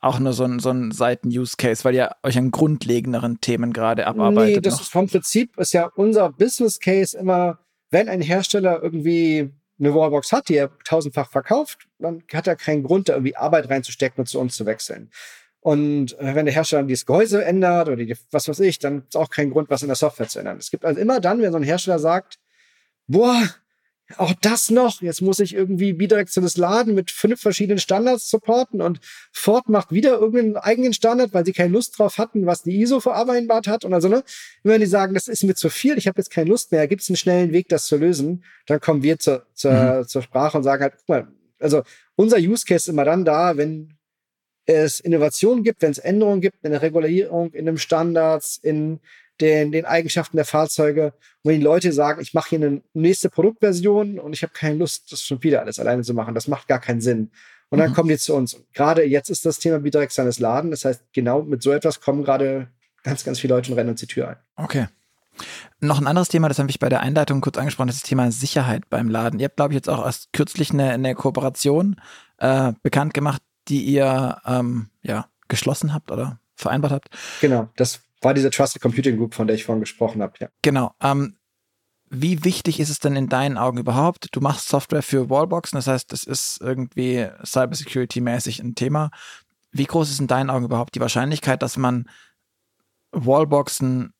auch 0.00 0.18
nur 0.18 0.34
so 0.34 0.44
ein, 0.44 0.58
so 0.58 0.70
ein 0.70 0.90
Seiten-Use-Case, 0.90 1.84
weil 1.84 1.94
ihr 1.94 2.10
euch 2.22 2.36
an 2.36 2.50
grundlegenderen 2.50 3.40
Themen 3.40 3.72
gerade 3.72 4.06
abarbeitet? 4.06 4.56
Nee, 4.56 4.60
das 4.60 4.74
noch? 4.74 4.80
ist 4.82 4.92
vom 4.92 5.08
Prinzip 5.08 5.56
ist 5.58 5.72
ja 5.72 5.90
unser 5.96 6.30
Business-Case 6.30 7.16
immer, 7.16 7.58
wenn 7.90 8.08
ein 8.08 8.20
Hersteller 8.20 8.82
irgendwie 8.82 9.50
eine 9.78 9.94
Wallbox 9.94 10.32
hat, 10.32 10.48
die 10.48 10.56
er 10.56 10.70
tausendfach 10.84 11.30
verkauft, 11.30 11.88
dann 11.98 12.22
hat 12.32 12.46
er 12.46 12.56
keinen 12.56 12.82
Grund, 12.82 13.08
da 13.08 13.14
irgendwie 13.14 13.36
Arbeit 13.36 13.70
reinzustecken 13.70 14.20
und 14.20 14.26
zu 14.26 14.38
uns 14.38 14.56
zu 14.56 14.66
wechseln. 14.66 15.10
Und 15.60 16.18
äh, 16.18 16.34
wenn 16.34 16.44
der 16.44 16.54
Hersteller 16.54 16.82
dieses 16.82 17.06
Gehäuse 17.06 17.42
ändert 17.42 17.88
oder 17.88 17.96
die, 17.96 18.14
was 18.30 18.48
weiß 18.48 18.60
ich, 18.60 18.78
dann 18.78 19.04
ist 19.08 19.16
auch 19.16 19.30
kein 19.30 19.50
Grund, 19.50 19.70
was 19.70 19.80
in 19.80 19.88
der 19.88 19.96
Software 19.96 20.28
zu 20.28 20.38
ändern. 20.38 20.58
Es 20.58 20.70
gibt 20.70 20.84
also 20.84 21.00
immer 21.00 21.20
dann, 21.20 21.40
wenn 21.40 21.52
so 21.52 21.56
ein 21.56 21.64
Hersteller 21.64 21.98
sagt, 21.98 22.38
boah, 23.06 23.42
auch 24.18 24.34
das 24.42 24.70
noch. 24.70 25.00
Jetzt 25.00 25.22
muss 25.22 25.38
ich 25.38 25.54
irgendwie 25.54 25.94
bidirektionales 25.94 26.56
Laden 26.56 26.94
mit 26.94 27.10
fünf 27.10 27.40
verschiedenen 27.40 27.78
Standards 27.78 28.28
supporten 28.28 28.82
und 28.82 29.00
Ford 29.32 29.68
macht 29.68 29.92
wieder 29.92 30.18
irgendeinen 30.18 30.56
eigenen 30.56 30.92
Standard, 30.92 31.32
weil 31.32 31.44
sie 31.44 31.52
keine 31.52 31.72
Lust 31.72 31.98
drauf 31.98 32.18
hatten, 32.18 32.44
was 32.44 32.62
die 32.62 32.80
ISO 32.80 33.00
vereinbart 33.00 33.66
hat. 33.66 33.84
Und 33.84 33.94
also, 33.94 34.08
ne, 34.08 34.22
wenn 34.62 34.80
die 34.80 34.86
sagen, 34.86 35.14
das 35.14 35.26
ist 35.26 35.42
mir 35.42 35.54
zu 35.54 35.70
viel, 35.70 35.96
ich 35.96 36.06
habe 36.06 36.18
jetzt 36.18 36.30
keine 36.30 36.50
Lust 36.50 36.70
mehr, 36.70 36.86
gibt 36.86 37.02
es 37.02 37.08
einen 37.08 37.16
schnellen 37.16 37.52
Weg, 37.52 37.68
das 37.68 37.86
zu 37.86 37.96
lösen, 37.96 38.44
dann 38.66 38.80
kommen 38.80 39.02
wir 39.02 39.18
zur, 39.18 39.46
zur, 39.54 39.72
mhm. 39.72 40.06
zur 40.06 40.22
Sprache 40.22 40.58
und 40.58 40.64
sagen 40.64 40.82
halt, 40.82 40.94
guck 40.98 41.08
mal, 41.08 41.28
also 41.58 41.82
unser 42.14 42.36
Use 42.36 42.64
Case 42.66 42.76
ist 42.76 42.88
immer 42.88 43.04
dann 43.04 43.24
da, 43.24 43.56
wenn 43.56 43.96
es 44.66 45.00
Innovationen 45.00 45.64
gibt, 45.64 45.82
wenn 45.82 45.90
es 45.90 45.98
Änderungen 45.98 46.40
gibt 46.40 46.62
in 46.62 46.72
der 46.72 46.82
Regulierung, 46.82 47.52
in 47.52 47.66
den 47.66 47.78
Standards, 47.78 48.58
in 48.62 49.00
den, 49.40 49.72
den 49.72 49.84
Eigenschaften 49.84 50.36
der 50.36 50.46
Fahrzeuge. 50.46 51.14
Und 51.42 51.50
wenn 51.50 51.60
die 51.60 51.64
Leute 51.64 51.92
sagen, 51.92 52.20
ich 52.20 52.34
mache 52.34 52.50
hier 52.50 52.58
eine 52.58 52.82
nächste 52.92 53.30
Produktversion 53.30 54.18
und 54.18 54.32
ich 54.32 54.42
habe 54.42 54.52
keine 54.52 54.76
Lust, 54.76 55.12
das 55.12 55.22
schon 55.22 55.42
wieder 55.42 55.60
alles 55.60 55.78
alleine 55.78 56.02
zu 56.02 56.14
machen, 56.14 56.34
das 56.34 56.48
macht 56.48 56.68
gar 56.68 56.80
keinen 56.80 57.00
Sinn. 57.00 57.30
Und 57.70 57.78
dann 57.78 57.90
mhm. 57.90 57.94
kommen 57.94 58.08
die 58.08 58.18
zu 58.18 58.34
uns. 58.34 58.54
Und 58.54 58.72
gerade 58.72 59.04
jetzt 59.04 59.30
ist 59.30 59.44
das 59.44 59.58
Thema 59.58 59.80
bidirektionales 59.80 60.38
Laden. 60.38 60.70
Das 60.70 60.84
heißt, 60.84 61.02
genau 61.12 61.42
mit 61.42 61.62
so 61.62 61.72
etwas 61.72 62.00
kommen 62.00 62.22
gerade 62.22 62.68
ganz, 63.02 63.24
ganz 63.24 63.40
viele 63.40 63.54
Leute 63.54 63.72
und 63.72 63.78
rennen 63.78 63.90
uns 63.90 64.00
die 64.00 64.06
Tür 64.06 64.28
ein. 64.28 64.36
Okay. 64.56 64.86
Noch 65.80 66.00
ein 66.00 66.06
anderes 66.06 66.28
Thema, 66.28 66.48
das 66.48 66.60
habe 66.60 66.70
ich 66.70 66.78
bei 66.78 66.88
der 66.88 67.00
Einleitung 67.00 67.40
kurz 67.40 67.58
angesprochen, 67.58 67.88
das 67.88 67.96
ist 67.96 68.04
das 68.04 68.08
Thema 68.08 68.30
Sicherheit 68.30 68.88
beim 68.88 69.08
Laden. 69.08 69.40
Ihr 69.40 69.46
habt, 69.46 69.56
glaube 69.56 69.72
ich, 69.72 69.76
jetzt 69.76 69.90
auch 69.90 70.04
erst 70.04 70.32
kürzlich 70.32 70.70
eine, 70.70 70.90
eine 70.90 71.14
Kooperation 71.16 72.00
äh, 72.38 72.72
bekannt 72.82 73.14
gemacht, 73.14 73.42
die 73.68 73.82
ihr 73.82 74.40
ähm, 74.46 74.90
ja, 75.02 75.26
geschlossen 75.48 75.92
habt 75.92 76.12
oder 76.12 76.38
vereinbart 76.54 76.92
habt. 76.92 77.08
Genau, 77.40 77.68
das 77.76 78.00
war 78.24 78.34
diese 78.34 78.50
Trusted 78.50 78.82
Computing 78.82 79.16
Group, 79.16 79.34
von 79.34 79.46
der 79.46 79.56
ich 79.56 79.64
vorhin 79.64 79.80
gesprochen 79.80 80.22
habe. 80.22 80.34
Ja. 80.40 80.48
Genau. 80.62 80.92
Ähm, 81.00 81.36
wie 82.10 82.44
wichtig 82.44 82.80
ist 82.80 82.90
es 82.90 82.98
denn 82.98 83.16
in 83.16 83.28
deinen 83.28 83.58
Augen 83.58 83.78
überhaupt? 83.78 84.28
Du 84.32 84.40
machst 84.40 84.68
Software 84.68 85.02
für 85.02 85.30
Wallboxen, 85.30 85.76
das 85.76 85.86
heißt, 85.86 86.12
das 86.12 86.24
ist 86.24 86.60
irgendwie 86.60 87.26
cybersecurity-mäßig 87.44 88.60
ein 88.60 88.74
Thema. 88.74 89.10
Wie 89.72 89.84
groß 89.84 90.10
ist 90.10 90.20
in 90.20 90.26
deinen 90.26 90.50
Augen 90.50 90.66
überhaupt 90.66 90.94
die 90.94 91.00
Wahrscheinlichkeit, 91.00 91.62
dass 91.62 91.76
man 91.76 92.08
Wallboxen 93.10 94.12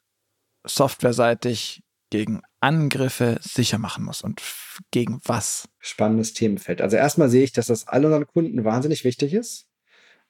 softwareseitig 0.67 1.83
gegen 2.11 2.43
Angriffe 2.61 3.39
sicher 3.41 3.79
machen 3.79 4.05
muss 4.05 4.23
und 4.23 4.43
gegen 4.91 5.21
was? 5.25 5.69
Spannendes 5.79 6.33
Themenfeld. 6.33 6.81
Also 6.81 6.97
erstmal 6.97 7.29
sehe 7.29 7.45
ich, 7.45 7.53
dass 7.53 7.67
das 7.67 7.87
all 7.87 8.05
unseren 8.05 8.27
Kunden 8.27 8.65
wahnsinnig 8.65 9.05
wichtig 9.05 9.35
ist, 9.35 9.67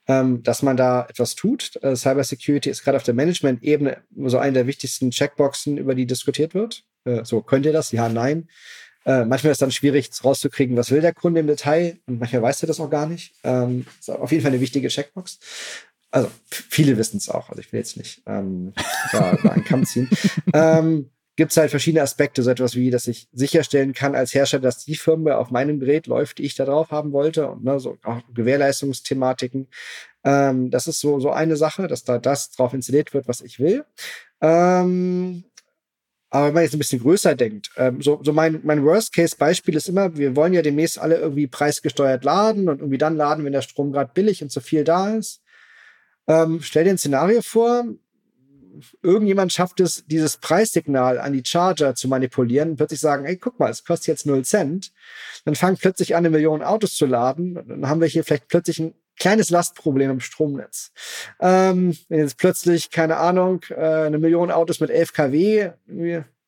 ähm, 0.07 0.43
dass 0.43 0.63
man 0.63 0.77
da 0.77 1.07
etwas 1.09 1.35
tut. 1.35 1.77
Äh, 1.83 1.97
Cybersecurity 1.97 2.71
ist 2.71 2.85
gerade 2.85 2.97
auf 2.97 3.03
der 3.03 3.15
Management-Ebene 3.15 4.03
so 4.27 4.39
eine 4.39 4.53
der 4.53 4.67
wichtigsten 4.67 5.11
Checkboxen, 5.11 5.79
über 5.79 5.95
die 5.95 6.07
diskutiert 6.07 6.55
wird. 6.55 6.85
Äh, 7.05 7.25
so, 7.25 7.41
könnt 7.41 7.67
ihr 7.67 7.73
das? 7.73 7.93
Ja, 7.93 8.09
nein. 8.09 8.49
Äh, 9.07 9.25
manchmal 9.25 9.51
ist 9.51 9.57
es 9.57 9.61
dann 9.61 9.71
schwierig 9.71 10.11
rauszukriegen, 10.23 10.77
was 10.77 10.91
will 10.91 11.01
der 11.01 11.13
Kunde 11.13 11.41
im 11.41 11.47
Detail 11.47 11.99
und 12.07 12.21
manchmal 12.21 12.43
weiß 12.43 12.63
er 12.63 12.69
das 12.69 12.81
auch 12.81 12.91
gar 12.91 13.07
nicht. 13.07 13.35
Ähm, 13.45 13.87
ist 13.99 14.11
auf 14.11 14.33
jeden 14.33 14.43
Fall 14.43 14.53
eine 14.53 14.61
wichtige 14.61 14.89
Checkbox. 14.89 15.39
Also 16.11 16.31
viele 16.49 16.97
wissen 16.97 17.17
es 17.17 17.29
auch, 17.29 17.51
also 17.51 17.61
ich 17.61 17.73
will 17.73 17.81
jetzt 17.81 17.97
nicht 17.97 18.23
ähm, 18.27 18.73
da, 19.13 19.37
da 19.43 19.51
einen 19.51 19.65
Kamm 19.65 19.85
ziehen. 19.85 20.09
ähm, 20.55 21.11
Gibt 21.37 21.51
es 21.51 21.57
halt 21.57 21.71
verschiedene 21.71 22.03
Aspekte, 22.03 22.43
so 22.43 22.51
etwas 22.51 22.77
wie, 22.77 22.91
dass 22.91 23.09
ich 23.09 23.29
sicherstellen 23.33 23.93
kann 23.93 24.15
als 24.15 24.35
Hersteller, 24.35 24.63
dass 24.63 24.85
die 24.85 24.95
Firmware 24.95 25.39
auf 25.39 25.51
meinem 25.51 25.81
Gerät 25.81 26.07
läuft, 26.07 26.39
die 26.39 26.45
ich 26.45 26.55
da 26.55 26.65
drauf 26.65 26.91
haben 26.91 27.13
wollte 27.13 27.49
und 27.49 27.65
ne, 27.65 27.81
so 27.81 27.99
auch 28.05 28.21
Gewährleistungsthematiken. 28.33 29.69
Ähm, 30.23 30.71
das 30.71 30.87
ist 30.87 31.01
so, 31.01 31.19
so 31.19 31.31
eine 31.31 31.57
Sache, 31.57 31.89
dass 31.89 32.05
da 32.05 32.19
das 32.19 32.51
drauf 32.51 32.73
installiert 32.73 33.15
wird, 33.15 33.27
was 33.27 33.41
ich 33.41 33.59
will. 33.59 33.85
Ähm, 34.41 35.45
aber 36.31 36.49
wenn 36.49 36.55
man 36.55 36.63
jetzt 36.65 36.75
ein 36.75 36.79
bisschen 36.79 37.01
größer 37.01 37.37
denkt, 37.37 37.71
ähm, 37.77 38.03
so, 38.03 38.21
so 38.25 38.33
mein, 38.33 38.61
mein 38.65 38.85
Worst-Case-Beispiel 38.85 39.77
ist 39.77 39.89
immer, 39.89 40.17
wir 40.17 40.35
wollen 40.35 40.53
ja 40.53 40.63
demnächst 40.63 40.99
alle 40.99 41.17
irgendwie 41.17 41.47
preisgesteuert 41.47 42.25
laden 42.25 42.69
und 42.69 42.81
irgendwie 42.81 42.99
dann 42.99 43.17
laden, 43.17 43.45
wenn 43.45 43.53
der 43.53 43.63
Strom 43.63 43.93
gerade 43.93 44.11
billig 44.13 44.43
und 44.43 44.51
zu 44.51 44.61
viel 44.61 44.83
da 44.83 45.15
ist. 45.15 45.43
Ähm, 46.27 46.61
stell 46.61 46.85
dir 46.85 46.91
ein 46.91 46.99
Szenario 46.99 47.41
vor, 47.41 47.85
irgendjemand 49.03 49.53
schafft 49.53 49.81
es, 49.81 50.05
dieses 50.07 50.37
Preissignal 50.37 51.19
an 51.19 51.33
die 51.33 51.45
Charger 51.45 51.95
zu 51.95 52.09
manipulieren 52.09 52.71
und 52.71 52.77
plötzlich 52.77 53.01
sagen, 53.01 53.25
ey, 53.25 53.37
guck 53.37 53.59
mal, 53.59 53.71
es 53.71 53.85
kostet 53.85 54.09
jetzt 54.09 54.27
0 54.27 54.45
Cent. 54.45 54.93
Dann 55.45 55.55
fangen 55.55 55.77
plötzlich 55.77 56.15
an, 56.15 56.21
eine 56.21 56.31
Million 56.31 56.63
Autos 56.63 56.95
zu 56.95 57.07
laden. 57.07 57.55
Dann 57.55 57.89
haben 57.89 58.01
wir 58.01 58.09
hier 58.09 58.25
vielleicht 58.25 58.49
plötzlich 58.49 58.79
ein 58.79 58.95
kleines 59.19 59.51
Lastproblem 59.51 60.11
im 60.11 60.21
Stromnetz. 60.21 60.93
Ähm, 61.41 61.97
wenn 62.09 62.19
jetzt 62.19 62.39
plötzlich, 62.39 62.91
keine 62.91 63.17
Ahnung, 63.17 63.63
äh, 63.71 64.07
eine 64.07 64.19
Million 64.19 64.51
Autos 64.51 64.81
mit 64.81 64.91
11 64.91 65.13
kW, 65.13 65.71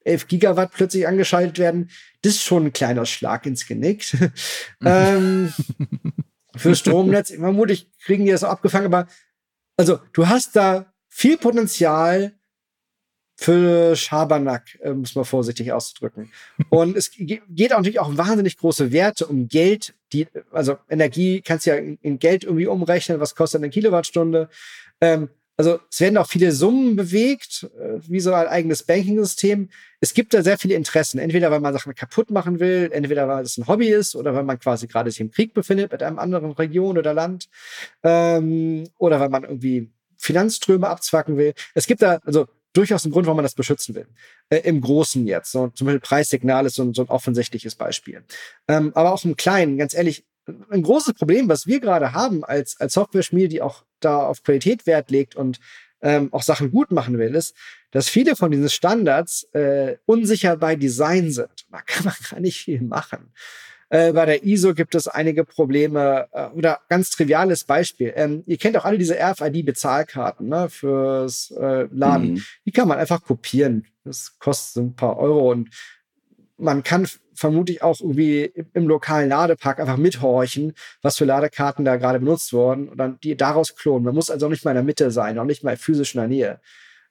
11 0.05 0.29
Gigawatt 0.29 0.73
plötzlich 0.73 1.07
angeschaltet 1.07 1.59
werden, 1.59 1.91
das 2.23 2.35
ist 2.35 2.43
schon 2.43 2.67
ein 2.67 2.73
kleiner 2.73 3.07
Schlag 3.07 3.47
ins 3.47 3.67
Genick. 3.67 4.17
ähm, 4.85 5.53
für 6.57 6.75
Stromnetz, 6.75 7.31
vermutlich 7.31 7.91
kriegen 8.05 8.25
die 8.25 8.31
das 8.31 8.45
auch 8.45 8.51
abgefangen, 8.51 8.87
aber 8.87 9.07
also 9.77 9.99
du 10.13 10.29
hast 10.29 10.57
da 10.57 10.93
viel 11.17 11.39
Potenzial 11.39 12.33
für 13.37 13.97
Schabernack, 13.97 14.79
äh, 14.83 14.93
muss 14.93 15.15
man 15.15 15.25
vorsichtig 15.25 15.73
auszudrücken. 15.73 16.31
Und 16.69 16.95
es 16.95 17.11
geht 17.11 17.73
auch 17.73 17.79
natürlich 17.79 18.01
auch 18.01 18.15
wahnsinnig 18.19 18.59
große 18.59 18.93
Werte 18.93 19.27
um 19.27 19.49
Geld, 19.49 19.95
die, 20.13 20.27
also 20.53 20.77
Energie 20.91 21.41
kannst 21.41 21.65
du 21.65 21.71
ja 21.71 21.77
in, 21.77 21.99
in 22.03 22.19
Geld 22.19 22.45
irgendwie 22.45 22.67
umrechnen, 22.67 23.19
was 23.19 23.35
kostet 23.35 23.61
eine 23.63 23.71
Kilowattstunde. 23.71 24.51
Ähm, 25.01 25.31
also 25.57 25.81
es 25.91 26.01
werden 26.01 26.19
auch 26.19 26.29
viele 26.29 26.53
Summen 26.53 26.97
bewegt, 26.97 27.67
äh, 27.79 27.99
wie 28.07 28.21
so 28.21 28.35
ein 28.35 28.47
eigenes 28.49 28.83
Banking-System. 28.83 29.71
Es 30.01 30.13
gibt 30.13 30.35
da 30.35 30.43
sehr 30.43 30.59
viele 30.59 30.75
Interessen. 30.75 31.19
Entweder 31.19 31.51
weil 31.51 31.61
man 31.61 31.73
Sachen 31.73 31.95
kaputt 31.95 32.31
machen 32.31 32.61
will, 32.61 32.91
entweder 32.93 33.27
weil 33.27 33.43
es 33.43 33.57
ein 33.57 33.67
Hobby 33.67 33.89
ist 33.89 34.15
oder 34.17 34.35
weil 34.35 34.45
man 34.45 34.59
quasi 34.59 34.87
gerade 34.87 35.11
sich 35.11 35.21
im 35.21 35.31
Krieg 35.31 35.55
befindet 35.55 35.93
mit 35.93 36.03
einem 36.03 36.19
anderen 36.19 36.53
Region 36.53 36.99
oder 36.99 37.15
Land, 37.15 37.49
ähm, 38.03 38.85
oder 38.99 39.19
weil 39.19 39.31
man 39.31 39.45
irgendwie 39.45 39.91
Finanzströme 40.19 40.89
abzwacken 40.89 41.37
will. 41.37 41.55
Es 41.75 41.87
gibt 41.87 42.03
da 42.03 42.21
also 42.25 42.47
durchaus 42.73 43.05
einen 43.05 43.13
Grund, 43.13 43.27
warum 43.27 43.37
man 43.37 43.45
das 43.45 43.55
beschützen 43.55 43.95
will. 43.95 44.07
Äh, 44.51 44.59
Im 44.59 44.81
Großen 44.81 45.27
jetzt. 45.27 45.53
So, 45.53 45.69
zum 45.69 45.87
Beispiel 45.87 46.01
Preissignal 46.01 46.67
ist 46.67 46.75
so 46.75 46.83
ein, 46.83 46.95
so 46.95 47.03
ein 47.03 47.09
offensichtliches 47.09 47.75
Beispiel. 47.75 48.23
Ähm, 48.69 48.93
aber 48.95 49.13
auch 49.13 49.25
im 49.25 49.37
Kleinen, 49.37 49.79
ganz 49.79 49.95
ehrlich, 49.95 50.25
ein 50.71 50.83
großes 50.83 51.15
Problem, 51.15 51.49
was 51.49 51.67
wir 51.67 51.81
gerade 51.81 52.13
haben 52.13 52.45
als, 52.45 52.79
als 52.81 52.95
Software-Schmiede, 52.95 53.49
die 53.49 53.63
auch 53.63 53.85
da 54.01 54.19
auf 54.19 54.43
Qualität 54.43 54.87
Wert 54.87 55.11
legt 55.11 55.35
und 55.35 55.59
ähm, 56.03 56.33
auch 56.33 56.43
Sachen 56.43 56.71
gut 56.71 56.93
machen 56.93 57.19
will, 57.19 57.35
ist, 57.35 57.55
dass 57.91 58.09
viele 58.09 58.37
von 58.37 58.51
diesen 58.51 58.69
Standards 58.69 59.45
äh, 59.55 59.97
unsicher 60.05 60.57
bei 60.57 60.77
Design 60.77 61.31
sind. 61.31 61.67
Da 61.71 61.81
kann 61.81 62.05
man 62.05 62.15
gar 62.31 62.41
nicht 62.41 62.59
viel 62.59 62.83
machen. 62.83 63.33
Äh, 63.89 64.13
bei 64.13 64.27
der 64.27 64.45
ISO 64.45 64.75
gibt 64.75 64.95
es 64.95 65.07
einige 65.07 65.45
Probleme 65.45 66.27
äh, 66.33 66.49
oder 66.49 66.81
ganz 66.89 67.11
triviales 67.11 67.65
Beispiel. 67.65 68.13
Ähm, 68.17 68.43
ihr 68.47 68.57
kennt 68.57 68.77
auch 68.77 68.85
alle 68.85 68.99
diese 68.99 69.17
RFID-Bezahlkarten 69.17 70.49
ne, 70.49 70.69
fürs 70.69 71.53
äh, 71.53 71.87
Laden. 71.93 72.35
Mhm. 72.35 72.45
Die 72.65 72.73
kann 72.73 72.89
man 72.89 72.99
einfach 72.99 73.23
kopieren. 73.23 73.87
Das 74.05 74.39
kostet 74.39 74.83
ein 74.83 74.97
paar 74.97 75.19
Euro 75.19 75.53
und 75.53 75.71
man 76.59 76.83
kann 76.83 77.07
vermutlich 77.35 77.83
auch 77.83 78.01
irgendwie 78.01 78.51
im 78.73 78.89
lokalen 78.89 79.29
Ladepark 79.29 79.79
einfach 79.79 79.99
mithorchen, 79.99 80.73
was 81.03 81.19
für 81.19 81.27
Ladekarten 81.27 81.85
da 81.85 81.97
gerade 81.97 82.19
benutzt 82.19 82.53
wurden 82.53 82.89
und 82.89 82.97
dann 82.97 83.21
die 83.21 83.37
daraus 83.37 83.77
klonen. 83.77 84.05
Man 84.05 84.15
muss 84.15 84.31
also 84.31 84.47
auch 84.47 84.51
nicht 84.51 84.65
mal 84.65 84.71
in 84.71 84.77
der 84.77 84.85
Mitte 84.85 85.11
sein, 85.11 85.39
auch 85.39 85.45
nicht 85.45 85.63
mal 85.63 85.77
physisch 85.77 86.15
in 86.15 86.21
der 86.21 86.29
Nähe. 86.29 86.61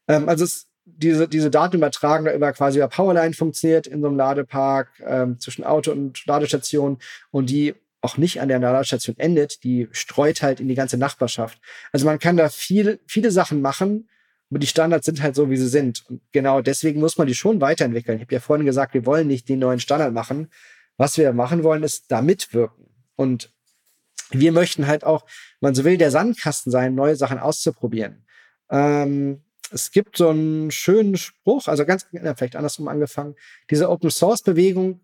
Ähm, 0.08 0.28
also 0.28 0.44
es, 0.44 0.68
diese, 0.86 1.28
diese 1.28 1.50
Datenübertragung 1.50 2.26
da 2.26 2.34
über 2.34 2.54
quasi 2.54 2.78
über 2.78 2.88
Powerline 2.88 3.34
funktioniert 3.34 3.88
in 3.88 4.02
so 4.02 4.08
einem 4.08 4.18
Ladepark 4.18 4.90
ähm, 5.06 5.40
zwischen 5.40 5.64
Auto 5.64 5.92
und 5.92 6.26
Ladestation 6.26 7.00
und 7.32 7.50
die 7.50 7.76
auch 8.02 8.18
nicht 8.18 8.40
an 8.40 8.50
der 8.50 8.60
Ladestation 8.60 9.18
endet, 9.18 9.64
die 9.64 9.88
streut 9.92 10.44
halt 10.44 10.60
in 10.60 10.68
die 10.68 10.76
ganze 10.76 10.98
Nachbarschaft. 10.98 11.60
Also 11.92 12.06
man 12.06 12.20
kann 12.20 12.38
da 12.38 12.50
viel, 12.50 13.00
viele 13.08 13.32
Sachen 13.32 13.62
machen, 13.62 14.08
aber 14.52 14.60
die 14.60 14.68
Standards 14.68 15.08
sind 15.08 15.24
halt 15.24 15.36
so, 15.36 15.50
wie 15.50 15.58
sie 15.58 15.68
sind. 15.68 16.06
Und 16.08 16.22
genau 16.32 16.62
deswegen 16.62 17.00
muss 17.00 17.18
man 17.18 17.26
die 17.26 17.34
schon 17.34 17.62
weiterentwickeln. 17.62 18.18
Ich 18.18 18.24
habe 18.24 18.36
ja 18.36 18.40
vorhin 18.40 18.66
gesagt, 18.66 18.94
wir 18.94 19.08
wollen 19.08 19.28
nicht 19.28 19.50
den 19.50 19.60
neuen 19.60 19.80
Standard 19.80 20.14
machen. 20.14 20.50
Was 20.98 21.18
wir 21.18 21.34
machen 21.34 21.64
wollen, 21.64 21.82
ist 21.82 22.12
da 22.12 22.22
mitwirken. 22.22 22.86
Und 23.16 23.52
wir 24.30 24.52
möchten 24.52 24.86
halt 24.86 25.04
auch, 25.04 25.26
man 25.60 25.74
so 25.74 25.84
will, 25.84 25.98
der 25.98 26.12
Sandkasten 26.12 26.72
sein, 26.72 26.94
neue 26.94 27.16
Sachen 27.16 27.40
auszuprobieren. 27.40 28.24
Ähm, 28.70 29.42
es 29.72 29.92
gibt 29.92 30.18
so 30.18 30.30
einen 30.30 30.72
schönen 30.72 31.18
Spruch, 31.18 31.68
also 31.68 31.86
ganz, 31.86 32.08
vielleicht 32.12 32.56
andersrum 32.56 32.88
angefangen. 32.88 33.36
Diese 33.70 33.90
Open 33.90 34.10
Source 34.10 34.42
Bewegung 34.42 35.02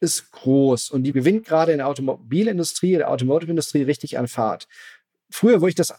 ist 0.00 0.30
groß 0.32 0.90
und 0.90 1.04
die 1.04 1.12
gewinnt 1.12 1.46
gerade 1.46 1.72
in 1.72 1.78
der 1.78 1.88
Automobilindustrie, 1.88 2.92
der 2.92 3.10
Automotive-Industrie 3.10 3.82
richtig 3.82 4.18
an 4.18 4.28
Fahrt. 4.28 4.66
Früher, 5.30 5.60
wo 5.60 5.66
ich 5.66 5.74
das 5.74 5.94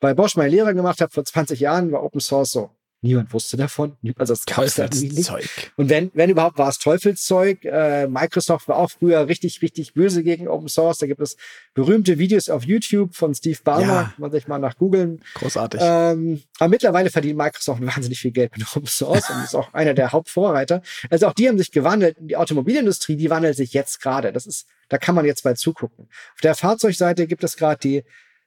bei 0.00 0.14
Bosch 0.14 0.36
meine 0.36 0.50
Lehre 0.50 0.74
gemacht 0.74 1.00
habe 1.00 1.12
vor 1.12 1.24
20 1.24 1.60
Jahren, 1.60 1.90
war 1.92 2.02
Open 2.02 2.20
Source 2.20 2.52
so. 2.52 2.70
Niemand 3.04 3.34
wusste 3.34 3.58
davon. 3.58 3.98
Also 4.16 4.32
das 4.32 4.46
Teufelszeug. 4.46 5.44
Und 5.76 5.90
wenn, 5.90 6.10
wenn 6.14 6.30
überhaupt, 6.30 6.56
war 6.56 6.70
es 6.70 6.78
Teufelszeug. 6.78 7.62
Äh, 7.66 8.06
Microsoft 8.06 8.66
war 8.66 8.76
auch 8.78 8.90
früher 8.90 9.28
richtig, 9.28 9.60
richtig 9.60 9.92
böse 9.92 10.22
gegen 10.22 10.48
Open 10.48 10.68
Source. 10.68 10.96
Da 10.98 11.06
gibt 11.06 11.20
es 11.20 11.36
berühmte 11.74 12.16
Videos 12.16 12.48
auf 12.48 12.64
YouTube 12.64 13.14
von 13.14 13.34
Steve 13.34 13.58
Ballmer, 13.62 13.86
ja. 13.86 14.02
kann 14.04 14.14
man 14.16 14.32
sich 14.32 14.48
mal 14.48 14.58
nach 14.58 14.78
googeln. 14.78 15.20
Großartig. 15.34 15.82
Ähm, 15.84 16.42
aber 16.58 16.70
mittlerweile 16.70 17.10
verdient 17.10 17.36
Microsoft 17.36 17.82
wahnsinnig 17.94 18.18
viel 18.18 18.30
Geld 18.30 18.56
mit 18.56 18.66
Open 18.74 18.86
Source 18.86 19.28
und 19.28 19.44
ist 19.44 19.54
auch 19.54 19.74
einer 19.74 19.92
der 19.92 20.12
Hauptvorreiter. 20.12 20.80
Also 21.10 21.26
auch 21.26 21.34
die 21.34 21.46
haben 21.46 21.58
sich 21.58 21.72
gewandelt. 21.72 22.16
Die 22.20 22.38
Automobilindustrie, 22.38 23.16
die 23.16 23.28
wandelt 23.28 23.58
sich 23.58 23.74
jetzt 23.74 24.00
gerade. 24.00 24.32
Das 24.32 24.46
ist, 24.46 24.66
da 24.88 24.96
kann 24.96 25.14
man 25.14 25.26
jetzt 25.26 25.44
bald 25.44 25.58
zugucken. 25.58 26.08
Auf 26.34 26.40
der 26.42 26.54
Fahrzeugseite 26.54 27.26
gibt 27.26 27.44
es 27.44 27.58
gerade 27.58 27.80
die 27.80 28.04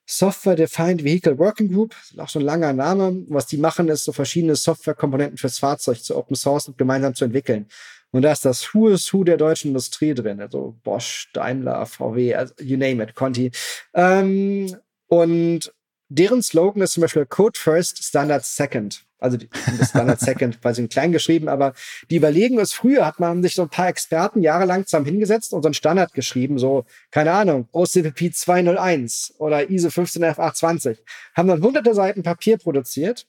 Software 0.09 0.55
Defined 0.55 1.03
Vehicle 1.03 1.37
Working 1.37 1.71
Group, 1.71 1.95
auch 2.17 2.29
so 2.29 2.39
ein 2.39 2.45
langer 2.45 2.71
Name. 2.71 3.25
Was 3.27 3.45
die 3.45 3.57
machen, 3.57 3.89
ist 3.89 4.05
so 4.05 4.13
verschiedene 4.13 4.55
Softwarekomponenten 4.55 5.37
fürs 5.37 5.59
Fahrzeug 5.59 6.01
zu 6.01 6.15
Open 6.15 6.35
Source 6.35 6.69
und 6.69 6.77
gemeinsam 6.77 7.13
zu 7.13 7.25
entwickeln. 7.25 7.67
Und 8.11 8.21
da 8.21 8.31
ist 8.31 8.45
das 8.45 8.73
Who 8.73 8.87
is 8.87 9.11
Who 9.13 9.25
der 9.25 9.35
deutschen 9.35 9.69
Industrie 9.69 10.13
drin, 10.13 10.39
also 10.39 10.77
Bosch, 10.83 11.29
Daimler, 11.33 11.85
VW, 11.85 12.35
also 12.35 12.53
you 12.61 12.77
name 12.77 13.03
it, 13.03 13.15
Conti. 13.15 13.51
Ähm, 13.93 14.75
und 15.07 15.73
deren 16.09 16.41
Slogan 16.41 16.81
ist 16.81 16.93
zum 16.93 17.01
Beispiel 17.01 17.25
Code 17.25 17.59
First, 17.59 18.03
Standard 18.03 18.45
Second. 18.45 19.03
Also 19.19 19.37
die, 19.37 19.49
Standard 19.83 20.19
Second 20.21 20.61
quasi 20.61 20.81
in 20.81 20.89
klein 20.89 21.11
geschrieben, 21.11 21.49
aber 21.49 21.73
die 22.09 22.17
überlegen 22.17 22.59
es 22.59 22.73
früher, 22.73 23.05
hat 23.05 23.19
man 23.19 23.41
sich 23.41 23.55
so 23.55 23.63
ein 23.63 23.69
paar 23.69 23.87
Experten 23.87 24.41
jahrelang 24.41 24.85
zusammen 24.85 25.07
hingesetzt 25.07 25.53
und 25.53 25.63
so 25.63 25.67
einen 25.67 25.73
Standard 25.73 26.13
geschrieben, 26.13 26.59
so, 26.59 26.85
keine 27.09 27.31
Ahnung, 27.31 27.67
OCPP 27.71 28.33
201 28.33 29.35
oder 29.39 29.69
ISO 29.69 29.89
15820, 29.89 31.03
haben 31.35 31.47
dann 31.47 31.63
hunderte 31.63 31.95
Seiten 31.95 32.21
Papier 32.21 32.57
produziert 32.57 33.27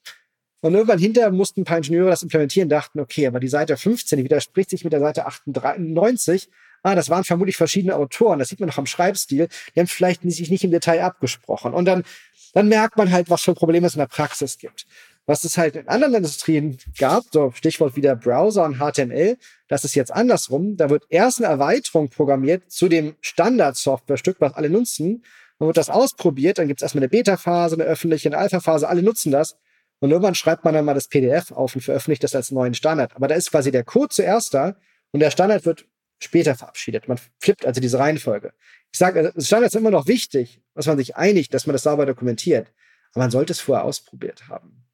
und 0.60 0.74
irgendwann 0.74 0.98
hinterher 0.98 1.30
mussten 1.30 1.62
ein 1.62 1.64
paar 1.64 1.78
Ingenieure 1.78 2.10
das 2.10 2.22
implementieren, 2.22 2.68
dachten, 2.68 3.00
okay, 3.00 3.26
aber 3.26 3.40
die 3.40 3.48
Seite 3.48 3.76
15, 3.76 4.18
die 4.18 4.24
widerspricht 4.24 4.70
sich 4.70 4.84
mit 4.84 4.92
der 4.92 5.00
Seite 5.00 5.24
98, 5.24 6.50
ah, 6.82 6.94
das 6.94 7.10
waren 7.10 7.24
vermutlich 7.24 7.56
verschiedene 7.56 7.94
Autoren, 7.94 8.38
das 8.38 8.48
sieht 8.48 8.60
man 8.60 8.68
noch 8.68 8.78
am 8.78 8.86
Schreibstil, 8.86 9.48
die 9.74 9.80
haben 9.80 9.86
vielleicht 9.86 10.22
sich 10.22 10.50
nicht 10.50 10.64
im 10.64 10.70
Detail 10.70 11.02
abgesprochen. 11.02 11.74
Und 11.74 11.84
dann, 11.84 12.04
dann 12.52 12.68
merkt 12.68 12.96
man 12.96 13.10
halt, 13.10 13.30
was 13.30 13.42
für 13.42 13.54
Probleme 13.54 13.86
es 13.86 13.94
in 13.94 14.00
der 14.00 14.06
Praxis 14.06 14.58
gibt. 14.58 14.86
Was 15.26 15.44
es 15.44 15.58
halt 15.58 15.76
in 15.76 15.88
anderen 15.88 16.14
Industrien 16.14 16.78
gab, 16.98 17.24
so 17.30 17.52
Stichwort 17.54 17.96
wieder 17.96 18.16
Browser 18.16 18.64
und 18.64 18.78
HTML, 18.78 19.36
das 19.68 19.84
ist 19.84 19.94
jetzt 19.94 20.10
andersrum. 20.10 20.76
Da 20.76 20.88
wird 20.88 21.04
erst 21.10 21.38
eine 21.38 21.48
Erweiterung 21.48 22.08
programmiert 22.08 22.70
zu 22.70 22.88
dem 22.88 23.14
Standard-Software-Stück, 23.20 24.36
was 24.40 24.54
alle 24.54 24.70
nutzen. 24.70 25.22
Dann 25.58 25.66
wird 25.66 25.76
das 25.76 25.90
ausprobiert, 25.90 26.58
dann 26.58 26.68
gibt 26.68 26.80
es 26.80 26.82
erstmal 26.82 27.02
eine 27.02 27.10
Beta-Phase, 27.10 27.74
eine 27.74 27.84
öffentliche, 27.84 28.28
eine 28.28 28.38
Alpha-Phase, 28.38 28.88
alle 28.88 29.02
nutzen 29.02 29.30
das. 29.30 29.56
Und 30.00 30.10
irgendwann 30.10 30.34
schreibt 30.34 30.64
man 30.64 30.74
dann 30.74 30.84
mal 30.84 30.94
das 30.94 31.08
PDF 31.08 31.50
auf 31.52 31.74
und 31.74 31.82
veröffentlicht 31.82 32.22
das 32.22 32.34
als 32.34 32.50
neuen 32.50 32.74
Standard. 32.74 33.14
Aber 33.16 33.28
da 33.28 33.34
ist 33.34 33.50
quasi 33.50 33.70
der 33.70 33.84
Code 33.84 34.08
zuerst 34.10 34.54
da 34.54 34.76
und 35.10 35.20
der 35.20 35.30
Standard 35.30 35.66
wird 35.66 35.84
später 36.20 36.54
verabschiedet. 36.54 37.08
Man 37.08 37.18
flippt 37.40 37.66
also 37.66 37.80
diese 37.80 37.98
Reihenfolge. 37.98 38.52
Ich 38.92 38.98
sage, 38.98 39.20
also 39.20 39.40
Standard 39.40 39.72
ist 39.72 39.78
immer 39.78 39.90
noch 39.90 40.06
wichtig, 40.06 40.60
dass 40.74 40.86
man 40.86 40.96
sich 40.96 41.16
einigt, 41.16 41.52
dass 41.54 41.66
man 41.66 41.74
das 41.74 41.82
sauber 41.82 42.06
dokumentiert. 42.06 42.72
Aber 43.12 43.24
man 43.24 43.30
sollte 43.30 43.52
es 43.52 43.60
vorher 43.60 43.84
ausprobiert 43.84 44.48
haben. 44.48 44.84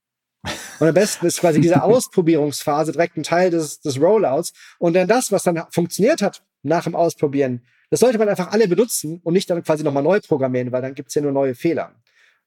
Und 0.80 0.88
am 0.88 0.94
besten 0.94 1.26
ist 1.26 1.40
quasi 1.40 1.60
diese 1.60 1.82
Ausprobierungsphase 1.82 2.92
direkt 2.92 3.16
ein 3.16 3.22
Teil 3.22 3.50
des, 3.50 3.80
des 3.80 4.00
Rollouts. 4.00 4.52
Und 4.78 4.94
dann 4.94 5.08
das, 5.08 5.32
was 5.32 5.42
dann 5.42 5.64
funktioniert 5.70 6.22
hat 6.22 6.42
nach 6.62 6.84
dem 6.84 6.94
Ausprobieren, 6.94 7.62
das 7.90 8.00
sollte 8.00 8.18
man 8.18 8.28
einfach 8.28 8.50
alle 8.50 8.66
benutzen 8.66 9.20
und 9.22 9.34
nicht 9.34 9.48
dann 9.48 9.62
quasi 9.62 9.84
nochmal 9.84 10.02
neu 10.02 10.20
programmieren, 10.20 10.72
weil 10.72 10.82
dann 10.82 10.94
gibt 10.94 11.10
es 11.10 11.14
ja 11.14 11.22
nur 11.22 11.32
neue 11.32 11.54
Fehler. 11.54 11.94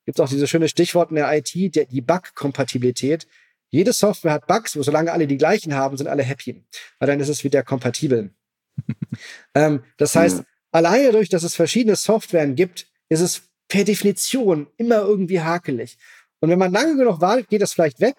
Gibt 0.06 0.20
auch 0.20 0.30
dieses 0.30 0.50
schöne 0.50 0.68
Stichwort 0.68 1.10
in 1.10 1.16
der 1.16 1.32
IT, 1.34 1.76
der, 1.76 1.86
die 1.86 2.02
Bug-Kompatibilität. 2.02 3.28
Jede 3.70 3.93
Software 3.93 4.34
hat 4.34 4.48
Bugs, 4.48 4.76
wo 4.76 4.84
solange 4.84 5.12
alle 5.12 5.28
die 5.28 5.38
gleichen 5.38 5.74
haben, 5.74 5.98
sind 5.98 6.08
alle 6.08 6.24
happy. 6.24 6.64
Weil 7.00 7.08
dann 7.08 7.20
ist 7.20 7.30
es 7.30 7.43
wieder 7.43 7.64
kompatibel. 7.64 8.32
ähm, 9.56 9.84
das 9.98 10.16
heißt, 10.16 10.43
alleine 10.78 11.07
dadurch, 11.07 11.30
dass 11.30 11.43
es 11.43 11.55
verschiedene 11.55 11.95
Softwaren 11.95 12.55
gibt, 12.55 12.88
ist 13.09 13.21
es 13.21 13.43
per 13.67 13.84
Definition 13.84 14.67
immer 14.78 14.97
irgendwie 14.97 15.41
hakelig. 15.41 15.97
Und 16.39 16.49
wenn 16.49 16.59
man 16.59 16.71
lange 16.71 16.95
genug 16.95 17.19
wartet, 17.19 17.49
geht 17.49 17.61
das 17.61 17.73
vielleicht 17.73 17.99
weg. 17.99 18.15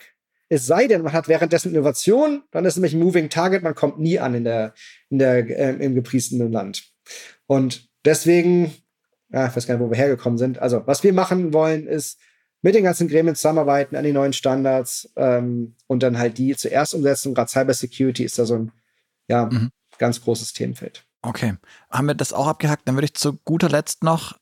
Es 0.49 0.67
sei 0.67 0.87
denn, 0.87 1.03
man 1.03 1.13
hat 1.13 1.29
währenddessen 1.29 1.73
Innovation, 1.73 2.43
dann 2.51 2.65
ist 2.65 2.77
nämlich 2.77 2.95
ein 2.95 3.01
Moving 3.01 3.29
Target, 3.29 3.63
man 3.63 3.75
kommt 3.75 3.99
nie 3.99 4.19
an 4.19 4.35
in 4.35 4.45
der, 4.45 4.75
in 5.11 5.19
der, 5.19 5.37
äh, 5.47 5.85
im 5.85 5.95
gepriesenen 5.95 6.51
Land. 6.51 6.91
Und 7.47 7.89
deswegen, 8.05 8.75
ja, 9.31 9.47
ich 9.47 9.57
weiß 9.57 9.67
gar 9.67 9.75
nicht, 9.75 9.85
wo 9.85 9.91
wir 9.91 9.97
hergekommen 9.97 10.39
sind. 10.39 10.59
Also, 10.59 10.87
was 10.87 11.05
wir 11.05 11.13
machen 11.13 11.53
wollen, 11.53 11.87
ist 11.87 12.19
mit 12.63 12.75
den 12.75 12.83
ganzen 12.83 13.09
Gremien 13.09 13.37
zusammenarbeiten 13.37 13.95
an 13.95 14.05
die 14.05 14.13
neuen 14.13 14.33
Standards 14.33 15.13
ähm, 15.17 15.77
und 15.87 16.03
dann 16.03 16.19
halt 16.19 16.39
die 16.39 16.57
zuerst 16.57 16.95
umsetzen. 16.95 17.35
Gerade 17.35 17.51
Cyber 17.51 17.75
Security 17.75 18.25
ist 18.25 18.39
da 18.39 18.47
so 18.47 18.55
ein 18.55 18.73
ja, 19.29 19.47
mhm. 19.47 19.71
ganz 19.99 20.21
großes 20.21 20.55
Themenfeld. 20.55 21.05
Okay. 21.29 21.57
Haben 21.91 22.07
wir 22.07 22.15
das 22.15 22.33
auch 22.33 22.47
abgehackt? 22.47 22.89
Dann 22.89 22.95
würde 22.97 23.05
ich 23.05 23.15
zu 23.15 23.35
guter 23.45 23.69
Letzt 23.69 24.03
noch 24.03 24.39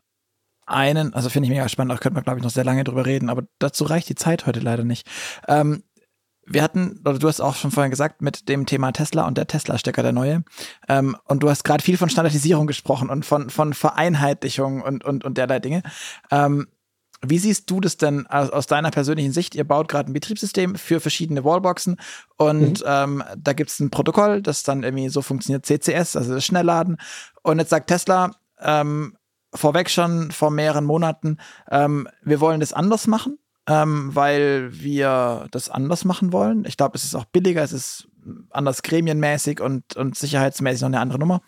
einen, 0.67 1.15
also 1.15 1.29
finde 1.29 1.47
ich 1.47 1.51
mega 1.51 1.69
spannend, 1.69 1.93
da 1.93 1.99
könnte 1.99 2.15
man, 2.15 2.23
glaube 2.23 2.39
ich, 2.39 2.45
noch 2.45 2.51
sehr 2.51 2.65
lange 2.65 2.85
drüber 2.85 3.07
reden, 3.07 3.29
aber 3.29 3.43
dazu 3.59 3.85
reicht 3.85 4.09
die 4.09 4.15
Zeit 4.15 4.47
heute 4.47 4.61
leider 4.61 4.85
nicht. 4.85 5.09
Ähm, 5.49 5.83
wir 6.45 6.63
hatten, 6.63 7.01
oder 7.05 7.19
du 7.19 7.27
hast 7.27 7.41
auch 7.41 7.57
schon 7.57 7.73
vorhin 7.73 7.91
gesagt, 7.91 8.23
mit 8.23 8.49
dem 8.49 8.67
Thema 8.67 8.93
Tesla 8.93 9.27
und 9.27 9.37
der 9.37 9.49
Tesla-Stecker, 9.49 10.05
der 10.05 10.13
neue. 10.13 10.45
Ähm, 10.89 11.17
und 11.25 11.43
du 11.43 11.51
hast 11.51 11.65
gerade 11.65 11.83
viel 11.83 11.97
von 11.97 12.09
Standardisierung 12.09 12.69
gesprochen 12.69 13.11
und 13.11 13.27
von, 13.27 13.51
von 13.51 13.75
Vereinheitlichung 13.75 14.81
und, 14.81 15.05
und, 15.05 15.25
und 15.25 15.39
derlei 15.39 15.59
Dinge. 15.59 15.83
Ähm, 16.31 16.69
wie 17.25 17.39
siehst 17.39 17.71
du 17.71 17.81
das 17.81 17.97
denn 17.97 18.27
aus, 18.27 18.51
aus 18.51 18.67
deiner 18.67 18.91
persönlichen 18.91 19.33
Sicht? 19.33 19.55
Ihr 19.55 19.65
baut 19.65 19.89
gerade 19.89 20.11
ein 20.11 20.13
Betriebssystem 20.13 20.75
für 20.75 21.01
verschiedene 21.01 21.45
Wallboxen 21.45 21.97
und 22.37 22.81
mhm. 22.81 22.87
ähm, 22.87 23.25
da 23.37 23.53
gibt 23.53 23.71
es 23.71 23.81
ein 23.81 23.91
Protokoll, 23.91 24.43
das 24.43 24.63
dann 24.63 24.83
irgendwie 24.83 25.09
so 25.09 25.23
funktioniert, 25.23 25.67
CCS, 25.67 26.17
also 26.17 26.35
das 26.35 26.45
Schnellladen. 26.45 26.99
Und 27.43 27.59
jetzt 27.59 27.71
sagt 27.71 27.89
Tesla, 27.89 28.33
ähm, 28.61 29.17
vorweg 29.55 29.91
schon 29.91 30.31
vor 30.31 30.51
mehreren 30.51 30.85
Monaten, 30.85 31.39
ähm, 31.71 32.09
wir 32.23 32.41
wollen 32.41 32.61
das 32.61 32.73
anders 32.73 33.07
machen, 33.07 33.39
ähm, 33.67 34.15
weil 34.15 34.69
wir 34.73 35.47
das 35.51 35.71
anders 35.71 36.05
machen 36.05 36.33
wollen. 36.33 36.65
Ich 36.67 36.77
glaube, 36.77 36.97
es 36.97 37.05
ist 37.05 37.15
auch 37.15 37.25
billiger, 37.25 37.63
es 37.63 37.73
ist 37.73 38.09
anders 38.51 38.83
gremienmäßig 38.83 39.61
und, 39.61 39.97
und 39.97 40.17
sicherheitsmäßig 40.17 40.83
noch 40.83 40.89
eine 40.89 41.01
andere 41.01 41.19
Nummer. 41.19 41.41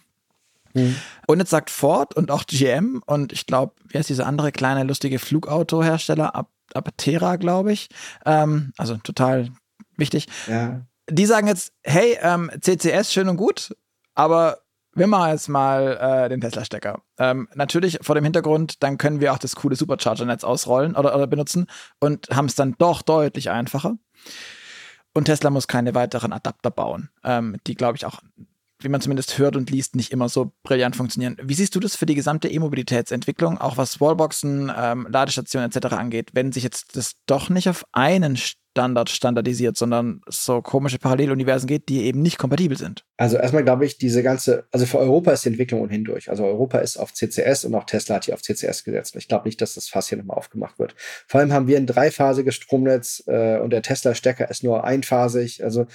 Mhm. 0.78 0.96
Und 1.26 1.38
jetzt 1.38 1.50
sagt 1.50 1.70
Ford 1.70 2.14
und 2.14 2.30
auch 2.30 2.46
GM 2.46 3.02
und 3.06 3.32
ich 3.32 3.46
glaube, 3.46 3.74
wie 3.88 3.98
heißt 3.98 4.08
dieser 4.08 4.26
andere 4.26 4.52
kleine 4.52 4.84
lustige 4.84 5.18
Flugautohersteller, 5.18 6.46
Aptera, 6.74 7.36
glaube 7.36 7.72
ich. 7.72 7.88
Ähm, 8.24 8.72
also 8.76 8.96
total 8.96 9.50
wichtig. 9.96 10.26
Ja. 10.46 10.82
Die 11.10 11.26
sagen 11.26 11.46
jetzt, 11.46 11.72
hey, 11.82 12.18
ähm, 12.20 12.50
CCS 12.60 13.12
schön 13.12 13.28
und 13.28 13.36
gut, 13.36 13.74
aber 14.14 14.58
wir 14.94 15.06
machen 15.06 15.30
jetzt 15.30 15.48
mal 15.48 15.96
äh, 15.96 16.28
den 16.28 16.40
Tesla-Stecker. 16.40 17.02
Ähm, 17.18 17.48
natürlich 17.54 17.98
vor 18.02 18.14
dem 18.14 18.24
Hintergrund, 18.24 18.82
dann 18.82 18.98
können 18.98 19.20
wir 19.20 19.32
auch 19.32 19.38
das 19.38 19.56
coole 19.56 19.76
Supercharger-Netz 19.76 20.44
ausrollen 20.44 20.96
oder, 20.96 21.14
oder 21.14 21.26
benutzen 21.26 21.66
und 22.00 22.28
haben 22.30 22.46
es 22.46 22.56
dann 22.56 22.74
doch 22.78 23.02
deutlich 23.02 23.50
einfacher. 23.50 23.96
Und 25.14 25.24
Tesla 25.24 25.50
muss 25.50 25.68
keine 25.68 25.94
weiteren 25.94 26.32
Adapter 26.32 26.70
bauen, 26.70 27.10
ähm, 27.24 27.56
die, 27.66 27.74
glaube 27.74 27.96
ich, 27.96 28.06
auch, 28.06 28.20
wie 28.80 28.88
man 28.88 29.00
zumindest 29.00 29.38
hört 29.38 29.56
und 29.56 29.70
liest, 29.70 29.96
nicht 29.96 30.12
immer 30.12 30.28
so 30.28 30.52
brillant 30.62 30.96
funktionieren. 30.96 31.36
Wie 31.42 31.54
siehst 31.54 31.74
du 31.74 31.80
das 31.80 31.96
für 31.96 32.06
die 32.06 32.14
gesamte 32.14 32.48
E-Mobilitätsentwicklung, 32.48 33.58
auch 33.58 33.76
was 33.76 34.00
Wallboxen, 34.00 34.72
ähm, 34.76 35.06
Ladestationen 35.10 35.70
etc. 35.70 35.94
angeht, 35.94 36.30
wenn 36.32 36.52
sich 36.52 36.62
jetzt 36.62 36.96
das 36.96 37.14
doch 37.26 37.50
nicht 37.50 37.68
auf 37.68 37.84
einen 37.92 38.36
Standard 38.78 39.10
standardisiert, 39.10 39.76
sondern 39.76 40.20
so 40.28 40.62
komische 40.62 40.98
Paralleluniversen 40.98 41.66
geht, 41.66 41.88
die 41.88 42.04
eben 42.04 42.22
nicht 42.22 42.38
kompatibel 42.38 42.78
sind. 42.78 43.04
Also 43.16 43.36
erstmal 43.36 43.64
glaube 43.64 43.84
ich, 43.84 43.98
diese 43.98 44.22
ganze, 44.22 44.68
also 44.70 44.86
für 44.86 44.98
Europa 44.98 45.32
ist 45.32 45.44
die 45.44 45.48
Entwicklung 45.48 45.80
ohnehin 45.80 46.04
durch. 46.04 46.30
Also 46.30 46.44
Europa 46.44 46.78
ist 46.78 46.96
auf 46.96 47.12
CCS 47.12 47.64
und 47.64 47.74
auch 47.74 47.84
Tesla 47.84 48.16
hat 48.16 48.26
hier 48.26 48.34
auf 48.34 48.42
CCS 48.42 48.84
gesetzt. 48.84 49.16
Ich 49.16 49.26
glaube 49.26 49.48
nicht, 49.48 49.60
dass 49.60 49.74
das 49.74 49.88
Fass 49.88 50.08
hier 50.08 50.18
nochmal 50.18 50.36
aufgemacht 50.36 50.78
wird. 50.78 50.94
Vor 51.26 51.40
allem 51.40 51.52
haben 51.52 51.66
wir 51.66 51.76
ein 51.76 51.86
dreiphasiges 51.86 52.54
Stromnetz 52.54 53.24
äh, 53.26 53.58
und 53.58 53.70
der 53.70 53.82
Tesla-Stecker 53.82 54.48
ist 54.48 54.62
nur 54.62 54.84
einphasig. 54.84 55.64
Also 55.64 55.86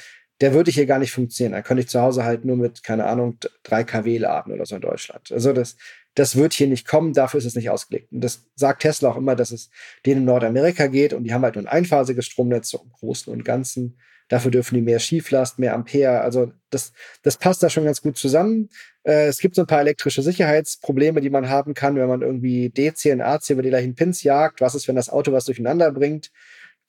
der 0.42 0.54
würde 0.54 0.72
hier 0.72 0.86
gar 0.86 1.00
nicht 1.00 1.12
funktionieren. 1.12 1.54
Da 1.54 1.62
könnte 1.62 1.84
ich 1.84 1.90
zu 1.90 2.02
Hause 2.02 2.24
halt 2.24 2.46
nur 2.46 2.58
mit, 2.58 2.84
keine 2.84 3.06
Ahnung, 3.06 3.38
3 3.64 3.84
kW 3.84 4.18
laden 4.18 4.54
oder 4.54 4.66
so 4.66 4.76
in 4.76 4.82
Deutschland. 4.82 5.32
Also 5.32 5.54
das, 5.54 5.78
das 6.16 6.36
wird 6.36 6.54
hier 6.54 6.68
nicht 6.68 6.88
kommen, 6.88 7.14
dafür 7.14 7.40
ist 7.40 7.46
es 7.46 7.56
nicht 7.56 7.70
ausgelegt. 7.70 8.12
Und 8.12 8.22
das 8.22 8.46
sagt 8.56 8.82
Tesla 8.82 9.10
auch 9.10 9.18
immer, 9.18 9.36
dass 9.36 9.52
es 9.52 9.70
denen 10.06 10.22
in 10.22 10.26
Nordamerika 10.26 10.88
geht 10.88 11.14
und 11.14 11.24
die 11.24 11.34
haben 11.34 11.44
halt 11.44 11.56
nur 11.56 11.64
ein 11.64 11.68
einphasiges 11.68 12.26
Stromnetz, 12.26 12.70
so 12.70 12.80
im 12.84 12.92
Großen 12.92 13.32
und 13.32 13.46
Ganzen. 13.46 13.98
Dafür 14.30 14.52
dürfen 14.52 14.76
die 14.76 14.82
mehr 14.82 15.00
Schieflast, 15.00 15.60
mehr 15.60 15.74
Ampere. 15.74 16.22
Also 16.22 16.52
das, 16.70 16.94
das 17.24 17.38
passt 17.38 17.62
da 17.62 17.70
schon 17.70 17.86
ganz 17.86 18.02
gut 18.02 18.18
zusammen. 18.18 18.70
Äh, 19.04 19.28
es 19.28 19.40
gibt 19.40 19.56
so 19.56 19.62
ein 19.62 19.68
paar 19.68 19.82
elektrische 19.82 20.22
Sicherheitsprobleme, 20.22 21.22
die 21.22 21.30
man 21.30 21.50
haben 21.50 21.74
kann, 21.74 21.96
wenn 21.98 22.08
man 22.08 22.22
irgendwie 22.22 22.70
DC 22.70 23.12
und 23.12 23.22
AC 23.22 23.50
über 23.50 23.62
die 23.62 23.70
gleichen 23.70 23.96
Pins 23.96 24.24
jagt. 24.24 24.62
Was 24.62 24.76
ist, 24.76 24.88
wenn 24.88 24.96
das 24.96 25.10
Auto 25.10 25.32
was 25.32 25.46
durcheinander 25.46 25.92
bringt? 25.92 26.32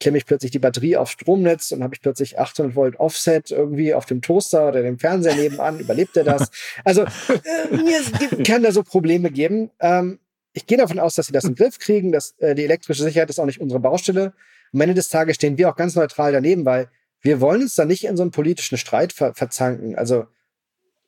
Klemme 0.00 0.18
ich 0.18 0.26
plötzlich 0.26 0.50
die 0.50 0.58
Batterie 0.58 0.96
aufs 0.96 1.12
Stromnetz 1.12 1.70
und 1.72 1.82
habe 1.82 1.94
ich 1.94 2.00
plötzlich 2.00 2.38
800 2.38 2.74
Volt 2.76 3.00
Offset 3.00 3.50
irgendwie 3.50 3.94
auf 3.94 4.06
dem 4.06 4.22
Toaster 4.22 4.68
oder 4.68 4.82
dem 4.82 4.98
Fernseher 4.98 5.36
nebenan. 5.36 5.78
Überlebt 5.80 6.16
er 6.16 6.24
das? 6.24 6.50
Also 6.84 7.02
äh, 7.02 7.76
mir 7.76 8.44
kann 8.44 8.62
da 8.62 8.72
so 8.72 8.82
Probleme 8.82 9.30
geben. 9.30 9.70
Ähm, 9.80 10.18
ich 10.52 10.66
gehe 10.66 10.78
davon 10.78 10.98
aus, 10.98 11.14
dass 11.14 11.26
sie 11.26 11.32
das 11.32 11.44
im 11.44 11.54
Griff 11.54 11.78
kriegen. 11.78 12.12
Dass, 12.12 12.34
äh, 12.38 12.54
die 12.54 12.64
elektrische 12.64 13.02
Sicherheit 13.02 13.30
ist 13.30 13.38
auch 13.38 13.46
nicht 13.46 13.60
unsere 13.60 13.80
Baustelle. 13.80 14.34
Am 14.72 14.80
Ende 14.80 14.94
des 14.94 15.08
Tages 15.08 15.36
stehen 15.36 15.58
wir 15.58 15.70
auch 15.70 15.76
ganz 15.76 15.94
neutral 15.94 16.32
daneben, 16.32 16.64
weil 16.64 16.88
wir 17.20 17.40
wollen 17.40 17.62
uns 17.62 17.74
da 17.74 17.84
nicht 17.84 18.04
in 18.04 18.16
so 18.16 18.22
einen 18.22 18.32
politischen 18.32 18.76
Streit 18.76 19.12
ver 19.12 19.34
verzanken. 19.34 19.96
Also 19.96 20.26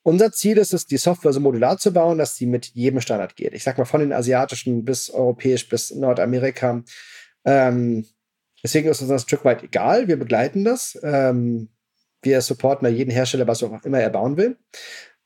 unser 0.03 0.30
Ziel 0.30 0.57
ist 0.59 0.72
es, 0.72 0.87
die 0.87 0.99
Software 0.99 1.32
so 1.32 1.41
modular 1.41 1.78
zu 1.78 1.93
bauen, 1.93 2.18
dass 2.18 2.37
sie 2.37 2.47
mit 2.47 2.66
jedem 2.66 3.01
Standard 3.01 3.34
geht. 3.34 3.55
Ich 3.55 3.64
sag 3.64 3.76
mal 3.76 3.84
von 3.84 4.01
den 4.01 4.12
asiatischen 4.12 4.84
bis 4.84 5.11
europäisch 5.11 5.68
bis 5.68 5.91
Nordamerika. 5.91 6.84
Ähm, 7.45 8.07
Deswegen 8.66 8.88
ist 8.88 9.00
uns 9.00 9.10
das 9.10 9.22
ein 9.22 9.28
Stück 9.28 9.44
weit 9.44 9.62
egal. 9.62 10.08
Wir 10.08 10.18
begleiten 10.18 10.64
das. 10.64 10.98
Ähm, 11.04 11.68
wir 12.20 12.40
supporten 12.40 12.84
da 12.84 12.90
jeden 12.90 13.12
Hersteller, 13.12 13.46
was 13.46 13.62
auch 13.62 13.84
immer 13.84 14.00
er 14.00 14.10
bauen 14.10 14.36
will. 14.36 14.56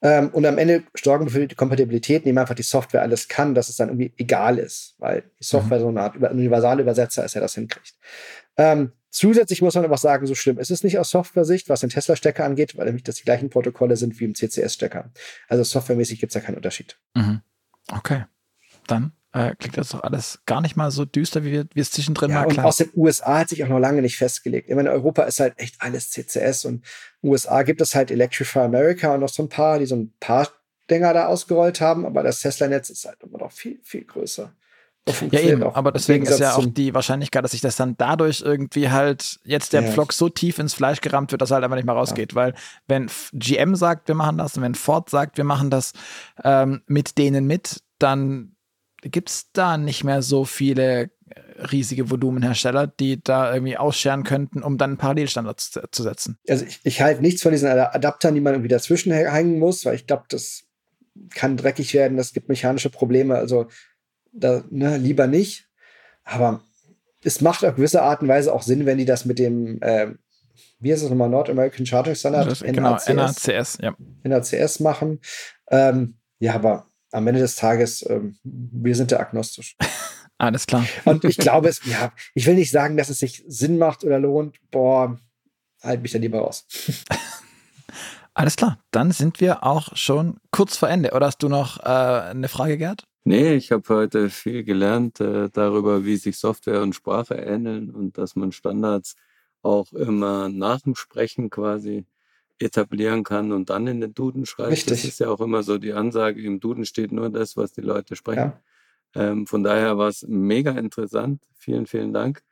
Ähm, 0.03 0.29
und 0.29 0.45
am 0.45 0.59
Ende 0.59 0.83
sorgen 0.95 1.25
wir 1.25 1.33
für 1.33 1.47
die 1.47 1.55
Kompatibilität, 1.55 2.25
indem 2.25 2.37
einfach 2.37 2.55
die 2.55 2.63
Software 2.63 3.01
alles 3.01 3.29
kann, 3.29 3.55
dass 3.55 3.71
es 3.71 3.77
dann 3.77 3.89
irgendwie 3.89 4.13
egal 4.19 4.59
ist, 4.59 4.95
weil 4.99 5.23
die 5.41 5.45
Software 5.45 5.79
mhm. 5.79 5.83
so 5.83 5.89
eine 5.89 6.03
Art 6.03 6.17
universale 6.19 6.83
Übersetzer 6.83 7.25
ist, 7.25 7.35
der 7.35 7.41
das 7.41 7.55
hinkriegt. 7.55 7.95
Ähm, 8.59 8.93
zusätzlich 9.09 9.63
muss 9.63 9.75
man 9.75 9.87
aber 9.87 9.97
sagen, 9.97 10.27
so 10.27 10.35
schlimm 10.35 10.59
ist 10.59 10.71
es 10.71 10.85
nicht 10.85 10.99
aus 10.99 11.09
Software-Sicht, 11.09 11.71
was 11.71 11.81
den 11.81 11.89
Tesla-Stecker 11.89 12.45
angeht, 12.45 12.77
weil 12.77 12.85
nämlich 12.85 13.05
das 13.05 13.15
die 13.15 13.25
gleichen 13.25 13.49
Protokolle 13.49 13.97
sind 13.97 14.21
wie 14.21 14.25
im 14.25 14.35
CCS-Stecker. 14.35 15.11
Also 15.49 15.65
softwaremäßig 15.65 16.21
gibt 16.21 16.35
es 16.35 16.35
da 16.35 16.45
keinen 16.45 16.57
Unterschied. 16.57 16.99
Mhm. 17.15 17.41
Okay. 17.91 18.27
Dann 18.87 19.13
äh, 19.33 19.55
klingt 19.57 19.77
das 19.77 19.91
doch 19.91 20.03
alles 20.03 20.41
gar 20.47 20.61
nicht 20.61 20.77
mal 20.77 20.91
so 20.91 21.05
düster, 21.05 21.45
wie 21.45 21.53
wir, 21.53 21.67
wie 21.73 21.81
es 21.81 21.91
zwischendrin 21.91 22.31
ja, 22.31 22.41
mal 22.41 22.49
klar. 22.49 22.65
Und 22.65 22.69
aus 22.69 22.77
den 22.79 22.91
USA 22.97 23.39
hat 23.39 23.49
sich 23.51 23.63
auch 23.63 23.69
noch 23.69 23.79
lange 23.79 24.03
nicht 24.03 24.17
festgelegt. 24.17 24.69
Ich 24.69 24.75
meine, 24.75 24.91
Europa 24.91 25.23
ist 25.23 25.41
halt 25.41 25.55
echt 25.59 25.77
alles 25.79 26.11
CCS 26.11 26.65
und 26.65 26.75
in 26.75 26.81
den 27.23 27.31
USA 27.31 27.63
gibt 27.63 27.81
es 27.81 27.95
halt 27.95 28.11
Electrify 28.11 28.61
America 28.61 29.15
und 29.15 29.21
noch 29.21 29.29
so 29.29 29.43
ein 29.43 29.49
paar, 29.49 29.79
die 29.79 29.87
so 29.87 29.97
ein 29.97 30.13
paar 30.19 30.49
Dinger 30.91 31.15
da 31.15 31.27
ausgerollt 31.27 31.81
haben, 31.81 32.05
aber 32.05 32.23
das 32.23 32.41
Tesla-Netz 32.41 32.91
ist 32.91 33.05
halt 33.05 33.23
immer 33.23 33.39
noch 33.39 33.53
viel, 33.53 33.79
viel 33.85 34.05
größer. 34.05 34.53
Ja, 35.31 35.41
eben, 35.41 35.63
aber 35.63 35.93
deswegen 35.93 36.27
ist 36.27 36.41
ja 36.41 36.55
auch 36.55 36.67
die 36.67 36.95
Wahrscheinlichkeit, 36.95 37.43
dass 37.43 37.53
sich 37.53 37.63
das 37.63 37.77
dann 37.77 37.97
dadurch 37.97 38.43
irgendwie 38.43 38.91
halt 38.91 39.41
jetzt 39.45 39.73
der 39.73 39.83
ja. 39.83 39.91
Pflock 39.91 40.13
so 40.13 40.29
tief 40.29 40.59
ins 40.59 40.75
Fleisch 40.75 41.01
gerammt 41.01 41.33
wird, 41.33 41.41
dass 41.41 41.51
er 41.51 41.55
halt 41.57 41.65
einfach 41.65 41.77
nicht 41.77 41.87
mehr 41.87 41.95
rausgeht. 41.95 42.33
Ja. 42.33 42.37
Weil 42.37 42.55
wenn 42.87 43.11
GM 43.33 43.75
sagt, 43.77 44.09
wir 44.09 44.15
machen 44.15 44.39
das 44.39 44.57
und 44.57 44.63
wenn 44.63 44.75
Ford 44.75 45.09
sagt, 45.09 45.39
wir 45.39 45.45
machen 45.45 45.71
das 45.71 45.95
ähm, 46.45 46.83
mit 46.87 47.17
denen 47.19 47.47
mit, 47.47 47.83
dann 47.99 48.57
gibt 49.03 49.31
es 49.31 49.51
da 49.53 49.77
nicht 49.77 50.05
mehr 50.05 50.23
so 50.23 50.45
viele 50.45 51.03
äh, 51.03 51.63
riesige 51.71 52.11
Volumenhersteller, 52.11 52.87
die 52.87 53.23
da 53.23 53.53
irgendwie 53.53 53.77
ausscheren 53.77 54.25
könnten, 54.25 54.63
um 54.63 54.79
dann 54.79 54.91
einen 54.91 54.99
Parallelstandard 54.99 55.61
zu, 55.61 55.83
zu 55.91 56.03
setzen. 56.03 56.39
Also 56.49 56.65
ich, 56.65 56.81
ich 56.85 57.01
halte 57.01 57.23
nichts 57.23 57.43
von 57.43 57.53
diesen 57.53 57.69
Adaptern, 57.69 58.35
die 58.35 58.41
man 58.41 58.55
irgendwie 58.55 58.69
dazwischen 58.69 59.13
hängen 59.13 59.59
muss, 59.59 59.85
weil 59.85 59.95
ich 59.95 60.07
glaube, 60.07 60.25
das 60.29 60.65
kann 61.35 61.57
dreckig 61.57 61.95
werden, 61.95 62.17
das 62.17 62.33
gibt 62.33 62.49
mechanische 62.49 62.91
Probleme. 62.91 63.37
Also 63.37 63.67
da, 64.33 64.65
ne, 64.71 64.97
lieber 64.97 65.27
nicht. 65.27 65.69
Aber 66.25 66.63
es 67.25 67.41
macht 67.41 67.65
auf 67.65 67.77
gewisse 67.77 68.03
Art 68.03 68.23
und 68.23 68.29
Weise 68.29 68.53
auch 68.53 68.63
Sinn, 68.63 68.87
wenn 68.87 68.99
die 68.99 69.05
das 69.05 69.25
mit 69.25 69.39
dem, 69.39 69.81
äh, 69.83 70.15
wie 70.79 70.93
heißt 70.93 71.03
es 71.03 71.11
nochmal, 71.11 71.29
North 71.29 71.51
American 71.51 71.87
Charting 71.87 72.15
Standard? 72.15 72.51
Das, 72.51 72.61
genau, 72.61 72.97
NACS, 73.07 73.79
ja. 73.81 73.95
NACS 74.23 74.81
machen. 74.81 75.21
Ähm, 75.71 76.17
ja, 76.39 76.55
aber 76.55 76.90
am 77.13 77.27
Ende 77.27 77.41
des 77.41 77.57
Tages, 77.57 78.05
ähm, 78.09 78.37
wir 78.43 78.95
sind 78.95 79.13
da 79.13 79.19
agnostisch. 79.19 79.77
Alles 80.39 80.67
klar. 80.67 80.87
Und 81.05 81.25
ich 81.25 81.37
glaube, 81.37 81.69
es, 81.69 81.85
ja, 81.85 82.13
ich 82.35 82.47
will 82.47 82.55
nicht 82.55 82.71
sagen, 82.71 82.97
dass 82.97 83.11
es 83.11 83.19
sich 83.19 83.45
Sinn 83.47 83.77
macht 83.77 84.05
oder 84.05 84.19
lohnt. 84.19 84.57
Boah, 84.71 85.19
halt 85.83 86.01
mich 86.01 86.13
da 86.13 86.19
lieber 86.19 86.39
raus. 86.39 86.67
Alles 88.35 88.57
klar, 88.57 88.79
dann 88.91 89.11
sind 89.11 89.41
wir 89.41 89.65
auch 89.65 89.95
schon 89.97 90.39
kurz 90.51 90.77
vor 90.77 90.89
Ende. 90.89 91.13
Oder 91.13 91.27
hast 91.27 91.43
du 91.43 91.49
noch 91.49 91.79
äh, 91.81 92.31
eine 92.31 92.49
Frage, 92.49 92.79
Gerd? 92.79 93.05
Nee, 93.25 93.55
ich 93.55 93.71
habe 93.71 93.87
heute 93.95 94.31
viel 94.31 94.65
gelernt 94.65 95.21
äh, 95.21 95.51
darüber, 95.51 96.07
wie 96.07 96.17
sich 96.17 96.39
Software 96.39 96.81
und 96.81 96.95
Sprache 96.95 97.35
ähneln 97.35 97.91
und 97.91 98.17
dass 98.17 98.35
man 98.35 98.53
Standards 98.53 99.17
auch 99.63 99.93
immer 99.93 100.49
nach 100.49 100.81
dem 100.81 100.95
Sprechen 100.95 101.51
quasi 101.51 102.07
etablieren 102.61 103.25
kann 103.25 103.53
und 103.53 103.71
dann 103.71 103.87
in 103.87 104.01
den 104.01 104.15
Duden 104.15 104.47
schreibt. 104.47 104.73
Richtig. 104.73 104.89
Das 104.89 105.05
ist 105.05 105.21
ja 105.21 105.29
auch 105.29 105.41
immer 105.41 105.63
so 105.63 105.79
die 105.79 105.93
Ansage, 105.93 106.43
im 106.43 106.61
Duden 106.61 106.85
steht 106.85 107.13
nur 107.13 107.31
das, 107.31 107.57
was 107.57 107.73
die 107.73 107.81
Leute 107.81 108.17
sprechen. 108.17 108.53
Ja. 109.15 109.31
Ähm, 109.31 109.47
von 109.47 109.63
daher 109.63 109.99
war 109.99 110.09
es 110.09 110.25
mega 110.29 110.73
interessant. 110.73 111.43
Vielen, 111.57 111.87
vielen 111.87 112.13
Dank. 112.13 112.43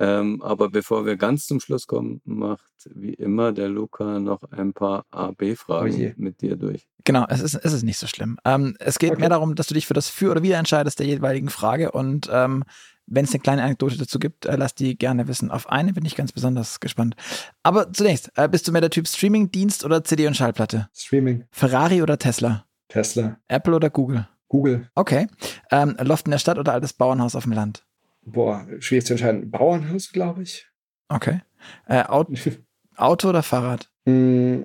Ähm, 0.00 0.42
aber 0.42 0.70
bevor 0.70 1.06
wir 1.06 1.16
ganz 1.16 1.46
zum 1.46 1.60
Schluss 1.60 1.86
kommen, 1.86 2.20
macht 2.24 2.72
wie 2.94 3.14
immer 3.14 3.52
der 3.52 3.68
Luca 3.68 4.18
noch 4.18 4.42
ein 4.50 4.72
paar 4.72 5.06
A-B-Fragen 5.12 6.14
oh 6.16 6.22
mit 6.22 6.40
dir 6.40 6.56
durch. 6.56 6.88
Genau, 7.04 7.26
es 7.28 7.40
ist, 7.40 7.54
es 7.54 7.72
ist 7.72 7.84
nicht 7.84 7.98
so 7.98 8.08
schlimm. 8.08 8.38
Ähm, 8.44 8.76
es 8.80 8.98
geht 8.98 9.12
okay. 9.12 9.20
mehr 9.20 9.28
darum, 9.28 9.54
dass 9.54 9.68
du 9.68 9.74
dich 9.74 9.86
für 9.86 9.94
das 9.94 10.08
Für 10.08 10.32
oder 10.32 10.42
Wider 10.42 10.58
entscheidest 10.58 10.98
der 10.98 11.06
jeweiligen 11.06 11.48
Frage 11.48 11.92
und 11.92 12.28
ähm, 12.32 12.64
wenn 13.06 13.24
es 13.24 13.32
eine 13.32 13.40
kleine 13.40 13.62
Anekdote 13.62 13.98
dazu 13.98 14.18
gibt, 14.18 14.46
äh, 14.46 14.56
lass 14.56 14.74
die 14.74 14.96
gerne 14.96 15.28
wissen. 15.28 15.50
Auf 15.50 15.68
eine 15.68 15.92
bin 15.92 16.04
ich 16.04 16.16
ganz 16.16 16.32
besonders 16.32 16.80
gespannt. 16.80 17.16
Aber 17.62 17.92
zunächst, 17.92 18.30
äh, 18.36 18.48
bist 18.48 18.66
du 18.66 18.72
mehr 18.72 18.80
der 18.80 18.90
Typ 18.90 19.06
Streaming-Dienst 19.08 19.84
oder 19.84 20.04
CD 20.04 20.26
und 20.26 20.36
Schallplatte? 20.36 20.88
Streaming. 20.94 21.44
Ferrari 21.50 22.02
oder 22.02 22.18
Tesla? 22.18 22.66
Tesla. 22.88 23.38
Apple 23.48 23.74
oder 23.74 23.90
Google? 23.90 24.28
Google. 24.48 24.88
Okay. 24.94 25.26
Ähm, 25.70 25.96
Loft 26.00 26.26
in 26.26 26.30
der 26.30 26.38
Stadt 26.38 26.58
oder 26.58 26.72
altes 26.72 26.92
Bauernhaus 26.92 27.34
auf 27.34 27.44
dem 27.44 27.52
Land? 27.52 27.84
boah, 28.24 28.66
schwierig 28.78 29.06
zu 29.06 29.14
entscheiden. 29.14 29.50
Bauernhaus, 29.50 30.10
glaube 30.12 30.42
ich. 30.42 30.66
Okay. 31.08 31.40
Äh, 31.86 32.04
Auto, 32.04 32.32
Auto 32.96 33.28
oder 33.28 33.42
Fahrrad? 33.42 33.90
Mm, 34.04 34.62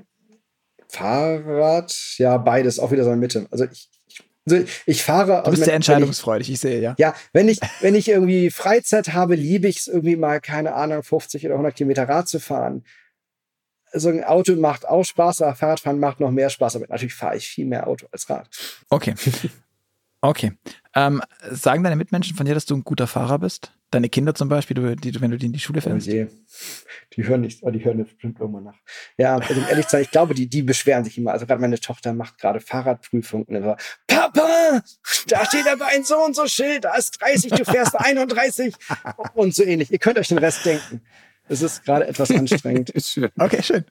Fahrrad, 0.87 1.95
ja, 2.17 2.37
beides, 2.37 2.79
auch 2.79 2.91
wieder 2.91 3.03
so 3.03 3.11
in 3.11 3.19
Mitte. 3.19 3.47
Also 3.51 3.65
ich, 3.65 3.89
also 4.51 4.65
ich 4.85 5.03
fahre. 5.03 5.43
Du 5.43 5.51
bist 5.51 5.63
sehr 5.63 5.73
entscheidungsfreudig, 5.73 6.49
ich, 6.49 6.55
ich, 6.55 6.59
sehe, 6.59 6.81
ja. 6.81 6.95
Ja, 6.97 7.13
wenn 7.33 7.47
ich, 7.49 7.59
wenn 7.81 7.95
ich 7.95 8.09
irgendwie 8.09 8.49
Freizeit 8.49 9.13
habe, 9.13 9.35
liebe 9.35 9.67
ich 9.67 9.77
es 9.77 9.87
irgendwie 9.87 10.15
mal, 10.15 10.41
keine 10.41 10.73
Ahnung, 10.73 11.03
50 11.03 11.45
oder 11.45 11.55
100 11.55 11.75
Kilometer 11.75 12.07
Rad 12.07 12.27
zu 12.27 12.39
fahren. 12.39 12.83
So 13.91 14.09
ein 14.09 14.23
Auto 14.23 14.55
macht 14.55 14.87
auch 14.87 15.03
Spaß, 15.03 15.41
aber 15.41 15.55
Fahrradfahren 15.55 15.99
macht 15.99 16.19
noch 16.19 16.31
mehr 16.31 16.49
Spaß. 16.49 16.75
Aber 16.75 16.85
natürlich 16.89 17.15
fahre 17.15 17.37
ich 17.37 17.47
viel 17.47 17.65
mehr 17.65 17.87
Auto 17.87 18.07
als 18.11 18.29
Rad. 18.29 18.47
Okay. 18.89 19.15
Okay. 20.21 20.51
Ähm, 20.95 21.21
sagen 21.49 21.83
deine 21.83 21.95
Mitmenschen 21.95 22.35
von 22.35 22.45
dir, 22.45 22.53
dass 22.53 22.65
du 22.65 22.75
ein 22.75 22.83
guter 22.83 23.07
Fahrer 23.07 23.39
bist? 23.39 23.71
Deine 23.91 24.09
Kinder 24.09 24.35
zum 24.35 24.49
Beispiel, 24.49 24.95
die, 24.95 25.11
die, 25.11 25.21
wenn 25.21 25.31
du 25.31 25.37
die 25.37 25.47
in 25.47 25.53
die 25.53 25.59
Schule 25.59 25.81
fährst? 25.81 26.07
Oh 26.07 26.11
je. 26.11 26.27
Die 27.13 27.25
hören 27.25 27.41
nicht, 27.41 27.63
oh, 27.63 27.71
die 27.71 27.83
hören 27.83 28.03
bestimmt 28.03 28.39
irgendwann 28.39 28.65
nach. 28.65 28.77
Ja, 29.17 29.37
also 29.37 29.61
ehrlich 29.69 29.85
zu 29.85 29.91
sein, 29.91 30.03
ich 30.03 30.11
glaube, 30.11 30.35
die, 30.35 30.47
die 30.47 30.61
beschweren 30.61 31.03
sich 31.03 31.17
immer. 31.17 31.31
Also 31.31 31.47
gerade 31.47 31.59
meine 31.59 31.79
Tochter 31.79 32.13
macht 32.13 32.37
gerade 32.37 32.59
Fahrradprüfung 32.59 33.43
und 33.43 33.55
immer, 33.55 33.77
Papa, 34.07 34.83
da 35.27 35.45
steht 35.45 35.67
aber 35.67 35.87
ein 35.87 36.03
so 36.03 36.23
und 36.23 36.35
so 36.35 36.45
Schild, 36.45 36.85
da 36.85 36.95
ist 36.95 37.19
30, 37.21 37.51
du 37.51 37.65
fährst 37.65 37.99
31 37.99 38.75
und 39.33 39.55
so 39.55 39.63
ähnlich. 39.63 39.91
Ihr 39.91 39.99
könnt 39.99 40.19
euch 40.19 40.27
den 40.27 40.37
Rest 40.37 40.65
denken. 40.65 41.01
Es 41.49 41.63
ist 41.63 41.83
gerade 41.83 42.07
etwas 42.07 42.29
anstrengend. 42.29 42.93
schön. 43.03 43.29
Okay, 43.37 43.63
schön. 43.63 43.83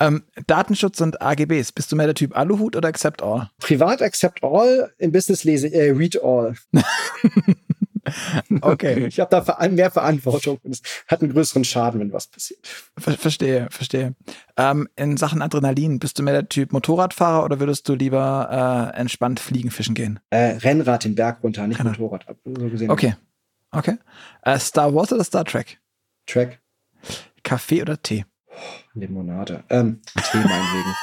Ähm, 0.00 0.24
Datenschutz 0.46 0.98
und 1.02 1.20
AGBs. 1.20 1.72
Bist 1.72 1.92
du 1.92 1.96
mehr 1.96 2.06
der 2.06 2.14
Typ 2.14 2.34
Aluhut 2.36 2.74
oder 2.74 2.88
Accept 2.88 3.22
All? 3.22 3.50
Privat 3.60 4.00
Accept 4.00 4.42
All, 4.42 4.90
im 4.96 5.12
Business 5.12 5.44
lese 5.44 5.68
äh, 5.68 5.90
Read 5.90 6.22
All. 6.22 6.54
okay. 8.60 9.06
Ich 9.06 9.20
habe 9.20 9.30
da 9.30 9.68
mehr 9.68 9.90
Verantwortung 9.90 10.58
und 10.62 10.72
es 10.72 10.82
hat 11.06 11.22
einen 11.22 11.32
größeren 11.32 11.64
Schaden, 11.64 12.00
wenn 12.00 12.12
was 12.12 12.26
passiert. 12.26 12.66
Ver 12.98 13.12
verstehe, 13.16 13.68
verstehe. 13.70 14.14
Ähm, 14.56 14.88
in 14.96 15.16
Sachen 15.16 15.42
Adrenalin, 15.42 15.98
bist 15.98 16.18
du 16.18 16.22
mehr 16.22 16.34
der 16.34 16.48
Typ 16.48 16.72
Motorradfahrer 16.72 17.44
oder 17.44 17.60
würdest 17.60 17.88
du 17.88 17.94
lieber 17.94 18.92
äh, 18.94 18.98
entspannt 18.98 19.40
fliegen, 19.40 19.70
fischen 19.70 19.94
gehen? 19.94 20.20
Äh, 20.30 20.56
Rennrad 20.58 21.04
den 21.04 21.14
Berg 21.14 21.42
runter, 21.42 21.66
nicht 21.66 21.80
Rennrad. 21.80 21.98
Motorrad. 21.98 22.36
So 22.44 22.68
gesehen. 22.68 22.90
Okay. 22.90 23.14
Okay. 23.70 23.96
Äh, 24.42 24.58
Star 24.58 24.94
Wars 24.94 25.12
oder 25.12 25.24
Star 25.24 25.44
Trek? 25.44 25.80
Trek. 26.26 26.60
Kaffee 27.42 27.82
oder 27.82 28.00
Tee? 28.00 28.24
Limonade. 28.94 29.64
Ähm, 29.70 30.00
Tee 30.30 30.38
meinetwegen. 30.38 30.94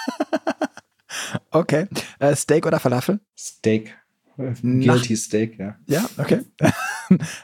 okay. 1.52 1.88
Äh, 2.20 2.36
Steak 2.36 2.66
oder 2.66 2.80
Falafel? 2.80 3.20
Steak. 3.38 3.96
Guilty 4.38 4.86
Nacht 4.86 5.18
Steak, 5.18 5.60
ja. 5.60 5.76
Ja, 5.88 6.10
okay. 6.18 6.42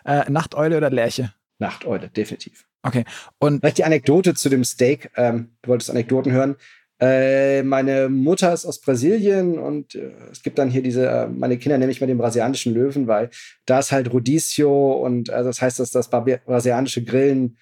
äh, 0.05 0.29
Nachteule 0.29 0.77
oder 0.77 0.89
Lerche? 0.89 1.33
Nachteule, 1.59 2.09
definitiv. 2.09 2.65
Okay. 2.83 3.05
Und 3.39 3.59
Vielleicht 3.59 3.77
die 3.77 3.83
Anekdote 3.83 4.33
zu 4.33 4.49
dem 4.49 4.63
Steak. 4.63 5.11
Ähm, 5.15 5.51
du 5.61 5.69
wolltest 5.69 5.89
Anekdoten 5.89 6.31
hören. 6.31 6.55
Äh, 6.99 7.63
meine 7.63 8.07
Mutter 8.07 8.53
ist 8.53 8.65
aus 8.65 8.79
Brasilien 8.79 9.57
und 9.57 9.95
äh, 9.95 10.11
es 10.31 10.43
gibt 10.43 10.57
dann 10.57 10.69
hier 10.69 10.81
diese, 10.81 11.07
äh, 11.07 11.27
meine 11.27 11.57
Kinder 11.57 11.77
nenne 11.77 11.91
ich 11.91 11.99
mal 11.99 12.07
den 12.07 12.17
brasilianischen 12.17 12.73
Löwen, 12.73 13.07
weil 13.07 13.29
da 13.65 13.79
ist 13.79 13.91
halt 13.91 14.13
Rodizio 14.13 14.93
und 14.93 15.29
also 15.29 15.49
das 15.49 15.61
heißt, 15.61 15.79
dass 15.79 15.91
das 15.91 16.09
brasilianische 16.09 17.03
Grillen 17.03 17.57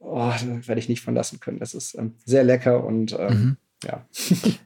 oh, 0.00 0.32
da 0.40 0.66
werde 0.66 0.78
ich 0.78 0.88
nicht 0.88 1.02
von 1.02 1.14
lassen 1.14 1.40
können. 1.40 1.58
Das 1.58 1.74
ist 1.74 1.94
ähm, 1.96 2.14
sehr 2.24 2.44
lecker 2.44 2.84
und 2.84 3.16
ähm, 3.18 3.28
mhm. 3.28 3.56
ja. 3.84 4.06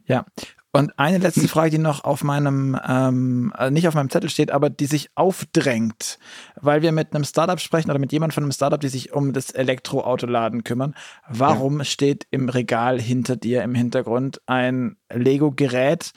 ja. 0.06 0.26
Und 0.74 0.98
eine 0.98 1.18
letzte 1.18 1.48
Frage, 1.48 1.70
die 1.70 1.78
noch 1.78 2.04
auf 2.04 2.24
meinem, 2.24 2.78
ähm, 2.88 3.52
also 3.54 3.70
nicht 3.70 3.86
auf 3.88 3.94
meinem 3.94 4.08
Zettel 4.08 4.30
steht, 4.30 4.50
aber 4.50 4.70
die 4.70 4.86
sich 4.86 5.10
aufdrängt, 5.14 6.18
weil 6.58 6.80
wir 6.80 6.92
mit 6.92 7.14
einem 7.14 7.24
Startup 7.24 7.60
sprechen 7.60 7.90
oder 7.90 7.98
mit 7.98 8.10
jemandem 8.10 8.34
von 8.34 8.44
einem 8.44 8.52
Startup, 8.52 8.80
die 8.80 8.88
sich 8.88 9.12
um 9.12 9.34
das 9.34 9.50
Elektroautoladen 9.50 10.64
kümmern. 10.64 10.94
Warum 11.28 11.78
ja. 11.78 11.84
steht 11.84 12.26
im 12.30 12.48
Regal 12.48 12.98
hinter 12.98 13.36
dir 13.36 13.62
im 13.62 13.74
Hintergrund 13.74 14.40
ein 14.46 14.96
Lego-Gerät, 15.12 16.12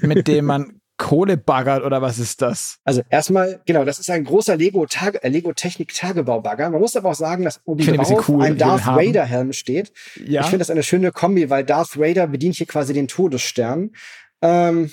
mit 0.00 0.26
dem 0.26 0.46
man 0.46 0.80
Kohle 0.98 1.36
baggert 1.36 1.84
oder 1.84 2.00
was 2.00 2.18
ist 2.18 2.40
das? 2.42 2.78
Also 2.84 3.02
erstmal, 3.10 3.60
genau, 3.66 3.84
das 3.84 3.98
ist 3.98 4.08
ein 4.10 4.24
großer 4.24 4.56
Lego-Technik-Tagebau-Bagger. 4.56 6.62
Äh, 6.62 6.66
Lego 6.66 6.72
Man 6.72 6.80
muss 6.80 6.96
aber 6.96 7.10
auch 7.10 7.14
sagen, 7.14 7.44
dass 7.44 7.60
oben 7.64 7.84
drauf 7.84 8.26
cool, 8.28 8.42
ein 8.42 8.56
Darth 8.56 8.86
Vader-Helm 8.86 9.52
steht. 9.52 9.92
Ja. 10.24 10.40
Ich 10.40 10.46
finde 10.46 10.60
das 10.60 10.70
eine 10.70 10.82
schöne 10.82 11.12
Kombi, 11.12 11.50
weil 11.50 11.64
Darth 11.64 11.98
Vader 11.98 12.26
bedient 12.26 12.56
hier 12.56 12.66
quasi 12.66 12.94
den 12.94 13.08
Todesstern. 13.08 13.90
Ähm, 14.40 14.90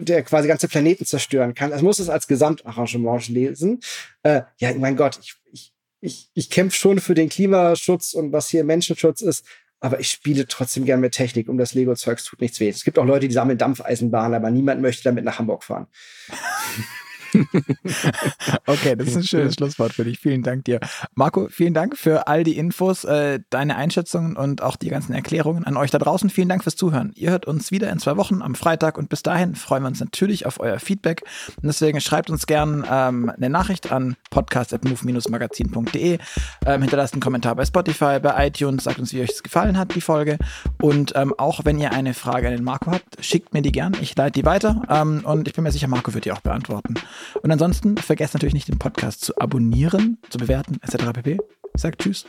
der 0.00 0.22
quasi 0.22 0.48
ganze 0.48 0.68
Planeten 0.68 1.04
zerstören 1.04 1.54
kann. 1.54 1.72
Also 1.72 1.84
muss 1.84 1.98
es 1.98 2.08
als 2.08 2.28
Gesamtarrangement 2.28 3.28
lesen. 3.28 3.80
Äh, 4.22 4.42
ja, 4.58 4.72
mein 4.74 4.96
Gott, 4.96 5.18
ich, 5.20 5.34
ich, 5.50 5.72
ich, 6.00 6.30
ich 6.34 6.50
kämpfe 6.50 6.76
schon 6.76 7.00
für 7.00 7.14
den 7.14 7.28
Klimaschutz 7.28 8.14
und 8.14 8.32
was 8.32 8.48
hier 8.48 8.62
Menschenschutz 8.64 9.22
ist 9.22 9.44
aber 9.80 10.00
ich 10.00 10.10
spiele 10.10 10.46
trotzdem 10.46 10.84
gern 10.84 11.00
mit 11.00 11.12
Technik. 11.12 11.48
Um 11.48 11.58
das 11.58 11.74
Lego-Zeugs 11.74 12.24
tut 12.24 12.40
nichts 12.40 12.58
weh. 12.60 12.68
Es 12.68 12.84
gibt 12.84 12.98
auch 12.98 13.04
Leute, 13.04 13.28
die 13.28 13.34
sammeln 13.34 13.58
Dampfeisenbahnen, 13.58 14.34
aber 14.34 14.50
niemand 14.50 14.82
möchte 14.82 15.04
damit 15.04 15.24
nach 15.24 15.38
Hamburg 15.38 15.64
fahren. 15.64 15.86
okay, 18.66 18.96
das 18.96 19.08
ist 19.08 19.16
ein 19.16 19.22
schönes 19.22 19.54
Schlusswort 19.54 19.92
für 19.92 20.04
dich. 20.04 20.18
Vielen 20.18 20.42
Dank 20.42 20.64
dir. 20.64 20.80
Marco, 21.14 21.48
vielen 21.50 21.74
Dank 21.74 21.96
für 21.96 22.26
all 22.26 22.44
die 22.44 22.56
Infos, 22.56 23.04
äh, 23.04 23.40
deine 23.50 23.76
Einschätzungen 23.76 24.36
und 24.36 24.62
auch 24.62 24.76
die 24.76 24.88
ganzen 24.88 25.12
Erklärungen 25.12 25.64
an 25.64 25.76
euch 25.76 25.90
da 25.90 25.98
draußen. 25.98 26.30
Vielen 26.30 26.48
Dank 26.48 26.62
fürs 26.62 26.76
Zuhören. 26.76 27.12
Ihr 27.14 27.30
hört 27.30 27.46
uns 27.46 27.70
wieder 27.70 27.90
in 27.90 27.98
zwei 27.98 28.16
Wochen 28.16 28.42
am 28.42 28.54
Freitag 28.54 28.98
und 28.98 29.08
bis 29.08 29.22
dahin 29.22 29.54
freuen 29.54 29.82
wir 29.82 29.88
uns 29.88 30.00
natürlich 30.00 30.46
auf 30.46 30.60
euer 30.60 30.78
Feedback. 30.78 31.22
Und 31.56 31.66
deswegen 31.66 32.00
schreibt 32.00 32.30
uns 32.30 32.46
gern 32.46 32.86
ähm, 32.90 33.30
eine 33.30 33.50
Nachricht 33.50 33.92
an 33.92 34.16
podcast.move-magazin.de, 34.30 36.18
ähm, 36.66 36.80
hinterlasst 36.82 37.14
einen 37.14 37.22
Kommentar 37.22 37.54
bei 37.56 37.64
Spotify, 37.64 38.18
bei 38.20 38.46
iTunes, 38.46 38.84
sagt 38.84 38.98
uns, 38.98 39.12
wie 39.12 39.20
euch 39.22 39.30
es 39.30 39.42
gefallen 39.42 39.78
hat, 39.78 39.94
die 39.94 40.00
Folge. 40.00 40.38
Und 40.80 41.12
ähm, 41.16 41.34
auch 41.38 41.64
wenn 41.64 41.78
ihr 41.78 41.92
eine 41.92 42.14
Frage 42.14 42.48
an 42.48 42.54
den 42.54 42.64
Marco 42.64 42.90
habt, 42.90 43.24
schickt 43.24 43.54
mir 43.54 43.62
die 43.62 43.72
gern. 43.72 43.96
Ich 44.00 44.16
leite 44.16 44.40
die 44.40 44.44
weiter 44.44 44.82
ähm, 44.88 45.22
und 45.24 45.48
ich 45.48 45.54
bin 45.54 45.64
mir 45.64 45.72
sicher, 45.72 45.88
Marco 45.88 46.14
wird 46.14 46.24
die 46.24 46.32
auch 46.32 46.40
beantworten. 46.40 46.94
Und 47.42 47.50
ansonsten 47.50 47.96
vergesst 47.96 48.34
natürlich 48.34 48.54
nicht, 48.54 48.68
den 48.68 48.78
Podcast 48.78 49.20
zu 49.22 49.36
abonnieren, 49.38 50.18
zu 50.30 50.38
bewerten, 50.38 50.78
etc. 50.82 51.12
pp. 51.12 51.38
Sagt 51.74 52.02
Tschüss, 52.02 52.26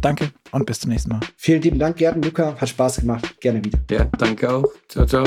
danke 0.00 0.30
und 0.50 0.66
bis 0.66 0.80
zum 0.80 0.90
nächsten 0.90 1.10
Mal. 1.10 1.20
Vielen 1.36 1.62
lieben 1.62 1.78
Dank, 1.78 1.96
Gerd 1.96 2.16
und 2.16 2.24
Luca. 2.24 2.56
Hat 2.60 2.68
Spaß 2.68 3.00
gemacht. 3.00 3.40
Gerne 3.40 3.64
wieder. 3.64 3.78
Ja, 3.90 4.04
danke 4.18 4.50
auch. 4.50 4.64
Ciao, 4.88 5.06
ciao. 5.06 5.24